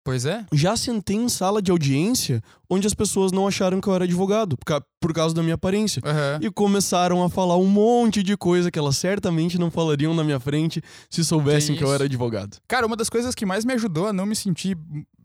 Pois 0.09 0.25
é. 0.25 0.45
Já 0.53 0.75
sentei 0.77 1.17
em 1.17 1.29
sala 1.29 1.61
de 1.61 1.71
audiência 1.71 2.43
onde 2.71 2.87
as 2.87 2.95
pessoas 2.95 3.31
não 3.31 3.47
acharam 3.47 3.79
que 3.81 3.87
eu 3.89 3.95
era 3.95 4.05
advogado, 4.05 4.57
por, 4.57 4.65
ca- 4.65 4.83
por 5.01 5.13
causa 5.13 5.35
da 5.35 5.43
minha 5.43 5.55
aparência. 5.55 6.01
Aham. 6.05 6.39
E 6.43 6.51
começaram 6.51 7.23
a 7.23 7.29
falar 7.29 7.57
um 7.59 7.67
monte 7.67 8.23
de 8.23 8.37
coisa 8.37 8.71
que 8.71 8.79
elas 8.79 8.97
certamente 8.97 9.59
não 9.59 9.71
falariam 9.71 10.15
na 10.15 10.25
minha 10.25 10.41
frente 10.41 10.83
se 11.11 11.23
soubessem 11.25 11.75
Tem 11.75 11.77
que 11.77 11.85
eu 11.85 11.93
era 11.93 12.05
advogado. 12.05 12.57
Cara, 12.67 12.87
uma 12.87 12.97
das 12.97 13.11
coisas 13.11 13.35
que 13.35 13.45
mais 13.45 13.65
me 13.67 13.75
ajudou 13.75 14.07
a 14.07 14.13
não 14.13 14.25
me 14.25 14.35
sentir. 14.35 14.77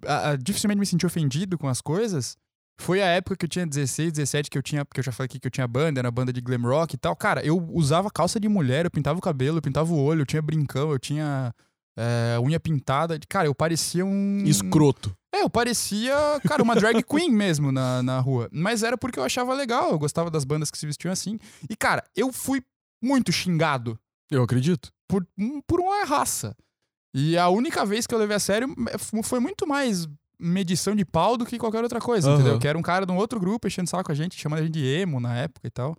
A, 0.06 0.32
a 0.32 0.36
dificilmente 0.36 0.80
me 0.80 0.86
sentir 0.86 1.06
ofendido 1.06 1.58
com 1.58 1.68
as 1.70 1.80
coisas 1.80 2.36
foi 2.82 3.02
a 3.02 3.06
época 3.06 3.38
que 3.38 3.46
eu 3.46 3.50
tinha 3.50 3.66
16, 3.68 4.12
17, 4.12 4.50
que 4.50 4.58
eu 4.58 4.62
tinha. 4.64 4.84
Porque 4.84 5.00
eu 5.00 5.04
já 5.04 5.12
falei 5.14 5.28
aqui 5.28 5.40
que 5.40 5.48
eu 5.48 5.52
tinha 5.52 5.68
banda, 5.68 6.02
era 6.02 6.12
banda 6.12 6.34
de 6.34 6.42
glam 6.42 6.62
rock 6.62 6.96
e 6.96 6.98
tal. 6.98 7.16
Cara, 7.16 7.42
eu 7.46 7.58
usava 7.72 8.10
calça 8.12 8.40
de 8.40 8.50
mulher, 8.50 8.84
eu 8.86 8.92
pintava 8.92 9.18
o 9.18 9.22
cabelo, 9.22 9.60
eu 9.60 9.62
pintava 9.62 9.94
o 9.94 9.98
olho, 10.04 10.22
eu 10.22 10.26
tinha 10.26 10.42
brincão, 10.42 10.92
eu 10.92 11.00
tinha. 11.00 11.54
É, 11.98 12.40
unha 12.40 12.60
pintada. 12.60 13.20
Cara, 13.28 13.48
eu 13.48 13.56
parecia 13.56 14.06
um. 14.06 14.44
Escroto. 14.46 15.16
É, 15.34 15.42
eu 15.42 15.50
parecia, 15.50 16.14
cara, 16.48 16.62
uma 16.62 16.76
drag 16.76 17.02
queen 17.04 17.32
mesmo 17.32 17.72
na, 17.72 18.04
na 18.04 18.20
rua. 18.20 18.48
Mas 18.52 18.84
era 18.84 18.98
porque 18.98 19.18
eu 19.20 19.24
achava 19.24 19.54
legal, 19.54 19.92
eu 19.92 20.00
gostava 20.00 20.30
das 20.30 20.44
bandas 20.46 20.70
que 20.70 20.78
se 20.78 20.86
vestiam 20.86 21.12
assim. 21.12 21.40
E, 21.70 21.76
cara, 21.76 22.04
eu 22.16 22.32
fui 22.32 22.62
muito 23.02 23.32
xingado 23.32 23.98
Eu 24.30 24.44
acredito. 24.44 24.92
por, 25.08 25.26
um- 25.38 25.60
por 25.68 25.80
uma 25.80 26.06
raça. 26.06 26.56
E 27.16 27.38
a 27.38 27.50
única 27.50 27.84
vez 27.86 28.06
que 28.08 28.14
eu 28.14 28.20
levei 28.20 28.36
a 28.36 28.40
sério 28.40 28.74
f- 28.94 29.24
foi 29.24 29.40
muito 29.40 29.68
mais 29.68 30.08
medição 30.40 30.96
de 30.96 31.04
pau 31.06 31.36
do 31.38 31.46
que 31.46 31.58
qualquer 31.58 31.84
outra 31.84 32.00
coisa, 32.00 32.30
Aham. 32.30 32.40
entendeu? 32.40 32.60
Que 32.60 32.68
era 32.68 32.78
um 32.78 32.82
cara 32.82 33.06
de 33.06 33.12
um 33.12 33.18
outro 33.18 33.40
grupo 33.40 33.68
enchendo 33.68 33.90
saco 33.90 34.04
com 34.06 34.12
a 34.12 34.16
gente, 34.16 34.40
chamando 34.40 34.60
a 34.60 34.64
gente 34.64 34.74
de 34.74 34.86
emo 34.86 35.20
na 35.20 35.36
época 35.36 35.66
e 35.68 35.70
tal. 35.70 35.96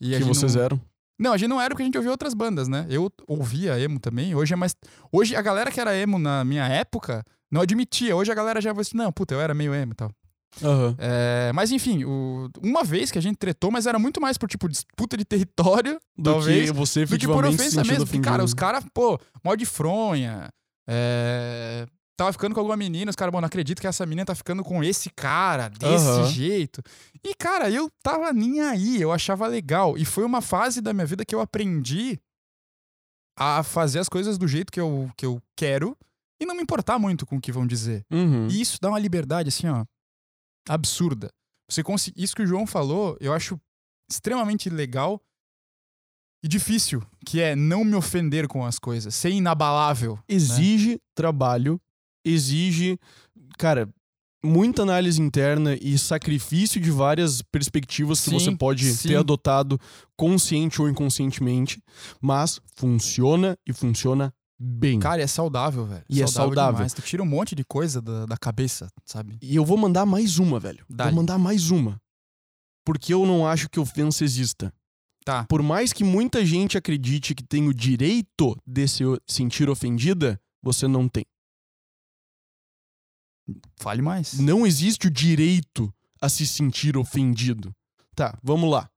E 0.00 0.10
que 0.16 0.24
vocês 0.24 0.54
não... 0.56 0.62
eram. 0.62 0.80
Não, 1.18 1.32
a 1.32 1.36
gente 1.36 1.48
não 1.48 1.60
era 1.60 1.70
porque 1.70 1.82
a 1.82 1.86
gente 1.86 1.96
ouvia 1.96 2.10
outras 2.10 2.34
bandas, 2.34 2.66
né? 2.68 2.86
Eu 2.88 3.10
ouvia 3.28 3.78
emo 3.78 4.00
também. 4.00 4.34
Hoje 4.34 4.52
é 4.52 4.56
mais. 4.56 4.74
Hoje 5.12 5.36
a 5.36 5.42
galera 5.42 5.70
que 5.70 5.80
era 5.80 5.96
emo 5.96 6.18
na 6.18 6.44
minha 6.44 6.66
época 6.66 7.24
não 7.50 7.60
admitia. 7.60 8.16
Hoje 8.16 8.32
a 8.32 8.34
galera 8.34 8.60
já 8.60 8.72
vai 8.72 8.82
assim, 8.82 8.96
não, 8.96 9.12
puta, 9.12 9.34
eu 9.34 9.40
era 9.40 9.54
meio 9.54 9.72
emo 9.74 9.92
e 9.92 9.94
tal. 9.94 10.10
Aham. 10.62 10.94
É, 10.98 11.50
mas 11.52 11.72
enfim, 11.72 12.04
o- 12.04 12.48
uma 12.62 12.84
vez 12.84 13.10
que 13.10 13.18
a 13.18 13.22
gente 13.22 13.36
tretou, 13.36 13.70
mas 13.72 13.86
era 13.86 13.98
muito 13.98 14.20
mais 14.20 14.38
por 14.38 14.48
tipo 14.48 14.68
disputa 14.68 15.16
de 15.16 15.24
território 15.24 15.98
Do 16.16 16.30
Talvez, 16.32 16.70
que 16.70 16.76
você 16.76 17.04
do 17.04 17.18
que 17.18 17.26
por 17.26 17.44
ofensa 17.44 17.82
mesmo. 17.84 18.06
Porque, 18.06 18.20
cara, 18.20 18.42
os 18.44 18.54
caras, 18.54 18.84
pô, 18.94 19.18
mó 19.44 19.54
de 19.56 19.64
fronha. 19.66 20.48
É... 20.88 21.86
Tava 22.16 22.32
ficando 22.32 22.54
com 22.54 22.60
alguma 22.60 22.76
menina, 22.76 23.10
os 23.10 23.16
caras, 23.16 23.32
bom, 23.32 23.40
não 23.40 23.46
acredito 23.46 23.80
que 23.80 23.86
essa 23.86 24.06
menina 24.06 24.24
tá 24.24 24.34
ficando 24.34 24.62
com 24.62 24.84
esse 24.84 25.10
cara, 25.10 25.68
desse 25.68 26.06
Aham. 26.06 26.26
jeito. 26.28 26.80
E, 27.24 27.34
cara, 27.34 27.68
eu 27.70 27.90
tava 28.02 28.32
nem 28.32 28.60
aí, 28.60 29.00
eu 29.00 29.10
achava 29.10 29.46
legal. 29.48 29.98
E 29.98 30.04
foi 30.04 30.24
uma 30.24 30.40
fase 30.40 30.80
da 30.80 30.92
minha 30.92 31.06
vida 31.06 31.24
que 31.24 31.34
eu 31.34 31.40
aprendi 31.40 32.20
a 33.36 33.64
fazer 33.64 33.98
as 33.98 34.08
coisas 34.08 34.38
do 34.38 34.46
jeito 34.46 34.70
que 34.70 34.80
eu, 34.80 35.10
que 35.16 35.26
eu 35.26 35.42
quero 35.56 35.96
e 36.40 36.46
não 36.46 36.54
me 36.54 36.62
importar 36.62 36.98
muito 36.98 37.26
com 37.26 37.36
o 37.36 37.40
que 37.40 37.50
vão 37.50 37.66
dizer. 37.66 38.04
Uhum. 38.12 38.46
E 38.48 38.60
isso 38.60 38.78
dá 38.80 38.88
uma 38.90 38.98
liberdade, 38.98 39.48
assim, 39.48 39.66
ó, 39.68 39.84
absurda. 40.68 41.30
Você 41.68 41.82
conseguir. 41.82 42.22
Isso 42.22 42.36
que 42.36 42.42
o 42.42 42.46
João 42.46 42.66
falou, 42.66 43.16
eu 43.20 43.32
acho 43.32 43.60
extremamente 44.08 44.68
legal 44.68 45.20
e 46.44 46.48
difícil, 46.48 47.02
que 47.26 47.40
é 47.40 47.56
não 47.56 47.82
me 47.84 47.94
ofender 47.94 48.46
com 48.46 48.64
as 48.64 48.78
coisas, 48.78 49.14
ser 49.14 49.30
inabalável. 49.30 50.16
né? 50.16 50.22
exige 50.28 51.00
trabalho, 51.14 51.80
exige, 52.24 52.98
cara, 53.58 53.88
muita 54.44 54.82
análise 54.82 55.20
interna 55.20 55.76
e 55.80 55.98
sacrifício 55.98 56.80
de 56.80 56.90
várias 56.90 57.40
perspectivas 57.42 58.20
que 58.20 58.30
Sim, 58.30 58.38
você 58.38 58.56
pode 58.56 58.92
sim. 58.92 59.08
ter 59.08 59.16
adotado 59.16 59.80
consciente 60.16 60.80
ou 60.80 60.88
inconscientemente, 60.88 61.82
mas 62.20 62.60
funciona 62.76 63.56
e 63.66 63.72
funciona 63.72 64.32
bem. 64.58 65.00
Cara, 65.00 65.22
é 65.22 65.26
saudável, 65.26 65.86
velho. 65.86 66.04
E 66.08 66.22
é 66.22 66.26
saudável. 66.26 66.74
Demais. 66.74 66.92
Tu 66.92 67.02
tira 67.02 67.22
um 67.22 67.26
monte 67.26 67.54
de 67.54 67.64
coisa 67.64 68.00
da, 68.00 68.26
da 68.26 68.36
cabeça, 68.36 68.88
sabe? 69.04 69.38
E 69.40 69.56
eu 69.56 69.64
vou 69.64 69.76
mandar 69.76 70.04
mais 70.06 70.38
uma, 70.38 70.60
velho. 70.60 70.84
Dá-lhe. 70.88 71.10
Vou 71.10 71.22
mandar 71.22 71.38
mais 71.38 71.70
uma. 71.70 72.00
Porque 72.84 73.14
eu 73.14 73.24
não 73.24 73.46
acho 73.46 73.68
que 73.70 73.80
ofensa 73.80 74.24
exista. 74.24 74.72
Tá. 75.24 75.44
Por 75.44 75.62
mais 75.62 75.92
que 75.92 76.04
muita 76.04 76.44
gente 76.44 76.76
acredite 76.76 77.34
que 77.34 77.42
tem 77.42 77.66
o 77.66 77.72
direito 77.72 78.56
de 78.66 78.86
se 78.86 79.04
sentir 79.26 79.70
ofendida, 79.70 80.38
você 80.62 80.86
não 80.86 81.08
tem. 81.08 81.24
Fale 83.76 84.00
mais. 84.02 84.34
Não 84.38 84.66
existe 84.66 85.06
o 85.06 85.10
direito 85.10 85.92
a 86.20 86.28
se 86.28 86.46
sentir 86.46 86.96
ofendido. 86.96 87.74
Tá, 88.14 88.38
vamos 88.42 88.70
lá. 88.70 88.88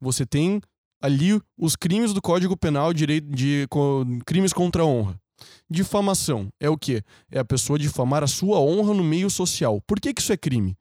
Você 0.00 0.24
tem 0.24 0.60
ali 1.02 1.40
os 1.58 1.76
crimes 1.76 2.12
do 2.12 2.22
Código 2.22 2.56
Penal 2.56 2.92
direito 2.92 3.28
de 3.30 3.66
co- 3.68 4.04
crimes 4.24 4.52
contra 4.52 4.82
a 4.82 4.86
honra. 4.86 5.20
Difamação 5.68 6.52
é 6.60 6.68
o 6.68 6.76
quê? 6.76 7.02
É 7.30 7.38
a 7.38 7.44
pessoa 7.44 7.78
difamar 7.78 8.22
a 8.22 8.26
sua 8.26 8.58
honra 8.60 8.92
no 8.94 9.02
meio 9.04 9.30
social. 9.30 9.80
Por 9.86 10.00
que, 10.00 10.12
que 10.12 10.20
isso 10.20 10.32
é 10.32 10.36
crime? 10.36 10.76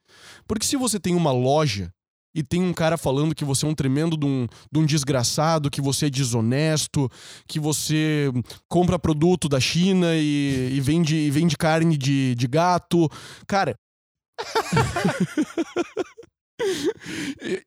Porque 0.48 0.66
se 0.66 0.76
você 0.76 1.00
tem 1.00 1.16
uma 1.16 1.32
loja 1.32 1.94
e 2.34 2.44
tem 2.44 2.62
um 2.62 2.74
cara 2.74 2.98
falando 2.98 3.34
que 3.34 3.44
você 3.44 3.66
é 3.66 3.70
um 3.70 3.76
tremendo 3.76 4.16
de 4.16 4.26
um, 4.26 4.48
de 4.72 4.80
um 4.80 4.86
desgraçado, 4.86 5.70
que 5.70 5.82
você 5.82 6.06
é 6.06 6.10
desonesto, 6.10 7.10
que 7.48 7.60
você 7.60 8.32
compra 8.68 9.00
produto 9.00 9.50
da 9.50 9.60
China 9.60 10.16
e, 10.16 10.72
e 10.74 10.82
vende, 10.82 11.16
e 11.16 11.32
vende 11.32 11.58
carne 11.58 11.98
de, 11.98 12.36
de 12.36 12.48
gato. 12.48 13.10
Cara. 13.48 13.76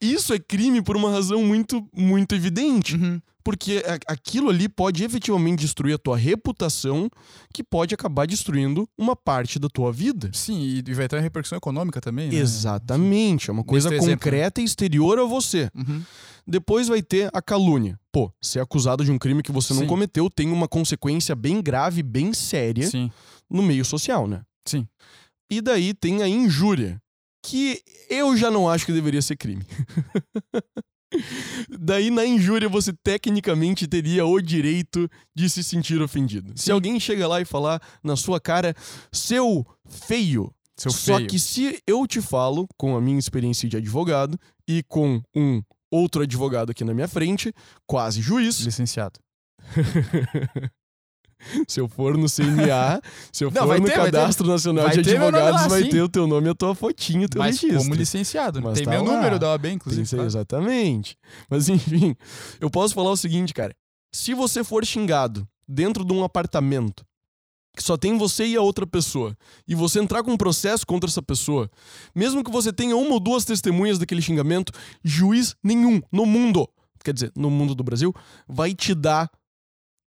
Isso 0.01 0.35
é 0.35 0.39
crime 0.39 0.83
por 0.83 0.97
uma 0.97 1.11
razão 1.11 1.43
muito, 1.43 1.87
muito 1.93 2.35
evidente. 2.35 2.97
Uhum. 2.97 3.21
Porque 3.45 3.83
aquilo 4.07 4.51
ali 4.51 4.69
pode 4.69 5.05
efetivamente 5.05 5.61
destruir 5.61 5.95
a 5.95 5.99
tua 5.99 6.17
reputação, 6.17 7.11
que 7.53 7.65
pode 7.65 7.95
acabar 7.95 8.27
destruindo 8.27 8.89
uma 8.97 9.17
parte 9.17 9.59
da 9.59 9.69
tua 9.69 9.93
vida. 9.93 10.31
Sim, 10.33 10.83
e 10.87 10.95
vai 10.95 11.09
ter 11.09 11.17
uma 11.17 11.23
repercussão 11.23 11.59
econômica 11.59 12.01
também, 12.01 12.31
né? 12.31 12.37
Exatamente. 12.37 13.51
É 13.51 13.53
uma 13.53 13.65
coisa 13.65 13.91
Nesse 13.91 14.05
exemplo, 14.05 14.25
concreta 14.25 14.61
e 14.61 14.65
exterior 14.65 15.19
a 15.19 15.25
você. 15.25 15.71
Uhum. 15.75 16.03
Depois 16.47 16.89
vai 16.89 17.03
ter 17.03 17.31
a 17.33 17.43
calúnia. 17.43 17.99
Pô, 18.13 18.33
ser 18.41 18.61
acusado 18.61 19.05
de 19.05 19.11
um 19.11 19.19
crime 19.19 19.43
que 19.43 19.53
você 19.53 19.73
não 19.73 19.83
Sim. 19.83 19.87
cometeu 19.87 20.29
tem 20.29 20.51
uma 20.51 20.69
consequência 20.69 21.35
bem 21.35 21.63
grave, 21.63 22.03
bem 22.03 22.33
séria 22.33 22.87
Sim. 22.87 23.11
no 23.51 23.63
meio 23.63 23.85
social, 23.85 24.27
né? 24.27 24.43
Sim. 24.67 24.87
E 25.51 25.61
daí 25.61 25.95
tem 25.95 26.23
a 26.23 26.29
injúria, 26.29 27.01
que 27.45 27.83
eu 28.09 28.37
já 28.37 28.51
não 28.51 28.69
acho 28.69 28.87
que 28.87 28.93
deveria 28.93 29.21
ser 29.21 29.37
crime. 29.37 29.65
daí 31.69 32.11
na 32.11 32.25
injúria 32.25 32.69
você 32.69 32.93
tecnicamente 32.93 33.87
teria 33.87 34.25
o 34.27 34.41
direito 34.41 35.09
de 35.35 35.49
se 35.49 35.63
sentir 35.63 36.01
ofendido. 36.01 36.53
Se 36.57 36.71
alguém 36.71 36.99
chega 36.99 37.27
lá 37.27 37.41
e 37.41 37.45
falar 37.45 37.81
na 38.03 38.17
sua 38.17 38.41
cara, 38.41 38.75
seu 39.13 39.67
feio, 39.87 40.53
Seu 40.77 40.91
Só 40.91 41.17
feio. 41.17 41.29
que 41.29 41.39
se 41.39 41.81
eu 41.87 42.07
te 42.07 42.21
falo, 42.21 42.67
com 42.77 42.97
a 42.97 43.01
minha 43.01 43.19
experiência 43.19 43.69
de 43.69 43.77
advogado 43.77 44.39
e 44.67 44.83
com 44.85 45.23
um 45.37 45.63
outro 45.91 46.23
advogado 46.23 46.71
aqui 46.71 46.83
na 46.85 46.95
minha 46.95 47.09
frente, 47.09 47.53
quase 47.87 48.21
juiz, 48.21 48.61
Licenciado. 48.61 49.21
se 51.67 51.81
eu 51.81 51.89
for 51.89 52.17
no 52.17 52.27
CNA, 52.29 53.01
se 53.33 53.45
eu 53.45 53.51
Não, 53.51 53.67
for 53.67 53.81
no 53.81 53.87
ter. 53.87 53.95
Cadastro 53.95 54.47
Nacional 54.47 54.85
Vai 54.87 54.95
de 54.95 55.01
Advogados, 55.01 55.63
lá, 55.63 55.69
vai 55.69 55.85
ter 55.85 56.01
o 56.03 56.09
teu 56.09 56.27
nome, 56.27 56.49
a 56.49 56.55
tua 56.55 56.75
fotinho, 56.75 57.27
o 57.27 57.29
teu 57.29 57.39
Mas 57.39 57.61
registro. 57.61 57.83
como 57.83 57.95
licenciado. 57.95 58.61
Mas 58.63 58.75
Tem 58.75 58.85
tá 58.85 58.91
meu 58.91 59.05
lá. 59.05 59.15
número 59.17 59.39
da 59.39 59.51
OAB, 59.51 59.63
Tem 59.63 59.75
inclusive. 59.75 60.07
ser, 60.07 60.17
claro. 60.17 60.29
exatamente. 60.29 61.17
Mas 61.49 61.69
enfim, 61.71 62.15
eu 62.61 62.71
posso 62.71 62.95
falar 62.95 63.11
o 63.11 63.17
seguinte, 63.17 63.53
cara. 63.55 63.75
Se 64.15 64.35
você 64.35 64.63
for 64.63 64.85
xingado 64.85 65.47
dentro 65.67 66.05
de 66.05 66.13
um 66.13 66.23
apartamento 66.23 67.05
que 67.75 67.83
só 67.83 67.97
tem 67.97 68.19
você 68.19 68.45
e 68.45 68.55
a 68.55 68.61
outra 68.61 68.87
pessoa, 68.87 69.35
e 69.67 69.75
você 69.75 69.99
entrar 69.99 70.23
com 70.23 70.33
um 70.33 70.37
processo 70.37 70.87
contra 70.87 71.09
essa 71.09 71.23
pessoa, 71.23 71.71
mesmo 72.15 72.45
que 72.45 72.51
você 72.51 72.71
tenha 72.71 72.95
uma 72.95 73.15
ou 73.15 73.19
duas 73.21 73.47
testemunhas 73.47 73.99
daquele 73.99 74.21
xingamento, 74.21 74.71
juiz 75.03 75.57
nenhum 75.65 76.03
no 76.13 76.27
mundo, 76.27 76.69
quer 77.03 77.15
dizer, 77.15 77.33
no 77.35 77.49
mundo 77.51 77.75
do 77.75 77.83
Brasil, 77.83 78.15
vai 78.47 78.75
te 78.75 78.95
dar 78.95 79.31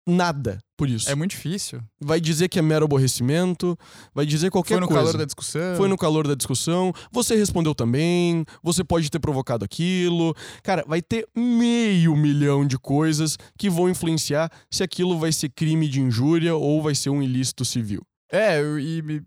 nada 0.08 0.60
por 0.78 0.90
isso. 0.90 1.10
É 1.10 1.16
muito 1.16 1.32
difícil. 1.32 1.82
Vai 2.00 2.20
dizer 2.20 2.50
que 2.50 2.60
é 2.60 2.62
mero 2.62 2.86
aborrecimento, 2.86 3.78
vai 4.14 4.26
dizer 4.26 4.52
qualquer 4.52 4.76
Foi 4.76 4.82
no 4.82 4.88
coisa. 4.88 5.02
calor 5.02 5.18
da 5.18 5.26
discussão. 5.26 5.76
Foi 5.78 5.88
no 5.88 5.98
calor 5.98 6.28
da 6.28 6.36
discussão, 6.36 6.94
você 7.12 7.36
respondeu 7.36 7.74
também, 7.74 8.46
você 8.62 8.84
pode 8.84 9.10
ter 9.10 9.20
provocado 9.20 9.64
aquilo. 9.64 10.36
Cara, 10.62 10.84
vai 10.88 11.02
ter 11.02 11.28
meio 11.36 12.16
milhão 12.16 12.66
de 12.66 12.78
coisas 12.78 13.38
que 13.58 13.70
vão 13.70 13.90
influenciar 13.90 14.52
se 14.70 14.84
aquilo 14.84 15.18
vai 15.18 15.32
ser 15.32 15.50
crime 15.50 15.88
de 15.88 16.02
injúria 16.02 16.56
ou 16.56 16.82
vai 16.82 16.96
ser 16.96 17.10
um 17.10 17.22
ilícito 17.22 17.64
civil. 17.64 18.02
É, 18.32 18.62
e. 18.80 19.22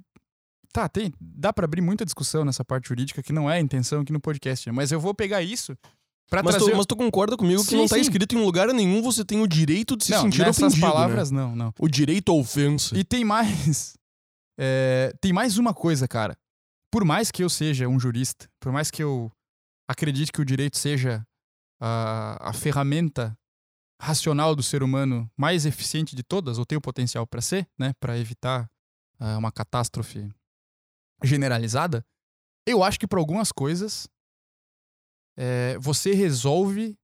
Tá, 0.72 0.90
tem. 0.90 1.10
Dá 1.18 1.54
pra 1.54 1.64
abrir 1.64 1.80
muita 1.80 2.04
discussão 2.04 2.44
nessa 2.44 2.62
parte 2.62 2.88
jurídica 2.88 3.22
que 3.22 3.32
não 3.32 3.50
é 3.50 3.54
a 3.54 3.60
intenção 3.60 4.02
aqui 4.02 4.12
no 4.12 4.20
podcast, 4.20 4.68
né? 4.68 4.72
mas 4.74 4.92
eu 4.92 5.00
vou 5.00 5.14
pegar 5.14 5.40
isso 5.40 5.74
pra 6.28 6.42
Mas 6.42 6.56
trazer. 6.56 6.70
tu, 6.70 6.76
mas 6.76 6.86
tu 6.86 6.96
concorda 6.96 7.36
comigo 7.36 7.62
que 7.62 7.70
Sim, 7.70 7.76
não 7.76 7.86
tá 7.86 7.96
sim. 7.96 8.02
escrito 8.02 8.34
em 8.34 8.42
lugar 8.42 8.68
nenhum 8.68 9.02
você 9.02 9.24
tem 9.24 9.40
o 9.40 9.46
direito 9.46 9.96
de 9.96 10.04
se 10.04 10.12
não, 10.12 10.22
sentir 10.22 10.40
nessas 10.40 10.72
ofendido, 10.72 10.86
né? 10.86 10.92
palavras, 10.92 11.30
não, 11.30 11.54
não. 11.54 11.72
O 11.78 11.88
direito 11.88 12.32
à 12.32 12.34
ofensa. 12.34 12.96
E 12.96 13.04
tem 13.04 13.24
mais. 13.24 13.96
é, 14.58 15.14
tem 15.20 15.32
mais 15.32 15.58
uma 15.58 15.72
coisa, 15.72 16.06
cara. 16.08 16.36
Por 16.90 17.04
mais 17.04 17.30
que 17.30 17.42
eu 17.42 17.48
seja 17.48 17.88
um 17.88 17.98
jurista, 17.98 18.48
por 18.60 18.72
mais 18.72 18.90
que 18.90 19.02
eu 19.02 19.30
acredite 19.88 20.32
que 20.32 20.40
o 20.40 20.44
direito 20.44 20.78
seja 20.78 21.26
a, 21.80 22.50
a 22.50 22.52
ferramenta 22.52 23.36
racional 24.00 24.54
do 24.54 24.62
ser 24.62 24.82
humano 24.82 25.30
mais 25.36 25.64
eficiente 25.66 26.14
de 26.14 26.22
todas, 26.22 26.58
ou 26.58 26.66
tem 26.66 26.76
o 26.76 26.80
potencial 26.80 27.26
para 27.26 27.40
ser, 27.40 27.66
né, 27.78 27.92
para 27.98 28.18
evitar 28.18 28.68
ah, 29.18 29.38
uma 29.38 29.50
catástrofe 29.50 30.28
generalizada, 31.22 32.04
eu 32.66 32.82
acho 32.82 32.98
que 32.98 33.06
para 33.06 33.18
algumas 33.18 33.50
coisas 33.52 34.08
é, 35.36 35.76
você 35.78 36.12
resolve 36.14 36.94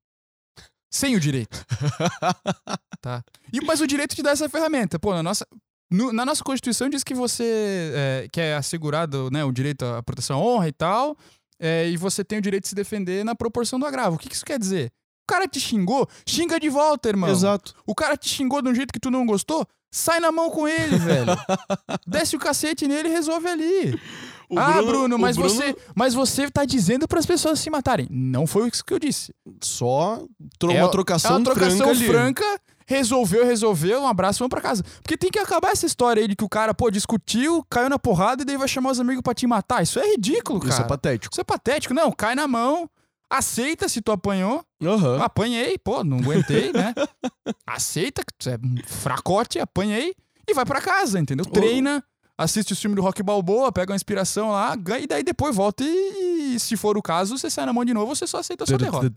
sem 0.93 1.17
o 1.17 1.21
direito. 1.21 1.65
Tá? 3.01 3.21
E, 3.53 3.61
mas 3.61 3.81
o 3.81 3.87
direito 3.87 4.15
te 4.15 4.23
dá 4.23 4.31
essa 4.31 4.49
ferramenta. 4.49 4.97
Pô, 4.97 5.13
na 5.13 5.25
nossa, 5.25 5.45
no- 5.91 6.13
na 6.13 6.25
nossa 6.25 6.45
Constituição 6.45 6.89
diz 6.89 7.03
que 7.03 7.15
você 7.15 7.93
é, 7.95 8.29
que 8.33 8.41
é 8.41 8.55
assegurado 8.55 9.29
né, 9.33 9.45
o 9.45 9.51
direito 9.51 9.85
à 9.85 10.01
proteção 10.05 10.37
à 10.37 10.41
honra 10.41 10.69
e 10.69 10.73
tal, 10.73 11.17
é, 11.61 11.89
e 11.89 11.97
você 11.97 12.23
tem 12.25 12.39
o 12.39 12.43
direito 12.43 12.63
de 12.63 12.69
se 12.69 12.75
defender 12.77 13.25
na 13.25 13.35
proporção 13.35 13.77
do 13.77 13.87
agravo. 13.87 14.15
O 14.15 14.19
que, 14.21 14.29
que 14.29 14.37
isso 14.37 14.45
quer 14.45 14.57
dizer? 14.57 14.93
O 15.25 15.33
cara 15.33 15.49
te 15.49 15.59
xingou, 15.59 16.09
xinga 16.25 16.61
de 16.61 16.69
volta, 16.69 17.09
irmão. 17.09 17.29
Exato. 17.29 17.75
O 17.85 17.93
cara 17.95 18.17
te 18.17 18.29
xingou 18.29 18.63
de 18.63 18.69
um 18.69 18.75
jeito 18.75 18.93
que 18.93 19.01
tu 19.01 19.11
não 19.11 19.27
gostou, 19.27 19.67
sai 19.93 20.19
na 20.19 20.33
mão 20.33 20.51
com 20.51 20.67
ele, 20.67 20.97
velho. 20.97 21.27
Desce 22.07 22.35
o 22.35 22.39
cacete 22.39 22.89
nele 22.89 23.09
e 23.09 23.13
resolve 23.13 23.47
ali. 23.47 24.01
O 24.49 24.59
ah, 24.59 24.83
Bruno, 24.83 25.17
o 25.17 25.19
mas, 25.19 25.37
Bruno 25.37 25.51
Você, 25.51 25.77
mas 25.95 26.15
você 26.15 26.51
tá 26.51 26.65
dizendo 26.65 27.07
para 27.07 27.19
as 27.19 27.27
pessoas 27.27 27.61
se 27.61 27.71
matarem. 27.71 28.07
Não 28.11 28.47
foi 28.47 28.69
isso 28.69 28.85
que 28.85 28.93
eu 28.93 28.99
disse. 28.99 29.35
Só 29.61 30.23
tro 30.59 30.71
É- 30.73 30.83
uma 30.83 30.91
trocação, 30.91 31.33
é 31.33 31.35
uma 31.37 31.45
trocação 31.45 31.95
franca 31.95 32.13
franca, 32.13 32.61
resolveu, 32.87 33.47
resolveu, 33.47 34.03
um 34.03 34.07
abraço, 34.07 34.41
vamos 34.41 34.51
pra 34.51 34.61
casa. 34.61 34.85
Porque 35.03 35.17
tem 35.17 35.31
que 35.31 35.39
acabar 35.39 35.71
essa 35.71 35.87
história 35.87 36.21
aí 36.21 36.29
de 36.29 36.37
que 36.37 36.45
o 36.45 36.49
cara, 36.49 36.75
pô, 36.75 36.91
discutiu, 36.91 37.65
caiu 37.71 37.89
na 37.89 37.99
porrada 37.99 38.43
e 38.43 38.45
daí 38.45 38.57
vai 38.59 38.69
chamar 38.69 38.91
os 38.91 39.01
amigos 39.01 39.23
pra 39.23 39.33
te 39.33 39.47
matar. 39.47 39.83
Isso 39.83 39.99
é 39.99 40.11
ridículo, 40.11 40.61
cara. 40.61 40.73
Isso 40.73 40.83
é 40.83 40.87
patético. 40.87 41.35
Isso 41.35 41.41
é 41.41 41.45
patético. 41.45 41.95
Não, 41.95 42.13
cai 42.13 42.35
na 42.35 42.47
mão, 42.47 42.89
aceita 43.33 43.89
se 43.89 44.01
tu 44.01 44.13
apanhou. 44.13 44.65
Aham. 44.83 45.21
Apanhei, 45.23 45.79
pô, 45.79 46.05
não 46.05 46.19
aguentei, 46.19 46.73
né? 46.73 46.95
Aceita 47.67 48.23
que 48.25 48.33
tu 48.39 48.49
é 48.51 48.57
um 48.57 48.77
fracote, 48.87 49.59
apanhei 49.59 50.15
e 50.49 50.55
vai 50.55 50.65
pra 50.65 50.81
casa, 50.81 51.19
entendeu? 51.19 51.47
Treina, 51.47 52.05
assiste 52.39 52.73
o 52.73 52.77
filme 52.77 52.97
do 52.97 53.03
Rock 53.03 53.23
Balboa, 53.23 53.71
pega 53.73 53.93
uma 53.93 53.97
inspiração 53.97 54.51
lá, 54.51 54.75
ganha, 54.77 55.05
e 55.05 55.07
daí 55.07 55.23
depois 55.23 55.55
volta 55.55 55.85
e, 55.85 56.55
e 56.55 56.61
se 56.61 56.77
for 56.77 56.97
o 56.97 57.03
caso, 57.03 57.37
você 57.39 57.51
sai 57.51 57.67
na 57.67 57.73
mão 57.73 57.85
de 57.85 57.95
novo, 57.95 58.15
você 58.15 58.27
só 58.27 58.39
aceita 58.39 58.65
a 58.65 58.67
sua 58.67 58.79
derrota. 58.79 59.09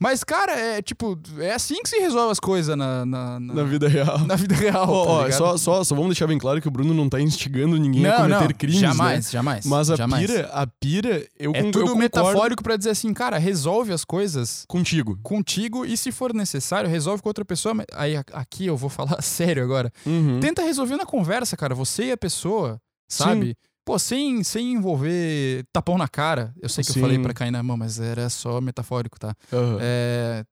Mas, 0.00 0.24
cara, 0.24 0.52
é 0.52 0.82
tipo, 0.82 1.18
é 1.38 1.52
assim 1.54 1.76
que 1.82 1.88
se 1.88 1.98
resolve 1.98 2.32
as 2.32 2.40
coisas 2.40 2.76
na, 2.76 3.06
na, 3.06 3.40
na, 3.40 3.54
Na 3.54 3.62
vida 3.64 3.88
real. 3.88 4.18
na 4.26 4.36
vida 4.36 4.54
real. 4.54 4.88
Ó, 4.90 5.18
tá 5.18 5.22
ligado? 5.24 5.38
só, 5.38 5.56
só, 5.56 5.84
só 5.84 5.94
vamos 5.94 6.10
deixar 6.10 6.26
bem 6.26 6.38
claro 6.38 6.60
que 6.60 6.68
o 6.68 6.70
Bruno 6.70 6.92
não 6.92 7.08
tá 7.08 7.20
instigando 7.20 7.76
ninguém 7.78 8.04
a 8.06 8.10
não, 8.10 8.16
cometer 8.38 8.52
não, 8.52 8.58
crimes, 8.58 8.80
jamais, 8.80 9.26
né? 9.26 9.32
jamais. 9.32 9.66
Mas 9.66 9.90
a 9.90 9.96
jamais. 9.96 10.26
pira, 10.26 10.48
a 10.52 10.66
pira, 10.66 11.26
eu, 11.38 11.52
É 11.54 11.60
eu 11.60 11.64
tudo 11.70 11.80
concordo 11.82 11.96
metafórico 11.96 12.62
pra 12.62 12.76
dizer 12.76 12.90
assim, 12.90 13.14
cara, 13.14 13.38
resolve 13.38 13.92
as 13.92 14.04
coisas 14.04 14.64
contigo. 14.68 15.18
contigo 15.22 15.86
e 15.86 15.96
se 15.96 16.10
for 16.10 16.34
necessário, 16.34 16.90
resolve 16.90 17.22
com 17.22 17.28
outra 17.28 17.44
pessoa. 17.44 17.72
mas- 17.74 17.86
Aí 17.94 18.16
a- 18.16 18.24
aqui 18.32 18.66
eu 18.66 18.76
vou 18.76 18.90
falar 18.90 19.18
sério 19.22 19.62
agora. 19.64 19.92
Uhum. 20.06 20.38
Tenta 20.40 20.62
resolver 20.62 20.96
na 20.96 21.04
conversa, 21.06 21.56
cara. 21.56 21.74
Você 21.74 22.04
e 22.06 22.12
a 22.12 22.16
pessoa, 22.16 22.80
sabe? 23.08 23.56
Pô, 23.84 23.98
sem, 23.98 24.42
sem 24.44 24.72
envolver 24.72 25.64
tapão 25.72 25.98
na 25.98 26.08
cara. 26.08 26.54
Eu 26.62 26.68
sei 26.68 26.82
que 26.84 26.92
Sim. 26.92 27.00
eu 27.00 27.04
falei 27.04 27.18
pra 27.18 27.34
cair 27.34 27.50
na 27.50 27.62
mão, 27.62 27.76
mas 27.76 28.00
era 28.00 28.30
só 28.30 28.60
metafórico, 28.60 29.18
tá? 29.20 29.34
Aham. 29.52 29.78
É, 29.80 30.44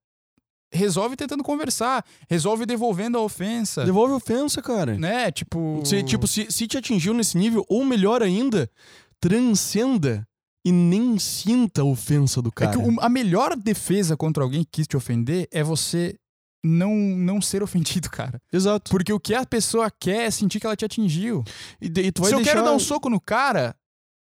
Resolve 0.74 1.16
tentando 1.16 1.42
conversar. 1.42 2.02
Resolve 2.30 2.64
devolvendo 2.64 3.18
a 3.18 3.20
ofensa. 3.20 3.84
Devolve 3.84 4.14
ofensa, 4.14 4.62
cara. 4.62 4.96
Né? 4.98 5.30
Tipo. 5.30 5.82
Se, 5.84 6.02
tipo, 6.02 6.26
se, 6.26 6.46
se 6.50 6.66
te 6.66 6.78
atingiu 6.78 7.12
nesse 7.12 7.36
nível, 7.36 7.62
ou 7.68 7.84
melhor 7.84 8.22
ainda, 8.22 8.70
transcenda 9.20 10.26
e 10.64 10.70
nem 10.72 11.18
sinta 11.18 11.82
a 11.82 11.84
ofensa 11.84 12.40
do 12.42 12.48
É 12.50 12.52
cara. 12.52 12.72
que 12.72 12.78
o- 12.78 13.00
a 13.00 13.08
melhor 13.08 13.56
defesa 13.56 14.16
contra 14.16 14.42
alguém 14.42 14.62
que 14.64 14.70
quis 14.72 14.86
te 14.86 14.96
ofender 14.96 15.48
é 15.50 15.62
você 15.62 16.14
não, 16.62 16.94
não 16.94 17.40
ser 17.42 17.62
ofendido, 17.64 18.08
cara. 18.10 18.40
Exato. 18.52 18.90
Porque 18.90 19.12
o 19.12 19.20
que 19.20 19.34
a 19.34 19.44
pessoa 19.46 19.90
quer 19.90 20.26
é 20.26 20.30
sentir 20.30 20.60
que 20.60 20.66
ela 20.66 20.76
te 20.76 20.84
atingiu. 20.84 21.42
E, 21.80 21.86
e 21.86 22.12
tu 22.12 22.22
vai 22.22 22.28
Se 22.30 22.34
eu 22.34 22.38
deixar... 22.38 22.52
quero 22.54 22.64
dar 22.64 22.72
um 22.72 22.78
soco 22.78 23.08
no 23.10 23.20
cara 23.20 23.74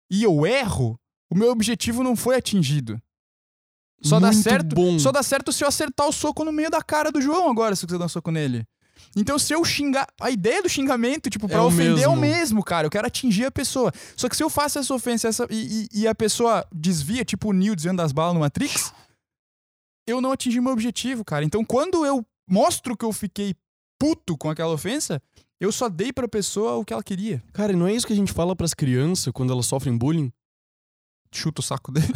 e 0.10 0.24
eu 0.24 0.46
erro, 0.46 1.00
o 1.30 1.36
meu 1.36 1.52
objetivo 1.52 2.04
não 2.04 2.16
foi 2.16 2.36
atingido. 2.36 3.02
Só 4.04 4.20
dá 4.20 4.28
Muito 4.32 4.44
certo. 4.44 4.76
bom. 4.76 5.00
Só 5.00 5.12
dá 5.12 5.24
certo 5.24 5.52
se 5.52 5.64
eu 5.64 5.68
acertar 5.68 6.08
o 6.08 6.12
soco 6.12 6.44
no 6.44 6.52
meio 6.52 6.70
da 6.70 6.82
cara 6.82 7.12
do 7.12 7.22
João 7.22 7.50
agora, 7.50 7.76
se 7.76 7.84
eu 7.84 7.88
quiser 7.88 7.98
dar 7.98 8.06
um 8.06 8.10
soco 8.10 8.30
nele. 8.30 8.66
Então, 9.16 9.40
se 9.40 9.54
eu 9.54 9.64
xingar. 9.64 10.08
A 10.20 10.30
ideia 10.30 10.62
do 10.62 10.68
xingamento, 10.70 11.30
tipo, 11.30 11.48
pra 11.48 11.58
É 11.58 11.62
ofender 11.62 12.04
é 12.04 12.08
o 12.08 12.16
mesmo. 12.16 12.38
mesmo, 12.38 12.64
cara. 12.64 12.86
Eu 12.86 12.92
quero 12.92 13.08
atingir 13.08 13.46
a 13.46 13.52
pessoa. 13.52 13.92
Só 14.16 14.28
que 14.28 14.36
se 14.36 14.44
eu 14.44 14.50
faço 14.50 14.78
essa 14.78 14.94
ofensa 14.94 15.28
essa, 15.30 15.48
e, 15.50 15.88
e- 15.94 16.02
e 16.02 16.08
a 16.08 16.14
pessoa 16.14 16.66
desvia, 16.74 17.24
tipo 17.24 17.50
o 17.50 17.54
Neo 17.54 17.76
desviando 17.76 17.98
das 17.98 18.12
balas 18.12 18.34
no 18.34 18.42
Matrix, 18.42 18.94
eu 20.08 20.22
não 20.22 20.32
atingi 20.32 20.60
meu 20.62 20.74
objetivo, 20.74 21.24
cara. 21.26 21.44
Então, 21.46 21.64
quando 21.66 22.06
eu 22.06 22.26
mostro 22.50 22.96
que 22.96 23.04
eu 23.06 23.12
fiquei 23.14 23.56
puto 24.00 24.38
com 24.38 24.50
aquela 24.50 24.74
ofensa, 24.74 25.22
eu 25.60 25.72
só 25.72 25.90
dei 25.90 26.12
pra 26.14 26.28
pessoa 26.28 26.76
o 26.76 26.86
que 26.86 26.94
ela 26.94 27.04
queria. 27.04 27.42
Cara, 27.54 27.74
e 27.74 27.76
não 27.76 27.88
é 27.88 27.94
isso 27.94 28.06
que 28.06 28.14
a 28.14 28.16
gente 28.16 28.34
fala 28.34 28.56
pras 28.56 28.74
crianças 28.74 29.32
quando 29.34 29.52
elas 29.54 29.66
sofrem 29.66 29.98
bullying? 29.98 30.32
Chuta 31.34 31.62
o 31.62 31.64
saco 31.64 31.92
dele. 31.92 32.08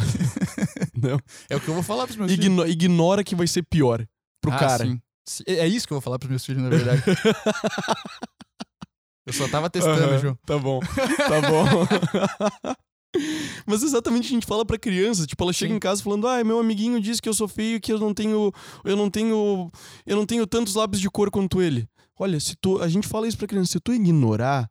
Não. 0.96 1.18
É 1.48 1.56
o 1.56 1.60
que 1.60 1.68
eu 1.68 1.74
vou 1.74 1.82
falar 1.82 2.04
pros 2.06 2.16
meus 2.16 2.30
filhos. 2.30 2.46
Igno- 2.46 2.66
ignora 2.66 3.24
que 3.24 3.34
vai 3.34 3.46
ser 3.46 3.62
pior 3.62 4.06
pro 4.40 4.52
Ah, 4.52 4.58
cara. 4.58 4.84
sim. 4.86 5.00
É 5.46 5.66
isso 5.66 5.86
que 5.86 5.92
eu 5.92 5.96
vou 5.96 6.02
falar 6.02 6.18
pros 6.18 6.30
meus 6.30 6.44
filhos, 6.44 6.62
na 6.62 6.68
verdade. 6.70 7.02
eu 9.26 9.32
só 9.32 9.46
tava 9.48 9.68
testando, 9.70 10.18
João. 10.18 10.38
Tá 10.46 10.58
bom, 10.58 10.80
tá 10.80 11.40
bom. 11.48 12.74
Mas 13.66 13.82
exatamente 13.82 14.26
a 14.26 14.30
gente 14.30 14.46
fala 14.46 14.64
pra 14.64 14.78
criança, 14.78 15.26
tipo, 15.26 15.42
ela 15.42 15.52
chega 15.52 15.72
Sim. 15.72 15.76
em 15.76 15.80
casa 15.80 16.02
falando: 16.02 16.26
"Ah, 16.28 16.42
meu 16.44 16.58
amiguinho 16.58 17.00
disse 17.00 17.20
que 17.20 17.28
eu 17.28 17.34
sou 17.34 17.48
feio, 17.48 17.80
que 17.80 17.92
eu 17.92 17.98
não 17.98 18.14
tenho, 18.14 18.52
eu 18.84 18.96
não 18.96 19.10
tenho, 19.10 19.70
eu 20.06 20.16
não 20.16 20.26
tenho 20.26 20.46
tantos 20.46 20.74
lábios 20.74 21.00
de 21.00 21.10
cor 21.10 21.30
quanto 21.30 21.60
ele". 21.60 21.88
Olha, 22.18 22.38
se 22.38 22.54
tu, 22.56 22.80
a 22.82 22.88
gente 22.88 23.08
fala 23.08 23.26
isso 23.26 23.38
pra 23.38 23.46
criança, 23.46 23.72
se 23.72 23.80
tu 23.80 23.92
ignorar, 23.94 24.70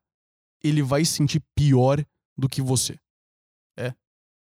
ele 0.64 0.82
vai 0.84 1.04
se 1.04 1.14
sentir 1.14 1.42
pior 1.56 2.04
do 2.38 2.48
que 2.48 2.62
você. 2.62 2.98
É. 3.78 3.94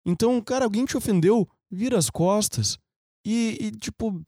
Então, 0.06 0.42
cara, 0.42 0.66
alguém 0.66 0.86
te 0.86 0.98
ofendeu, 0.98 1.48
vira 1.70 1.98
as 1.98 2.10
costas. 2.10 2.78
E, 3.24 3.58
e, 3.68 3.72
tipo, 3.72 4.20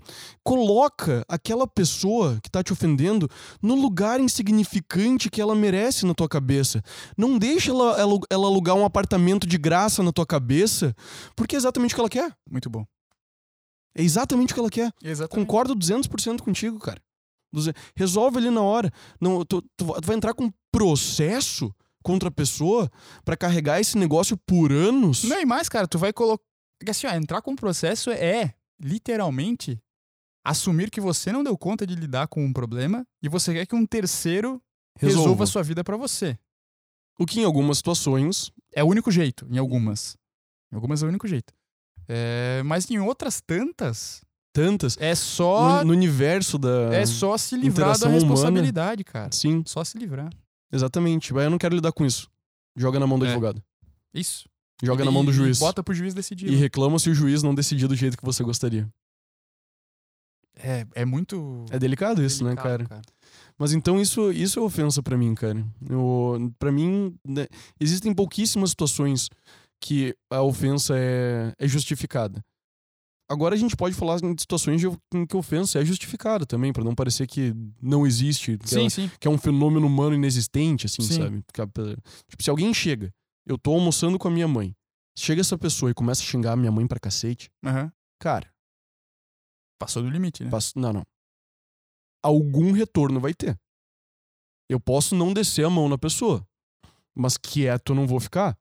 coloca 0.44 1.26
aquela 1.28 1.66
pessoa 1.66 2.40
que 2.44 2.50
tá 2.50 2.62
te 2.64 2.72
ofendendo 2.72 3.28
no 3.62 3.74
lugar 3.76 4.20
insignificante 4.20 5.30
que 5.30 5.42
ela 5.42 5.56
merece 5.56 6.06
na 6.06 6.14
tua 6.14 6.30
cabeça. 6.30 6.82
Não 7.18 7.38
deixa 7.38 7.72
ela, 7.72 8.00
ela, 8.00 8.20
ela 8.30 8.48
alugar 8.48 8.76
um 8.76 8.86
apartamento 8.86 9.48
de 9.48 9.58
graça 9.58 10.04
na 10.04 10.12
tua 10.12 10.26
cabeça, 10.26 10.96
porque 11.36 11.56
é 11.56 11.58
exatamente 11.58 11.94
o 11.94 11.96
que 11.96 12.02
ela 12.02 12.10
quer. 12.10 12.36
Muito 12.50 12.70
bom. 12.70 12.86
É 13.96 14.02
exatamente 14.04 14.52
o 14.52 14.54
que 14.56 14.60
ela 14.60 14.70
quer. 14.70 14.92
Exatamente. 15.04 15.46
Concordo 15.48 15.76
200% 15.76 16.42
contigo, 16.42 16.78
cara. 16.80 17.02
200. 17.54 17.82
Resolve 17.96 18.38
ali 18.38 18.50
na 18.50 18.62
hora. 18.62 18.92
Não, 19.20 19.44
tu, 19.46 19.62
tu 19.78 19.86
va- 19.86 20.02
tu 20.02 20.06
vai 20.08 20.16
entrar 20.16 20.34
com 20.34 20.52
processo 20.72 21.74
contra 22.04 22.30
a 22.30 22.32
pessoa 22.32 22.92
pra 23.24 23.38
carregar 23.38 23.80
esse 23.80 23.98
negócio 23.98 24.36
por 24.38 24.72
anos? 24.72 25.24
Não, 25.24 25.40
e 25.42 25.46
mais, 25.46 25.70
cara, 25.70 25.88
tu 25.88 25.98
vai 25.98 26.12
colocar. 26.14 26.44
Assim, 26.88 27.08
ó, 27.08 27.12
entrar 27.12 27.42
com 27.42 27.56
processo 27.56 28.10
é, 28.12 28.54
literalmente, 28.84 29.80
assumir 30.46 30.90
que 30.92 31.00
você 31.02 31.32
não 31.32 31.44
deu 31.44 31.58
conta 31.58 31.88
de 31.88 31.96
lidar 31.96 32.28
com 32.28 32.44
um 32.44 32.52
problema 32.54 33.06
e 33.22 33.30
você 33.30 33.54
quer 33.54 33.66
que 33.66 33.76
um 33.76 33.86
terceiro 33.86 34.62
resolva, 35.00 35.22
Resolva. 35.24 35.44
a 35.44 35.48
sua 35.48 35.64
vida 35.64 35.84
pra 35.84 35.98
você. 35.98 36.38
O 37.18 37.26
que 37.26 37.40
em 37.40 37.44
algumas 37.46 37.78
situações. 37.78 38.52
É 38.76 38.84
o 38.84 38.88
único 38.88 39.12
jeito, 39.12 39.48
em 39.52 39.58
algumas. 39.58 40.18
Em 40.72 40.76
algumas 40.76 41.02
é 41.04 41.06
o 41.06 41.10
único 41.10 41.28
jeito. 41.28 41.54
É, 42.08 42.62
mas 42.66 42.90
em 42.90 43.00
outras 43.00 43.40
tantas, 43.40 44.22
Tantas. 44.52 44.98
é 45.00 45.14
só. 45.16 45.78
No, 45.80 45.86
no 45.86 45.94
universo 45.94 46.58
da. 46.58 46.94
É 46.94 47.06
só 47.06 47.38
se 47.38 47.56
livrar 47.56 47.88
da 47.90 47.94
interação 47.94 48.10
humana. 48.10 48.20
responsabilidade, 48.26 49.04
cara. 49.04 49.32
Sim, 49.32 49.64
Só 49.66 49.84
se 49.84 49.98
livrar. 49.98 50.30
exatamente. 50.72 51.34
Mas 51.34 51.44
eu 51.46 51.50
não 51.52 51.58
quero 51.60 51.76
lidar 51.76 51.92
com 51.92 52.06
isso. 52.06 52.30
Joga 52.76 53.00
na 53.00 53.06
mão 53.08 53.18
do 53.20 53.26
É. 53.26 53.30
advogado. 53.30 53.64
Isso. 54.14 54.50
Joga 54.82 55.04
E- 55.04 55.06
na 55.06 55.12
mão 55.12 55.24
do 55.26 55.32
juiz. 55.34 55.60
Bota 55.60 55.84
pro 55.84 55.94
juiz 55.94 56.14
decidir. 56.14 56.48
E 56.52 56.56
reclama 56.56 56.98
se 57.00 57.10
o 57.10 57.16
juiz 57.16 57.44
não 57.44 57.54
decidir 57.54 57.88
do 57.88 57.96
jeito 57.96 58.18
que 58.18 58.26
você 58.26 58.44
gostaria. 58.44 58.88
É, 60.56 60.86
é 60.94 61.06
muito. 61.06 61.66
É 61.72 61.80
delicado 61.80 62.24
isso, 62.24 62.44
né, 62.44 62.52
delicado, 62.52 62.88
cara? 62.88 63.02
Mas 63.58 63.74
então 63.74 64.00
isso, 64.00 64.32
isso 64.32 64.60
é 64.60 64.62
ofensa 64.62 65.02
pra 65.02 65.18
mim, 65.18 65.34
cara. 65.34 65.66
Eu, 65.90 66.54
pra 66.60 66.72
mim, 66.72 67.16
né, 67.28 67.48
existem 67.80 68.14
pouquíssimas 68.14 68.70
situações 68.70 69.30
que 69.82 70.16
a 70.32 70.42
ofensa 70.42 70.94
é, 70.98 71.54
é 71.58 71.68
justificada. 71.68 72.42
Agora 73.30 73.56
a 73.56 73.58
gente 73.58 73.76
pode 73.76 73.96
falar 73.96 74.20
em 74.24 74.36
situações 74.38 74.80
de- 74.80 74.88
em 75.14 75.26
que 75.26 75.36
a 75.36 75.40
ofensa 75.40 75.80
é 75.80 75.86
justificada 75.86 76.46
também, 76.46 76.72
pra 76.72 76.84
não 76.84 76.94
parecer 76.94 77.26
que 77.26 77.54
não 77.82 78.06
existe, 78.06 78.58
que, 78.58 78.70
Sim, 78.70 78.80
ela- 78.82 78.90
sim. 78.90 79.12
que 79.20 79.28
é 79.28 79.32
um 79.32 79.38
fenômeno 79.38 79.88
humano 79.88 80.14
inexistente, 80.14 80.86
assim, 80.86 81.02
Sim. 81.02 81.14
sabe? 81.16 81.44
Tipo, 82.30 82.44
se 82.44 82.50
alguém 82.50 82.74
chega, 82.74 83.12
eu 83.46 83.58
tô 83.58 83.74
almoçando 83.74 84.18
com 84.20 84.28
a 84.28 84.32
minha 84.32 84.48
mãe, 84.48 84.76
chega 85.18 85.42
essa 85.42 85.58
pessoa 85.58 85.92
e 85.92 85.94
começa 85.94 86.22
a 86.22 86.26
xingar 86.26 86.54
a 86.54 86.56
minha 86.56 86.72
mãe 86.72 86.88
pra 86.88 87.00
cacete, 87.00 87.52
Aham. 87.64 87.92
cara, 88.20 88.52
Passou 89.80 90.02
do 90.02 90.10
limite, 90.10 90.44
né? 90.46 90.50
Passo- 90.50 90.80
Não, 90.80 90.94
não. 90.94 91.04
Algum 92.24 92.72
retorno 92.72 93.20
vai 93.20 93.34
ter. 93.34 93.60
Eu 94.70 94.80
posso 94.80 95.14
não 95.14 95.34
descer 95.34 95.66
a 95.66 95.70
mão 95.70 95.90
na 95.90 95.98
pessoa, 95.98 96.48
mas 97.14 97.38
quieto 97.38 97.92
eu 97.92 97.96
não 97.96 98.08
vou 98.08 98.20
ficar, 98.20 98.58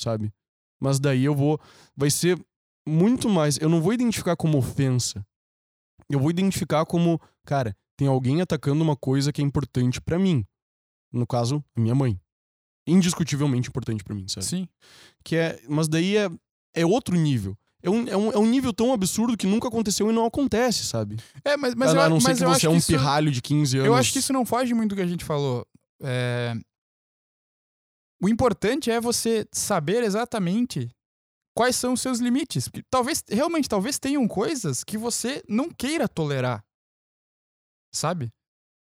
sabe? 0.00 0.32
Mas 0.80 0.98
daí 0.98 1.24
eu 1.24 1.34
vou. 1.34 1.60
Vai 1.96 2.10
ser 2.10 2.44
muito 2.86 3.28
mais. 3.28 3.56
Eu 3.58 3.68
não 3.68 3.80
vou 3.80 3.92
identificar 3.92 4.36
como 4.36 4.58
ofensa. 4.58 5.24
Eu 6.10 6.18
vou 6.18 6.28
identificar 6.30 6.84
como, 6.84 7.20
cara, 7.46 7.76
tem 7.96 8.08
alguém 8.08 8.40
atacando 8.42 8.82
uma 8.82 8.96
coisa 8.96 9.32
que 9.32 9.40
é 9.40 9.44
importante 9.44 10.00
pra 10.00 10.18
mim. 10.18 10.44
No 11.12 11.24
caso, 11.26 11.64
minha 11.76 11.94
mãe. 11.94 12.20
Indiscutivelmente 12.86 13.68
importante 13.68 14.04
pra 14.04 14.14
mim, 14.14 14.26
sabe? 14.28 14.46
Sim. 14.46 14.68
Que 15.24 15.36
é, 15.36 15.60
mas 15.68 15.88
daí 15.88 16.16
é, 16.16 16.28
é 16.74 16.84
outro 16.84 17.16
nível. 17.16 17.56
É 17.82 17.90
um, 17.90 18.08
é, 18.08 18.16
um, 18.16 18.32
é 18.32 18.38
um 18.38 18.46
nível 18.46 18.72
tão 18.72 18.92
absurdo 18.92 19.36
que 19.36 19.46
nunca 19.46 19.68
aconteceu 19.68 20.10
e 20.10 20.12
não 20.12 20.24
acontece, 20.24 20.86
sabe? 20.86 21.16
É, 21.44 21.54
mas, 21.56 21.74
mas 21.74 21.90
a, 21.92 21.96
eu, 21.96 22.00
a 22.02 22.08
não 22.08 22.18
ser 22.20 22.34
que 22.34 22.44
você 22.44 22.66
é 22.66 22.70
um 22.70 22.76
isso, 22.76 22.86
pirralho 22.86 23.30
de 23.30 23.42
15 23.42 23.76
anos. 23.78 23.86
Eu 23.86 23.94
acho 23.94 24.10
que 24.12 24.18
isso 24.18 24.32
não 24.32 24.46
foge 24.46 24.72
muito 24.72 24.90
do 24.90 24.96
que 24.96 25.02
a 25.02 25.06
gente 25.06 25.24
falou. 25.24 25.66
É, 26.02 26.54
O 28.22 28.28
importante 28.28 28.90
é 28.90 28.98
você 29.00 29.46
saber 29.52 30.02
exatamente 30.02 30.88
quais 31.54 31.76
são 31.76 31.92
os 31.92 32.00
seus 32.00 32.20
limites. 32.20 32.68
Porque 32.68 32.82
talvez, 32.90 33.22
realmente, 33.28 33.68
talvez 33.68 33.98
tenham 33.98 34.26
coisas 34.26 34.82
que 34.82 34.96
você 34.96 35.42
não 35.46 35.68
queira 35.70 36.08
tolerar. 36.08 36.64
Sabe? 37.92 38.32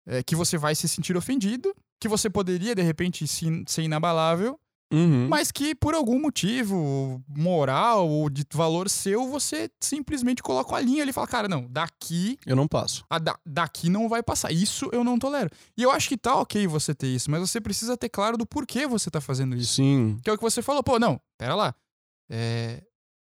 É, 0.07 0.23
que 0.23 0.37
você 0.37 0.57
vai 0.57 0.77
se 0.77 0.89
sentir 0.89 1.17
ofendido, 1.17 1.75
que 2.01 2.09
você 2.09 2.29
poderia, 2.31 2.75
de 2.75 2.83
repente, 2.83 3.27
se- 3.27 3.65
ser 3.67 3.83
inabalável, 3.83 4.59
Uhum. 4.93 5.27
mas 5.29 5.51
que 5.51 5.75
por 5.75 5.95
algum 5.95 6.21
motivo 6.21 7.21
moral 7.29 8.09
ou 8.09 8.31
de 8.31 8.45
valor 8.53 8.89
seu, 8.89 9.29
você 9.29 9.69
simplesmente 9.81 10.41
coloca 10.43 10.77
a 10.77 10.81
linha 10.81 11.03
ali 11.03 11.11
e 11.11 11.13
fala, 11.13 11.27
cara, 11.27 11.49
não, 11.49 11.67
daqui 11.69 12.39
Eu 12.47 12.55
não 12.55 12.69
passo. 12.69 13.05
da- 13.21 13.37
daqui 13.45 13.89
não 13.91 14.09
vai 14.09 14.23
passar. 14.23 14.53
Isso 14.53 14.89
eu 14.93 15.03
não 15.03 15.19
tolero. 15.19 15.51
E 15.77 15.83
eu 15.83 15.91
acho 15.91 16.09
que 16.09 16.17
tá 16.17 16.37
ok 16.37 16.67
você 16.69 16.95
ter 16.95 17.09
isso, 17.09 17.29
mas 17.31 17.41
você 17.41 17.61
precisa 17.61 17.97
ter 17.97 18.09
claro 18.09 18.37
do 18.39 18.47
porquê 18.47 18.87
você 18.87 19.11
tá 19.11 19.21
fazendo 19.21 19.57
isso. 19.57 19.75
Sim. 19.75 20.19
Que 20.23 20.31
é 20.31 20.33
o 20.33 20.37
que 20.37 20.43
você 20.45 20.63
falou, 20.63 20.85
pô, 20.85 21.01
não, 21.01 21.21
pera 21.37 21.57
lá. 21.57 21.75
É, 22.31 22.85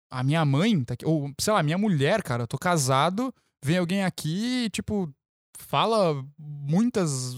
a 0.09 0.23
minha 0.23 0.45
mãe, 0.45 0.81
tá 0.85 0.93
aqui, 0.93 1.05
ou 1.05 1.29
sei 1.41 1.51
lá, 1.51 1.61
minha 1.61 1.77
mulher, 1.77 2.23
cara, 2.23 2.43
eu 2.43 2.47
tô 2.47 2.57
casado, 2.57 3.33
vem 3.63 3.77
alguém 3.77 4.05
aqui 4.05 4.65
e, 4.65 4.69
tipo, 4.69 5.13
fala 5.57 6.25
muitas 6.37 7.35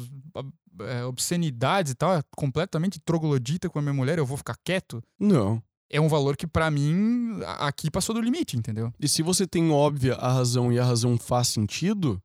é, 0.88 1.06
obscenidades 1.06 1.92
e 1.92 1.96
tal, 1.96 2.14
é 2.16 2.22
completamente 2.36 3.00
troglodita 3.00 3.70
com 3.70 3.80
a 3.80 3.82
minha 3.82 3.94
mulher, 3.94 4.18
eu 4.18 4.26
vou 4.26 4.38
ficar 4.38 4.56
quieto. 4.64 5.02
Não. 5.20 5.62
É 5.90 6.00
um 6.00 6.08
valor 6.08 6.38
que 6.38 6.48
pra 6.48 6.72
mim 6.72 7.40
aqui 7.60 7.92
passou 7.92 8.16
do 8.16 8.22
limite, 8.22 8.56
entendeu? 8.58 8.94
E 9.00 9.08
se 9.10 9.22
você 9.22 9.46
tem 9.46 9.72
óbvia 9.72 10.16
a 10.16 10.32
razão 10.32 10.72
e 10.72 10.80
a 10.80 10.86
razão 10.86 11.18
faz 11.18 11.50
sentido, 11.50 12.22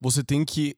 você 0.00 0.24
tem 0.24 0.44
que 0.44 0.74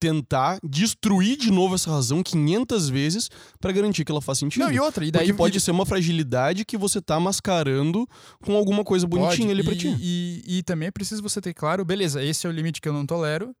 tentar 0.00 0.58
destruir 0.62 1.36
de 1.36 1.50
novo 1.50 1.74
essa 1.74 1.90
razão 1.90 2.22
500 2.22 2.88
vezes 2.90 3.30
pra 3.58 3.72
garantir 3.72 4.04
que 4.04 4.12
ela 4.12 4.20
faz 4.20 4.38
sentido. 4.38 4.62
Não, 4.64 4.70
e 4.72 4.78
outra, 4.78 5.04
e 5.04 5.10
daí 5.10 5.26
Porque 5.28 5.36
pode 5.38 5.56
e- 5.58 5.60
ser 5.60 5.70
uma 5.70 5.86
fragilidade 5.86 6.64
que 6.64 6.76
você 6.76 7.00
tá 7.00 7.18
mascarando 7.18 8.06
com 8.42 8.54
alguma 8.54 8.84
coisa 8.84 9.06
bonitinha 9.06 9.48
Pode. 9.48 9.50
ali 9.60 9.62
pra 9.64 9.72
e, 9.72 9.76
ti. 9.78 9.96
E, 9.98 10.42
e 10.58 10.62
também 10.62 10.88
é 10.88 10.90
preciso 10.90 11.22
você 11.22 11.40
ter 11.40 11.54
claro, 11.54 11.84
beleza, 11.84 12.22
esse 12.22 12.46
é 12.46 12.50
o 12.50 12.52
limite 12.52 12.80
que 12.80 12.88
eu 12.88 12.92
não 12.92 13.06
tolero. 13.06 13.54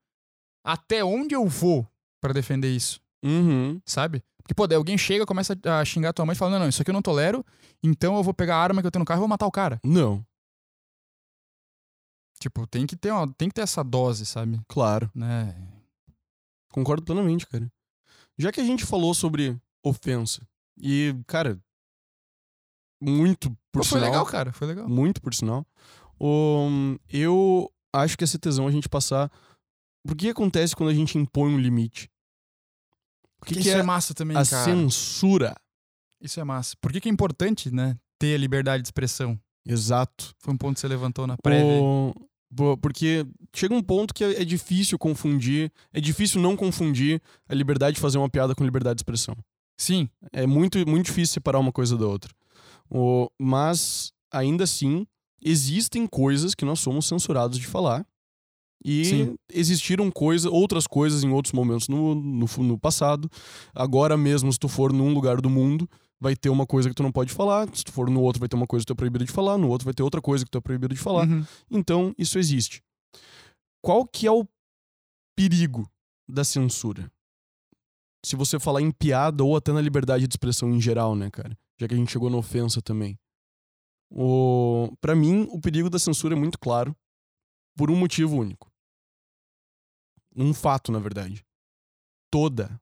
Até 0.66 1.04
onde 1.04 1.34
eu 1.34 1.46
vou 1.48 1.86
pra 2.24 2.32
defender 2.32 2.70
isso, 2.74 3.00
Uhum. 3.22 3.78
sabe? 3.84 4.22
Porque, 4.42 4.54
pô, 4.54 4.66
daí 4.66 4.76
alguém 4.76 4.96
chega, 4.96 5.26
começa 5.26 5.54
a 5.64 5.84
xingar 5.84 6.12
tua 6.14 6.24
mãe 6.24 6.32
e 6.34 6.36
fala: 6.36 6.52
não, 6.52 6.58
não, 6.60 6.68
isso 6.68 6.80
aqui 6.80 6.90
eu 6.90 6.94
não 6.94 7.02
tolero, 7.02 7.44
então 7.82 8.16
eu 8.16 8.22
vou 8.22 8.32
pegar 8.34 8.56
a 8.56 8.62
arma 8.62 8.80
que 8.80 8.86
eu 8.86 8.90
tenho 8.90 9.00
no 9.00 9.06
carro 9.06 9.18
e 9.18 9.20
vou 9.20 9.28
matar 9.28 9.46
o 9.46 9.50
cara. 9.52 9.78
Não, 9.84 10.24
Tipo, 12.40 12.66
tem 12.66 12.86
que 12.86 12.96
ter, 12.96 13.10
uma, 13.10 13.32
tem 13.34 13.48
que 13.48 13.54
ter 13.54 13.62
essa 13.62 13.82
dose, 13.82 14.26
sabe? 14.26 14.60
claro. 14.68 15.10
Né? 15.14 15.54
Concordo 16.72 17.02
plenamente, 17.02 17.46
cara. 17.46 17.70
Já 18.38 18.50
que 18.52 18.60
a 18.60 18.64
gente 18.64 18.84
falou 18.84 19.14
sobre 19.14 19.56
ofensa, 19.82 20.46
e, 20.76 21.14
cara, 21.26 21.58
muito 23.00 23.50
por 23.72 23.80
Pô, 23.80 23.84
foi 23.84 23.98
sinal, 24.00 24.10
legal, 24.10 24.26
cara, 24.26 24.52
foi 24.52 24.66
legal. 24.66 24.88
muito 24.88 25.22
por 25.22 25.32
sinal, 25.34 25.64
um, 26.20 26.98
eu 27.08 27.70
acho 27.94 28.18
que 28.18 28.24
essa 28.24 28.38
tesão 28.38 28.66
a 28.66 28.70
gente 28.70 28.88
passar. 28.88 29.30
Por 30.06 30.14
que 30.16 30.28
acontece 30.28 30.76
quando 30.76 30.90
a 30.90 30.94
gente 30.94 31.16
impõe 31.16 31.54
um 31.54 31.58
limite? 31.58 32.10
O 33.44 33.46
que, 33.46 33.54
que 33.54 33.60
isso 33.60 33.70
é, 33.70 33.80
é 33.80 33.82
massa 33.82 34.14
também, 34.14 34.36
a 34.36 34.44
cara. 34.44 34.64
censura? 34.64 35.54
Isso 36.20 36.40
é 36.40 36.44
massa. 36.44 36.74
Por 36.80 36.90
que, 36.92 37.00
que 37.00 37.08
é 37.08 37.12
importante, 37.12 37.70
né? 37.70 37.96
Ter 38.18 38.34
a 38.34 38.38
liberdade 38.38 38.82
de 38.82 38.88
expressão? 38.88 39.38
Exato. 39.66 40.34
Foi 40.38 40.52
um 40.54 40.56
ponto 40.56 40.74
que 40.74 40.80
você 40.80 40.88
levantou 40.88 41.26
na 41.26 41.36
prévia. 41.36 41.80
O- 41.82 42.14
Porque 42.80 43.26
chega 43.54 43.74
um 43.74 43.82
ponto 43.82 44.14
que 44.14 44.22
é 44.22 44.42
é 44.42 44.44
difícil 44.44 44.96
confundir, 44.98 45.72
é 45.92 46.00
difícil 46.00 46.40
não 46.40 46.56
confundir 46.56 47.20
a 47.48 47.54
liberdade 47.54 47.96
de 47.96 48.00
fazer 48.00 48.16
uma 48.18 48.28
piada 48.30 48.54
com 48.54 48.64
liberdade 48.64 48.96
de 48.96 49.00
expressão. 49.00 49.36
Sim, 49.76 50.08
É 50.32 50.46
muito, 50.46 50.78
muito 50.88 51.06
difícil 51.06 51.34
separar 51.34 51.58
uma 51.58 51.72
coisa 51.72 51.96
da 51.98 52.06
outra. 52.06 52.32
O, 52.88 53.28
mas, 53.40 54.12
ainda 54.32 54.64
assim, 54.64 55.04
existem 55.42 56.06
coisas 56.06 56.54
que 56.54 56.64
nós 56.64 56.78
somos 56.80 57.06
censurados 57.06 57.58
de 57.58 57.66
falar. 57.66 58.06
E 58.82 59.04
Sim. 59.04 59.34
existiram 59.52 60.10
coisa, 60.10 60.50
outras 60.50 60.86
coisas 60.86 61.24
em 61.24 61.30
outros 61.30 61.52
momentos 61.52 61.88
no, 61.88 62.14
no, 62.14 62.46
no 62.58 62.78
passado. 62.78 63.30
Agora 63.74 64.16
mesmo, 64.16 64.52
se 64.52 64.58
tu 64.58 64.68
for 64.68 64.92
num 64.92 65.12
lugar 65.12 65.40
do 65.40 65.48
mundo, 65.48 65.88
vai 66.20 66.36
ter 66.36 66.50
uma 66.50 66.66
coisa 66.66 66.88
que 66.88 66.94
tu 66.94 67.02
não 67.02 67.12
pode 67.12 67.32
falar. 67.32 67.68
Se 67.74 67.84
tu 67.84 67.92
for 67.92 68.10
no 68.10 68.20
outro, 68.20 68.40
vai 68.40 68.48
ter 68.48 68.56
uma 68.56 68.66
coisa 68.66 68.82
que 68.82 68.86
tu 68.86 68.92
é 68.92 68.96
proibido 68.96 69.24
de 69.24 69.32
falar. 69.32 69.56
No 69.56 69.68
outro, 69.68 69.84
vai 69.84 69.94
ter 69.94 70.02
outra 70.02 70.20
coisa 70.20 70.44
que 70.44 70.50
tu 70.50 70.58
é 70.58 70.60
proibido 70.60 70.94
de 70.94 71.00
falar. 71.00 71.26
Uhum. 71.26 71.44
Então, 71.70 72.14
isso 72.18 72.38
existe. 72.38 72.82
Qual 73.82 74.06
que 74.06 74.26
é 74.26 74.32
o 74.32 74.46
perigo 75.36 75.88
da 76.28 76.44
censura? 76.44 77.10
Se 78.24 78.36
você 78.36 78.58
falar 78.58 78.80
em 78.80 78.90
piada 78.90 79.44
ou 79.44 79.56
até 79.56 79.72
na 79.72 79.80
liberdade 79.80 80.26
de 80.26 80.32
expressão 80.32 80.70
em 80.70 80.80
geral, 80.80 81.14
né, 81.14 81.30
cara? 81.30 81.56
Já 81.78 81.88
que 81.88 81.94
a 81.94 81.96
gente 81.96 82.10
chegou 82.12 82.30
na 82.30 82.36
ofensa 82.36 82.80
também. 82.80 83.18
O... 84.10 84.90
Para 85.00 85.14
mim, 85.14 85.46
o 85.50 85.60
perigo 85.60 85.90
da 85.90 85.98
censura 85.98 86.34
é 86.34 86.38
muito 86.38 86.58
claro 86.58 86.94
por 87.76 87.90
um 87.90 87.96
motivo 87.96 88.36
único. 88.36 88.70
Um 90.34 90.52
fato, 90.52 90.90
na 90.90 90.98
verdade. 90.98 91.44
Toda, 92.30 92.80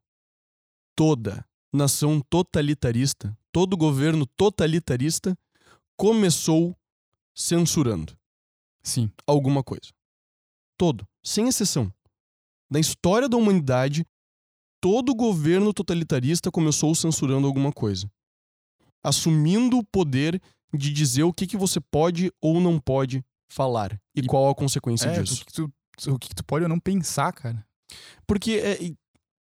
toda 0.97 1.47
nação 1.73 2.21
totalitarista, 2.21 3.37
todo 3.51 3.77
governo 3.77 4.27
totalitarista 4.27 5.37
começou 5.97 6.77
censurando 7.35 8.17
Sim. 8.83 9.11
alguma 9.27 9.63
coisa. 9.63 9.93
Todo, 10.79 11.07
sem 11.23 11.49
exceção. 11.49 11.93
Na 12.71 12.81
história 12.81 13.29
da 13.29 13.37
humanidade, 13.37 14.07
todo 14.81 15.15
governo 15.15 15.73
totalitarista 15.73 16.51
começou 16.51 16.95
censurando 16.95 17.47
alguma 17.47 17.73
coisa. 17.73 18.11
Assumindo 19.05 19.79
o 19.79 19.85
poder 19.85 20.41
de 20.73 20.91
dizer 20.91 21.23
o 21.25 21.33
que, 21.33 21.47
que 21.47 21.57
você 21.57 21.81
pode 21.81 22.33
ou 22.41 22.61
não 22.61 22.81
pode 22.81 23.23
falar. 23.53 24.01
E, 24.15 24.21
E- 24.21 24.27
qual 24.27 24.49
a 24.51 24.55
consequência 24.55 25.07
É, 25.09 25.21
disso. 25.23 25.43
o 25.43 25.47
que, 25.47 25.53
tu, 25.53 25.73
o 26.13 26.19
que 26.19 26.35
tu 26.35 26.45
pode 26.45 26.63
ou 26.65 26.69
não 26.69 26.81
pensar, 26.81 27.33
cara. 27.33 27.65
Porque 28.27 28.53
é, 28.53 28.93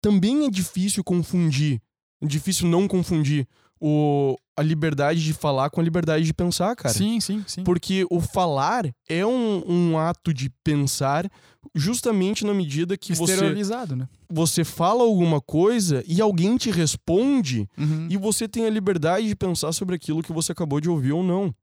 também 0.01 0.47
é 0.47 0.51
difícil 0.51 1.05
confundir, 1.05 1.81
é 2.23 2.27
difícil 2.27 2.67
não 2.69 2.89
confundir 2.89 3.47
o, 3.81 4.37
a 4.57 4.63
liberdade 4.63 5.23
de 5.23 5.33
falar 5.33 5.71
com 5.71 5.81
a 5.81 5.85
liberdade 5.85 6.25
de 6.25 6.33
pensar, 6.35 6.75
cara. 6.75 6.93
Sim, 6.95 7.21
sim, 7.21 7.45
sim. 7.47 7.63
Porque 7.63 8.05
o 8.11 8.21
falar 8.21 8.93
é 9.09 9.25
um, 9.25 9.63
um 9.71 9.99
ato 9.99 10.33
de 10.35 10.51
pensar 10.65 11.31
justamente 11.75 12.45
na 12.45 12.55
medida 12.55 12.97
que 12.97 13.15
você, 13.15 13.37
né? 13.95 14.09
você 14.29 14.65
fala 14.65 15.05
alguma 15.05 15.41
coisa 15.41 16.03
e 16.09 16.21
alguém 16.21 16.57
te 16.57 16.71
responde 16.71 17.69
Uhum. 17.77 18.09
e 18.11 18.17
você 18.17 18.49
tem 18.49 18.65
a 18.67 18.71
liberdade 18.71 19.29
de 19.29 19.37
pensar 19.37 19.73
sobre 19.73 19.95
aquilo 19.95 20.23
que 20.23 20.33
você 20.33 20.53
acabou 20.53 20.81
de 20.81 20.89
ouvir 20.89 21.13
ou 21.13 21.23
não. 21.23 21.55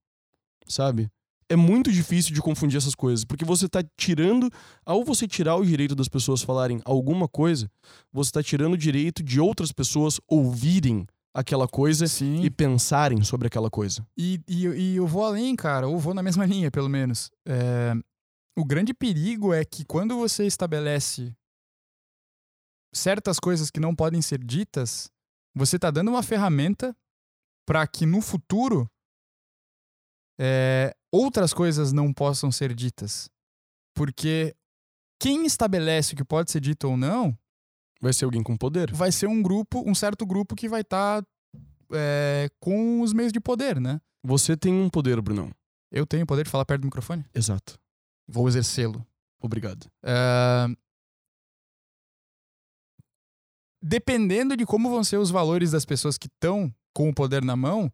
Sabe? 0.68 1.10
É 1.50 1.56
muito 1.56 1.92
difícil 1.92 2.34
de 2.34 2.42
confundir 2.42 2.78
essas 2.78 2.96
coisas, 2.96 3.24
porque 3.24 3.46
você 3.46 3.70
tá 3.70 3.84
tirando, 3.96 4.50
ao 4.84 5.04
você 5.04 5.28
tirar 5.28 5.56
o 5.56 5.66
direito 5.66 5.94
das 5.94 6.08
pessoas 6.08 6.42
falarem 6.42 6.82
alguma 6.84 7.28
coisa, 7.28 7.70
você 8.12 8.32
tá 8.32 8.42
tirando 8.42 8.74
o 8.74 8.78
direito 8.78 9.22
de 9.22 9.40
outras 9.40 9.72
pessoas 9.72 10.20
ouvirem 10.28 11.06
aquela 11.36 11.68
coisa 11.68 12.08
Sim. 12.08 12.42
e 12.42 12.50
pensarem 12.50 13.22
sobre 13.24 13.48
aquela 13.48 13.70
coisa. 13.70 14.08
E, 14.18 14.42
e, 14.48 14.66
e 14.66 14.96
eu 14.96 15.06
vou 15.06 15.26
além, 15.26 15.56
cara, 15.56 15.88
ou 15.88 16.00
vou 16.00 16.14
na 16.14 16.24
mesma 16.24 16.46
linha, 16.46 16.72
pelo 16.72 16.90
menos. 16.90 17.30
É, 17.46 17.94
o 18.58 18.64
grande 18.64 18.94
perigo 18.94 19.54
é 19.54 19.66
que 19.66 19.84
quando 19.84 20.16
você 20.18 20.48
estabelece 20.48 21.36
certas 22.94 23.38
coisas 23.38 23.70
que 23.70 23.82
não 23.82 23.94
podem 23.94 24.22
ser 24.22 24.42
ditas, 24.42 25.12
você 25.54 25.78
tá 25.78 25.92
dando 25.92 26.10
uma 26.10 26.24
ferramenta 26.24 26.96
para 27.68 27.86
que 27.86 28.06
no 28.06 28.22
futuro 28.22 28.90
é, 30.40 30.96
outras 31.16 31.54
coisas 31.54 31.92
não 31.92 32.14
possam 32.14 32.52
ser 32.52 32.74
ditas. 32.74 33.30
Porque 33.94 34.56
quem 35.20 35.46
estabelece 35.46 36.14
o 36.14 36.18
que 36.18 36.24
pode 36.26 36.52
ser 36.52 36.60
dito 36.60 36.90
ou 36.90 36.98
não 36.98 37.38
Vai 38.02 38.12
ser 38.14 38.26
alguém 38.26 38.44
com 38.44 38.58
poder. 38.58 38.92
vai 38.94 39.12
ser 39.12 39.28
um 39.28 39.42
grupo, 39.42 39.82
um 39.90 39.96
certo 39.96 40.26
grupo 40.26 40.56
que 40.56 40.68
vai 40.68 40.82
estar 40.82 41.24
com 42.60 43.02
os 43.02 43.14
meios 43.14 43.32
de 43.32 43.40
poder, 43.40 43.80
né? 43.80 44.02
Você 44.24 44.58
tem 44.58 44.74
um 44.74 44.90
poder, 44.90 45.22
Brunão. 45.22 45.50
Eu 45.92 46.06
tenho 46.06 46.24
o 46.24 46.28
poder 46.28 46.44
de 46.44 46.50
falar 46.50 46.66
perto 46.66 46.82
do 46.82 46.86
microfone? 46.86 47.26
Exato. 47.34 47.80
Vou 48.28 48.48
exercê-lo. 48.48 49.06
Obrigado. 49.42 49.88
Dependendo 53.82 54.58
de 54.58 54.66
como 54.66 54.90
vão 54.90 55.04
ser 55.04 55.18
os 55.18 55.30
valores 55.30 55.72
das 55.72 55.86
pessoas 55.86 56.18
que 56.18 56.28
estão 56.28 56.74
com 56.94 57.10
o 57.10 57.14
poder 57.14 57.44
na 57.44 57.56
mão, 57.56 57.92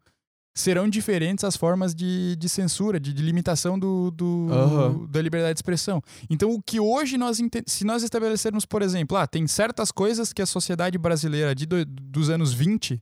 serão 0.54 0.88
diferentes 0.88 1.44
as 1.44 1.56
formas 1.56 1.94
de, 1.94 2.36
de 2.36 2.48
censura, 2.48 3.00
de, 3.00 3.12
de 3.12 3.22
limitação 3.22 3.78
do, 3.78 4.10
do- 4.10 4.48
Aham. 4.52 5.06
da 5.06 5.22
liberdade 5.22 5.54
de 5.54 5.58
expressão. 5.58 6.02
Então, 6.28 6.50
o 6.50 6.62
que 6.62 6.78
hoje 6.78 7.16
nós 7.16 7.38
se 7.66 7.84
nós 7.84 8.02
estabelecermos, 8.02 8.66
por 8.66 8.82
exemplo, 8.82 9.16
ah, 9.16 9.26
tem 9.26 9.46
certas 9.46 9.90
coisas 9.90 10.32
que 10.32 10.42
a 10.42 10.46
sociedade 10.46 10.98
brasileira 10.98 11.54
de 11.54 11.64
do- 11.64 11.84
dos 11.86 12.28
anos 12.28 12.52
20 12.52 13.00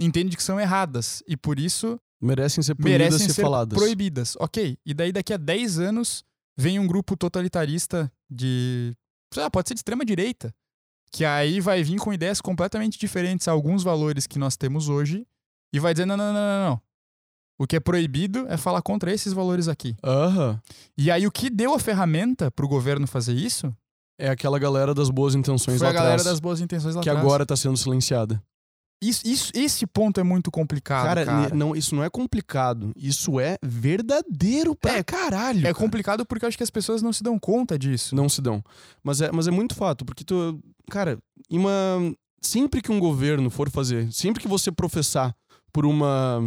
entende 0.00 0.36
que 0.36 0.42
são 0.42 0.58
erradas 0.58 1.22
e 1.28 1.36
por 1.36 1.58
isso 1.58 2.00
Merecem 2.22 2.62
ser 2.62 2.74
punidas 2.74 2.98
merecem 2.98 3.26
ser, 3.28 3.34
ser 3.34 3.42
faladas. 3.42 3.78
proibidas. 3.78 4.36
Ok. 4.38 4.76
E 4.84 4.94
daí 4.94 5.12
daqui 5.12 5.32
a 5.32 5.36
10 5.36 5.78
anos 5.78 6.22
vem 6.56 6.78
um 6.78 6.86
grupo 6.86 7.16
totalitarista 7.16 8.10
de. 8.30 8.94
lá, 9.36 9.50
pode 9.50 9.68
ser 9.68 9.74
de 9.74 9.78
extrema 9.80 10.04
direita. 10.04 10.54
Que 11.12 11.24
aí 11.24 11.60
vai 11.60 11.82
vir 11.82 11.98
com 11.98 12.12
ideias 12.12 12.40
completamente 12.40 12.98
diferentes 12.98 13.48
a 13.48 13.52
alguns 13.52 13.82
valores 13.82 14.26
que 14.26 14.38
nós 14.38 14.56
temos 14.56 14.88
hoje. 14.88 15.26
E 15.72 15.78
vai 15.80 15.92
dizer: 15.94 16.06
não, 16.06 16.16
não, 16.16 16.32
não, 16.32 16.34
não, 16.34 16.68
não. 16.70 16.80
O 17.58 17.66
que 17.66 17.76
é 17.76 17.80
proibido 17.80 18.46
é 18.48 18.56
falar 18.56 18.80
contra 18.80 19.12
esses 19.12 19.32
valores 19.32 19.68
aqui. 19.68 19.94
Aham. 20.02 20.58
E 20.96 21.10
aí 21.10 21.26
o 21.26 21.30
que 21.30 21.50
deu 21.50 21.74
a 21.74 21.78
ferramenta 21.78 22.50
pro 22.50 22.66
governo 22.66 23.06
fazer 23.06 23.34
isso 23.34 23.70
É 24.18 24.30
aquela 24.30 24.58
galera 24.58 24.94
das 24.94 25.10
boas 25.10 25.34
intenções 25.34 25.76
foi 25.78 25.86
lá 25.86 25.90
a 25.90 25.94
galera 25.94 26.14
atrás, 26.14 26.30
das 26.30 26.40
boas 26.40 26.60
intenções 26.62 26.94
lá 26.94 27.02
que 27.02 27.08
atrás. 27.10 27.24
agora 27.26 27.44
tá 27.44 27.54
sendo 27.56 27.76
silenciada. 27.76 28.42
Isso, 29.02 29.26
isso- 29.26 29.52
esse 29.54 29.86
ponto 29.86 30.20
é 30.20 30.22
muito 30.22 30.50
complicado, 30.50 31.04
cara, 31.04 31.24
cara. 31.24 31.54
não, 31.54 31.74
isso 31.76 31.94
não 31.94 32.02
é 32.04 32.08
complicado. 32.10 32.92
Isso 32.96 33.38
é 33.40 33.56
verdadeiro 33.62 34.74
pra 34.74 34.96
É, 34.98 35.02
caralho. 35.02 35.60
É 35.60 35.62
cara. 35.64 35.74
complicado 35.74 36.24
porque 36.26 36.44
eu 36.44 36.48
acho 36.48 36.56
que 36.56 36.62
as 36.64 36.70
pessoas 36.70 37.02
não 37.02 37.12
se 37.12 37.22
dão 37.22 37.38
conta 37.38 37.78
disso. 37.78 38.14
Não 38.14 38.28
se 38.28 38.40
dão. 38.42 38.62
Mas 39.02 39.20
é, 39.20 39.30
mas 39.32 39.46
é 39.46 39.50
muito 39.50 39.74
fato, 39.74 40.04
porque 40.04 40.24
tu. 40.24 40.58
Cara, 40.90 41.18
uma. 41.50 41.70
Sempre 42.42 42.80
que 42.80 42.90
um 42.90 42.98
governo 42.98 43.50
for 43.50 43.68
fazer, 43.70 44.10
sempre 44.12 44.40
que 44.40 44.48
você 44.48 44.72
professar 44.72 45.34
por 45.72 45.86
uma. 45.86 46.40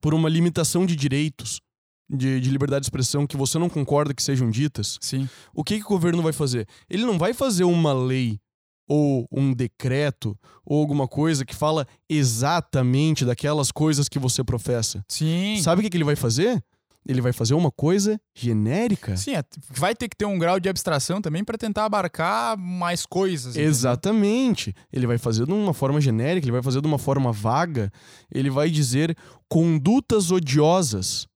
por 0.00 0.14
uma 0.14 0.28
limitação 0.28 0.86
de 0.86 0.94
direitos, 0.94 1.60
de, 2.08 2.40
de 2.40 2.50
liberdade 2.50 2.82
de 2.82 2.86
expressão 2.86 3.26
que 3.26 3.36
você 3.36 3.58
não 3.58 3.68
concorda 3.68 4.14
que 4.14 4.22
sejam 4.22 4.50
ditas, 4.50 4.98
Sim. 5.00 5.28
o 5.54 5.62
que, 5.62 5.78
que 5.78 5.84
o 5.84 5.88
governo 5.88 6.22
vai 6.22 6.32
fazer? 6.32 6.66
Ele 6.88 7.04
não 7.04 7.18
vai 7.18 7.34
fazer 7.34 7.64
uma 7.64 7.92
lei 7.92 8.40
ou 8.88 9.28
um 9.30 9.52
decreto 9.52 10.36
ou 10.64 10.80
alguma 10.80 11.06
coisa 11.06 11.44
que 11.44 11.54
fala 11.54 11.86
exatamente 12.08 13.24
daquelas 13.24 13.70
coisas 13.70 14.08
que 14.08 14.18
você 14.18 14.42
professa. 14.42 15.04
Sim. 15.08 15.60
Sabe 15.62 15.80
o 15.80 15.82
que, 15.84 15.90
que 15.90 15.96
ele 15.96 16.04
vai 16.04 16.16
fazer? 16.16 16.62
Ele 17.08 17.22
vai 17.22 17.32
fazer 17.32 17.54
uma 17.54 17.70
coisa 17.72 18.20
genérica. 18.36 19.16
Sim, 19.16 19.34
é, 19.34 19.42
vai 19.70 19.94
ter 19.94 20.08
que 20.10 20.16
ter 20.16 20.26
um 20.26 20.38
grau 20.38 20.60
de 20.60 20.68
abstração 20.68 21.22
também 21.22 21.42
para 21.42 21.56
tentar 21.56 21.86
abarcar 21.86 22.56
mais 22.58 23.06
coisas. 23.06 23.54
entendeu? 23.54 23.70
Exatamente. 23.70 24.74
Ele 24.92 25.06
vai 25.06 25.16
fazer 25.16 25.46
de 25.46 25.52
uma 25.52 25.72
forma 25.72 26.00
genérica, 26.02 26.44
ele 26.44 26.52
vai 26.52 26.62
fazer 26.62 26.82
de 26.82 26.86
uma 26.86 26.98
forma 26.98 27.32
vaga. 27.32 27.90
Ele 28.30 28.50
vai 28.50 28.68
dizer 28.68 29.16
condutas 29.48 30.30
odiosas. 30.30 31.26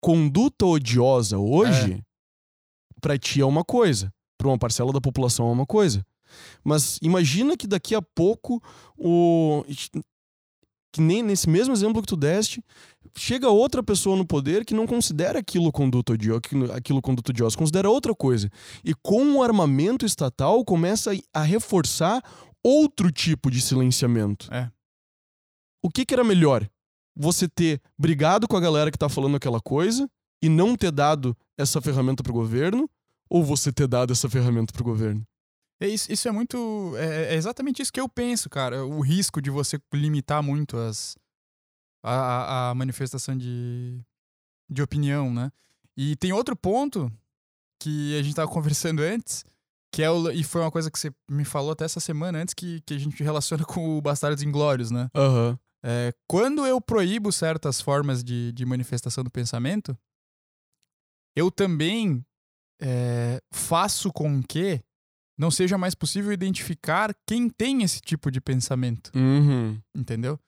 Conduta 0.00 0.64
odiosa 0.64 1.38
hoje, 1.38 2.02
pra 3.02 3.18
ti 3.18 3.40
é 3.40 3.44
uma 3.44 3.62
coisa, 3.64 4.10
pra 4.38 4.48
uma 4.48 4.56
parcela 4.58 4.92
da 4.92 5.00
população 5.00 5.48
é 5.48 5.52
uma 5.52 5.66
coisa. 5.66 6.06
Mas 6.64 6.98
imagina 7.02 7.56
que 7.56 7.66
daqui 7.66 7.94
a 7.94 8.00
pouco 8.00 8.62
o 8.96 9.64
que 10.92 11.00
nem 11.00 11.22
nesse 11.22 11.48
mesmo 11.48 11.72
exemplo 11.72 12.02
que 12.02 12.08
tu 12.08 12.16
deste, 12.16 12.62
chega 13.16 13.48
outra 13.48 13.82
pessoa 13.82 14.16
no 14.16 14.26
poder 14.26 14.64
que 14.64 14.74
não 14.74 14.86
considera 14.86 15.38
aquilo 15.38 15.70
conduta 15.70 16.12
odiosa, 16.12 16.40
aquilo 16.74 17.00
conduta 17.00 17.30
odiosa, 17.30 17.56
considera 17.56 17.90
outra 17.90 18.14
coisa. 18.14 18.50
E 18.84 18.94
com 18.94 19.36
o 19.36 19.42
armamento 19.42 20.04
estatal 20.04 20.64
começa 20.64 21.12
a 21.32 21.42
reforçar 21.42 22.22
outro 22.62 23.10
tipo 23.10 23.50
de 23.50 23.60
silenciamento. 23.60 24.52
É. 24.52 24.70
O 25.82 25.88
que, 25.88 26.04
que 26.04 26.12
era 26.12 26.24
melhor? 26.24 26.68
Você 27.16 27.48
ter 27.48 27.80
brigado 27.98 28.46
com 28.46 28.56
a 28.56 28.60
galera 28.60 28.90
que 28.90 28.98
tá 28.98 29.08
falando 29.08 29.36
aquela 29.36 29.60
coisa 29.60 30.08
e 30.42 30.48
não 30.48 30.76
ter 30.76 30.90
dado 30.90 31.36
essa 31.56 31.80
ferramenta 31.80 32.22
pro 32.22 32.32
governo, 32.32 32.88
ou 33.28 33.44
você 33.44 33.72
ter 33.72 33.86
dado 33.86 34.12
essa 34.12 34.28
ferramenta 34.28 34.72
pro 34.72 34.84
governo? 34.84 35.24
É 35.80 35.88
isso, 35.88 36.12
isso 36.12 36.28
é 36.28 36.30
muito. 36.30 36.94
É, 36.96 37.32
é 37.32 37.34
exatamente 37.34 37.80
isso 37.80 37.92
que 37.92 38.00
eu 38.00 38.08
penso, 38.08 38.50
cara. 38.50 38.84
O 38.84 39.00
risco 39.00 39.40
de 39.40 39.50
você 39.50 39.80
limitar 39.94 40.42
muito 40.42 40.76
as, 40.76 41.16
a, 42.04 42.70
a- 42.70 42.74
manifestação 42.74 43.36
de, 43.36 44.00
de 44.70 44.82
opinião, 44.82 45.32
né? 45.32 45.50
E 45.96 46.16
tem 46.16 46.32
outro 46.32 46.54
ponto 46.54 47.10
que 47.82 48.18
a 48.18 48.22
gente 48.22 48.34
tava 48.34 48.50
conversando 48.50 49.00
antes, 49.00 49.44
que 49.92 50.02
é 50.02 50.10
o. 50.10 50.30
E 50.30 50.44
foi 50.44 50.60
uma 50.60 50.70
coisa 50.70 50.90
que 50.90 50.98
você 50.98 51.10
me 51.30 51.44
falou 51.46 51.70
até 51.72 51.84
essa 51.86 51.98
semana 52.00 52.38
antes, 52.40 52.52
que, 52.52 52.80
que 52.82 52.94
a 52.94 52.98
gente 52.98 53.22
relaciona 53.22 53.64
com 53.66 53.96
o 53.96 54.02
Bastardos 54.02 54.42
Inglórios, 54.42 54.90
né? 54.90 55.08
Aham. 55.14 55.58
É, 55.82 56.12
quando 56.28 56.66
eu 56.66 56.78
proíbo 56.78 57.32
certas 57.32 57.80
formas 57.80 58.22
de, 58.22 58.52
de 58.52 58.66
manifestação 58.66 59.24
do 59.24 59.30
pensamento, 59.30 59.96
eu 61.34 61.50
também 61.50 62.22
é, 62.82 63.40
faço 63.50 64.12
com 64.12 64.42
que 64.42 64.82
não 65.40 65.50
seja 65.50 65.78
mais 65.78 65.94
possível 65.94 66.30
identificar 66.32 67.14
quem 67.26 67.48
tem 67.48 67.82
esse 67.82 68.00
tipo 68.00 68.30
de 68.30 68.40
pensamento, 68.40 69.10
Uhum. 69.16 69.80
entendeu? 69.96 70.38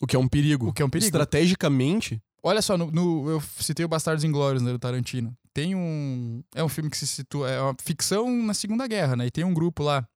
O 0.00 0.06
que 0.06 0.14
é 0.14 0.18
um 0.18 0.28
perigo. 0.28 0.68
O 0.68 0.72
que 0.72 0.82
é 0.82 0.84
um 0.84 0.90
perigo. 0.90 1.06
Estrategicamente, 1.06 2.20
Olha 2.46 2.60
só, 2.60 2.76
no, 2.76 2.90
no- 2.90 3.30
eu 3.30 3.40
citei 3.40 3.86
o 3.86 3.88
Bastardos 3.88 4.22
Inglórios, 4.22 4.62
né, 4.62 4.70
do 4.70 4.78
Tarantino. 4.78 5.34
Tem 5.54 5.74
um... 5.74 6.42
É 6.54 6.62
um 6.62 6.68
filme 6.68 6.90
que 6.90 6.96
se 6.98 7.06
situa... 7.06 7.50
É 7.50 7.58
uma 7.58 7.74
ficção 7.80 8.30
na 8.42 8.52
Segunda 8.52 8.86
Guerra, 8.86 9.16
né? 9.16 9.24
E 9.26 9.30
tem 9.30 9.44
um 9.44 9.54
grupo 9.54 9.82
lá 9.82 10.06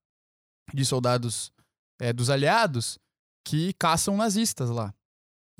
de 0.71 0.85
soldados 0.85 1.51
é, 1.99 2.13
dos 2.13 2.29
aliados 2.29 2.99
que 3.43 3.73
caçam 3.79 4.15
nazistas 4.15 4.69
lá. 4.69 4.93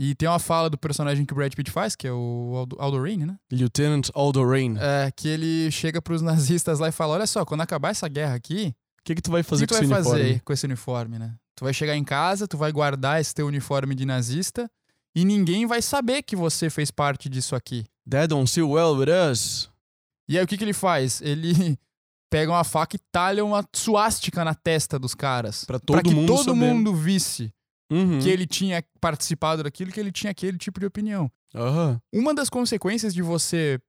E 0.02 0.16
tem 0.16 0.30
uma 0.30 0.40
fala 0.40 0.70
do 0.70 0.78
personagem 0.78 1.26
que 1.26 1.34
o 1.34 1.36
Brad 1.36 1.54
Pitt 1.54 1.70
faz, 1.70 1.94
que 1.94 2.08
é 2.08 2.12
o 2.14 2.54
Aldo, 2.56 2.78
Aldo 2.80 3.02
Raine, 3.04 3.26
né? 3.26 3.38
Lieutenant 3.52 4.08
Aldo 4.14 4.48
Rain, 4.50 4.76
o 4.76 4.80
É, 4.82 5.12
que 5.12 5.28
ele 5.28 5.70
chega 5.72 6.02
pros 6.02 6.22
nazistas 6.24 6.80
lá 6.80 6.88
e 6.88 6.92
fala: 6.94 7.16
Olha 7.16 7.28
só, 7.28 7.44
quando 7.44 7.62
acabar 7.62 7.90
essa 7.90 8.08
guerra 8.08 8.36
aqui, 8.36 8.74
que, 9.04 9.14
que 9.16 9.22
tu 9.22 9.30
vai 9.30 9.42
o 9.42 9.44
que 9.44 9.50
fazer 9.50 9.68
tu 9.68 9.74
com 9.74 9.76
vai 9.76 9.84
esse 9.84 9.94
fazer 9.94 10.10
uniforme? 10.22 10.40
com 10.40 10.54
esse 10.54 10.66
uniforme, 10.66 11.20
né? 11.20 11.36
Tu 11.56 11.66
vai 11.66 11.74
chegar 11.74 11.98
em 11.98 12.04
casa, 12.06 12.48
tu 12.48 12.58
vai 12.58 12.72
guardar 12.72 13.20
esse 13.20 13.36
teu 13.36 13.46
uniforme 13.48 13.94
de 13.94 14.06
nazista 14.06 14.72
e 15.14 15.26
ninguém 15.26 15.66
vai 15.66 15.82
saber 15.82 16.22
que 16.24 16.34
você 16.36 16.70
fez 16.70 16.90
parte 16.92 17.28
disso 17.28 17.54
aqui. 17.56 17.84
That 18.10 18.28
don't 18.28 18.50
sit 18.50 18.64
well 18.64 18.96
with 18.96 19.10
us. 19.32 19.70
E 20.30 20.38
aí 20.38 20.44
o 20.44 20.48
que, 20.48 20.56
que 20.58 20.64
ele 20.64 20.72
faz? 20.74 21.22
Ele 21.22 21.78
pega 22.32 22.52
uma 22.52 22.64
faca 22.64 22.96
e 22.96 23.00
talha 23.12 23.44
uma 23.44 23.66
suástica 23.76 24.46
na 24.46 24.54
testa 24.56 24.98
dos 24.98 25.14
caras. 25.14 25.66
Pra 25.66 25.78
Pra 25.80 25.86
todo 25.98 26.04
que 26.10 26.16
mundo 26.16 26.28
todo 26.28 26.46
saber. 26.46 26.56
mundo 26.58 26.96
visse 26.96 27.52
Uhum. 27.92 28.20
que 28.20 28.30
ele 28.30 28.46
tinha 28.46 28.84
participado 29.02 29.64
daquilo, 29.64 29.92
que 29.92 30.00
ele 30.00 30.12
tinha 30.12 30.32
aquele 30.32 30.58
tipo 30.58 30.80
de 30.80 30.86
opinião. 30.86 31.32
Aham. 31.56 32.00
Uma 32.14 32.34
das 32.34 32.50
consequências 32.50 33.14
de 33.14 33.22
você 33.22 33.80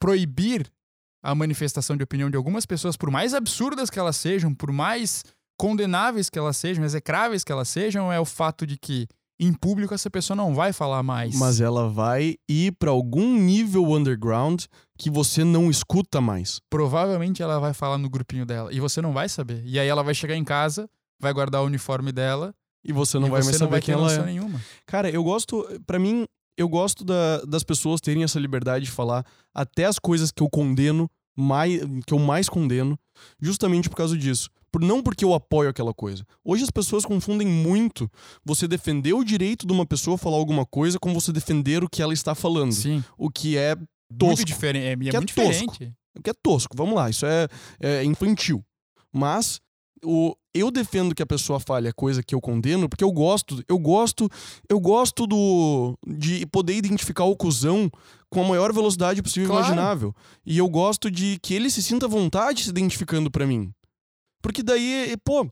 proibir 0.00 0.70
a 1.22 1.34
manifestação 1.34 1.96
de 1.96 2.02
opinião 2.04 2.30
de 2.30 2.36
algumas 2.36 2.64
pessoas, 2.64 2.96
por 2.96 3.10
mais 3.10 3.34
absurdas 3.34 3.90
que 3.90 3.98
elas 3.98 4.16
sejam, 4.16 4.54
por 4.54 4.72
mais 4.72 5.22
condenáveis 5.58 6.30
que 6.30 6.38
elas 6.38 6.56
sejam, 6.56 6.84
execráveis 6.84 7.44
que 7.44 7.52
elas 7.52 7.68
sejam, 7.68 8.10
é 8.10 8.18
o 8.18 8.24
fato 8.24 8.66
de 8.66 8.78
que 8.78 9.06
em 9.38 9.52
público 9.52 9.92
essa 9.94 10.10
pessoa 10.10 10.36
não 10.36 10.54
vai 10.54 10.72
falar 10.72 11.02
mais. 11.02 11.34
Mas 11.34 11.60
ela 11.60 11.88
vai 11.88 12.36
ir 12.48 12.72
pra 12.78 12.90
algum 12.90 13.38
nível 13.38 13.84
underground 13.90 14.64
que 14.98 15.10
você 15.10 15.44
não 15.44 15.70
escuta 15.70 16.20
mais. 16.20 16.60
provavelmente 16.70 17.42
ela 17.42 17.58
vai 17.58 17.72
falar 17.74 17.98
no 17.98 18.08
grupinho 18.08 18.46
dela 18.46 18.72
e 18.72 18.80
você 18.80 19.02
não 19.02 19.12
vai 19.12 19.28
saber. 19.28 19.62
E 19.64 19.78
aí 19.78 19.88
ela 19.88 20.02
vai 20.02 20.14
chegar 20.14 20.36
em 20.36 20.44
casa, 20.44 20.88
vai 21.20 21.32
guardar 21.32 21.62
o 21.62 21.66
uniforme 21.66 22.12
dela 22.12 22.54
E 22.84 22.92
você 22.92 23.18
não 23.18 23.28
e 23.28 23.30
vai 23.30 23.42
você 23.42 23.46
mais 23.50 23.58
saber 23.58 23.70
vai 23.72 23.80
quem 23.80 23.94
ela 23.94 24.12
é. 24.12 24.24
nenhuma. 24.24 24.60
Cara, 24.86 25.10
eu 25.10 25.22
gosto, 25.22 25.64
Pra 25.86 25.98
mim, 25.98 26.24
eu 26.56 26.68
gosto 26.68 27.04
da- 27.04 27.40
das 27.42 27.62
pessoas 27.62 28.00
terem 28.00 28.22
essa 28.22 28.38
liberdade 28.38 28.86
de 28.86 28.90
falar 28.90 29.24
até 29.54 29.84
as 29.84 29.98
coisas 29.98 30.30
que 30.30 30.42
eu 30.42 30.48
condeno, 30.48 31.10
mais, 31.36 31.80
que 32.06 32.12
eu 32.12 32.18
mais 32.18 32.48
condeno, 32.48 32.98
justamente 33.40 33.88
por 33.88 33.96
causa 33.96 34.16
disso. 34.16 34.48
Por, 34.72 34.80
não 34.82 35.02
porque 35.02 35.24
eu 35.24 35.34
apoio 35.34 35.68
aquela 35.68 35.92
coisa. 35.92 36.24
Hoje 36.44 36.62
as 36.62 36.70
pessoas 36.70 37.04
confundem 37.04 37.46
muito 37.46 38.08
você 38.44 38.68
defender 38.68 39.12
o 39.14 39.24
direito 39.24 39.66
de 39.66 39.72
uma 39.72 39.84
pessoa 39.84 40.16
falar 40.16 40.36
alguma 40.36 40.64
coisa 40.64 40.98
com 40.98 41.12
você 41.12 41.32
defender 41.32 41.82
o 41.82 41.88
que 41.88 42.00
ela 42.02 42.12
está 42.14 42.34
falando. 42.34 42.72
Sim. 42.72 43.02
O 43.18 43.28
que 43.30 43.56
é 43.56 43.74
Muito 43.74 43.88
tosco. 44.18 44.44
diferente. 44.44 44.84
É, 44.84 44.92
é 44.92 44.96
Que 45.10 45.16
é 45.16 45.20
muito 45.20 45.34
tosco. 45.34 45.72
diferente. 45.72 45.94
O 46.18 46.22
que 46.22 46.30
é 46.30 46.34
tosco, 46.42 46.76
vamos 46.76 46.94
lá, 46.94 47.08
isso 47.10 47.24
é, 47.26 47.48
é 47.80 48.04
infantil. 48.04 48.64
Mas 49.12 49.60
o, 50.04 50.34
eu 50.54 50.70
defendo 50.70 51.14
que 51.14 51.22
a 51.22 51.26
pessoa 51.26 51.60
fale 51.60 51.88
a 51.88 51.92
coisa 51.92 52.22
que 52.22 52.34
eu 52.34 52.40
condeno, 52.40 52.88
porque 52.88 53.04
eu 53.04 53.12
gosto, 53.12 53.62
eu 53.68 53.78
gosto, 53.78 54.28
eu 54.68 54.80
gosto 54.80 55.26
do 55.26 55.96
de 56.06 56.46
poder 56.46 56.74
identificar 56.74 57.24
o 57.24 57.36
cuzão 57.36 57.90
com 58.28 58.42
a 58.44 58.48
maior 58.48 58.72
velocidade 58.72 59.22
possível 59.22 59.46
e 59.46 59.48
Claro. 59.50 59.66
imaginável. 59.66 60.14
E 60.46 60.58
eu 60.58 60.68
gosto 60.68 61.10
de 61.10 61.38
que 61.42 61.54
ele 61.54 61.70
se 61.70 61.82
sinta 61.82 62.06
à 62.06 62.08
vontade 62.08 62.64
se 62.64 62.70
identificando 62.70 63.30
pra 63.30 63.46
mim. 63.46 63.72
Porque 64.42 64.62
daí, 64.62 65.14
pô, 65.24 65.48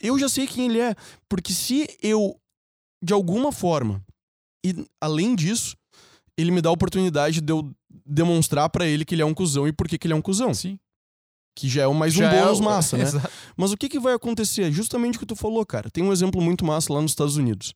eu 0.00 0.18
já 0.18 0.28
sei 0.28 0.46
quem 0.46 0.66
ele 0.68 0.80
é. 0.80 0.94
Porque 1.28 1.52
se 1.52 1.86
eu, 2.02 2.36
de 3.02 3.12
alguma 3.12 3.52
forma, 3.52 4.02
e 4.64 4.86
além 5.00 5.34
disso, 5.34 5.76
ele 6.36 6.50
me 6.50 6.62
dá 6.62 6.68
a 6.70 6.72
oportunidade 6.72 7.40
de 7.40 7.52
eu 7.52 7.70
demonstrar 8.06 8.70
pra 8.70 8.86
ele 8.86 9.04
que 9.04 9.14
ele 9.14 9.22
é 9.22 9.26
um 9.26 9.34
cuzão 9.34 9.68
e 9.68 9.72
por 9.72 9.86
que 9.86 9.98
que 9.98 10.06
ele 10.06 10.14
é 10.14 10.16
um 10.16 10.22
cuzão. 10.22 10.54
Sim. 10.54 10.78
Que 11.54 11.68
já 11.68 11.82
é 11.82 11.86
o 11.86 11.94
mais 11.94 12.14
um 12.14 12.18
Já 12.18 12.32
é 12.32 12.42
bônus 12.42 12.60
o- 12.60 12.62
massa, 12.62 12.96
né? 12.98 13.04
Exato. 13.04 13.30
Mas 13.56 13.72
o 13.72 13.76
que, 13.76 13.88
que 13.88 13.98
vai 14.00 14.14
acontecer? 14.14 14.70
Justamente 14.72 15.16
o 15.16 15.20
que 15.20 15.26
tu 15.26 15.36
falou, 15.36 15.64
cara. 15.66 15.90
Tem 15.90 16.02
um 16.02 16.12
exemplo 16.12 16.40
muito 16.40 16.64
massa 16.64 16.92
lá 16.92 17.00
nos 17.02 17.12
Estados 17.12 17.36
Unidos. 17.36 17.74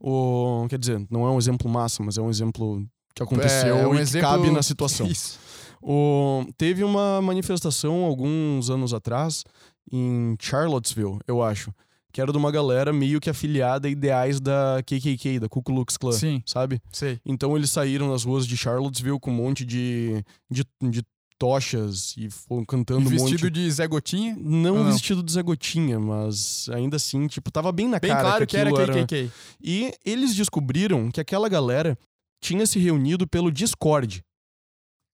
O, 0.00 0.66
quer 0.70 0.78
dizer, 0.78 1.04
não 1.10 1.26
é 1.26 1.30
um 1.30 1.38
exemplo 1.38 1.68
massa, 1.68 2.02
mas 2.02 2.16
é 2.16 2.22
um 2.22 2.30
exemplo 2.30 2.82
que 3.14 3.22
aconteceu 3.22 3.76
É, 3.76 3.86
um 3.86 3.94
e 3.94 4.00
exemplo- 4.00 4.28
cabe 4.28 4.50
na 4.50 4.62
situação. 4.62 5.06
Isso. 5.06 5.38
O, 5.82 6.44
teve 6.56 6.82
uma 6.84 7.20
manifestação 7.22 8.04
alguns 8.04 8.70
anos 8.70 8.92
atrás 8.94 9.44
em 9.92 10.36
Charlottesville, 10.40 11.18
eu 11.26 11.42
acho, 11.42 11.72
que 12.12 12.20
era 12.20 12.30
de 12.32 12.38
uma 12.38 12.50
galera 12.50 12.92
meio 12.92 13.20
que 13.20 13.28
afiliada 13.30 13.88
a 13.88 13.90
ideais 13.90 14.40
da 14.40 14.82
KKK, 14.86 15.40
da 15.40 15.48
Ku 15.48 15.62
Klux 15.62 15.96
Klan, 15.96 16.12
Sim, 16.12 16.42
sabe? 16.46 16.80
sei. 16.92 17.18
Então 17.24 17.56
eles 17.56 17.70
saíram 17.70 18.08
nas 18.10 18.24
ruas 18.24 18.46
de 18.46 18.56
Charlottesville 18.56 19.18
com 19.20 19.30
um 19.30 19.34
monte 19.34 19.64
de, 19.64 20.22
de, 20.50 20.64
de 20.82 21.02
tochas 21.40 22.14
e 22.18 22.28
foram 22.28 22.66
cantando 22.66 23.08
um 23.08 23.12
monte 23.12 23.30
Vestido 23.30 23.50
de 23.50 23.70
Zé 23.70 23.86
Gotinha. 23.88 24.36
não 24.38 24.76
Ou 24.76 24.84
não? 24.84 24.92
vestido 24.92 25.22
de 25.22 25.32
Zé 25.32 25.42
Gotinha, 25.42 25.98
mas 25.98 26.68
ainda 26.68 26.96
assim, 26.96 27.26
tipo, 27.26 27.50
tava 27.50 27.72
bem 27.72 27.88
na 27.88 27.98
Bem 27.98 28.10
cara 28.10 28.22
claro 28.22 28.46
que 28.46 28.56
era 28.58 28.68
aquilo 28.68 29.06
KKK. 29.06 29.30
E 29.58 29.90
eles 30.04 30.34
descobriram 30.34 31.10
que 31.10 31.18
aquela 31.18 31.48
galera 31.48 31.98
tinha 32.44 32.66
se 32.66 32.78
reunido 32.78 33.26
pelo 33.26 33.50
Discord. 33.50 34.22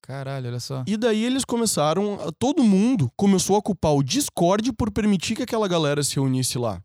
Caralho, 0.02 0.48
olha 0.48 0.60
só. 0.60 0.82
E 0.86 0.96
daí 0.96 1.24
eles 1.24 1.44
começaram, 1.44 2.18
todo 2.38 2.62
mundo 2.62 3.10
começou 3.16 3.56
a 3.56 3.62
culpar 3.62 3.92
o 3.92 4.02
Discord 4.02 4.72
por 4.72 4.90
permitir 4.90 5.36
que 5.36 5.42
aquela 5.44 5.68
galera 5.68 6.02
se 6.02 6.16
reunisse 6.16 6.58
lá. 6.58 6.80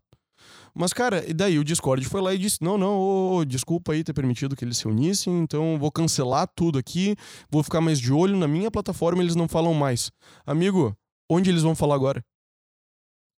Mas, 0.74 0.92
cara, 0.92 1.22
e 1.28 1.34
daí 1.34 1.58
o 1.58 1.64
Discord 1.64 2.02
foi 2.06 2.20
lá 2.22 2.32
e 2.34 2.38
disse: 2.38 2.58
Não, 2.62 2.78
não, 2.78 2.98
ô, 2.98 3.36
ô, 3.36 3.44
desculpa 3.44 3.92
aí 3.92 4.02
ter 4.02 4.14
permitido 4.14 4.56
que 4.56 4.64
eles 4.64 4.78
se 4.78 4.88
unissem, 4.88 5.40
então 5.40 5.78
vou 5.78 5.90
cancelar 5.92 6.48
tudo 6.56 6.78
aqui, 6.78 7.14
vou 7.50 7.62
ficar 7.62 7.80
mais 7.82 7.98
de 8.00 8.12
olho 8.12 8.36
na 8.36 8.48
minha 8.48 8.70
plataforma, 8.70 9.22
eles 9.22 9.36
não 9.36 9.46
falam 9.46 9.74
mais. 9.74 10.10
Amigo, 10.46 10.96
onde 11.30 11.50
eles 11.50 11.62
vão 11.62 11.74
falar 11.74 11.94
agora? 11.94 12.24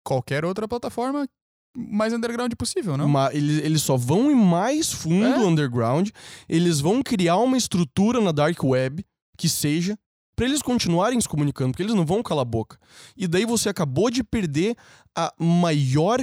Qualquer 0.05 0.43
outra 0.45 0.67
plataforma 0.67 1.27
mais 1.75 2.13
underground 2.13 2.53
possível, 2.55 2.95
não? 2.97 3.07
Ma- 3.07 3.33
eles, 3.33 3.63
eles 3.63 3.81
só 3.81 3.97
vão 3.97 4.29
ir 4.29 4.35
mais 4.35 4.91
fundo 4.91 5.25
É? 5.25 5.37
underground, 5.39 6.09
eles 6.47 6.79
vão 6.79 7.01
criar 7.01 7.37
uma 7.37 7.57
estrutura 7.57 8.21
na 8.21 8.31
dark 8.31 8.61
web 8.63 9.03
que 9.37 9.49
seja 9.49 9.97
pra 10.35 10.45
eles 10.45 10.61
continuarem 10.61 11.19
se 11.19 11.27
comunicando, 11.27 11.71
porque 11.71 11.81
eles 11.83 11.95
não 11.95 12.05
vão 12.05 12.21
calar 12.21 12.41
a 12.43 12.45
boca. 12.45 12.77
E 13.17 13.27
daí 13.27 13.45
você 13.45 13.69
acabou 13.69 14.09
de 14.11 14.23
perder 14.23 14.75
a 15.15 15.33
maior 15.39 16.19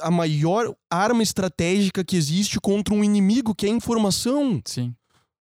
a 0.00 0.10
maior 0.10 0.74
arma 0.90 1.22
estratégica 1.22 2.04
que 2.04 2.16
existe 2.16 2.60
contra 2.60 2.94
um 2.94 3.04
inimigo, 3.04 3.54
que 3.54 3.66
é 3.66 3.68
a 3.68 3.72
informação. 3.72 4.60
Sim. 4.64 4.94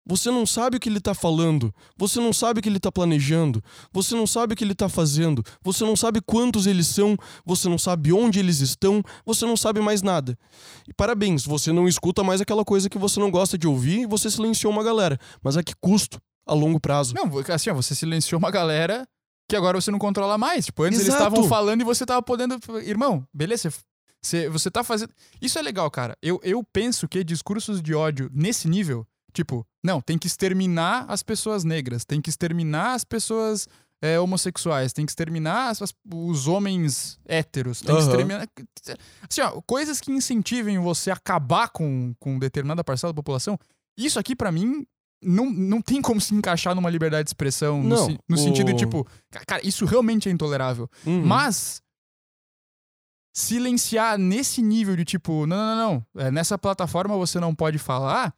Você 0.07 0.31
não 0.31 0.45
sabe 0.45 0.77
o 0.77 0.81
que 0.81 0.87
ele 0.87 1.01
tá 1.01 1.15
falando, 1.15 1.75
você 1.97 2.21
não 2.21 2.31
sabe 2.31 2.61
o 2.61 2.63
que 2.63 2.69
ele 2.69 2.79
tá 2.79 2.93
planejando, 2.93 3.65
você 3.91 4.15
não 4.15 4.27
sabe 4.27 4.53
o 4.53 4.57
que 4.57 4.63
ele 4.63 4.75
tá 4.75 4.87
fazendo, 4.87 5.43
você 5.63 5.83
não 5.83 5.97
sabe 5.97 6.21
quantos 6.21 6.67
eles 6.67 6.87
são, 6.89 7.17
você 7.45 7.71
não 7.71 7.79
sabe 7.79 8.13
onde 8.13 8.39
eles 8.39 8.61
estão, 8.61 9.03
você 9.25 9.47
não 9.47 9.57
sabe 9.57 9.81
mais 9.81 10.03
nada. 10.03 10.39
E 10.87 10.93
parabéns, 10.93 11.47
você 11.47 11.73
não 11.73 11.89
escuta 11.89 12.23
mais 12.23 12.43
aquela 12.43 12.67
coisa 12.67 12.91
que 12.91 12.99
você 12.99 13.19
não 13.19 13.31
gosta 13.31 13.57
de 13.57 13.67
ouvir 13.67 14.01
e 14.01 14.07
você 14.07 14.31
silenciou 14.31 14.71
uma 14.71 14.85
galera. 14.85 15.19
Mas 15.43 15.57
a 15.57 15.63
que 15.63 15.75
custo? 15.81 16.21
A 16.47 16.53
longo 16.53 16.79
prazo. 16.79 17.15
Não, 17.15 17.31
assim, 17.51 17.71
ó, 17.71 17.75
você 17.75 17.95
silenciou 17.95 18.39
uma 18.39 18.51
galera 18.51 19.09
que 19.49 19.57
agora 19.57 19.81
você 19.81 19.91
não 19.91 19.99
controla 19.99 20.37
mais. 20.37 20.67
Tipo, 20.67 20.83
antes 20.83 20.99
eles 20.99 21.15
Exato. 21.15 21.25
estavam 21.31 21.49
falando 21.49 21.81
e 21.81 21.85
você 21.85 22.05
tava 22.05 22.21
podendo. 22.21 22.59
Irmão, 22.83 23.27
beleza? 23.33 23.71
Você, 23.71 23.79
você 24.51 24.71
tá 24.71 24.83
fazendo. 24.83 25.13
Isso 25.41 25.59
é 25.59 25.63
legal, 25.63 25.91
cara. 25.91 26.17
Eu, 26.23 26.41
eu 26.43 26.63
penso 26.65 27.07
que 27.09 27.23
discursos 27.23 27.83
de 27.83 27.95
ódio 27.95 28.31
nesse 28.33 28.67
nível, 28.69 29.07
tipo, 29.33 29.67
não, 29.85 30.01
tem 30.01 30.17
que 30.19 30.27
exterminar 30.27 31.05
as 31.09 31.23
pessoas 31.23 31.65
negras, 31.65 32.05
tem 32.05 32.21
que 32.21 32.31
exterminar 32.31 32.95
as 32.95 33.05
pessoas 33.05 33.69
é, 34.03 34.19
homossexuais, 34.21 34.93
tem 34.93 35.07
que 35.07 35.13
exterminar 35.13 35.71
as- 35.71 35.95
os 36.15 36.47
homens 36.47 37.19
héteros, 37.27 37.81
tem 37.81 37.95
que 37.95 38.01
Aham. 38.03 38.11
exterminar. 38.11 38.49
Assim, 39.31 39.41
ó, 39.41 39.61
coisas 39.67 40.01
que 40.01 40.13
incentivem 40.13 40.79
você 40.79 41.11
a 41.11 41.15
acabar 41.15 41.69
com, 41.71 42.15
com 42.21 42.39
determinada 42.39 42.85
parcela 42.85 43.13
da 43.13 43.17
população, 43.17 43.59
isso 43.99 44.19
aqui, 44.19 44.35
pra 44.37 44.51
mim. 44.53 44.87
Não, 45.27 45.49
não 45.51 45.81
tem 45.81 46.03
como 46.03 46.21
se 46.21 46.35
encaixar 46.35 46.75
numa 46.75 46.91
liberdade 46.91 47.25
de 47.25 47.31
expressão 47.31 47.83
no, 47.83 47.89
Não, 47.89 48.07
se- 48.11 48.19
no 48.29 48.37
o- 48.37 48.39
sentido, 48.39 48.77
tipo, 48.77 49.07
ca- 49.31 49.43
cara, 49.47 49.67
isso 49.67 49.87
realmente 49.87 50.29
é 50.29 50.33
intolerável. 50.33 50.87
Uhum. 51.07 51.25
Mas 51.25 51.81
silenciar 53.35 54.17
nesse 54.17 54.63
nível 54.63 54.95
de 54.97 55.05
tipo, 55.05 55.45
não, 55.45 55.57
não, 55.57 55.77
não, 55.77 56.07
não, 56.15 56.23
é, 56.23 56.31
nessa 56.31 56.57
plataforma 56.57 57.17
você 57.17 57.41
não 57.41 57.53
pode 57.53 57.79
falar, 57.79 58.33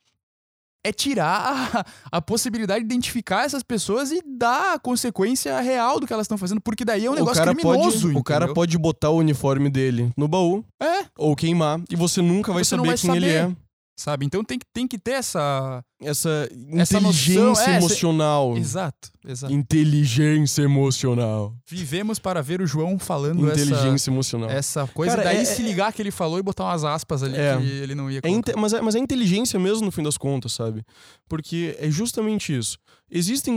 é 0.83 0.91
tirar 0.93 1.85
a, 2.11 2.17
a 2.19 2.23
possibilidade 2.23 2.81
de 2.81 2.87
identificar 2.87 3.45
essas 3.45 3.63
pessoas 3.63 4.11
e 4.11 4.23
dar 4.25 4.75
a 4.75 4.79
consequência 4.79 5.61
real 5.61 6.01
do 6.01 6.07
que 6.07 6.13
elas 6.13 6.25
estão 6.25 6.39
fazendo, 6.39 6.61
porque 6.63 6.85
daí 6.85 7.05
é 7.05 7.11
um 7.11 7.15
negócio 7.15 7.43
o 7.43 7.45
cara 7.45 7.55
criminoso. 7.55 8.07
pode, 8.09 8.17
o 8.17 8.23
cara 8.25 8.55
pode 8.55 8.79
botar 8.79 9.11
o 9.11 9.19
uniforme 9.19 9.69
dele 9.69 10.11
no 10.17 10.27
baú 10.27 10.65
É, 10.83 11.05
ou 11.19 11.37
queimar 11.37 11.81
e 11.91 11.97
você 11.97 12.23
nunca 12.23 12.53
vai 12.53 12.65
Você 12.65 12.71
saber 12.71 12.89
vai 12.89 12.97
quem 12.97 13.17
ele 13.17 13.29
é. 13.29 13.55
Sabe? 13.97 14.27
Então 14.27 14.45
tem, 14.45 14.59
que- 14.59 14.67
tem 14.73 14.87
que 14.87 14.99
ter 14.99 15.13
essa. 15.13 15.83
Essa 15.99 16.47
Essa 16.73 16.99
inteligência 16.99 17.43
noção, 17.43 17.65
é, 17.73 17.77
emocional. 17.79 18.57
Exato, 18.59 19.11
exato. 19.27 19.51
Inteligência 19.53 20.61
emocional. 20.63 21.55
Vivemos 21.67 22.19
para 22.19 22.43
ver 22.43 22.61
o 22.61 22.67
João 22.67 22.99
falando 22.99 23.51
essa, 23.51 23.63
Inteligência 23.65 24.11
emocional. 24.11 24.51
essa 24.51 24.87
coisa, 24.89 25.17
Cara, 25.17 25.29
daí 25.31 25.39
é- 25.39 25.45
se 25.47 25.63
ligar 25.63 25.93
que 25.95 26.03
ele 26.03 26.11
falou 26.11 26.39
e 26.39 26.43
botar 26.43 26.65
umas 26.65 26.85
aspas 26.85 27.23
ali 27.23 27.37
É. 27.37 27.57
que 27.57 27.65
ele 27.65 27.95
não 27.95 28.11
ia 28.11 28.19
É 28.19 28.21
colocar. 28.21 28.39
inte- 28.39 28.55
mas, 28.61 28.73
é, 28.75 28.81
mas 28.83 28.95
é 28.95 28.99
inteligência 28.99 29.59
mesmo, 29.59 29.87
no 29.87 29.91
fim 29.91 30.03
das 30.03 30.19
contas, 30.19 30.53
sabe? 30.53 30.85
Porque 31.29 31.75
é 31.81 31.91
justamente 31.91 32.55
isso. 32.55 32.77
Existem, 33.11 33.57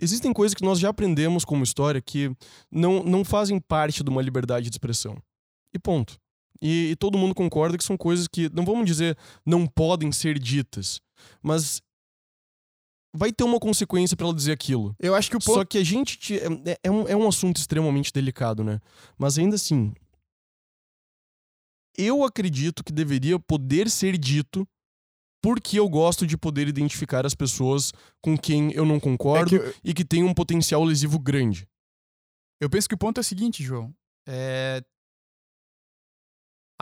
existem 0.00 0.32
coisas 0.32 0.54
que 0.54 0.62
nós 0.64 0.78
já 0.78 0.90
aprendemos 0.90 1.44
como 1.44 1.64
história 1.64 2.00
que 2.00 2.30
não, 2.70 3.02
não 3.02 3.24
fazem 3.24 3.58
parte 3.58 4.04
de 4.04 4.10
uma 4.10 4.22
liberdade 4.22 4.68
de 4.70 4.74
expressão. 4.76 5.16
E 5.74 5.78
ponto. 5.78 6.16
E, 6.62 6.92
e 6.92 6.96
todo 6.96 7.18
mundo 7.18 7.34
concorda 7.34 7.76
que 7.76 7.82
são 7.82 7.96
coisas 7.96 8.28
que, 8.28 8.48
não 8.54 8.64
vamos 8.64 8.86
dizer, 8.86 9.18
não 9.44 9.66
podem 9.66 10.12
ser 10.12 10.38
ditas, 10.38 11.00
mas 11.42 11.82
vai 13.14 13.32
ter 13.32 13.42
uma 13.42 13.58
consequência 13.58 14.16
pra 14.16 14.26
ela 14.26 14.34
dizer 14.34 14.52
aquilo. 14.52 14.94
Eu 15.00 15.14
acho 15.14 15.28
que 15.28 15.36
o 15.36 15.40
ponto. 15.40 15.54
Só 15.58 15.64
que 15.64 15.76
a 15.78 15.84
gente. 15.84 16.16
te- 16.16 16.38
é, 16.38 16.78
é 16.84 16.90
um, 16.90 17.08
é 17.08 17.16
um 17.16 17.26
assunto 17.28 17.56
extremamente 17.56 18.12
delicado, 18.12 18.62
né? 18.62 18.80
Mas 19.18 19.36
ainda 19.38 19.56
assim. 19.56 19.92
Eu 21.96 22.24
acredito 22.24 22.82
que 22.82 22.92
deveria 22.92 23.38
poder 23.38 23.90
ser 23.90 24.16
dito 24.16 24.66
porque 25.42 25.78
eu 25.78 25.88
gosto 25.88 26.26
de 26.26 26.38
poder 26.38 26.68
identificar 26.68 27.26
as 27.26 27.34
pessoas 27.34 27.92
com 28.22 28.38
quem 28.38 28.72
eu 28.72 28.84
não 28.86 28.96
é 28.96 29.00
concordo 29.00 29.50
que 29.50 29.56
eu- 29.56 29.74
e 29.84 29.92
que 29.92 30.04
tem 30.04 30.22
um 30.22 30.32
potencial 30.32 30.82
lesivo 30.84 31.18
grande. 31.18 31.66
Eu 32.60 32.70
penso 32.70 32.88
que 32.88 32.94
o 32.94 32.98
ponto 32.98 33.18
é 33.18 33.20
o 33.22 33.24
seguinte, 33.24 33.62
João. 33.62 33.92
É... 34.26 34.80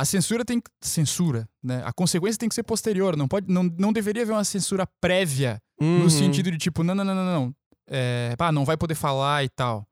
A 0.01 0.05
censura 0.05 0.45
tem 0.45 0.61
que. 0.61 0.71
Censura, 0.81 1.49
né? 1.63 1.83
A 1.85 1.93
consequência 1.93 2.39
tem 2.39 2.49
que 2.49 2.55
ser 2.55 2.63
posterior. 2.63 3.17
Não, 3.17 3.29
pode, 3.29 3.53
não, 3.53 3.63
não 3.79 3.93
deveria 3.93 4.23
haver 4.23 4.33
uma 4.33 4.45
censura 4.45 4.87
prévia. 5.01 5.61
Uhum. 5.81 6.01
No 6.05 6.11
sentido 6.11 6.51
de 6.51 6.59
tipo, 6.59 6.83
não, 6.83 6.95
não, 6.95 7.05
não, 7.05 7.15
não, 7.15 7.25
não. 7.25 7.55
é, 7.89 8.35
pá, 8.37 8.51
não 8.53 8.65
vai 8.65 8.77
poder 8.77 8.95
falar 8.95 9.45
e 9.45 9.49
tal. 9.49 9.87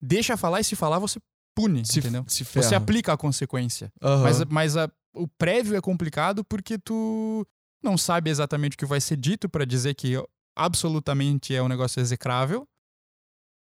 Deixa 0.00 0.36
falar 0.36 0.60
e 0.60 0.64
se 0.64 0.74
falar, 0.76 0.98
você 0.98 1.18
pune, 1.54 1.84
Se, 1.84 1.98
entendeu? 1.98 2.24
se. 2.28 2.44
Você 2.44 2.74
aplica 2.74 3.12
a 3.12 3.16
consequência. 3.16 3.90
Aham. 4.02 4.22
Mas, 4.22 4.44
mas 4.44 4.76
a- 4.76 4.90
o 5.14 5.26
prévio 5.28 5.76
é 5.76 5.80
complicado 5.80 6.44
porque 6.44 6.76
tu 6.78 7.46
não 7.82 7.96
sabe 7.96 8.30
exatamente 8.30 8.74
o 8.74 8.78
que 8.78 8.84
vai 8.86 9.00
ser 9.00 9.16
dito 9.16 9.48
pra 9.48 9.64
dizer 9.64 9.94
que 9.94 10.14
absolutamente 10.56 11.54
é 11.54 11.62
um 11.62 11.68
negócio 11.68 12.00
execrável. 12.00 12.66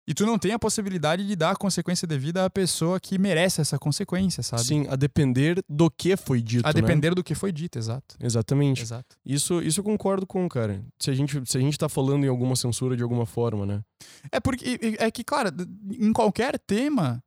E 0.10 0.14
tu 0.15 0.26
não 0.26 0.40
tem 0.40 0.53
a 0.53 0.57
possibilidade 0.57 1.23
de 1.27 1.36
dar 1.36 1.52
a 1.52 1.56
consequência 1.56 2.07
devida 2.07 2.44
à 2.44 2.49
pessoa 2.49 2.99
que 2.99 3.19
merece 3.19 3.61
essa 3.61 3.77
consequência, 3.77 4.41
sabe? 4.41 4.64
Sim, 4.64 4.88
a 4.90 4.95
depender 4.95 5.64
do 5.69 5.88
que 5.91 6.18
foi 6.18 6.41
dito, 6.41 6.65
A 6.65 6.69
né? 6.69 6.73
depender 6.81 7.14
do 7.14 7.23
que 7.23 7.36
foi 7.36 7.52
dito, 7.52 7.77
exato. 7.77 8.15
Exatamente. 8.19 8.81
Exato. 8.81 9.15
Isso, 9.23 9.61
isso 9.61 9.81
eu 9.81 9.84
concordo 9.84 10.26
com, 10.26 10.49
cara. 10.49 10.84
Se 10.99 11.11
a, 11.11 11.14
gente, 11.14 11.40
se 11.45 11.60
a 11.60 11.61
gente 11.61 11.77
tá 11.77 11.88
falando 11.88 12.26
em 12.26 12.27
alguma 12.27 12.56
censura 12.56 12.98
de 12.98 13.03
alguma 13.03 13.27
forma, 13.27 13.68
né? 13.68 13.84
É 14.31 14.40
porque 14.40 14.80
é 14.98 15.11
que, 15.11 15.23
claro, 15.23 15.52
em 15.91 16.11
qualquer 16.11 16.57
tema, 16.57 17.23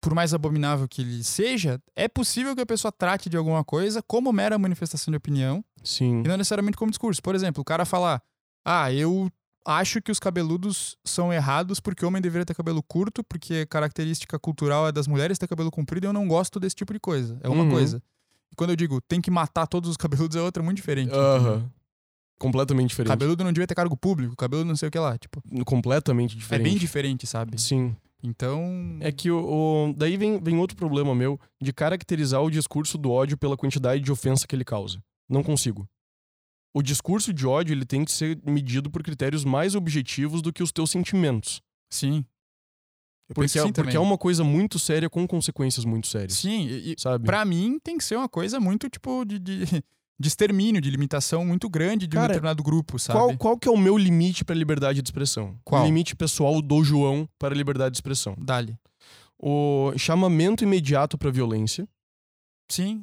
por 0.00 0.14
mais 0.14 0.32
abominável 0.32 0.86
que 0.86 1.02
ele 1.02 1.24
seja, 1.24 1.82
é 1.96 2.06
possível 2.06 2.54
que 2.54 2.62
a 2.62 2.66
pessoa 2.66 2.92
trate 2.92 3.28
de 3.28 3.36
alguma 3.36 3.64
coisa 3.64 4.00
como 4.00 4.32
mera 4.32 4.56
manifestação 4.56 5.10
de 5.10 5.16
opinião 5.18 5.64
Sim. 5.82 6.20
e 6.24 6.28
não 6.28 6.36
necessariamente 6.36 6.76
como 6.76 6.92
discurso. 6.92 7.20
Por 7.20 7.34
exemplo, 7.34 7.60
o 7.60 7.64
cara 7.64 7.84
falar: 7.84 8.22
"Ah, 8.64 8.92
eu 8.92 9.28
acho 9.66 10.00
que 10.00 10.10
os 10.12 10.18
cabeludos 10.18 10.96
são 11.04 11.32
errados 11.32 11.80
porque 11.80 12.04
o 12.04 12.08
homem 12.08 12.22
deveria 12.22 12.46
ter 12.46 12.54
cabelo 12.54 12.82
curto, 12.82 13.24
porque 13.24 13.66
característica 13.66 14.38
cultural 14.38 14.86
é 14.88 14.92
das 14.92 15.06
mulheres 15.06 15.38
ter 15.38 15.46
cabelo 15.48 15.70
comprido 15.70 16.04
e 16.04 16.08
eu 16.08 16.12
não 16.12 16.26
gosto 16.28 16.60
desse 16.60 16.76
tipo 16.76 16.92
de 16.92 17.00
coisa". 17.00 17.38
É 17.42 17.48
uma 17.48 17.64
Uhum. 17.64 17.70
coisa. 17.70 18.02
E 18.52 18.56
quando 18.56 18.70
eu 18.70 18.76
digo 18.76 19.00
tem 19.00 19.20
que 19.20 19.30
matar 19.30 19.66
todos 19.66 19.90
os 19.90 19.96
cabeludos 19.96 20.36
é 20.36 20.40
outra 20.40 20.62
muito 20.62 20.76
diferente. 20.76 21.12
Aham. 21.12 21.68
Completamente 22.38 22.90
diferente. 22.90 23.08
Cabeludo 23.10 23.42
não 23.42 23.52
devia 23.52 23.66
ter 23.66 23.74
cargo 23.74 23.96
público, 23.96 24.36
cabeludo 24.36 24.68
não 24.68 24.76
sei 24.76 24.88
o 24.88 24.90
que 24.92 24.98
lá, 24.98 25.16
tipo, 25.16 25.42
Completamente 25.64 26.36
é 26.36 26.38
diferente. 26.38 26.64
bem 26.68 26.76
diferente, 26.76 27.26
sabe? 27.26 27.58
Sim. 27.60 27.96
Então, 28.22 28.98
É 29.00 29.10
que 29.10 29.30
o, 29.30 29.38
o- 29.88 29.94
daí 29.96 30.16
vem, 30.16 30.38
vem 30.42 30.58
outro 30.58 30.76
problema 30.76 31.14
meu 31.14 31.40
de 31.60 31.72
caracterizar 31.72 32.42
o 32.42 32.50
discurso 32.50 32.98
do 32.98 33.10
ódio 33.10 33.38
pela 33.38 33.56
quantidade 33.56 34.02
de 34.02 34.12
ofensa 34.12 34.46
que 34.46 34.54
ele 34.54 34.64
causa. 34.64 34.98
Não 35.28 35.42
consigo. 35.42 35.88
O 36.76 36.82
discurso 36.82 37.32
de 37.32 37.46
ódio 37.46 37.72
ele 37.72 37.86
tem 37.86 38.04
que 38.04 38.12
ser 38.12 38.38
medido 38.44 38.90
por 38.90 39.02
critérios 39.02 39.46
mais 39.46 39.74
objetivos 39.74 40.42
do 40.42 40.52
que 40.52 40.62
os 40.62 40.70
teus 40.70 40.90
sentimentos. 40.90 41.62
sim. 41.90 42.22
Eu 43.28 43.34
Porque, 43.34 43.58
é, 43.58 43.62
assim 43.62 43.72
porque 43.72 43.96
é 43.96 43.98
uma 43.98 44.18
coisa 44.18 44.44
muito 44.44 44.78
séria 44.78 45.08
com 45.10 45.26
consequências 45.26 45.84
muito 45.86 46.06
sérias. 46.06 46.34
Sim, 46.34 46.68
e, 46.68 46.94
Sabe? 46.96 47.24
pra 47.24 47.44
mim 47.46 47.78
tem 47.82 47.96
que 47.98 48.04
ser 48.04 48.14
uma 48.14 48.28
coisa 48.28 48.60
muito, 48.60 48.88
tipo, 48.90 49.24
de, 49.24 49.38
de, 49.38 49.64
de 50.20 50.28
extermínio, 50.28 50.80
de 50.80 50.90
limitação 50.90 51.44
muito 51.44 51.68
grande 51.68 52.06
de 52.06 52.14
um 52.14 52.20
Cara, 52.20 52.28
determinado 52.28 52.62
grupo, 52.62 52.98
sabe? 52.98 53.18
Qual, 53.18 53.38
qual 53.38 53.58
que 53.58 53.66
é 53.66 53.70
o 53.72 53.76
meu 53.76 53.96
limite 53.96 54.44
para 54.44 54.54
liberdade 54.54 55.00
de 55.00 55.08
expressão? 55.08 55.58
Qual? 55.64 55.82
O 55.82 55.86
limite 55.86 56.14
pessoal 56.14 56.60
do 56.60 56.84
João 56.84 57.26
para 57.38 57.54
a 57.54 57.56
liberdade 57.56 57.94
de 57.94 57.96
expressão. 57.96 58.36
Dali. 58.38 58.78
O 59.38 59.92
chamamento 59.96 60.62
imediato 60.62 61.16
para 61.18 61.30
violência 61.30 61.88
Sim. 62.70 63.02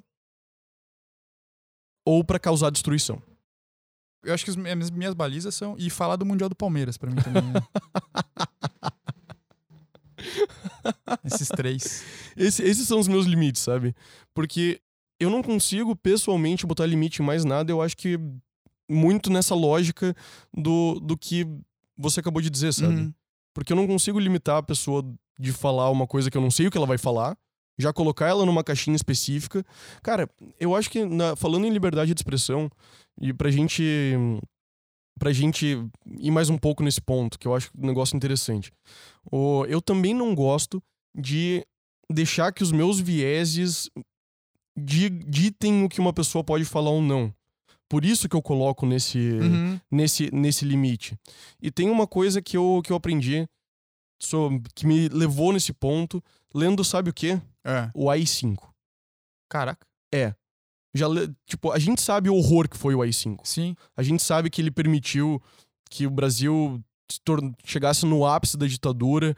ou 2.05 2.23
para 2.23 2.39
causar 2.39 2.69
destruição. 2.69 3.21
Eu 4.23 4.33
acho 4.33 4.45
que 4.45 4.51
as 4.51 4.55
minhas, 4.91 5.13
balizas 5.13 5.53
são. 5.55 5.75
E 5.77 5.89
falar 5.89 6.15
do 6.15 6.25
Mundial 6.25 6.49
do 6.49 6.55
Palmeiras, 6.55 6.97
pra 6.97 7.09
mim 7.09 7.17
também. 7.17 7.43
né? 7.43 7.61
Esses 11.25 11.47
três. 11.49 12.03
Esse- 12.37 12.63
esses 12.63 12.87
são 12.87 12.99
os 12.99 13.07
meus 13.07 13.25
limites, 13.25 13.61
sabe? 13.61 13.95
Porque 14.33 14.79
eu 15.19 15.29
não 15.29 15.41
consigo 15.41 15.95
pessoalmente 15.95 16.65
botar 16.65 16.85
limite 16.85 17.21
em 17.21 17.25
mais 17.25 17.43
nada. 17.45 17.71
Eu 17.71 17.81
acho 17.81 17.95
que 17.97 18.19
muito 18.89 19.29
nessa 19.29 19.55
lógica 19.55 20.15
do, 20.53 20.99
do 20.99 21.17
que 21.17 21.47
você 21.97 22.19
acabou 22.19 22.41
de 22.41 22.49
dizer, 22.49 22.73
sabe? 22.73 22.93
Uhum. 22.95 23.13
Porque 23.53 23.71
eu 23.71 23.77
não 23.77 23.87
consigo 23.87 24.19
limitar 24.19 24.57
a 24.57 24.63
pessoa 24.63 25.03
de 25.39 25.51
falar 25.51 25.89
uma 25.89 26.07
coisa 26.07 26.29
que 26.29 26.37
eu 26.37 26.41
não 26.41 26.51
sei 26.51 26.67
o 26.67 26.71
que 26.71 26.77
ela 26.77 26.87
vai 26.87 26.97
falar, 26.97 27.37
já 27.77 27.93
colocar 27.93 28.27
ela 28.27 28.45
numa 28.45 28.63
caixinha 28.63 28.95
específica. 28.95 29.65
Cara, 30.01 30.29
eu 30.59 30.75
acho 30.75 30.89
que 30.89 31.05
na- 31.05 31.35
falando 31.35 31.65
em 31.65 31.69
liberdade 31.71 32.13
de 32.13 32.19
expressão, 32.19 32.69
e 33.19 33.33
pra 33.33 33.49
gente. 33.51 33.83
Pra 35.19 35.31
gente 35.31 35.77
ir 36.17 36.31
mais 36.31 36.49
um 36.49 36.57
pouco 36.57 36.81
nesse 36.83 36.99
ponto, 36.99 37.37
que 37.37 37.47
eu 37.47 37.53
acho 37.53 37.69
um 37.77 37.85
negócio 37.85 38.15
interessante. 38.17 38.71
O, 39.31 39.63
eu 39.67 39.79
também 39.79 40.11
não 40.13 40.33
gosto 40.33 40.81
de 41.15 41.63
deixar 42.11 42.51
que 42.51 42.63
os 42.63 42.71
meus 42.71 42.99
vieses 42.99 43.91
di- 44.75 45.09
ditem 45.09 45.83
o 45.83 45.89
que 45.89 45.99
uma 46.01 46.11
pessoa 46.11 46.43
pode 46.43 46.65
falar 46.65 46.89
ou 46.89 46.99
não. 47.01 47.33
Por 47.87 48.03
isso 48.03 48.27
que 48.27 48.35
eu 48.35 48.41
coloco 48.41 48.87
nesse, 48.87 49.19
Uhum. 49.19 49.79
nesse, 49.91 50.33
nesse 50.33 50.65
limite. 50.65 51.15
E 51.61 51.69
tem 51.69 51.91
uma 51.91 52.07
coisa 52.07 52.41
que 52.41 52.57
eu, 52.57 52.81
que 52.83 52.91
eu 52.91 52.95
aprendi, 52.95 53.47
que 54.73 54.87
me 54.87 55.07
levou 55.09 55.53
nesse 55.53 55.71
ponto, 55.73 56.23
lendo, 56.55 56.83
sabe 56.83 57.11
o 57.11 57.13
quê? 57.13 57.39
É. 57.63 57.91
O 57.93 58.09
AI-5. 58.09 58.73
Caraca. 59.47 59.85
Já 60.95 61.07
tipo, 61.45 61.71
a 61.71 61.79
gente 61.79 62.01
sabe 62.01 62.29
o 62.29 62.35
horror 62.35 62.69
que 62.69 62.77
foi 62.77 62.93
o 62.93 63.01
AI-5. 63.01 63.39
Sim. 63.43 63.75
A 63.97 64.03
gente 64.03 64.21
sabe 64.21 64.49
que 64.49 64.61
ele 64.61 64.71
permitiu 64.71 65.41
que 65.89 66.05
o 66.05 66.11
Brasil 66.11 66.83
chegasse 67.65 68.05
no 68.05 68.25
ápice 68.25 68.57
da 68.57 68.65
ditadura, 68.65 69.35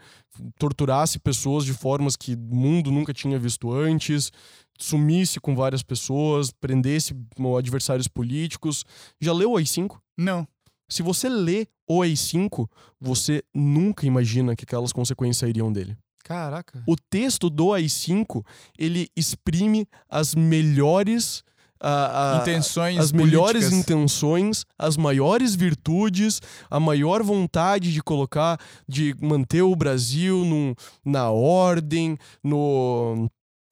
torturasse 0.58 1.18
pessoas 1.18 1.64
de 1.64 1.72
formas 1.72 2.16
que 2.16 2.34
o 2.34 2.54
mundo 2.54 2.90
nunca 2.90 3.12
tinha 3.12 3.38
visto 3.38 3.72
antes, 3.72 4.30
sumisse 4.78 5.40
com 5.40 5.54
várias 5.54 5.82
pessoas, 5.82 6.50
prendesse 6.50 7.14
adversários 7.58 8.08
políticos. 8.08 8.84
Já 9.20 9.32
leu 9.32 9.52
o 9.52 9.56
AI-5? 9.56 9.98
Não. 10.16 10.46
Se 10.88 11.02
você 11.02 11.28
lê 11.28 11.66
o 11.88 12.02
AI-5, 12.02 12.68
você 13.00 13.42
nunca 13.54 14.06
imagina 14.06 14.54
que 14.54 14.64
aquelas 14.64 14.92
consequências 14.92 15.38
sairiam 15.38 15.72
dele. 15.72 15.96
Caraca. 16.26 16.82
O 16.86 16.96
texto 16.96 17.48
do 17.48 17.72
AI-5, 17.72 18.44
ele 18.76 19.08
exprime 19.16 19.86
as 20.10 20.34
melhores... 20.34 21.44
a- 21.80 22.38
a- 22.38 22.42
Intenções 22.42 22.98
as 22.98 23.12
melhores 23.12 23.64
políticas. 23.66 23.78
intenções, 23.78 24.64
as 24.76 24.96
maiores 24.96 25.54
virtudes, 25.54 26.40
a 26.70 26.80
maior 26.80 27.22
vontade 27.22 27.92
de 27.92 28.02
colocar, 28.02 28.58
de 28.88 29.14
manter 29.20 29.62
o 29.62 29.76
Brasil 29.76 30.44
num- 30.44 30.74
na 31.04 31.30
ordem, 31.30 32.18
no 32.42 33.28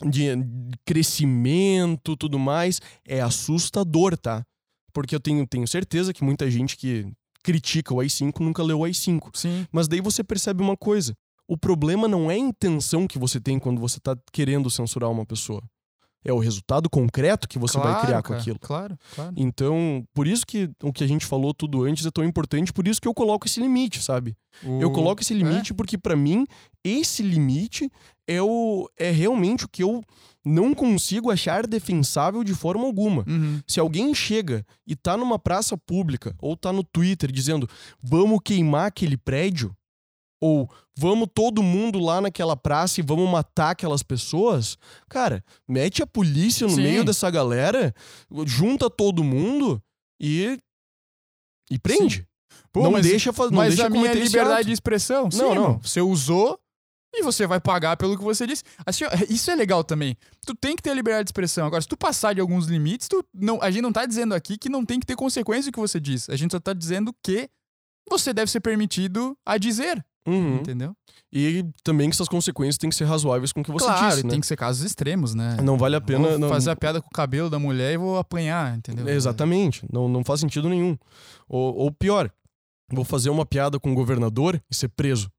de 0.06 0.28
crescimento, 0.85 2.16
tudo 2.16 2.39
mais, 2.39 2.81
é 3.06 3.20
assustador, 3.20 4.16
tá? 4.16 4.43
Porque 4.93 5.14
eu 5.14 5.20
tenho, 5.20 5.47
tenho 5.47 5.66
certeza 5.66 6.12
que 6.12 6.22
muita 6.22 6.51
gente 6.51 6.76
que 6.76 7.06
critica 7.43 7.93
o 7.94 8.01
AI-5 8.01 8.40
nunca 8.40 8.62
leu 8.62 8.81
o 8.81 8.85
AI-5. 8.85 9.31
Sim. 9.35 9.66
Mas 9.72 9.89
daí 9.89 10.01
você 10.01 10.22
percebe 10.22 10.62
uma 10.62 10.76
coisa. 10.76 11.14
O 11.47 11.57
problema 11.57 12.09
não 12.09 12.31
é 12.31 12.35
a 12.35 12.39
intenção 12.39 13.07
que 13.07 13.19
você 13.19 13.41
tem 13.41 13.59
quando 13.59 13.81
você 13.81 14.01
tá 14.01 14.16
querendo 14.33 14.71
censurar 14.71 15.11
uma 15.11 15.27
pessoa. 15.27 15.62
É 16.27 16.33
o 16.33 16.39
resultado 16.39 16.89
concreto 16.89 17.47
que 17.47 17.59
você 17.59 17.77
vai 17.77 17.93
Claro, 17.93 18.07
criar 18.07 18.23
com 18.23 18.29
cara, 18.31 18.41
aquilo. 18.41 18.59
Claro, 18.59 18.99
claro. 19.15 19.35
Então, 19.37 20.03
por 20.15 20.27
isso 20.27 20.47
que 20.47 20.71
o 20.83 20.91
que 20.91 21.05
a 21.05 21.07
gente 21.07 21.27
falou 21.27 21.53
tudo 21.53 21.85
antes 21.85 22.07
é 22.07 22.11
tão 22.11 22.25
importante, 22.25 22.73
por 22.73 22.89
isso 22.89 22.99
que 22.99 23.07
eu 23.07 23.12
coloco 23.12 23.47
esse 23.47 23.61
limite, 23.61 24.01
sabe? 24.01 24.35
Eu 24.81 24.91
coloco 24.91 25.21
esse 25.21 25.35
limite 25.35 25.75
porque 25.75 25.99
pra 25.99 26.16
mim 26.16 26.47
esse 26.83 27.23
limite 27.23 27.91
é 28.27 28.41
o 28.41 28.89
é 28.99 29.11
realmente 29.11 29.66
o 29.66 29.69
que 29.69 29.83
eu 29.83 30.03
não 30.43 30.73
consigo 30.73 31.31
achar 31.31 31.66
defensável 31.66 32.43
de 32.43 32.55
forma 32.55 32.85
alguma. 32.85 33.25
Uhum. 33.29 33.61
Se 33.66 33.79
alguém 33.79 34.15
chega 34.15 34.65
e 34.87 34.97
tá 34.97 35.16
numa 35.19 35.39
praça 35.39 35.77
pública 35.77 36.35
ou 36.41 36.57
tá 36.57 36.73
no 36.73 36.85
Twitter 36.85 37.31
dizendo 37.31 37.69
vamos 38.03 38.41
queimar 38.43 38.87
aquele 38.87 39.19
prédio 39.19 39.77
ou 40.45 40.69
vamos 40.97 41.29
todo 41.35 41.62
mundo 41.62 41.99
lá 41.99 42.21
naquela 42.21 42.57
praça 42.57 43.01
e 43.01 43.03
vamos 43.03 43.29
matar 43.31 43.71
aquelas 43.71 44.03
pessoas, 44.03 44.77
cara, 45.09 45.43
mete 45.66 46.03
a 46.03 46.07
polícia 46.07 46.66
no 46.66 46.75
Sim. 46.75 46.83
meio 46.83 47.05
dessa 47.05 47.31
galera, 47.31 47.95
junta 48.47 48.91
todo 48.91 49.25
mundo 49.25 49.83
e 50.21 50.59
e 51.71 51.79
prende. 51.79 52.27
Pô, 52.73 52.83
não 52.83 52.93
mas- 52.93 53.07
deixa 53.07 53.33
fa- 53.33 53.45
não 53.47 53.53
Mas 53.53 53.75
deixa 53.75 53.87
a 53.87 53.91
minha 53.91 54.12
liberdade 54.12 54.66
de 54.66 54.73
expressão. 54.73 55.31
Sim, 55.31 55.39
Não, 55.39 55.55
não. 55.55 55.62
irmão. 55.62 55.81
Você 55.83 56.01
usou 56.01 56.59
e 57.15 57.23
você 57.23 57.47
vai 57.47 57.61
pagar 57.61 57.97
pelo 57.97 58.16
que 58.19 58.23
você 58.25 58.47
disse. 58.47 58.62
Assim, 58.85 59.05
ó, 59.05 59.09
isso 59.31 59.51
é 59.51 59.55
legal 59.55 59.83
também. 59.83 60.16
Tu 60.47 60.55
tem 60.55 60.77
que 60.77 60.83
ter 60.83 60.91
a 60.91 60.95
liberdade 60.95 61.25
de 61.27 61.29
expressão. 61.31 61.66
Agora, 61.66 61.81
se 61.81 61.89
tu 61.89 61.97
passar 61.97 62.35
de 62.35 62.41
alguns 62.41 62.66
limites, 62.66 63.09
tu 63.09 63.25
não, 63.33 63.62
a 63.62 63.71
gente 63.71 63.83
não 63.83 63.93
tá 63.93 64.05
dizendo 64.05 64.35
aqui 64.35 64.59
que 64.59 64.69
não 64.69 64.85
tem 64.85 65.01
que 65.01 65.07
ter 65.07 65.16
consequência 65.16 65.71
do 65.71 65.75
que 65.75 65.81
você 65.81 65.99
diz. 65.99 66.29
A 66.29 66.37
gente 66.37 66.51
só 66.53 66.61
tá 66.61 66.73
dizendo 66.75 67.15
que 67.23 67.49
você 68.11 68.35
deve 68.35 68.51
ser 68.51 68.61
permitido 68.61 69.37
a 69.47 69.57
dizer, 69.57 70.05
Uhum. 70.26 70.56
entendeu? 70.56 70.96
E 71.32 71.64
também 71.82 72.09
que 72.09 72.14
essas 72.14 72.28
consequências 72.28 72.78
têm 72.78 72.88
que 72.88 72.96
ser 72.96 73.05
razoáveis 73.05 73.52
com 73.52 73.60
o 73.60 73.64
que 73.64 73.70
você 73.72 73.84
claro, 73.86 74.06
disse, 74.09 74.20
e 74.20 74.24
né? 74.24 74.30
tem 74.30 74.40
que 74.40 74.46
ser 74.46 74.56
casos 74.56 74.82
extremos, 74.84 75.34
né? 75.34 75.56
Não 75.62 75.76
vale 75.76 75.96
a 75.96 76.01
pena. 76.01 76.28
Vou 76.28 76.38
não- 76.38 76.48
fazer 76.48 76.70
a 76.70 76.76
piada 76.76 77.02
com 77.02 77.09
o 77.09 77.12
cabelo 77.12 77.51
da 77.51 77.59
mulher 77.59 77.92
e 77.92 77.96
vou 77.96 78.16
apanhar, 78.18 78.76
entendeu? 78.76 79.09
Exatamente. 79.09 79.84
Não, 79.92 80.09
não 80.09 80.24
faz 80.24 80.40
sentido 80.40 80.68
nenhum. 80.68 80.96
Ou, 81.48 81.74
ou 81.76 81.90
pior, 81.92 82.30
vou 82.90 83.05
fazer 83.05 83.30
uma 83.30 83.44
piada 83.44 83.78
com 83.78 83.92
o 83.92 83.94
governador 83.94 84.62
e 84.70 84.74
ser 84.74 84.88
preso, 84.88 85.30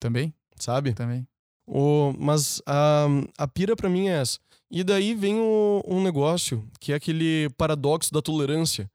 Também, 0.00 0.34
sabe? 0.56 0.92
também. 0.92 1.26
O, 1.66 2.14
mas 2.18 2.60
a, 2.66 3.06
a 3.36 3.46
pira 3.46 3.76
pra 3.76 3.88
mim 3.90 4.08
é 4.08 4.20
essa. 4.20 4.38
E 4.70 4.82
daí 4.84 5.14
vem 5.14 5.36
o, 5.38 5.82
um 5.86 6.02
negócio 6.02 6.66
que 6.80 6.92
é 6.92 6.96
aquele 6.96 7.48
paradoxo 7.56 8.12
da 8.12 8.20
tolerância, 8.22 8.90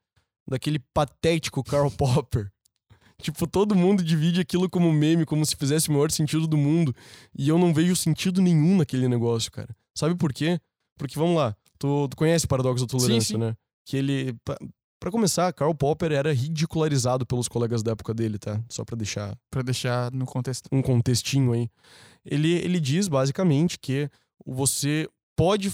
daquele 0.47 0.80
patético 0.93 1.64
Karl 1.64 1.89
Popper. 1.89 2.51
Tipo, 3.24 3.48
todo 3.48 3.74
mundo 3.74 4.04
divide 4.04 4.41
aquilo 4.41 4.70
como 4.70 4.91
meme, 4.91 5.26
como 5.26 5.45
se 5.45 5.56
fizesse 5.56 5.90
o 5.90 5.94
maior 5.94 6.12
sentido 6.12 6.45
do 6.45 6.58
mundo. 6.58 6.94
E 7.38 7.48
eu 7.50 7.58
não 7.58 7.74
vejo 7.74 7.95
sentido 7.95 8.41
nenhum 8.41 8.78
naquele 8.78 9.08
negócio, 9.08 9.52
cara. 9.52 9.74
Sabe 9.95 10.14
por 10.16 10.34
quê? 10.34 10.60
Porque, 10.98 11.18
vamos 11.18 11.38
lá, 11.38 11.56
tu, 11.80 12.08
tu 12.10 12.18
conhece 12.18 12.45
o 12.45 12.48
paradoxo 12.50 12.86
da 12.86 12.91
tolerância, 12.91 13.34
sim. 13.36 13.38
né? 13.38 13.56
Que 13.86 13.98
ele. 13.98 14.36
pra- 14.44 14.58
Pra 15.00 15.12
começar, 15.12 15.52
Karl 15.52 15.74
Popper 15.76 16.14
era 16.14 16.34
ridicularizado 16.34 17.26
pelos 17.26 17.50
colegas 17.50 17.84
da 17.84 17.91
época 17.91 18.14
dele, 18.14 18.38
tá? 18.40 18.64
Só 18.70 18.86
pra 18.86 18.95
deixar 18.95 19.38
Pra 19.52 19.62
deixar 19.62 20.10
no 20.14 20.26
contexto. 20.26 20.70
um 20.72 20.82
contextinho 20.82 21.52
aí. 21.52 21.68
Ele, 22.26 22.54
ele 22.54 22.80
diz 22.80 23.10
basicamente 23.10 23.78
que 23.78 24.10
você 24.45 25.10
pode. 25.35 25.72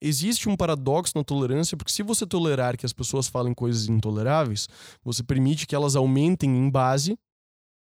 Existe 0.00 0.48
um 0.48 0.56
paradoxo 0.56 1.12
na 1.16 1.24
tolerância, 1.24 1.76
porque 1.76 1.92
se 1.92 2.02
você 2.02 2.26
tolerar 2.26 2.76
que 2.76 2.86
as 2.86 2.92
pessoas 2.92 3.28
falem 3.28 3.54
coisas 3.54 3.88
intoleráveis, 3.88 4.68
você 5.02 5.22
permite 5.22 5.66
que 5.66 5.74
elas 5.74 5.96
aumentem 5.96 6.50
em 6.50 6.70
base 6.70 7.16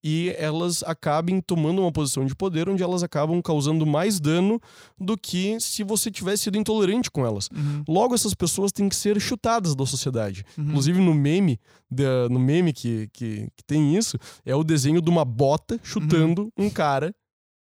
e 0.04 0.32
elas 0.38 0.84
acabem 0.84 1.40
tomando 1.40 1.80
uma 1.82 1.90
posição 1.90 2.24
de 2.24 2.32
poder 2.32 2.68
onde 2.68 2.84
elas 2.84 3.02
acabam 3.02 3.42
causando 3.42 3.84
mais 3.84 4.20
dano 4.20 4.60
do 4.96 5.18
que 5.18 5.58
se 5.58 5.82
você 5.82 6.08
tivesse 6.08 6.44
sido 6.44 6.56
intolerante 6.56 7.10
com 7.10 7.26
elas. 7.26 7.48
Uhum, 7.52 7.82
Logo, 7.88 8.14
essas 8.14 8.32
pessoas 8.32 8.70
têm 8.70 8.88
que 8.88 8.94
ser 8.94 9.20
chutadas 9.20 9.74
da 9.74 9.84
sociedade. 9.84 10.44
uhum. 10.56 10.66
Inclusive 10.68 11.00
no 11.00 11.12
meme, 11.12 11.58
da- 11.90 12.28
no 12.28 12.38
meme 12.38 12.72
que, 12.72 13.08
que, 13.12 13.48
que 13.56 13.64
tem 13.66 13.96
isso, 13.96 14.16
é 14.46 14.54
o 14.54 14.62
desenho 14.62 15.02
de 15.02 15.10
uma 15.10 15.24
bota 15.24 15.80
chutando 15.82 16.48
um 16.56 16.70
cara 16.70 17.12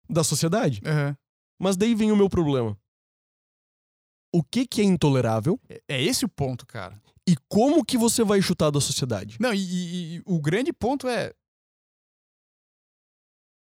da 0.08 0.22
sociedade. 0.22 0.82
Mas 1.60 1.76
daí 1.76 1.94
vem 1.94 2.10
o 2.10 2.16
meu 2.16 2.28
problema. 2.28 2.76
O 4.32 4.42
que 4.42 4.66
que 4.66 4.80
é 4.80 4.84
intolerável 4.84 5.60
É- 5.68 5.82
É 5.88 6.02
esse 6.02 6.24
o 6.24 6.28
ponto, 6.28 6.64
cara. 6.66 7.00
e 7.28 7.36
como 7.48 7.84
que 7.84 7.98
você 7.98 8.24
vai 8.24 8.40
chutar 8.40 8.70
da 8.70 8.80
sociedade? 8.80 9.36
Não, 9.40 9.52
e, 9.52 9.58
e- 9.58 10.16
e 10.16 10.22
o 10.24 10.40
grande 10.40 10.72
ponto 10.72 11.06
é. 11.08 11.34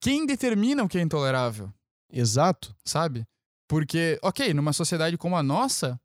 Quem 0.04 0.26
determina 0.26 0.84
o 0.84 0.90
que 0.90 0.98
é 0.98 1.02
intolerável, 1.02 1.72
Exato. 2.12 2.76
sabe? 2.86 3.26
Porque, 3.68 4.20
ok, 4.24 4.54
numa 4.54 4.74
sociedade 4.74 5.18
como 5.18 5.36
a 5.38 5.44
nossa, 5.44 6.00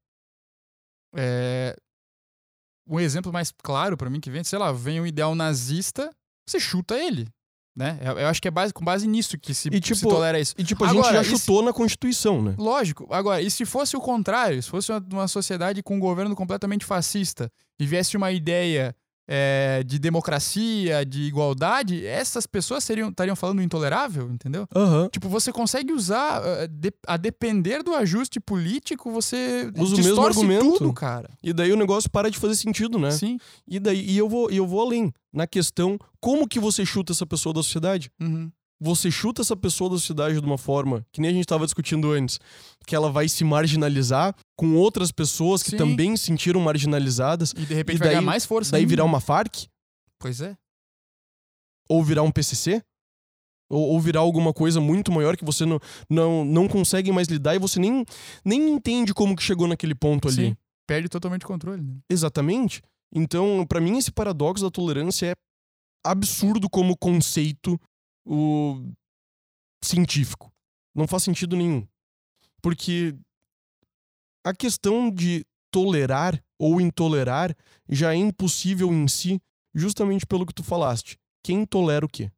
é. 1.15 1.77
Um 2.89 3.01
exemplo 3.01 3.33
mais 3.33 3.51
claro 3.51 3.97
pra 3.97 4.09
mim 4.09 4.21
que 4.21 4.31
vem, 4.31 4.45
sei 4.45 4.59
lá, 4.61 4.71
vem 4.71 5.01
um 5.01 5.07
ideal 5.07 5.35
nazista, 5.35 6.15
você 6.49 6.61
chuta 6.61 6.97
ele, 6.97 7.27
né? 7.77 7.99
Eu, 8.01 8.19
eu 8.19 8.27
acho 8.29 8.41
que 8.41 8.49
é 8.49 8.51
base, 8.51 8.73
com 8.73 8.83
base 8.85 9.07
nisso 9.07 9.37
que 9.37 9.53
se, 9.53 9.69
E, 9.69 9.79
tipo, 9.79 9.97
se 9.97 10.03
tolera 10.09 10.41
isso. 10.41 10.55
E 10.57 10.65
tipo, 10.65 10.83
a 10.85 10.89
Agora, 10.89 11.13
gente 11.19 11.25
já 11.31 11.37
chutou 11.37 11.63
na 11.63 11.73
Constituição, 11.73 12.43
né? 12.43 12.55
Lógico. 12.57 13.07
Agora, 13.11 13.43
e 13.43 13.51
se 13.51 13.67
fosse 13.67 13.97
o 13.97 14.01
contrário? 14.01 14.63
Se 14.63 14.71
fosse 14.71 14.91
uma, 14.91 15.05
uma 15.13 15.29
sociedade 15.29 15.83
com 15.83 15.97
um 15.97 16.01
governo 16.01 16.35
completamente 16.35 16.85
fascista 16.87 17.53
e 17.79 17.87
viesse 17.87 18.17
uma 18.17 18.33
ideia 18.33 18.97
é, 19.29 19.83
de 19.85 19.99
democracia, 19.99 21.05
de 21.05 21.23
igualdade, 21.23 22.07
essas 22.07 22.47
pessoas 22.47 22.85
seriam 22.85 23.09
estariam 23.09 23.37
falando 23.37 23.63
intolerável, 23.63 24.31
entendeu? 24.31 24.69
Aham. 24.75 25.09
Tipo, 25.11 25.29
você 25.29 25.53
consegue 25.53 25.93
usar, 25.93 26.43
a 27.07 27.17
depender 27.17 27.83
do 27.83 27.95
ajuste 27.95 28.39
político, 28.39 29.11
você 29.11 29.71
Usa 29.77 29.95
o 29.97 29.99
mesmo 29.99 30.23
argumento. 30.25 30.79
tudo, 30.79 30.93
cara. 30.93 31.31
E 31.43 31.53
daí 31.53 31.73
o 31.73 31.77
negócio 31.77 32.11
para 32.11 32.31
de 32.31 32.39
fazer 32.39 32.55
sentido, 32.55 32.99
né? 32.99 33.11
Sim. 33.11 33.39
E 33.67 33.79
daí 33.81 34.05
e 34.09 34.17
eu 34.17 34.29
vou 34.29 34.51
e 34.51 34.57
eu 34.57 34.67
vou 34.67 34.81
além 34.81 35.13
na 35.33 35.47
questão 35.47 35.99
como 36.21 36.49
que 36.49 36.59
você 36.59 36.85
chuta 36.85 37.13
essa 37.13 37.27
pessoa 37.27 37.53
da 37.53 37.63
sociedade? 37.63 38.11
Uhum. 38.21 38.51
Você 38.81 39.11
chuta 39.11 39.41
essa 39.43 39.57
pessoa 39.57 39.89
da 39.91 39.97
sociedade 39.97 40.39
de 40.41 40.47
uma 40.47 40.59
forma 40.59 41.05
que 41.13 41.21
nem 41.21 41.31
a 41.31 41.33
gente 41.33 41.45
estava 41.45 41.65
discutindo 41.65 42.11
antes, 42.13 42.39
que 42.87 42.95
ela 42.95 43.11
vai 43.11 43.29
se 43.29 43.43
marginalizar 43.45 44.35
com 44.57 44.75
outras 44.77 45.11
pessoas 45.11 45.63
que 45.63 45.71
Sim. 45.71 45.77
também 45.79 46.17
se 46.17 46.25
sentiram 46.27 46.61
marginalizadas, 46.61 47.53
E 47.57 47.65
de 47.67 47.75
repente 47.75 47.97
E 47.97 47.99
vai 47.99 48.09
daí- 48.09 48.17
ganhar 48.17 48.27
mais 48.27 48.45
força. 48.45 48.73
daí 48.73 48.81
ainda. 48.81 48.91
virar 48.91 49.05
uma 49.05 49.21
FARC 49.21 49.67
Pois 50.19 50.41
é. 50.41 50.57
ou 51.89 52.03
virar 52.05 52.23
um 52.23 52.31
PCC? 52.31 52.83
Ou, 53.69 53.81
ou 53.95 54.01
virar 54.01 54.21
alguma 54.21 54.53
coisa 54.53 54.81
muito 54.81 55.11
maior 55.11 55.37
que 55.37 55.45
você 55.45 55.65
não, 55.65 55.81
não, 56.09 56.45
não 56.45 56.69
consegue 56.69 57.11
mais 57.11 57.27
lidar 57.29 57.57
e 57.57 57.59
você 57.59 57.81
nem, 57.81 58.05
nem 58.45 58.69
entende 58.71 59.13
como 59.13 59.35
que 59.35 59.43
chegou 59.43 59.67
naquele 59.67 59.95
ponto 59.95 60.29
ali. 60.29 60.51
Sim. 60.51 60.57
Perde 60.87 61.09
totalmente 61.09 61.45
o 61.45 61.49
controle. 61.49 61.83
Né? 61.83 61.97
Exatamente. 62.09 62.81
Então, 63.13 63.67
pra 63.69 63.81
mim, 63.81 63.97
esse 63.99 64.13
paradoxo 64.13 64.63
da 64.65 64.71
tolerância 64.71 65.27
é 65.33 65.35
absurdo 66.07 66.71
como 66.71 66.97
conceito 66.97 67.77
o... 68.27 68.93
científico. 69.83 70.53
Não 70.95 71.07
faz 71.07 71.23
sentido 71.23 71.57
nenhum. 71.57 71.87
Porque 72.61 73.15
a 74.45 74.53
questão 74.53 75.11
de 75.11 75.47
tolerar 75.71 76.43
ou 76.59 76.81
intolerar 76.81 77.55
já 77.89 78.13
é 78.13 78.17
impossível 78.17 78.93
em 78.93 79.07
si, 79.07 79.41
justamente 79.75 80.27
pelo 80.27 80.47
que 80.47 80.55
tu 80.55 80.63
falaste. 80.63 81.19
Quem 81.43 81.65
tolera 81.65 82.05
o 82.05 82.09
quê? 82.09 82.31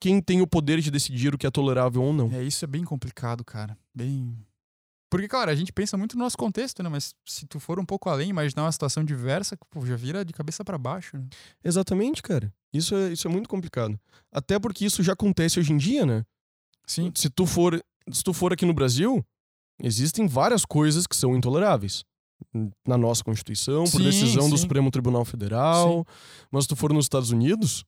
Quem 0.00 0.20
tem 0.20 0.40
o 0.40 0.46
poder 0.46 0.80
de 0.80 0.90
decidir 0.90 1.34
o 1.34 1.38
que 1.38 1.46
é 1.46 1.50
tolerável 1.50 2.02
ou 2.02 2.12
não? 2.12 2.30
É, 2.32 2.42
isso 2.44 2.64
é 2.64 2.68
bem 2.68 2.84
complicado, 2.84 3.44
cara. 3.44 3.76
Bem. 3.92 4.36
Porque, 5.10 5.26
cara, 5.26 5.50
a 5.50 5.54
gente 5.54 5.72
pensa 5.72 5.96
muito 5.96 6.16
no 6.16 6.22
nosso 6.22 6.36
contexto, 6.36 6.82
né? 6.82 6.88
Mas 6.88 7.14
se 7.26 7.46
tu 7.46 7.58
for 7.58 7.80
um 7.80 7.84
pouco 7.84 8.08
além, 8.10 8.28
imaginar 8.28 8.64
uma 8.64 8.72
situação 8.72 9.02
diversa, 9.02 9.56
pô, 9.70 9.84
já 9.84 9.96
vira 9.96 10.24
de 10.24 10.32
cabeça 10.32 10.64
pra 10.64 10.76
baixo, 10.76 11.16
né? 11.16 11.26
Exatamente, 11.64 12.22
cara. 12.22 12.52
Isso 12.72 12.94
é, 12.94 13.12
isso 13.12 13.26
é 13.26 13.30
muito 13.30 13.48
complicado. 13.48 13.98
Até 14.32 14.58
porque 14.58 14.84
isso 14.84 15.02
já 15.02 15.12
acontece 15.14 15.58
hoje 15.58 15.72
em 15.72 15.76
dia, 15.76 16.04
né? 16.04 16.24
Sim. 16.86 17.12
se 17.14 17.28
tu 17.28 17.44
for 17.46 17.82
se 18.10 18.22
tu 18.24 18.32
for 18.32 18.52
aqui 18.52 18.64
no 18.64 18.72
Brasil 18.72 19.22
existem 19.82 20.26
várias 20.26 20.64
coisas 20.64 21.06
que 21.06 21.14
são 21.14 21.36
intoleráveis 21.36 22.02
na 22.86 22.96
nossa 22.96 23.22
constituição 23.22 23.84
por 23.84 23.98
Sim, 23.98 24.04
decisão 24.04 24.48
do 24.48 24.56
sim. 24.56 24.62
Supremo 24.62 24.90
Tribunal 24.90 25.24
Federal 25.24 26.06
mas 26.50 26.64
se 26.64 26.68
tu 26.68 26.76
for 26.76 26.92
nos 26.92 27.04
Estados 27.04 27.30
Unidos 27.30 27.84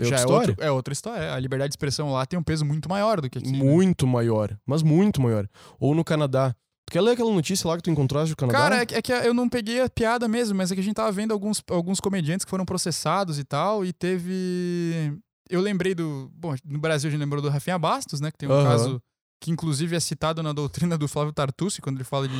é 0.00 0.04
já 0.06 0.20
outra 0.20 0.32
é, 0.32 0.38
outro- 0.50 0.64
é 0.64 0.70
outra 0.70 0.92
história. 0.92 1.34
A 1.34 1.38
liberdade 1.40 1.70
de 1.70 1.72
expressão 1.74 2.10
lá 2.12 2.24
tem 2.24 2.38
um 2.38 2.42
peso 2.42 2.64
muito 2.64 2.88
maior 2.88 3.20
do 3.20 3.28
que 3.28 3.38
aqui. 3.38 3.50
né? 3.52 3.58
muito 3.58 4.06
maior 4.06 4.56
mas 4.64 4.82
muito 4.82 5.20
maior 5.20 5.46
ou 5.78 5.94
no 5.94 6.02
Canadá 6.04 6.54
tu 6.88 6.92
quer 6.92 7.02
ler 7.02 7.12
aquela 7.12 7.30
notícia 7.30 7.68
lá 7.68 7.76
que 7.76 7.82
tu 7.82 7.90
encontraste 7.90 8.30
do 8.30 8.36
Canadá 8.36 8.58
Cara, 8.58 8.76
é 8.82 8.86
que, 8.86 8.94
é 8.94 9.02
que 9.02 9.12
eu 9.12 9.34
não 9.34 9.46
peguei 9.48 9.82
a 9.82 9.90
piada 9.90 10.26
mesmo, 10.26 10.56
mas 10.56 10.72
é 10.72 10.74
que 10.74 10.80
a 10.80 10.84
gente 10.84 10.94
tava 10.94 11.12
vendo 11.12 11.32
alguns, 11.32 11.62
alguns 11.70 12.00
comediantes 12.00 12.44
que 12.44 12.50
foram 12.50 12.64
processados 12.64 13.38
e 13.38 13.44
tal, 13.44 13.84
e 13.84 13.92
teve. 13.92 15.12
Eu 15.50 15.60
lembrei 15.60 15.94
do. 15.94 16.30
Bom, 16.34 16.54
no 16.64 16.78
Brasil 16.78 17.08
a 17.08 17.10
gente 17.10 17.20
lembrou 17.20 17.42
do 17.42 17.48
Rafinha 17.50 17.78
Bastos, 17.78 18.20
né? 18.20 18.30
Que 18.30 18.38
tem 18.38 18.48
um 18.48 18.52
Aham. 18.52 18.64
caso 18.64 19.02
que, 19.40 19.50
inclusive, 19.50 19.94
é 19.94 20.00
citado 20.00 20.42
na 20.42 20.52
doutrina 20.52 20.96
do 20.96 21.06
Flávio 21.06 21.32
Tartucci, 21.32 21.80
quando 21.82 21.96
ele 21.96 22.04
fala 22.04 22.26
de, 22.26 22.34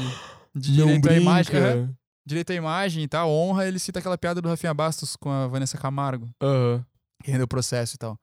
de 0.57 0.73
direito 0.73 0.97
à 0.97 1.01
brinca 1.01 1.21
imagem. 1.21 1.57
Aham. 1.57 1.95
direito 2.27 2.51
à 2.51 2.55
imagem 2.55 3.03
e 3.05 3.09
tal, 3.09 3.31
honra, 3.31 3.67
ele 3.67 3.79
cita 3.79 3.99
aquela 3.99 4.17
piada 4.19 4.41
do 4.41 4.49
Rafinha 4.49 4.75
Bastos 4.75 5.15
com 5.17 5.31
a 5.31 5.47
Vanessa 5.47 5.77
Camargo, 5.79 6.29
Aham. 6.43 6.85
que 7.23 7.31
rendeu 7.31 7.47
processo 7.47 7.95
e 7.97 7.99
tal. 7.99 8.19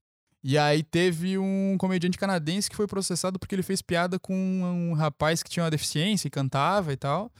E 0.47 0.59
aí 0.59 0.83
teve 0.83 1.39
um 1.39 1.75
comediante 1.79 2.19
canadense 2.19 2.69
que 2.69 2.75
foi 2.75 2.85
processado 2.85 3.39
porque 3.39 3.55
ele 3.55 3.63
fez 3.63 3.81
piada 3.81 4.19
com 4.19 4.35
um 4.35 4.93
rapaz 4.93 5.41
que 5.41 5.49
tinha 5.49 5.63
uma 5.63 5.71
deficiência 5.71 6.27
e 6.27 6.29
cantava 6.29 6.93
e 6.93 6.95
tal. 6.95 7.31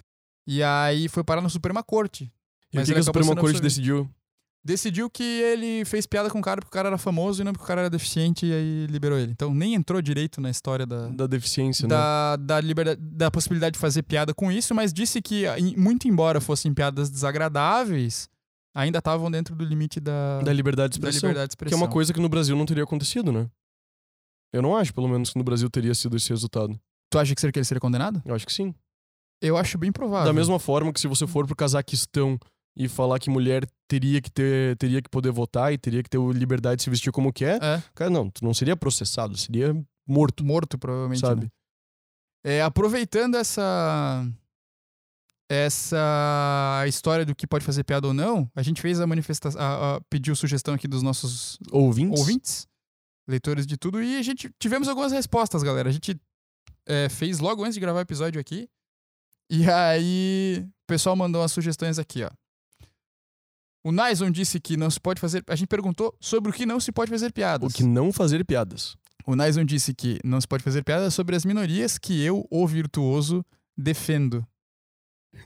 E 0.48 0.64
aí 0.64 1.07
foi 1.07 1.23
parar 1.23 1.40
na 1.40 1.49
Suprema 1.49 1.84
Corte. 1.84 2.23
e 2.73 2.77
o 2.77 2.80
Mas 2.80 2.86
que, 2.86 2.91
ele 2.91 2.95
que 2.95 3.02
a 3.02 3.03
Suprema 3.03 3.36
Corte 3.36 3.61
decidiu 3.61 4.10
Decidiu 4.65 5.07
que 5.07 5.22
ele 5.22 5.86
fez 5.86 6.07
piada 6.07 6.32
com 6.32 6.40
o 6.40 6.41
cara 6.41 6.60
porque 6.60 6.69
o 6.69 6.73
cara 6.73 6.90
era 6.90 6.98
famoso 6.98 7.40
e 7.40 7.45
não 7.45 7.53
porque 7.53 7.64
o 7.64 7.68
cara 7.68 7.82
era 7.82 7.90
deficiente 7.91 8.48
e 8.48 8.52
aí 8.52 8.88
liberou 8.88 9.19
ele. 9.19 9.34
Então 9.34 9.53
nem 9.53 9.76
entrou 9.76 10.02
direito 10.02 10.41
na 10.41 10.49
história 10.49 10.88
da, 10.88 11.07
da 11.10 11.27
deficiência 11.27 11.88
né 11.88 11.94
da, 11.94 12.36
da, 12.38 12.60
liberdade, 12.60 12.99
da 12.99 13.30
possibilidade 13.30 13.73
de 13.73 13.80
fazer 13.80 14.02
piada 14.02 14.34
com 14.34 14.52
isso, 14.52 14.73
mas 14.73 14.91
disse 14.91 15.22
que, 15.22 15.44
muito 15.77 16.07
embora 16.07 16.41
fossem 16.41 16.73
piadas 16.73 17.11
desagradáveis, 17.11 18.27
ainda 18.76 18.99
estavam 18.99 19.31
dentro 19.31 19.56
do 19.56 19.64
limite 19.64 19.99
da, 19.99 20.41
da 20.41 20.53
liberdade 20.53 20.93
de 20.93 20.99
da 20.99 21.07
expressão 21.10 21.30
liberdade 21.30 21.52
de 21.52 21.56
que 21.57 21.64
é 21.64 21.68
expressão. 21.68 21.80
uma 21.80 21.91
coisa 21.91 22.14
que 22.14 22.19
no 22.19 22.30
Brasil 22.30 22.56
não 22.56 22.65
teria 22.65 22.84
acontecido 22.84 23.31
né 23.31 23.49
eu 24.53 24.61
não 24.61 24.76
acho 24.77 24.93
pelo 24.93 25.07
menos 25.07 25.31
que 25.31 25.38
no 25.38 25.43
Brasil 25.43 25.69
teria 25.69 25.95
sido 25.95 26.15
esse 26.18 26.30
resultado 26.30 26.80
Tu 27.11 27.19
acha 27.19 27.34
que 27.34 27.39
seria, 27.41 27.52
que 27.53 27.60
ele 27.60 27.65
seria 27.65 27.80
condenado? 27.81 28.22
eu 28.26 28.35
acho 28.35 28.45
que 28.45 28.52
sim 28.53 28.73
Eu 29.41 29.56
acho 29.57 29.77
bem 29.77 29.91
provável. 29.91 30.26
Da 30.26 30.34
mesma 30.34 30.60
forma 30.60 30.91
que 30.91 30.99
se 30.99 31.07
você 31.07 31.26
for 31.27 31.45
pro 31.45 31.56
Cazaquistão 31.56 32.38
e 32.76 32.88
falar 32.89 33.19
que 33.19 33.30
mulher 33.30 33.65
teria 33.88 34.22
que 34.22 34.30
ter, 34.30 34.76
teria 34.77 35.02
que 35.02 35.10
poder 35.10 35.31
votar 35.31 35.72
e 35.72 35.77
teria 35.77 36.02
que 36.03 36.10
ter 36.10 36.19
liberdade 36.34 36.77
de 36.77 36.84
se 36.84 36.89
vestir 36.89 37.11
como 37.11 37.31
quer, 37.31 37.61
É, 37.64 37.81
cara, 37.93 38.10
não, 38.10 38.30
tu 38.30 38.43
não 38.43 38.53
seria 38.53 38.76
processado, 38.76 39.38
seria 39.38 39.73
morto, 40.07 40.43
morto, 40.43 40.77
provavelmente. 40.77 41.22
sabe? 41.22 41.43
né? 41.45 41.49
É, 42.43 42.61
aproveitando 42.64 43.35
essa 43.35 44.27
essa 45.50 46.84
história 46.88 47.26
do 47.26 47.36
que 47.36 47.46
pode 47.48 47.64
fazer 47.66 47.84
piada 47.84 48.08
ou 48.08 48.14
não, 48.14 48.50
a 48.56 48.62
gente 48.64 48.82
fez 48.82 49.00
a 49.00 49.08
manifestação, 49.08 49.62
a- 49.62 49.96
a- 49.98 50.02
pediu 50.10 50.36
sugestão 50.36 50.74
aqui 50.74 50.88
dos 50.88 51.02
nossos 51.04 51.58
Ouvintes? 51.72 52.20
ouvintes, 52.20 52.68
leitores 53.28 53.66
de 53.68 53.78
tudo, 53.78 54.02
e 54.02 54.18
a 54.18 54.22
gente 54.24 54.50
tivemos 54.60 54.88
algumas 54.88 55.12
respostas, 55.12 55.62
galera. 55.64 55.90
A 55.90 55.92
gente 55.92 56.20
é, 56.88 57.10
fez 57.10 57.40
logo 57.40 57.64
antes 57.64 57.74
de 57.76 57.80
gravar 57.80 58.00
o 58.00 58.02
episódio 58.04 58.40
aqui. 58.40 58.68
E 59.50 59.70
aí, 59.70 60.64
o 60.66 60.88
pessoal 60.88 61.16
mandou 61.16 61.42
umas 61.42 61.52
sugestões 61.52 61.98
aqui, 62.00 62.24
ó. 62.24 62.30
O 63.84 63.92
Naison 63.92 64.32
disse 64.32 64.60
que 64.60 64.76
não 64.76 64.90
se 64.90 65.00
pode 65.00 65.22
fazer. 65.22 65.44
A 65.48 65.56
gente 65.56 65.68
perguntou 65.68 66.16
sobre 66.20 66.50
o 66.50 66.54
que 66.54 66.66
não 66.66 66.80
se 66.80 66.92
pode 66.92 67.12
fazer 67.12 67.32
piadas. 67.32 67.72
O 67.72 67.76
que 67.76 67.84
não 67.84 68.12
fazer 68.12 68.44
piadas. 68.44 68.96
O 69.28 69.36
Naison 69.36 69.64
disse 69.64 69.94
que 69.94 70.20
não 70.24 70.42
se 70.42 70.48
pode 70.48 70.64
fazer 70.64 70.84
piadas 70.84 71.14
sobre 71.14 71.36
as 71.36 71.46
minorias 71.46 71.98
que 72.00 72.20
eu, 72.24 72.48
o 72.50 72.68
virtuoso, 72.68 73.46
defendo. 73.78 74.46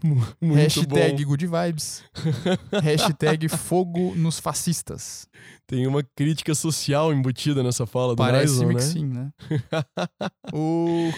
Muito 0.04 0.56
Hashtag 0.56 1.24
bom. 1.26 1.30
good 1.32 1.46
vibes. 1.48 2.04
Hashtag 2.84 3.48
fogo 3.50 4.14
nos 4.16 4.40
fascistas. 4.40 5.28
Tem 5.68 5.86
uma 5.88 6.04
crítica 6.16 6.54
social 6.56 7.14
embutida 7.14 7.62
nessa 7.64 7.86
fala 7.86 8.14
do 8.14 8.18
Parece-me 8.18 8.74
Dyson, 8.76 8.96
que 8.96 9.08
né? 9.08 9.32
sim, 9.32 9.60
né? 9.60 9.70
o 10.54 11.10
E- 11.10 11.14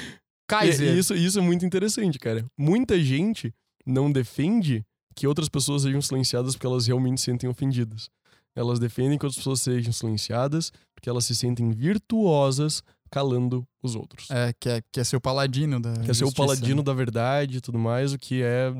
Kaiser. 0.48 0.94
e 0.96 1.00
isso, 1.00 1.14
isso 1.16 1.40
é 1.40 1.42
muito 1.42 1.66
interessante, 1.66 2.18
cara. 2.20 2.46
Muita 2.58 3.00
gente 3.02 3.54
não 3.86 4.12
defende 4.12 4.84
que 5.16 5.28
outras 5.28 5.50
pessoas 5.50 5.84
sejam 5.84 6.02
silenciadas 6.02 6.56
porque 6.56 6.68
elas 6.68 6.88
realmente 6.88 7.20
se 7.22 7.26
sentem 7.26 7.50
ofendidas. 7.50 8.10
Elas 8.56 8.80
defendem 8.80 9.18
que 9.18 9.26
outras 9.26 9.38
pessoas 9.38 9.62
sejam 9.62 9.94
silenciadas 9.94 10.72
porque 10.94 11.10
elas 11.10 11.24
se 11.26 11.36
sentem 11.36 11.72
virtuosas 11.72 12.84
calando 13.12 13.68
os 13.84 13.94
outros. 13.96 14.30
É, 14.32 14.54
quer, 14.60 14.84
quer 14.92 15.06
ser 15.06 15.18
o 15.18 15.22
paladino 15.22 15.80
da 15.80 15.94
Quer 16.02 16.16
ser 16.16 16.24
o 16.24 16.34
paladino 16.34 16.78
né? 16.78 16.84
da 16.84 16.94
verdade 16.94 17.58
e 17.58 17.62
tudo 17.62 17.78
mais, 17.78 18.14
o 18.14 18.18
que 18.18 18.42
é. 18.42 18.72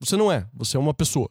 Você 0.00 0.16
não 0.16 0.32
é, 0.32 0.48
você 0.52 0.76
é 0.76 0.80
uma 0.80 0.94
pessoa. 0.94 1.30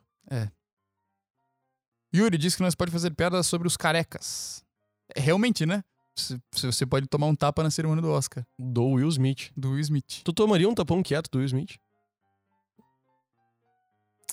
Yuri 2.16 2.38
disse 2.38 2.58
que 2.58 2.64
nós 2.64 2.76
pode 2.76 2.92
fazer 2.92 3.12
piadas 3.12 3.46
sobre 3.48 3.68
os 3.68 3.76
carecas. 3.76 4.64
É, 5.16 5.20
realmente, 5.20 5.66
né? 5.66 5.84
Você 6.52 6.86
pode 6.86 7.08
tomar 7.08 7.28
um 7.28 7.36
tapa 7.36 7.64
na 7.64 7.72
cerimônia 7.72 8.02
do 8.02 8.12
Oscar, 8.12 8.46
Do 8.58 8.86
Will 8.86 9.08
Smith. 9.10 9.52
do 9.56 9.72
Will 9.72 9.80
Smith. 9.80 10.22
Tu 10.24 10.34
tomaria 10.34 10.68
um 10.68 10.74
tapão 10.76 11.02
quieto 11.02 11.30
do 11.32 11.38
Will 11.38 11.46
Smith? 11.46 11.78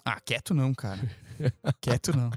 Ah, 0.05 0.21
quieto 0.21 0.53
não, 0.53 0.75
cara. 0.75 1.01
quieto 1.81 2.17
não. 2.17 2.31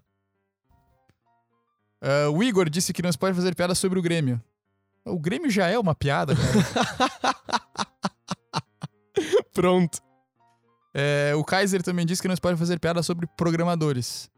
Ah, 2.02 2.30
o 2.30 2.44
Igor 2.44 2.70
disse 2.70 2.94
que 2.94 3.02
nós 3.02 3.16
pode 3.16 3.36
fazer 3.36 3.56
piadas 3.56 3.80
sobre 3.80 3.98
o 3.98 4.02
Grêmio. 4.02 4.42
O 5.10 5.20
Grêmio 5.20 5.50
já 5.50 5.68
é 5.68 5.78
uma 5.78 5.94
piada, 5.96 6.34
cara. 6.36 7.40
Pronto. 9.54 10.00
É, 10.94 11.34
o 11.36 11.44
Kaiser 11.44 11.84
também 11.84 12.06
disse 12.06 12.22
que 12.22 12.28
nós 12.28 12.40
pode 12.40 12.58
fazer 12.58 12.80
piadas 12.80 13.06
sobre 13.06 13.28
programadores. 13.38 14.30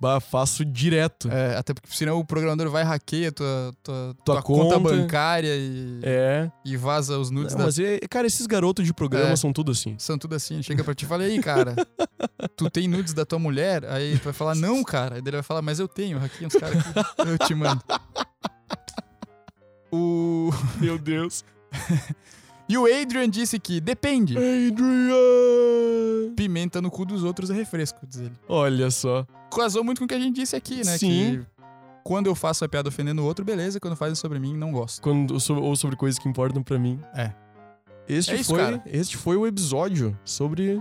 Bah, 0.00 0.18
faço 0.18 0.64
direto. 0.64 1.30
É, 1.30 1.56
até 1.58 1.74
porque 1.74 1.88
senão 1.94 2.18
o 2.18 2.24
programador 2.24 2.70
vai 2.70 2.82
hackeia 2.82 3.30
tua, 3.30 3.70
tua, 3.82 4.14
Tua 4.24 4.36
tua 4.36 4.42
conta, 4.42 4.76
conta. 4.76 4.96
bancária 4.96 5.54
e, 5.54 6.00
É. 6.02 6.50
e 6.64 6.74
vaza 6.74 7.18
os 7.18 7.30
nudes 7.30 7.52
Não, 7.52 7.58
da 7.60 7.64
mas, 7.66 7.78
é, 7.78 7.98
cara, 8.08 8.26
esses 8.26 8.46
garotos 8.46 8.86
de 8.86 8.94
programa 8.94 9.32
É. 9.32 9.36
são 9.36 9.52
tudo 9.52 9.72
assim. 9.72 9.94
São 9.98 10.16
tudo 10.16 10.34
assim, 10.34 10.62
chega 10.62 10.82
pra 10.82 10.94
ti 10.94 11.04
e 11.04 11.08
fala, 11.08 11.24
aí, 11.24 11.38
cara, 11.42 11.74
tu 12.56 12.70
tem 12.70 12.88
nudes 12.88 13.12
da 13.12 13.26
tua 13.26 13.38
mulher? 13.38 13.84
Aí 13.84 14.18
tu 14.18 14.24
vai 14.24 14.32
falar, 14.32 14.54
não, 14.54 14.82
cara. 14.82 15.16
Aí 15.16 15.20
ele 15.20 15.32
vai 15.32 15.42
falar, 15.42 15.60
mas 15.60 15.78
eu 15.78 15.86
tenho, 15.86 16.18
hackei 16.18 16.46
uns 16.46 16.54
caras 16.54 16.82
eu 17.18 17.36
te 17.46 17.54
mando. 17.54 17.84
O... 19.92 20.50
Meu 20.80 20.98
Deus. 20.98 21.44
E 22.68 22.78
o 22.78 22.84
Adrian 22.86 23.28
disse 23.28 23.58
que 23.58 23.80
depende. 23.80 24.36
Adrian! 24.38 26.34
Pimenta 26.36 26.80
no 26.80 26.88
cu 26.88 27.04
dos 27.04 27.24
outros 27.24 27.50
é 27.50 27.52
refresco, 27.52 28.06
diz 28.06 28.20
ele. 28.20 28.32
Olha 28.48 28.92
só. 28.92 29.26
Casou 29.52 29.82
muito 29.82 29.98
com 29.98 30.04
o 30.04 30.06
que 30.08 30.14
a 30.14 30.20
gente 30.20 30.36
disse 30.36 30.54
aqui, 30.54 30.76
né? 30.84 30.96
Sim. 30.96 31.40
Que 31.40 31.46
quando 32.04 32.28
eu 32.28 32.34
faço 32.36 32.64
a 32.64 32.68
piada 32.68 32.88
ofendendo 32.88 33.22
o 33.22 33.24
outro, 33.24 33.44
beleza. 33.44 33.80
Quando 33.80 33.96
fazem 33.96 34.14
sobre 34.14 34.38
mim, 34.38 34.56
não 34.56 34.70
gosto. 34.70 35.02
Quando, 35.02 35.32
ou 35.34 35.74
sobre 35.74 35.96
coisas 35.96 36.16
que 36.16 36.28
importam 36.28 36.62
pra 36.62 36.78
mim. 36.78 37.00
É. 37.12 37.32
Este, 38.08 38.32
É 38.32 38.36
isso, 38.36 38.50
foi, 38.50 38.58
cara. 38.60 38.82
este 38.86 39.16
foi 39.16 39.36
o 39.36 39.48
episódio 39.48 40.16
sobre 40.24 40.80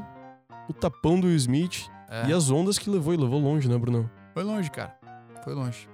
o 0.68 0.73
tapão 0.73 1.19
do 1.19 1.26
Will 1.26 1.36
Smith 1.38 1.88
É, 2.07 2.27
e 2.30 2.34
as 2.34 2.52
ondas 2.52 2.77
que 2.77 2.88
levou. 2.88 3.15
E 3.15 3.18
levou 3.18 3.40
longe, 3.40 3.68
né, 3.68 3.76
Brunão? 3.80 4.07
Foi 4.36 4.44
longe, 4.44 4.69
cara. 4.69 4.95
Foi 5.44 5.56
longe. 5.56 5.90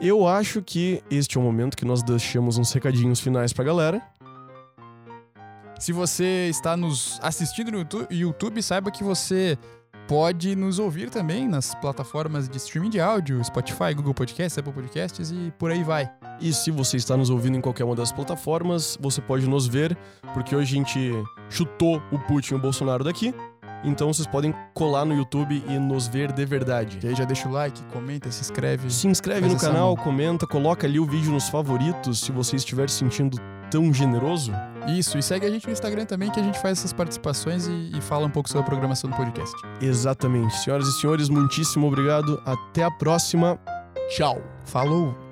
Eu 0.00 0.28
acho 0.28 0.62
que 0.62 1.02
este 1.10 1.36
é 1.36 1.40
o 1.40 1.42
momento 1.42 1.76
que 1.76 1.84
nós 1.84 2.02
deixamos 2.04 2.56
uns 2.56 2.72
recadinhos 2.72 3.18
finais 3.18 3.52
pra 3.52 3.64
galera. 3.64 4.00
Se 5.78 5.92
você 5.92 6.48
está 6.48 6.76
nos 6.76 7.18
assistindo 7.20 7.72
no 7.72 7.78
YouTube, 7.78 8.06
YouTube, 8.10 8.62
saiba 8.62 8.90
que 8.92 9.02
você 9.02 9.58
pode 10.06 10.54
nos 10.54 10.78
ouvir 10.78 11.10
também 11.10 11.48
nas 11.48 11.74
plataformas 11.74 12.48
de 12.48 12.56
streaming 12.56 12.90
de 12.90 13.00
áudio, 13.00 13.44
Spotify, 13.44 13.92
Google 13.94 14.14
Podcasts, 14.14 14.56
Apple 14.56 14.72
Podcasts 14.72 15.30
e 15.30 15.52
por 15.58 15.70
aí 15.70 15.82
vai. 15.82 16.08
E 16.40 16.52
se 16.52 16.70
você 16.70 16.96
está 16.96 17.16
nos 17.16 17.28
ouvindo 17.28 17.56
em 17.56 17.60
qualquer 17.60 17.84
uma 17.84 17.96
das 17.96 18.12
plataformas, 18.12 18.96
você 19.00 19.20
pode 19.20 19.48
nos 19.48 19.66
ver, 19.66 19.98
porque 20.32 20.54
hoje 20.54 20.74
a 20.74 20.78
gente 20.78 21.12
chutou 21.50 22.00
o 22.12 22.18
Putin 22.20 22.54
e 22.54 22.56
o 22.56 22.60
Bolsonaro 22.60 23.02
daqui. 23.02 23.34
Então 23.84 24.12
vocês 24.12 24.26
podem 24.26 24.54
colar 24.74 25.04
no 25.04 25.14
YouTube 25.14 25.62
e 25.68 25.78
nos 25.78 26.08
ver 26.08 26.32
de 26.32 26.44
verdade. 26.44 26.98
E 27.02 27.08
aí 27.08 27.14
já 27.14 27.24
deixa 27.24 27.48
o 27.48 27.52
like, 27.52 27.82
comenta, 27.92 28.30
se 28.30 28.40
inscreve. 28.40 28.90
Se 28.90 29.06
inscreve 29.06 29.48
no 29.48 29.56
canal, 29.56 29.94
mão. 29.94 30.04
comenta, 30.04 30.46
coloca 30.46 30.86
ali 30.86 30.98
o 30.98 31.06
vídeo 31.06 31.30
nos 31.30 31.48
favoritos 31.48 32.20
se 32.20 32.32
você 32.32 32.56
estiver 32.56 32.88
se 32.90 32.96
sentindo 32.96 33.38
tão 33.70 33.92
generoso. 33.92 34.52
Isso, 34.88 35.18
e 35.18 35.22
segue 35.22 35.46
a 35.46 35.50
gente 35.50 35.66
no 35.66 35.72
Instagram 35.72 36.06
também 36.06 36.30
que 36.30 36.40
a 36.40 36.42
gente 36.42 36.58
faz 36.60 36.78
essas 36.78 36.92
participações 36.92 37.66
e, 37.66 37.90
e 37.94 38.00
fala 38.00 38.26
um 38.26 38.30
pouco 38.30 38.48
sobre 38.48 38.62
a 38.62 38.66
programação 38.66 39.10
do 39.10 39.16
podcast. 39.16 39.54
Exatamente. 39.80 40.56
Senhoras 40.56 40.88
e 40.88 41.00
senhores, 41.00 41.28
muitíssimo 41.28 41.86
obrigado. 41.86 42.40
Até 42.46 42.84
a 42.84 42.90
próxima. 42.90 43.58
Tchau. 44.16 44.42
Falou! 44.64 45.27